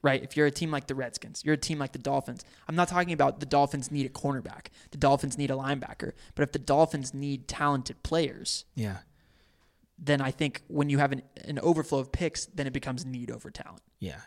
right? 0.00 0.22
If 0.22 0.36
you're 0.36 0.46
a 0.46 0.50
team 0.52 0.70
like 0.70 0.86
the 0.86 0.94
Redskins, 0.94 1.42
you're 1.44 1.54
a 1.54 1.58
team 1.58 1.78
like 1.80 1.90
the 1.90 1.98
Dolphins. 1.98 2.44
I'm 2.68 2.76
not 2.76 2.86
talking 2.86 3.12
about 3.12 3.40
the 3.40 3.46
Dolphins 3.46 3.90
need 3.90 4.06
a 4.06 4.10
cornerback. 4.10 4.66
The 4.92 4.98
Dolphins 4.98 5.36
need 5.36 5.50
a 5.50 5.54
linebacker. 5.54 6.12
But 6.36 6.44
if 6.44 6.52
the 6.52 6.60
Dolphins 6.60 7.12
need 7.12 7.48
talented 7.48 8.02
players, 8.04 8.64
yeah. 8.76 8.98
then 9.98 10.20
I 10.20 10.30
think 10.30 10.62
when 10.68 10.88
you 10.88 10.98
have 10.98 11.10
an, 11.10 11.22
an 11.44 11.58
overflow 11.58 11.98
of 11.98 12.12
picks, 12.12 12.46
then 12.46 12.68
it 12.68 12.72
becomes 12.72 13.04
need 13.04 13.30
over 13.32 13.50
talent, 13.50 13.82
Yeah. 13.98 14.20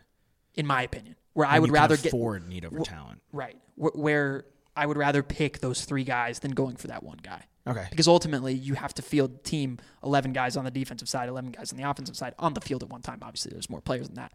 in 0.55 0.67
my 0.67 0.81
opinion. 0.83 1.15
Where 1.33 1.47
I 1.47 1.57
would 1.57 1.71
rather 1.71 1.95
get 1.95 2.07
afford 2.07 2.47
need 2.49 2.65
over 2.65 2.79
wh- 2.79 2.83
talent. 2.83 3.21
right, 3.31 3.57
wh- 3.75 3.95
where 3.97 4.45
I 4.75 4.85
would 4.85 4.97
rather 4.97 5.23
pick 5.23 5.59
those 5.59 5.85
three 5.85 6.03
guys 6.03 6.39
than 6.39 6.51
going 6.51 6.75
for 6.75 6.87
that 6.87 7.03
one 7.03 7.19
guy. 7.21 7.43
Okay. 7.65 7.87
Because 7.89 8.07
ultimately, 8.07 8.53
you 8.53 8.73
have 8.73 8.93
to 8.95 9.01
field 9.01 9.43
team 9.43 9.77
11 10.03 10.33
guys 10.33 10.57
on 10.57 10.65
the 10.65 10.71
defensive 10.71 11.07
side, 11.07 11.29
11 11.29 11.51
guys 11.51 11.71
on 11.71 11.77
the 11.77 11.89
offensive 11.89 12.17
side 12.17 12.33
on 12.39 12.53
the 12.53 12.61
field 12.61 12.83
at 12.83 12.89
one 12.89 13.01
time. 13.01 13.19
Obviously, 13.21 13.51
there's 13.51 13.69
more 13.69 13.81
players 13.81 14.07
than 14.07 14.15
that 14.15 14.33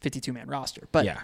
52 0.00 0.32
man 0.32 0.46
roster. 0.46 0.88
But 0.92 1.04
yeah. 1.04 1.22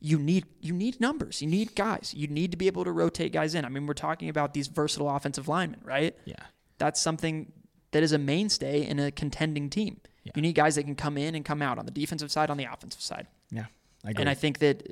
you 0.00 0.18
need 0.18 0.46
you 0.60 0.72
need 0.72 1.00
numbers. 1.00 1.40
You 1.42 1.48
need 1.48 1.74
guys. 1.76 2.12
You 2.16 2.26
need 2.26 2.50
to 2.50 2.56
be 2.56 2.66
able 2.66 2.84
to 2.84 2.92
rotate 2.92 3.32
guys 3.32 3.54
in. 3.54 3.64
I 3.64 3.68
mean, 3.68 3.86
we're 3.86 3.94
talking 3.94 4.28
about 4.28 4.52
these 4.54 4.66
versatile 4.66 5.08
offensive 5.14 5.46
linemen, 5.46 5.80
right? 5.84 6.16
Yeah. 6.24 6.34
That's 6.78 7.00
something 7.00 7.52
that 7.92 8.02
is 8.02 8.12
a 8.12 8.18
mainstay 8.18 8.86
in 8.86 8.98
a 8.98 9.10
contending 9.10 9.70
team. 9.70 10.00
Yeah. 10.24 10.32
You 10.34 10.42
need 10.42 10.54
guys 10.54 10.74
that 10.74 10.84
can 10.84 10.96
come 10.96 11.16
in 11.16 11.34
and 11.34 11.44
come 11.44 11.62
out 11.62 11.78
on 11.78 11.86
the 11.86 11.92
defensive 11.92 12.32
side, 12.32 12.50
on 12.50 12.56
the 12.56 12.64
offensive 12.64 13.00
side. 13.02 13.26
Yeah. 13.50 13.66
I. 14.04 14.12
And 14.16 14.28
I 14.28 14.34
think 14.34 14.58
that 14.58 14.86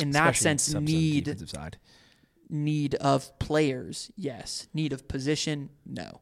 in 0.00 0.12
that 0.12 0.30
Especially 0.30 0.58
sense, 0.58 0.74
need 0.74 1.24
defensive 1.24 1.50
side. 1.50 1.78
Need 2.50 2.94
of 2.96 3.38
players, 3.38 4.10
yes. 4.16 4.68
Need 4.74 4.92
of 4.92 5.08
position, 5.08 5.70
no. 5.86 6.20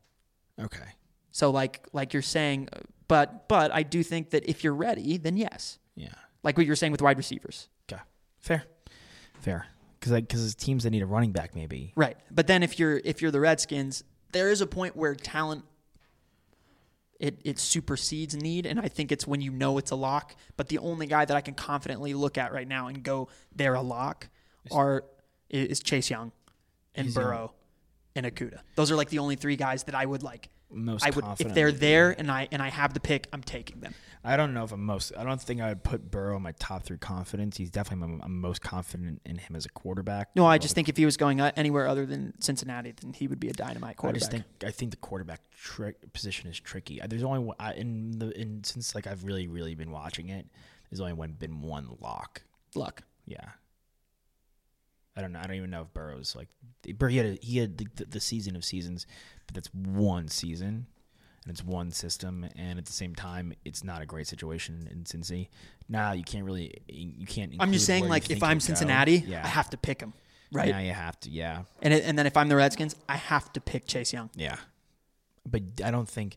Okay. 0.60 0.94
So 1.32 1.50
like 1.50 1.86
like 1.92 2.12
you're 2.12 2.22
saying, 2.22 2.68
but 3.06 3.48
but 3.48 3.72
I 3.72 3.82
do 3.82 4.02
think 4.02 4.30
that 4.30 4.48
if 4.48 4.62
you're 4.64 4.74
ready, 4.74 5.16
then 5.16 5.36
yes. 5.36 5.78
Yeah. 5.96 6.08
Like 6.42 6.56
what 6.56 6.66
you're 6.66 6.76
saying 6.76 6.92
with 6.92 7.02
wide 7.02 7.16
receivers, 7.16 7.68
Okay. 7.90 8.00
Fair. 8.38 8.64
Fair. 9.40 9.66
Because 9.98 10.12
because 10.12 10.54
teams 10.54 10.84
that 10.84 10.90
need 10.90 11.02
a 11.02 11.06
running 11.06 11.32
back 11.32 11.54
maybe. 11.54 11.92
right? 11.96 12.16
But 12.30 12.46
then 12.46 12.62
if 12.62 12.78
you're 12.78 13.00
if 13.04 13.20
you're 13.22 13.30
the 13.30 13.40
Redskins, 13.40 14.04
there 14.32 14.50
is 14.50 14.60
a 14.60 14.66
point 14.66 14.96
where 14.96 15.14
talent 15.14 15.64
it 17.18 17.40
it 17.44 17.58
supersedes 17.58 18.36
need, 18.36 18.64
and 18.64 18.78
I 18.78 18.86
think 18.88 19.10
it's 19.10 19.26
when 19.26 19.40
you 19.40 19.50
know 19.50 19.78
it's 19.78 19.90
a 19.90 19.96
lock. 19.96 20.36
But 20.56 20.68
the 20.68 20.78
only 20.78 21.06
guy 21.06 21.24
that 21.24 21.36
I 21.36 21.40
can 21.40 21.54
confidently 21.54 22.14
look 22.14 22.38
at 22.38 22.52
right 22.52 22.68
now 22.68 22.86
and 22.86 23.02
go, 23.02 23.28
they're 23.54 23.74
a 23.74 23.82
lock, 23.82 24.28
are 24.70 25.04
is 25.50 25.80
Chase 25.80 26.10
Young 26.10 26.32
and 26.94 27.12
Burrow 27.12 27.54
and 28.14 28.26
Okudah. 28.26 28.60
Those 28.74 28.90
are 28.90 28.96
like 28.96 29.10
the 29.10 29.18
only 29.18 29.36
three 29.36 29.56
guys 29.56 29.84
that 29.84 29.94
I 29.94 30.04
would 30.04 30.22
like. 30.22 30.48
Most 30.70 31.06
I 31.06 31.10
would 31.10 31.24
if 31.38 31.54
they're 31.54 31.72
there 31.72 32.14
and 32.18 32.30
I 32.30 32.46
and 32.52 32.60
I 32.60 32.68
have 32.68 32.92
the 32.92 33.00
pick, 33.00 33.26
I'm 33.32 33.42
taking 33.42 33.80
them. 33.80 33.94
I 34.22 34.36
don't 34.36 34.52
know 34.52 34.64
if 34.64 34.72
I'm 34.72 34.84
most. 34.84 35.12
I 35.16 35.24
don't 35.24 35.40
think 35.40 35.62
I 35.62 35.70
would 35.70 35.82
put 35.82 36.10
Burrow 36.10 36.36
in 36.36 36.42
my 36.42 36.52
top 36.52 36.82
three 36.82 36.98
confidence. 36.98 37.56
He's 37.56 37.70
definitely 37.70 38.16
my, 38.16 38.24
I'm 38.24 38.40
most 38.40 38.60
confident 38.60 39.22
in 39.24 39.38
him 39.38 39.56
as 39.56 39.64
a 39.64 39.70
quarterback. 39.70 40.28
No, 40.34 40.44
I 40.44 40.58
just 40.58 40.74
think 40.74 40.90
if 40.90 40.96
he 40.98 41.06
was 41.06 41.16
going 41.16 41.40
uh, 41.40 41.52
anywhere 41.56 41.86
other 41.86 42.04
than 42.04 42.38
Cincinnati, 42.40 42.92
then 43.00 43.14
he 43.14 43.28
would 43.28 43.40
be 43.40 43.48
a 43.48 43.52
dynamite 43.52 43.96
quarterback. 43.96 44.16
I 44.16 44.18
just 44.18 44.30
think 44.30 44.44
I 44.62 44.70
think 44.70 44.90
the 44.90 44.98
quarterback 44.98 45.40
tri- 45.56 45.94
position 46.12 46.50
is 46.50 46.60
tricky. 46.60 47.00
There's 47.08 47.22
only 47.22 47.38
one, 47.38 47.56
I, 47.58 47.74
in 47.74 48.18
the 48.18 48.38
in 48.38 48.62
since 48.64 48.94
like 48.94 49.06
I've 49.06 49.24
really 49.24 49.48
really 49.48 49.74
been 49.74 49.90
watching 49.90 50.28
it. 50.28 50.46
There's 50.90 51.00
only 51.00 51.14
one 51.14 51.32
been 51.32 51.62
one 51.62 51.96
lock. 52.00 52.42
luck. 52.74 53.04
Yeah. 53.24 53.44
I 55.18 55.20
don't 55.20 55.32
know. 55.32 55.40
I 55.40 55.46
don't 55.48 55.56
even 55.56 55.70
know 55.70 55.82
if 55.82 55.92
Burrow's 55.92 56.36
like 56.36 56.48
Burrow. 56.96 57.10
He 57.10 57.16
had 57.16 57.26
a, 57.26 57.38
he 57.42 57.58
had 57.58 57.76
the, 57.76 58.04
the 58.04 58.20
season 58.20 58.54
of 58.54 58.64
seasons, 58.64 59.04
but 59.46 59.54
that's 59.56 59.68
one 59.74 60.28
season, 60.28 60.86
and 61.42 61.50
it's 61.50 61.64
one 61.64 61.90
system, 61.90 62.46
and 62.56 62.78
at 62.78 62.86
the 62.86 62.92
same 62.92 63.16
time, 63.16 63.52
it's 63.64 63.82
not 63.82 64.00
a 64.00 64.06
great 64.06 64.28
situation 64.28 64.88
in 64.90 65.02
Cincy. 65.02 65.48
Now 65.88 66.12
you 66.12 66.22
can't 66.22 66.44
really 66.44 66.72
you 66.86 67.26
can't. 67.26 67.52
I'm 67.58 67.72
just 67.72 67.84
saying, 67.84 68.08
like, 68.08 68.30
if 68.30 68.44
I'm. 68.44 68.60
Cincinnati, 68.60 69.24
yeah, 69.26 69.42
I 69.44 69.48
have 69.48 69.70
to 69.70 69.76
pick 69.76 70.00
him, 70.00 70.12
right? 70.52 70.68
Now 70.68 70.78
you 70.78 70.92
have 70.92 71.18
to, 71.20 71.30
yeah, 71.30 71.62
And 71.82 71.92
it, 71.92 72.04
and 72.04 72.16
then 72.16 72.26
if 72.26 72.36
I'm 72.36 72.48
the 72.48 72.56
Redskins, 72.56 72.94
I 73.08 73.16
have 73.16 73.52
to 73.54 73.60
pick 73.60 73.86
Chase 73.86 74.12
Young. 74.12 74.30
yeah. 74.36 74.56
But 75.50 75.62
I 75.82 75.90
don't 75.90 76.08
think 76.08 76.36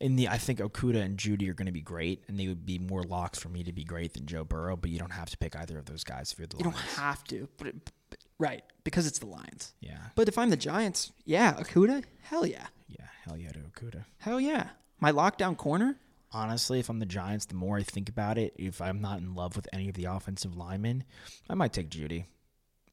in 0.00 0.16
the 0.16 0.28
I 0.28 0.38
think 0.38 0.60
Okudah 0.60 1.02
and 1.02 1.18
Jeudy 1.18 1.48
are 1.48 1.54
going 1.54 1.66
to 1.66 1.72
be 1.72 1.80
great, 1.80 2.22
and 2.28 2.38
they 2.38 2.46
would 2.46 2.66
be 2.66 2.78
more 2.78 3.02
locks 3.02 3.38
for 3.38 3.48
me 3.48 3.64
to 3.64 3.72
be 3.72 3.84
great 3.84 4.12
than 4.14 4.26
Joe 4.26 4.44
Burrow. 4.44 4.76
But 4.76 4.90
you 4.90 4.98
don't 4.98 5.12
have 5.12 5.30
to 5.30 5.38
pick 5.38 5.56
either 5.56 5.78
of 5.78 5.86
those 5.86 6.04
guys 6.04 6.32
if 6.32 6.38
you're 6.38 6.46
the 6.46 6.58
You 6.58 6.64
don't 6.64 6.76
have 6.76 7.24
to, 7.24 7.48
but, 7.56 7.66
it, 7.68 7.74
but 7.84 7.92
right 8.38 8.62
because 8.84 9.06
it's 9.06 9.18
the 9.18 9.26
Lions. 9.26 9.72
Yeah, 9.80 9.98
But 10.14 10.28
if 10.28 10.36
I'm 10.38 10.50
the 10.50 10.56
Giants, 10.56 11.12
yeah, 11.24 11.54
Okudah, 11.54 12.04
hell 12.22 12.46
yeah, 12.46 12.66
yeah, 12.88 13.06
hell 13.24 13.36
yeah 13.36 13.50
to 13.52 13.58
Okudah. 13.60 14.04
hell 14.18 14.40
yeah. 14.40 14.68
My 15.00 15.12
lockdown 15.12 15.56
corner, 15.56 15.96
honestly, 16.32 16.78
if 16.80 16.88
I'm 16.88 16.98
the 16.98 17.06
Giants, 17.06 17.46
the 17.46 17.54
more 17.54 17.76
I 17.76 17.82
think 17.82 18.08
about 18.08 18.38
it, 18.38 18.54
if 18.56 18.80
I'm 18.80 19.00
not 19.00 19.18
in 19.18 19.34
love 19.34 19.56
with 19.56 19.68
any 19.72 19.88
of 19.88 19.94
the 19.94 20.04
offensive 20.06 20.56
linemen, 20.56 21.04
I 21.48 21.54
might 21.54 21.72
take 21.72 21.90
Jeudy. 21.90 22.24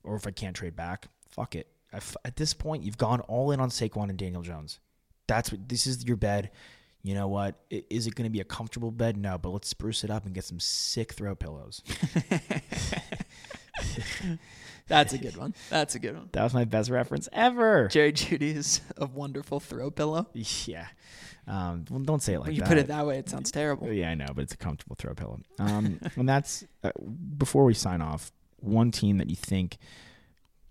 Or 0.03 0.15
if 0.15 0.25
I 0.25 0.31
can't 0.31 0.55
trade 0.55 0.75
back, 0.75 1.07
fuck 1.29 1.55
it. 1.55 1.67
I 1.93 1.97
f 1.97 2.15
at 2.25 2.35
this 2.37 2.53
point, 2.53 2.83
you've 2.83 2.97
gone 2.97 3.19
all 3.21 3.51
in 3.51 3.59
on 3.59 3.69
Saquon 3.69 4.09
and 4.09 4.17
Daniel 4.17 4.41
Jones. 4.41 4.79
That's 5.27 5.51
what 5.51 5.69
this 5.69 5.85
is 5.87 6.03
your 6.05 6.17
bed. 6.17 6.49
You 7.03 7.13
know 7.15 7.27
what? 7.27 7.55
Is 7.69 8.07
it 8.07 8.15
going 8.15 8.25
to 8.25 8.29
be 8.31 8.41
a 8.41 8.43
comfortable 8.43 8.91
bed? 8.91 9.17
No, 9.17 9.37
but 9.37 9.49
let's 9.49 9.67
spruce 9.67 10.03
it 10.03 10.09
up 10.09 10.25
and 10.25 10.33
get 10.35 10.43
some 10.43 10.59
sick 10.59 11.13
throw 11.13 11.35
pillows. 11.35 11.81
that's 14.87 15.13
a 15.13 15.17
good 15.17 15.37
one. 15.37 15.53
That's 15.69 15.95
a 15.95 15.99
good 15.99 16.15
one. 16.15 16.29
That 16.33 16.43
was 16.43 16.53
my 16.53 16.65
best 16.65 16.89
reference 16.89 17.27
ever. 17.33 17.87
Jerry 17.87 18.13
Jeudy 18.13 18.55
is 18.55 18.81
a 18.97 19.05
wonderful 19.05 19.59
throw 19.59 19.91
pillow. 19.91 20.27
Yeah. 20.33 20.87
Um, 21.47 21.85
well, 21.89 21.99
don't 21.99 22.21
say 22.21 22.33
it 22.33 22.39
like 22.39 22.47
When 22.47 22.55
you 22.55 22.61
that. 22.61 22.69
put 22.69 22.77
it 22.77 22.87
that 22.87 23.05
way, 23.05 23.17
it 23.17 23.29
sounds 23.29 23.51
terrible. 23.51 23.91
Yeah, 23.91 24.09
I 24.11 24.15
know, 24.15 24.27
but 24.33 24.43
it's 24.43 24.53
a 24.53 24.57
comfortable 24.57 24.95
throw 24.95 25.13
pillow. 25.13 25.39
Um, 25.59 25.99
and 26.15 26.29
that's 26.29 26.63
uh, 26.83 26.91
before 27.37 27.65
we 27.65 27.73
sign 27.73 28.01
off. 28.01 28.31
One 28.59 28.91
team 28.91 29.17
that 29.17 29.27
you 29.27 29.35
think, 29.35 29.79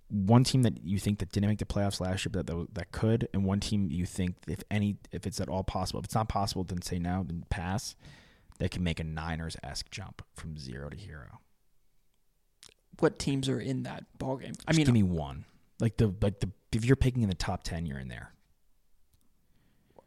one 0.08 0.44
team 0.44 0.62
that 0.62 0.84
you 0.84 1.00
think 1.00 1.18
that 1.18 1.32
didn't 1.32 1.48
make 1.48 1.58
the 1.58 1.64
playoffs 1.64 2.00
last 2.00 2.24
year, 2.24 2.30
but 2.32 2.46
that 2.46 2.68
that 2.74 2.92
could, 2.92 3.28
and 3.34 3.44
one 3.44 3.58
team 3.58 3.88
you 3.90 4.06
think, 4.06 4.36
if 4.46 4.62
any, 4.70 4.96
if 5.10 5.26
it's 5.26 5.40
at 5.40 5.48
all 5.48 5.64
possible, 5.64 5.98
if 5.98 6.04
it's 6.04 6.14
not 6.14 6.28
possible, 6.28 6.62
then 6.62 6.82
say 6.82 7.00
no, 7.00 7.24
then 7.26 7.44
pass. 7.50 7.96
That 8.60 8.70
can 8.70 8.84
make 8.84 9.00
a 9.00 9.04
Niners 9.04 9.56
esque 9.64 9.90
jump 9.90 10.22
from 10.34 10.56
zero 10.58 10.88
to 10.90 10.96
hero. 10.96 11.40
What 13.00 13.18
teams 13.18 13.48
are 13.48 13.60
in 13.60 13.82
that 13.84 14.04
ball 14.18 14.36
game? 14.36 14.52
I 14.66 14.72
Just 14.72 14.76
mean, 14.78 14.86
give 14.86 14.94
me 14.94 15.02
one. 15.02 15.44
Like 15.80 15.96
the 15.96 16.14
like 16.20 16.40
the 16.40 16.50
if 16.72 16.84
you're 16.84 16.96
picking 16.96 17.22
in 17.22 17.28
the 17.28 17.34
top 17.34 17.62
ten, 17.64 17.86
you're 17.86 17.98
in 17.98 18.08
there. 18.08 18.32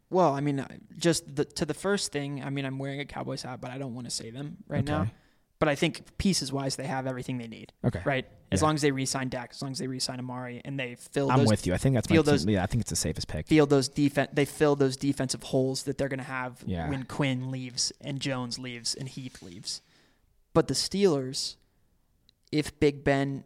well, 0.09 0.33
I 0.33 0.41
mean, 0.41 0.59
uh, 0.59 0.67
just 0.97 1.35
the, 1.35 1.43
to 1.45 1.65
the 1.65 1.73
first 1.73 2.11
thing. 2.11 2.43
I 2.43 2.49
mean, 2.51 2.65
I'm 2.65 2.77
wearing 2.77 2.99
a 2.99 3.05
Cowboys 3.05 3.41
hat, 3.41 3.59
but 3.61 3.71
I 3.71 3.77
don't 3.79 3.95
want 3.95 4.05
to 4.07 4.11
say 4.11 4.29
them 4.29 4.57
right 4.67 4.85
now. 4.85 5.07
But 5.59 5.69
I 5.69 5.75
think 5.75 6.17
pieces 6.17 6.51
wise, 6.51 6.75
they 6.75 6.85
have 6.87 7.07
everything 7.07 7.37
they 7.37 7.47
need. 7.47 7.71
Okay. 7.85 8.01
Right. 8.05 8.25
As 8.51 8.59
Yeah. 8.59 8.65
long 8.65 8.75
as 8.75 8.81
they 8.81 8.91
re-sign 8.91 9.29
Dak, 9.29 9.51
as 9.53 9.61
long 9.61 9.71
as 9.71 9.77
they 9.79 9.87
re-sign 9.87 10.19
Amari, 10.19 10.61
and 10.65 10.77
they 10.77 10.95
fill. 10.95 11.31
I'm 11.31 11.39
those, 11.39 11.47
with 11.47 11.65
you. 11.65 11.73
I 11.73 11.77
think 11.77 11.95
that's 11.95 12.09
my 12.09 12.21
those- 12.21 12.45
yeah, 12.45 12.61
I 12.63 12.65
think 12.65 12.81
it's 12.81 12.89
the 12.89 12.95
safest 12.97 13.27
pick. 13.29 13.47
Feel 13.47 13.65
those 13.65 13.87
defense. 13.87 14.29
They 14.33 14.45
fill 14.45 14.75
those 14.75 14.97
defensive 14.97 15.41
holes 15.41 15.83
that 15.83 15.97
they're 15.97 16.09
going 16.09 16.19
to 16.19 16.25
have 16.25 16.61
Yeah. 16.65 16.89
when 16.89 17.03
Quinn 17.05 17.49
leaves 17.49 17.91
and 18.01 18.19
Jones 18.19 18.59
leaves 18.59 18.93
and 18.93 19.07
Heath 19.07 19.41
leaves. 19.41 19.81
But 20.53 20.67
the 20.67 20.73
Steelers, 20.73 21.55
if 22.53 22.79
Big 22.79 23.03
Ben 23.03 23.43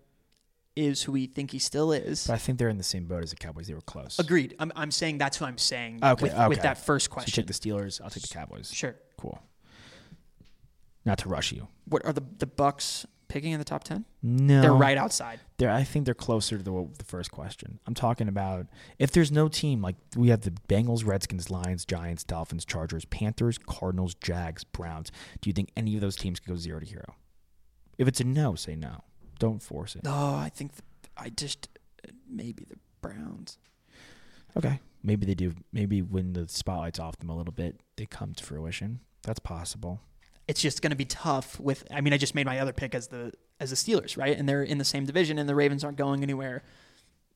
is 0.75 1.01
who 1.03 1.11
we 1.13 1.25
think 1.25 1.51
he 1.51 1.59
still 1.59 1.91
is, 1.91 2.27
But 2.27 2.33
I 2.33 2.37
think 2.37 2.59
they're 2.59 2.69
in 2.69 2.77
the 2.77 2.83
same 2.83 3.05
boat 3.05 3.23
as 3.23 3.31
the 3.31 3.35
Cowboys. 3.35 3.67
They 3.67 3.73
were 3.73 3.81
close. 3.81 4.19
agreed. 4.19 4.55
I'm, 4.59 4.71
I'm 4.75 4.91
saying 4.91 5.17
that's 5.17 5.41
what 5.41 5.47
I'm 5.47 5.57
saying 5.57 5.99
Okay, 6.03 6.23
with, 6.23 6.33
okay. 6.33 6.47
with 6.47 6.61
that 6.61 6.77
first 6.77 7.05
So 7.05 7.11
you 7.11 7.13
question. 7.13 7.43
take 7.43 7.47
the 7.47 7.53
Steelers. 7.53 7.99
I'll 8.03 8.09
take 8.11 8.21
the 8.23 8.33
Cowboys. 8.33 8.71
sure. 8.71 8.95
Cool. 9.17 9.39
Not 11.05 11.17
to 11.19 11.29
rush 11.29 11.51
you. 11.51 11.67
What 11.85 12.05
are 12.05 12.13
the 12.13 12.23
the 12.37 12.45
Bucks 12.45 13.05
picking 13.29 13.51
in 13.53 13.59
the 13.59 13.65
top 13.65 13.83
ten? 13.83 14.05
No, 14.21 14.61
They're 14.61 14.73
right 14.73 14.97
outside. 14.97 15.39
They're, 15.57 15.71
I 15.71 15.83
think 15.83 16.05
they're 16.05 16.13
closer 16.13 16.57
to 16.57 16.63
the, 16.63 16.87
the 16.97 17.03
first 17.05 17.31
question. 17.31 17.79
I'm 17.87 17.93
talking 17.93 18.27
about 18.27 18.67
if 18.99 19.11
there's 19.11 19.31
no 19.31 19.47
team 19.47 19.81
like 19.81 19.95
we 20.15 20.27
have 20.29 20.41
the 20.41 20.51
Bengals, 20.69 21.05
Redskins, 21.05 21.49
Lions, 21.49 21.85
Giants, 21.85 22.23
Dolphins, 22.23 22.65
Chargers, 22.65 23.05
Panthers, 23.05 23.57
Cardinals, 23.57 24.13
Jags, 24.15 24.63
Browns. 24.65 25.11
Do 25.41 25.49
you 25.49 25.53
think 25.53 25.69
any 25.77 25.95
of 25.95 26.01
those 26.01 26.15
teams 26.17 26.39
could 26.39 26.49
go 26.49 26.57
zero 26.57 26.79
to 26.81 26.85
hero? 26.85 27.15
If 27.97 28.07
it's 28.07 28.19
a 28.19 28.23
no, 28.23 28.55
say 28.55 28.75
no. 28.75 29.03
Don't 29.39 29.61
force 29.61 29.95
it. 29.95 30.03
No, 30.03 30.11
I 30.11 30.51
think 30.53 30.75
the, 30.75 30.81
I 31.15 31.29
just 31.29 31.69
uh, 32.07 32.11
maybe 32.29 32.65
the 32.65 32.77
Browns. 33.01 33.57
Okay. 34.55 34.79
Maybe 35.03 35.25
they 35.25 35.35
do. 35.35 35.53
Maybe 35.71 36.01
when 36.01 36.33
the 36.33 36.47
spotlight's 36.47 36.99
off 36.99 37.17
them 37.17 37.29
a 37.29 37.37
little 37.37 37.53
bit, 37.53 37.79
they 37.95 38.05
come 38.05 38.33
to 38.33 38.43
fruition. 38.43 38.99
That's 39.23 39.39
possible. 39.39 40.01
It's 40.47 40.61
just 40.61 40.81
going 40.81 40.91
to 40.91 40.97
be 40.97 41.05
tough. 41.05 41.59
With 41.59 41.85
I 41.91 42.01
mean, 42.01 42.13
I 42.13 42.17
just 42.17 42.35
made 42.35 42.45
my 42.45 42.59
other 42.59 42.73
pick 42.73 42.95
as 42.95 43.07
the 43.07 43.33
as 43.59 43.69
the 43.69 43.75
Steelers, 43.75 44.17
right? 44.17 44.37
And 44.37 44.47
they're 44.47 44.63
in 44.63 44.77
the 44.77 44.85
same 44.85 45.05
division, 45.05 45.37
and 45.37 45.47
the 45.47 45.55
Ravens 45.55 45.83
aren't 45.83 45.97
going 45.97 46.23
anywhere. 46.23 46.63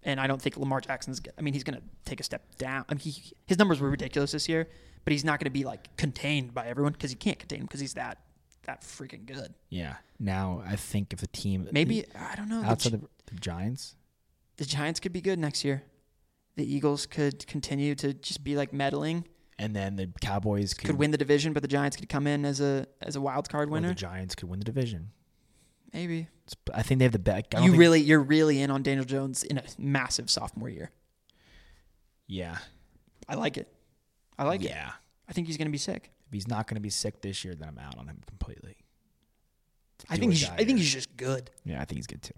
And 0.04 0.20
I 0.20 0.26
don't 0.26 0.42
think 0.42 0.58
Lamar 0.58 0.82
Jackson's. 0.82 1.22
I 1.38 1.42
mean, 1.42 1.54
he's 1.54 1.64
going 1.64 1.78
to 1.78 1.84
take 2.06 2.20
a 2.20 2.24
step 2.24 2.56
down. 2.58 2.86
I 2.90 2.94
mean, 2.94 3.02
he, 3.02 3.34
his 3.46 3.60
numbers 3.60 3.80
were 3.80 3.90
ridiculous 3.90 4.32
this 4.32 4.50
year, 4.50 4.68
but 5.04 5.12
he's 5.12 5.24
not 5.24 5.40
going 5.40 5.46
to 5.46 5.52
be 5.52 5.64
like 5.64 5.96
contained 5.98 6.54
by 6.54 6.68
everyone 6.68 6.94
because 6.94 7.12
he 7.12 7.18
can't 7.18 7.38
contain 7.38 7.60
him 7.60 7.66
because 7.66 7.80
he's 7.80 7.94
that 7.94 8.18
that 8.64 8.82
freaking 8.82 9.26
good. 9.26 9.54
Yeah. 9.70 9.96
Now 10.20 10.62
I 10.66 10.76
think 10.76 11.14
if 11.14 11.20
the 11.20 11.28
team 11.28 11.68
Maybe 11.72 12.06
I 12.16 12.36
don't 12.36 12.50
know. 12.50 12.62
The, 12.62 12.68
outside 12.68 12.92
Gi- 12.92 12.98
the, 12.98 13.08
the 13.34 13.40
Giants, 13.40 13.96
the 14.58 14.66
Giants 14.66 15.00
could 15.00 15.14
be 15.14 15.22
good 15.22 15.40
next 15.40 15.64
year. 15.66 15.84
The 16.58 16.76
Eagles 16.76 17.06
could 17.06 17.48
continue 17.48 17.96
to 17.96 18.14
just 18.14 18.44
be 18.44 18.56
like 18.56 18.74
meddling. 18.74 19.26
and 19.58 19.76
then 19.76 19.96
the 19.96 20.10
Cowboys 20.22 20.74
could, 20.74 20.88
Could 20.88 20.98
win 20.98 21.12
the 21.12 21.18
division, 21.18 21.54
but 21.54 21.62
the 21.62 21.68
Giants 21.68 21.96
could 21.98 22.10
come 22.10 22.28
in 22.28 22.46
as 22.46 22.60
a 22.62 22.86
as 23.02 23.16
a 23.16 23.22
wild 23.22 23.50
card 23.50 23.70
winner. 23.70 23.90
the 23.90 23.96
Giants 23.96 24.36
could 24.36 24.50
win 24.50 24.60
the 24.60 24.66
division. 24.66 25.12
Maybe. 25.94 26.28
I 26.74 26.84
think 26.84 27.00
they 27.00 27.06
have 27.06 27.12
the 27.12 27.20
best. 27.20 27.46
You 27.62 27.76
really, 27.76 28.00
you're 28.02 28.22
really 28.22 28.62
in 28.62 28.72
on 28.72 28.82
Daniel 28.84 29.06
Jones 29.06 29.44
in 29.44 29.58
a 29.58 29.64
massive 29.78 30.30
sophomore 30.30 30.70
year. 30.70 30.90
Yeah. 32.28 32.58
I 33.28 33.36
like 33.36 33.58
it. 33.58 33.68
I 34.38 34.44
like 34.46 34.62
it. 34.64 34.70
yeah. 34.70 34.92
I 35.28 35.34
think 35.34 35.48
he's 35.48 35.58
going 35.58 35.68
to 35.68 35.72
be 35.72 35.78
sick. 35.78 36.12
If 36.32 36.36
he's 36.36 36.48
not 36.48 36.66
going 36.66 36.76
to 36.76 36.82
be 36.82 36.90
sick 36.90 37.22
this 37.22 37.44
year, 37.44 37.56
then 37.56 37.68
I'm 37.68 37.78
out 37.78 37.98
on 37.98 38.08
him 38.08 38.22
completely. 38.26 38.78
I 40.10 40.16
think 40.16 40.32
he's. 40.32 40.50
I 40.50 40.64
think 40.64 40.78
he's 40.80 40.94
just 40.94 41.16
good. 41.18 41.52
Yeah, 41.66 41.82
I 41.82 41.86
think 41.86 41.98
he's 41.98 42.08
good 42.08 42.24
too. 42.24 42.34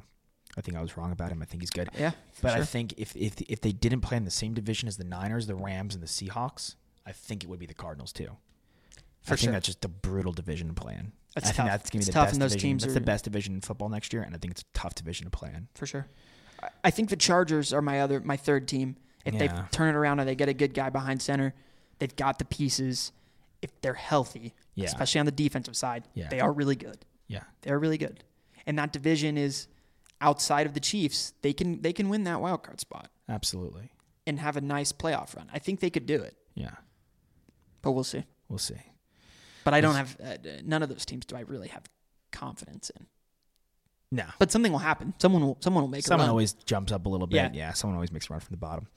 I 0.58 0.62
think 0.62 0.76
I 0.76 0.82
was 0.82 0.98
wrong 0.98 1.12
about 1.12 1.32
him. 1.32 1.44
I 1.44 1.46
think 1.46 1.62
he's 1.62 1.70
good. 1.70 1.90
Yeah, 1.98 2.12
But 2.42 2.54
I 2.54 2.64
think 2.66 2.96
if 2.98 3.16
if 3.16 3.40
if 3.48 3.62
they 3.62 3.72
didn't 3.72 4.02
play 4.02 4.18
in 4.18 4.26
the 4.26 4.32
same 4.32 4.56
division 4.56 4.88
as 4.88 4.98
the 4.98 5.04
Niners, 5.04 5.46
the 5.46 5.54
Rams, 5.56 5.94
and 5.94 6.02
the 6.04 6.08
Seahawks, 6.08 6.74
I 7.06 7.12
think 7.12 7.44
it 7.44 7.48
would 7.52 7.60
be 7.60 7.68
the 7.68 7.74
Cardinals 7.76 8.12
too. 8.12 8.30
For 9.22 9.34
I 9.34 9.36
think 9.36 9.40
sure. 9.42 9.52
that's 9.54 9.68
just 9.68 9.86
a 9.86 9.90
brutal 9.90 10.34
division 10.34 10.68
to 10.70 10.74
play 10.74 10.96
in. 10.96 11.12
That's 11.36 11.48
I 11.48 11.50
tough. 11.52 11.56
think 11.58 11.70
that's 11.70 11.90
gonna 11.92 12.00
be 12.00 12.02
It's 12.02 12.08
the 12.08 12.14
tough, 12.14 12.26
best 12.26 12.34
and 12.34 12.42
those 12.42 12.52
division. 12.52 12.70
teams 12.72 12.84
that's 12.84 12.92
are- 12.92 13.00
the 13.00 13.06
best 13.06 13.24
division 13.26 13.54
in 13.54 13.62
football 13.62 13.90
next 13.90 14.12
year, 14.12 14.24
and 14.24 14.36
I 14.36 14.40
think 14.40 14.52
it's 14.52 14.62
a 14.64 14.74
tough 14.74 14.96
division 14.96 15.26
to 15.26 15.30
play 15.30 15.52
in. 15.56 15.68
for 15.76 15.86
sure. 15.86 16.08
I- 16.62 16.70
I 16.86 16.92
think 16.92 17.10
the 17.10 17.16
Chargers 17.16 17.72
are 17.72 17.82
my 17.84 18.02
other, 18.02 18.20
my 18.20 18.36
third 18.38 18.68
team. 18.68 18.96
If 19.26 19.36
Yeah. 19.36 19.40
they 19.48 19.68
turn 19.72 19.90
it 19.96 19.98
around 19.98 20.20
and 20.20 20.28
they 20.28 20.36
get 20.36 20.50
a 20.50 20.54
good 20.54 20.74
guy 20.74 20.90
behind 20.90 21.22
center, 21.22 21.54
they've 22.00 22.16
got 22.16 22.40
the 22.40 22.46
pieces. 22.46 23.14
If 23.64 23.80
they're 23.82 23.94
healthy, 23.96 24.54
Yeah. 24.76 24.86
especially 24.86 25.20
on 25.20 25.26
the 25.26 25.32
defensive 25.32 25.76
side, 25.76 26.04
Yeah. 26.14 26.28
they 26.30 26.40
are 26.40 26.52
really 26.52 26.76
good. 26.76 27.06
Yeah, 27.28 27.44
They're 27.62 27.80
really 27.80 27.98
good, 27.98 28.24
and 28.68 28.78
that 28.78 28.92
division 28.94 29.38
is 29.38 29.68
outside 30.22 30.68
of 30.68 30.74
the 30.74 30.80
Chiefs. 30.80 31.34
They 31.42 31.54
can 31.54 31.82
they 31.82 31.94
can 31.94 32.10
win 32.10 32.24
that 32.26 32.40
wild 32.42 32.62
card 32.64 32.80
spot 32.80 33.10
absolutely. 33.28 33.92
and 34.28 34.40
have 34.40 34.58
a 34.58 34.62
nice 34.62 34.92
playoff 34.92 35.36
run. 35.36 35.50
I 35.54 35.60
think 35.60 35.80
they 35.80 35.90
could 35.90 36.06
do 36.06 36.22
it, 36.22 36.36
Yeah, 36.54 36.76
but 37.82 37.94
we'll 37.94 38.04
see. 38.04 38.24
we'll 38.50 38.60
see. 38.60 38.82
But 39.64 39.74
I 39.74 39.80
don't 39.82 39.96
have 39.96 40.18
uh, 40.22 40.38
none 40.64 40.84
of 40.84 40.90
those 40.90 41.06
teams. 41.06 41.26
Do 41.26 41.36
I 41.38 41.42
really 41.42 41.70
have 41.70 41.84
confidence 42.32 42.90
in? 42.90 43.08
No, 44.12 44.26
But 44.38 44.52
something 44.52 44.72
will 44.72 44.80
happen. 44.80 45.14
Someone 45.20 45.42
will 45.42 45.58
someone 45.62 45.84
will 45.84 45.90
make 45.90 46.04
a 46.04 46.08
someone 46.08 46.30
always 46.30 46.54
jumps 46.54 46.92
up 46.92 47.06
a 47.06 47.10
little 47.10 47.26
bit. 47.26 47.36
Yeah. 47.38 47.50
Yeah. 47.54 47.74
someone 47.74 47.96
always 47.96 48.12
makes 48.12 48.30
a 48.30 48.34
run 48.34 48.42
from 48.42 48.52
the 48.54 48.58
bottom. 48.58 48.88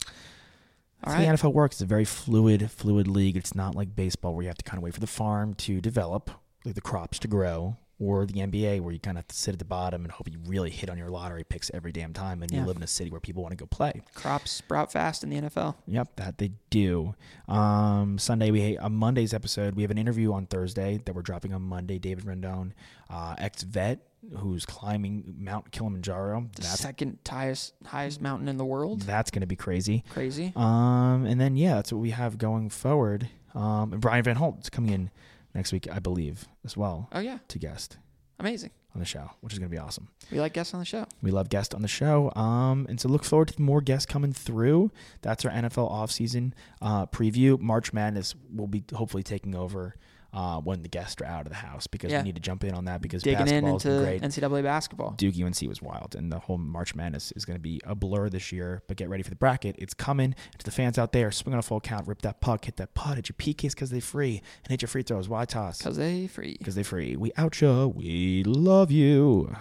All 1.04 1.12
That's 1.12 1.24
how 1.24 1.32
the 1.32 1.38
NFL 1.38 1.54
works. 1.54 1.76
It's 1.76 1.82
a 1.82 1.86
very 1.86 2.04
fluid, 2.04 2.70
fluid 2.70 3.06
league. 3.06 3.36
It's 3.36 3.54
not 3.54 3.74
like 3.74 3.94
baseball 3.94 4.34
where 4.34 4.42
you 4.42 4.48
have 4.48 4.58
to 4.58 4.64
kind 4.64 4.78
of 4.78 4.82
wait 4.84 4.94
for 4.94 5.00
the 5.00 5.06
farm 5.06 5.54
to 5.54 5.80
develop, 5.80 6.30
like 6.64 6.74
the 6.74 6.80
crops 6.80 7.18
to 7.20 7.28
grow, 7.28 7.76
or 7.98 8.26
the 8.26 8.34
NBA 8.40 8.80
where 8.80 8.92
you 8.92 9.00
kind 9.00 9.16
of 9.18 9.24
sit 9.30 9.54
at 9.54 9.58
the 9.58 9.64
bottom 9.64 10.02
and 10.04 10.12
hope 10.12 10.28
you 10.30 10.38
really 10.46 10.68
hit 10.70 10.90
on 10.90 10.98
your 10.98 11.08
lottery 11.08 11.44
picks 11.44 11.70
every 11.72 11.92
damn 11.92 12.12
time, 12.12 12.42
and 12.42 12.50
Yeah. 12.52 12.60
you 12.60 12.66
live 12.66 12.76
in 12.76 12.82
a 12.82 12.86
city 12.86 13.10
where 13.10 13.20
people 13.20 13.42
want 13.42 13.52
to 13.52 13.56
go 13.56 13.66
play. 13.66 14.02
Crops 14.14 14.50
sprout 14.50 14.92
fast 14.92 15.24
in 15.24 15.30
the 15.30 15.36
NFL. 15.36 15.76
Yep, 15.86 16.16
that 16.16 16.38
they 16.38 16.52
do. 16.70 17.14
Um, 17.48 18.18
Sunday 18.18 18.50
we 18.50 18.76
on 18.78 18.94
Monday's 18.94 19.32
episode 19.32 19.74
we 19.76 19.82
have 19.82 19.90
an 19.90 19.98
interview 19.98 20.32
on 20.32 20.46
Thursday 20.46 21.00
that 21.04 21.14
we're 21.14 21.22
dropping 21.22 21.52
on 21.54 21.62
Monday. 21.62 21.98
David 21.98 22.24
Rendon, 22.24 22.72
uh, 23.08 23.34
ex 23.38 23.62
vet 23.62 24.00
who's 24.38 24.66
climbing 24.66 25.36
Mount 25.38 25.70
Kilimanjaro. 25.70 26.48
The 26.56 26.62
That's 26.62 26.80
second 26.80 27.18
highest 27.28 27.74
highest 27.84 28.20
mountain 28.20 28.48
in 28.48 28.56
the 28.56 28.64
world. 28.64 29.02
that's 29.02 29.30
going 29.30 29.40
to 29.42 29.46
be 29.46 29.56
crazy. 29.56 30.02
Crazy. 30.10 30.52
Um, 30.56 31.24
and 31.26 31.40
then 31.40 31.56
yeah, 31.56 31.76
that's 31.76 31.92
what 31.92 32.00
we 32.00 32.10
have 32.10 32.36
going 32.36 32.68
forward. 32.68 33.28
Um, 33.54 33.92
and 33.92 34.00
Brian 34.02 34.24
Van 34.24 34.36
Holt 34.36 34.58
is 34.64 34.68
coming 34.70 34.92
in 34.92 35.10
next 35.56 35.72
week, 35.72 35.88
I 35.90 35.98
believe, 35.98 36.46
as 36.64 36.76
well 36.76 37.08
Oh 37.12 37.18
yeah, 37.20 37.38
to 37.48 37.58
guest 37.58 37.96
amazing. 38.38 38.70
on 38.94 39.00
the 39.00 39.06
show, 39.06 39.30
which 39.40 39.52
is 39.52 39.58
going 39.58 39.70
to 39.70 39.74
be 39.74 39.80
awesome. 39.80 40.08
We 40.30 40.38
like 40.40 40.52
guests 40.52 40.72
on 40.74 40.80
the 40.80 40.86
show. 40.86 41.06
We 41.22 41.30
love 41.30 41.48
guests 41.48 41.74
on 41.74 41.82
the 41.82 41.88
show. 41.88 42.30
Um, 42.36 42.86
and 42.88 43.00
so 43.00 43.08
look 43.08 43.24
forward 43.24 43.48
to 43.48 43.60
more 43.62 43.80
guests 43.80 44.06
coming 44.06 44.32
through. 44.32 44.90
That's 45.22 45.44
our 45.44 45.50
NFL 45.50 45.90
offseason 45.90 46.52
uh, 46.82 47.06
preview. 47.06 47.58
March 47.58 47.92
Madness 47.92 48.34
will 48.54 48.66
be 48.68 48.84
hopefully 48.94 49.22
taking 49.22 49.54
over 49.54 49.96
uh, 50.36 50.60
when 50.60 50.82
the 50.82 50.88
guests 50.88 51.20
are 51.22 51.24
out 51.24 51.46
of 51.46 51.48
the 51.48 51.56
house 51.56 51.86
because 51.86 52.12
Yeah. 52.12 52.18
we 52.18 52.24
need 52.24 52.34
to 52.36 52.42
jump 52.42 52.62
in 52.62 52.74
on 52.74 52.84
that 52.84 53.00
because 53.00 53.22
Digging 53.22 53.48
in 53.48 53.66
into 53.66 53.88
great. 54.00 54.20
NCAA 54.22 54.62
basketball. 54.62 55.12
Duke 55.12 55.34
UNC 55.40 55.62
was 55.62 55.80
wild, 55.80 56.14
and 56.14 56.30
the 56.30 56.38
whole 56.38 56.58
March 56.58 56.94
Madness 56.94 57.32
is 57.32 57.44
going 57.46 57.56
to 57.56 57.60
be 57.62 57.80
a 57.84 57.94
blur 57.94 58.28
this 58.28 58.52
year. 58.52 58.82
But 58.86 58.98
get 58.98 59.08
ready 59.08 59.22
for 59.22 59.30
the 59.30 59.36
bracket; 59.36 59.76
it's 59.78 59.94
coming. 59.94 60.34
To 60.58 60.64
the 60.64 60.70
fans 60.70 60.98
out 60.98 61.12
there, 61.12 61.30
swing 61.32 61.54
on 61.54 61.58
a 61.58 61.62
full 61.62 61.80
count, 61.80 62.06
rip 62.06 62.20
that 62.22 62.40
puck, 62.42 62.66
hit 62.66 62.76
that 62.76 62.94
putt, 62.94 63.16
hit 63.16 63.28
your 63.30 63.36
PKs 63.36 63.70
because 63.74 63.90
they 63.90 64.00
free, 64.00 64.42
and 64.64 64.70
hit 64.70 64.82
your 64.82 64.88
free 64.88 65.02
throws. 65.02 65.28
Why 65.28 65.46
toss? 65.46 65.80
Cause 65.80 65.96
they 65.96 66.26
free. 66.26 66.56
Because 66.58 66.74
they 66.74 66.82
free. 66.82 67.16
We 67.16 67.32
out 67.38 67.58
ya. 67.60 67.86
We 67.86 68.44
love 68.44 68.90
you. 68.90 69.56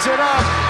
Puts 0.00 0.14
it 0.14 0.18
up. 0.18 0.69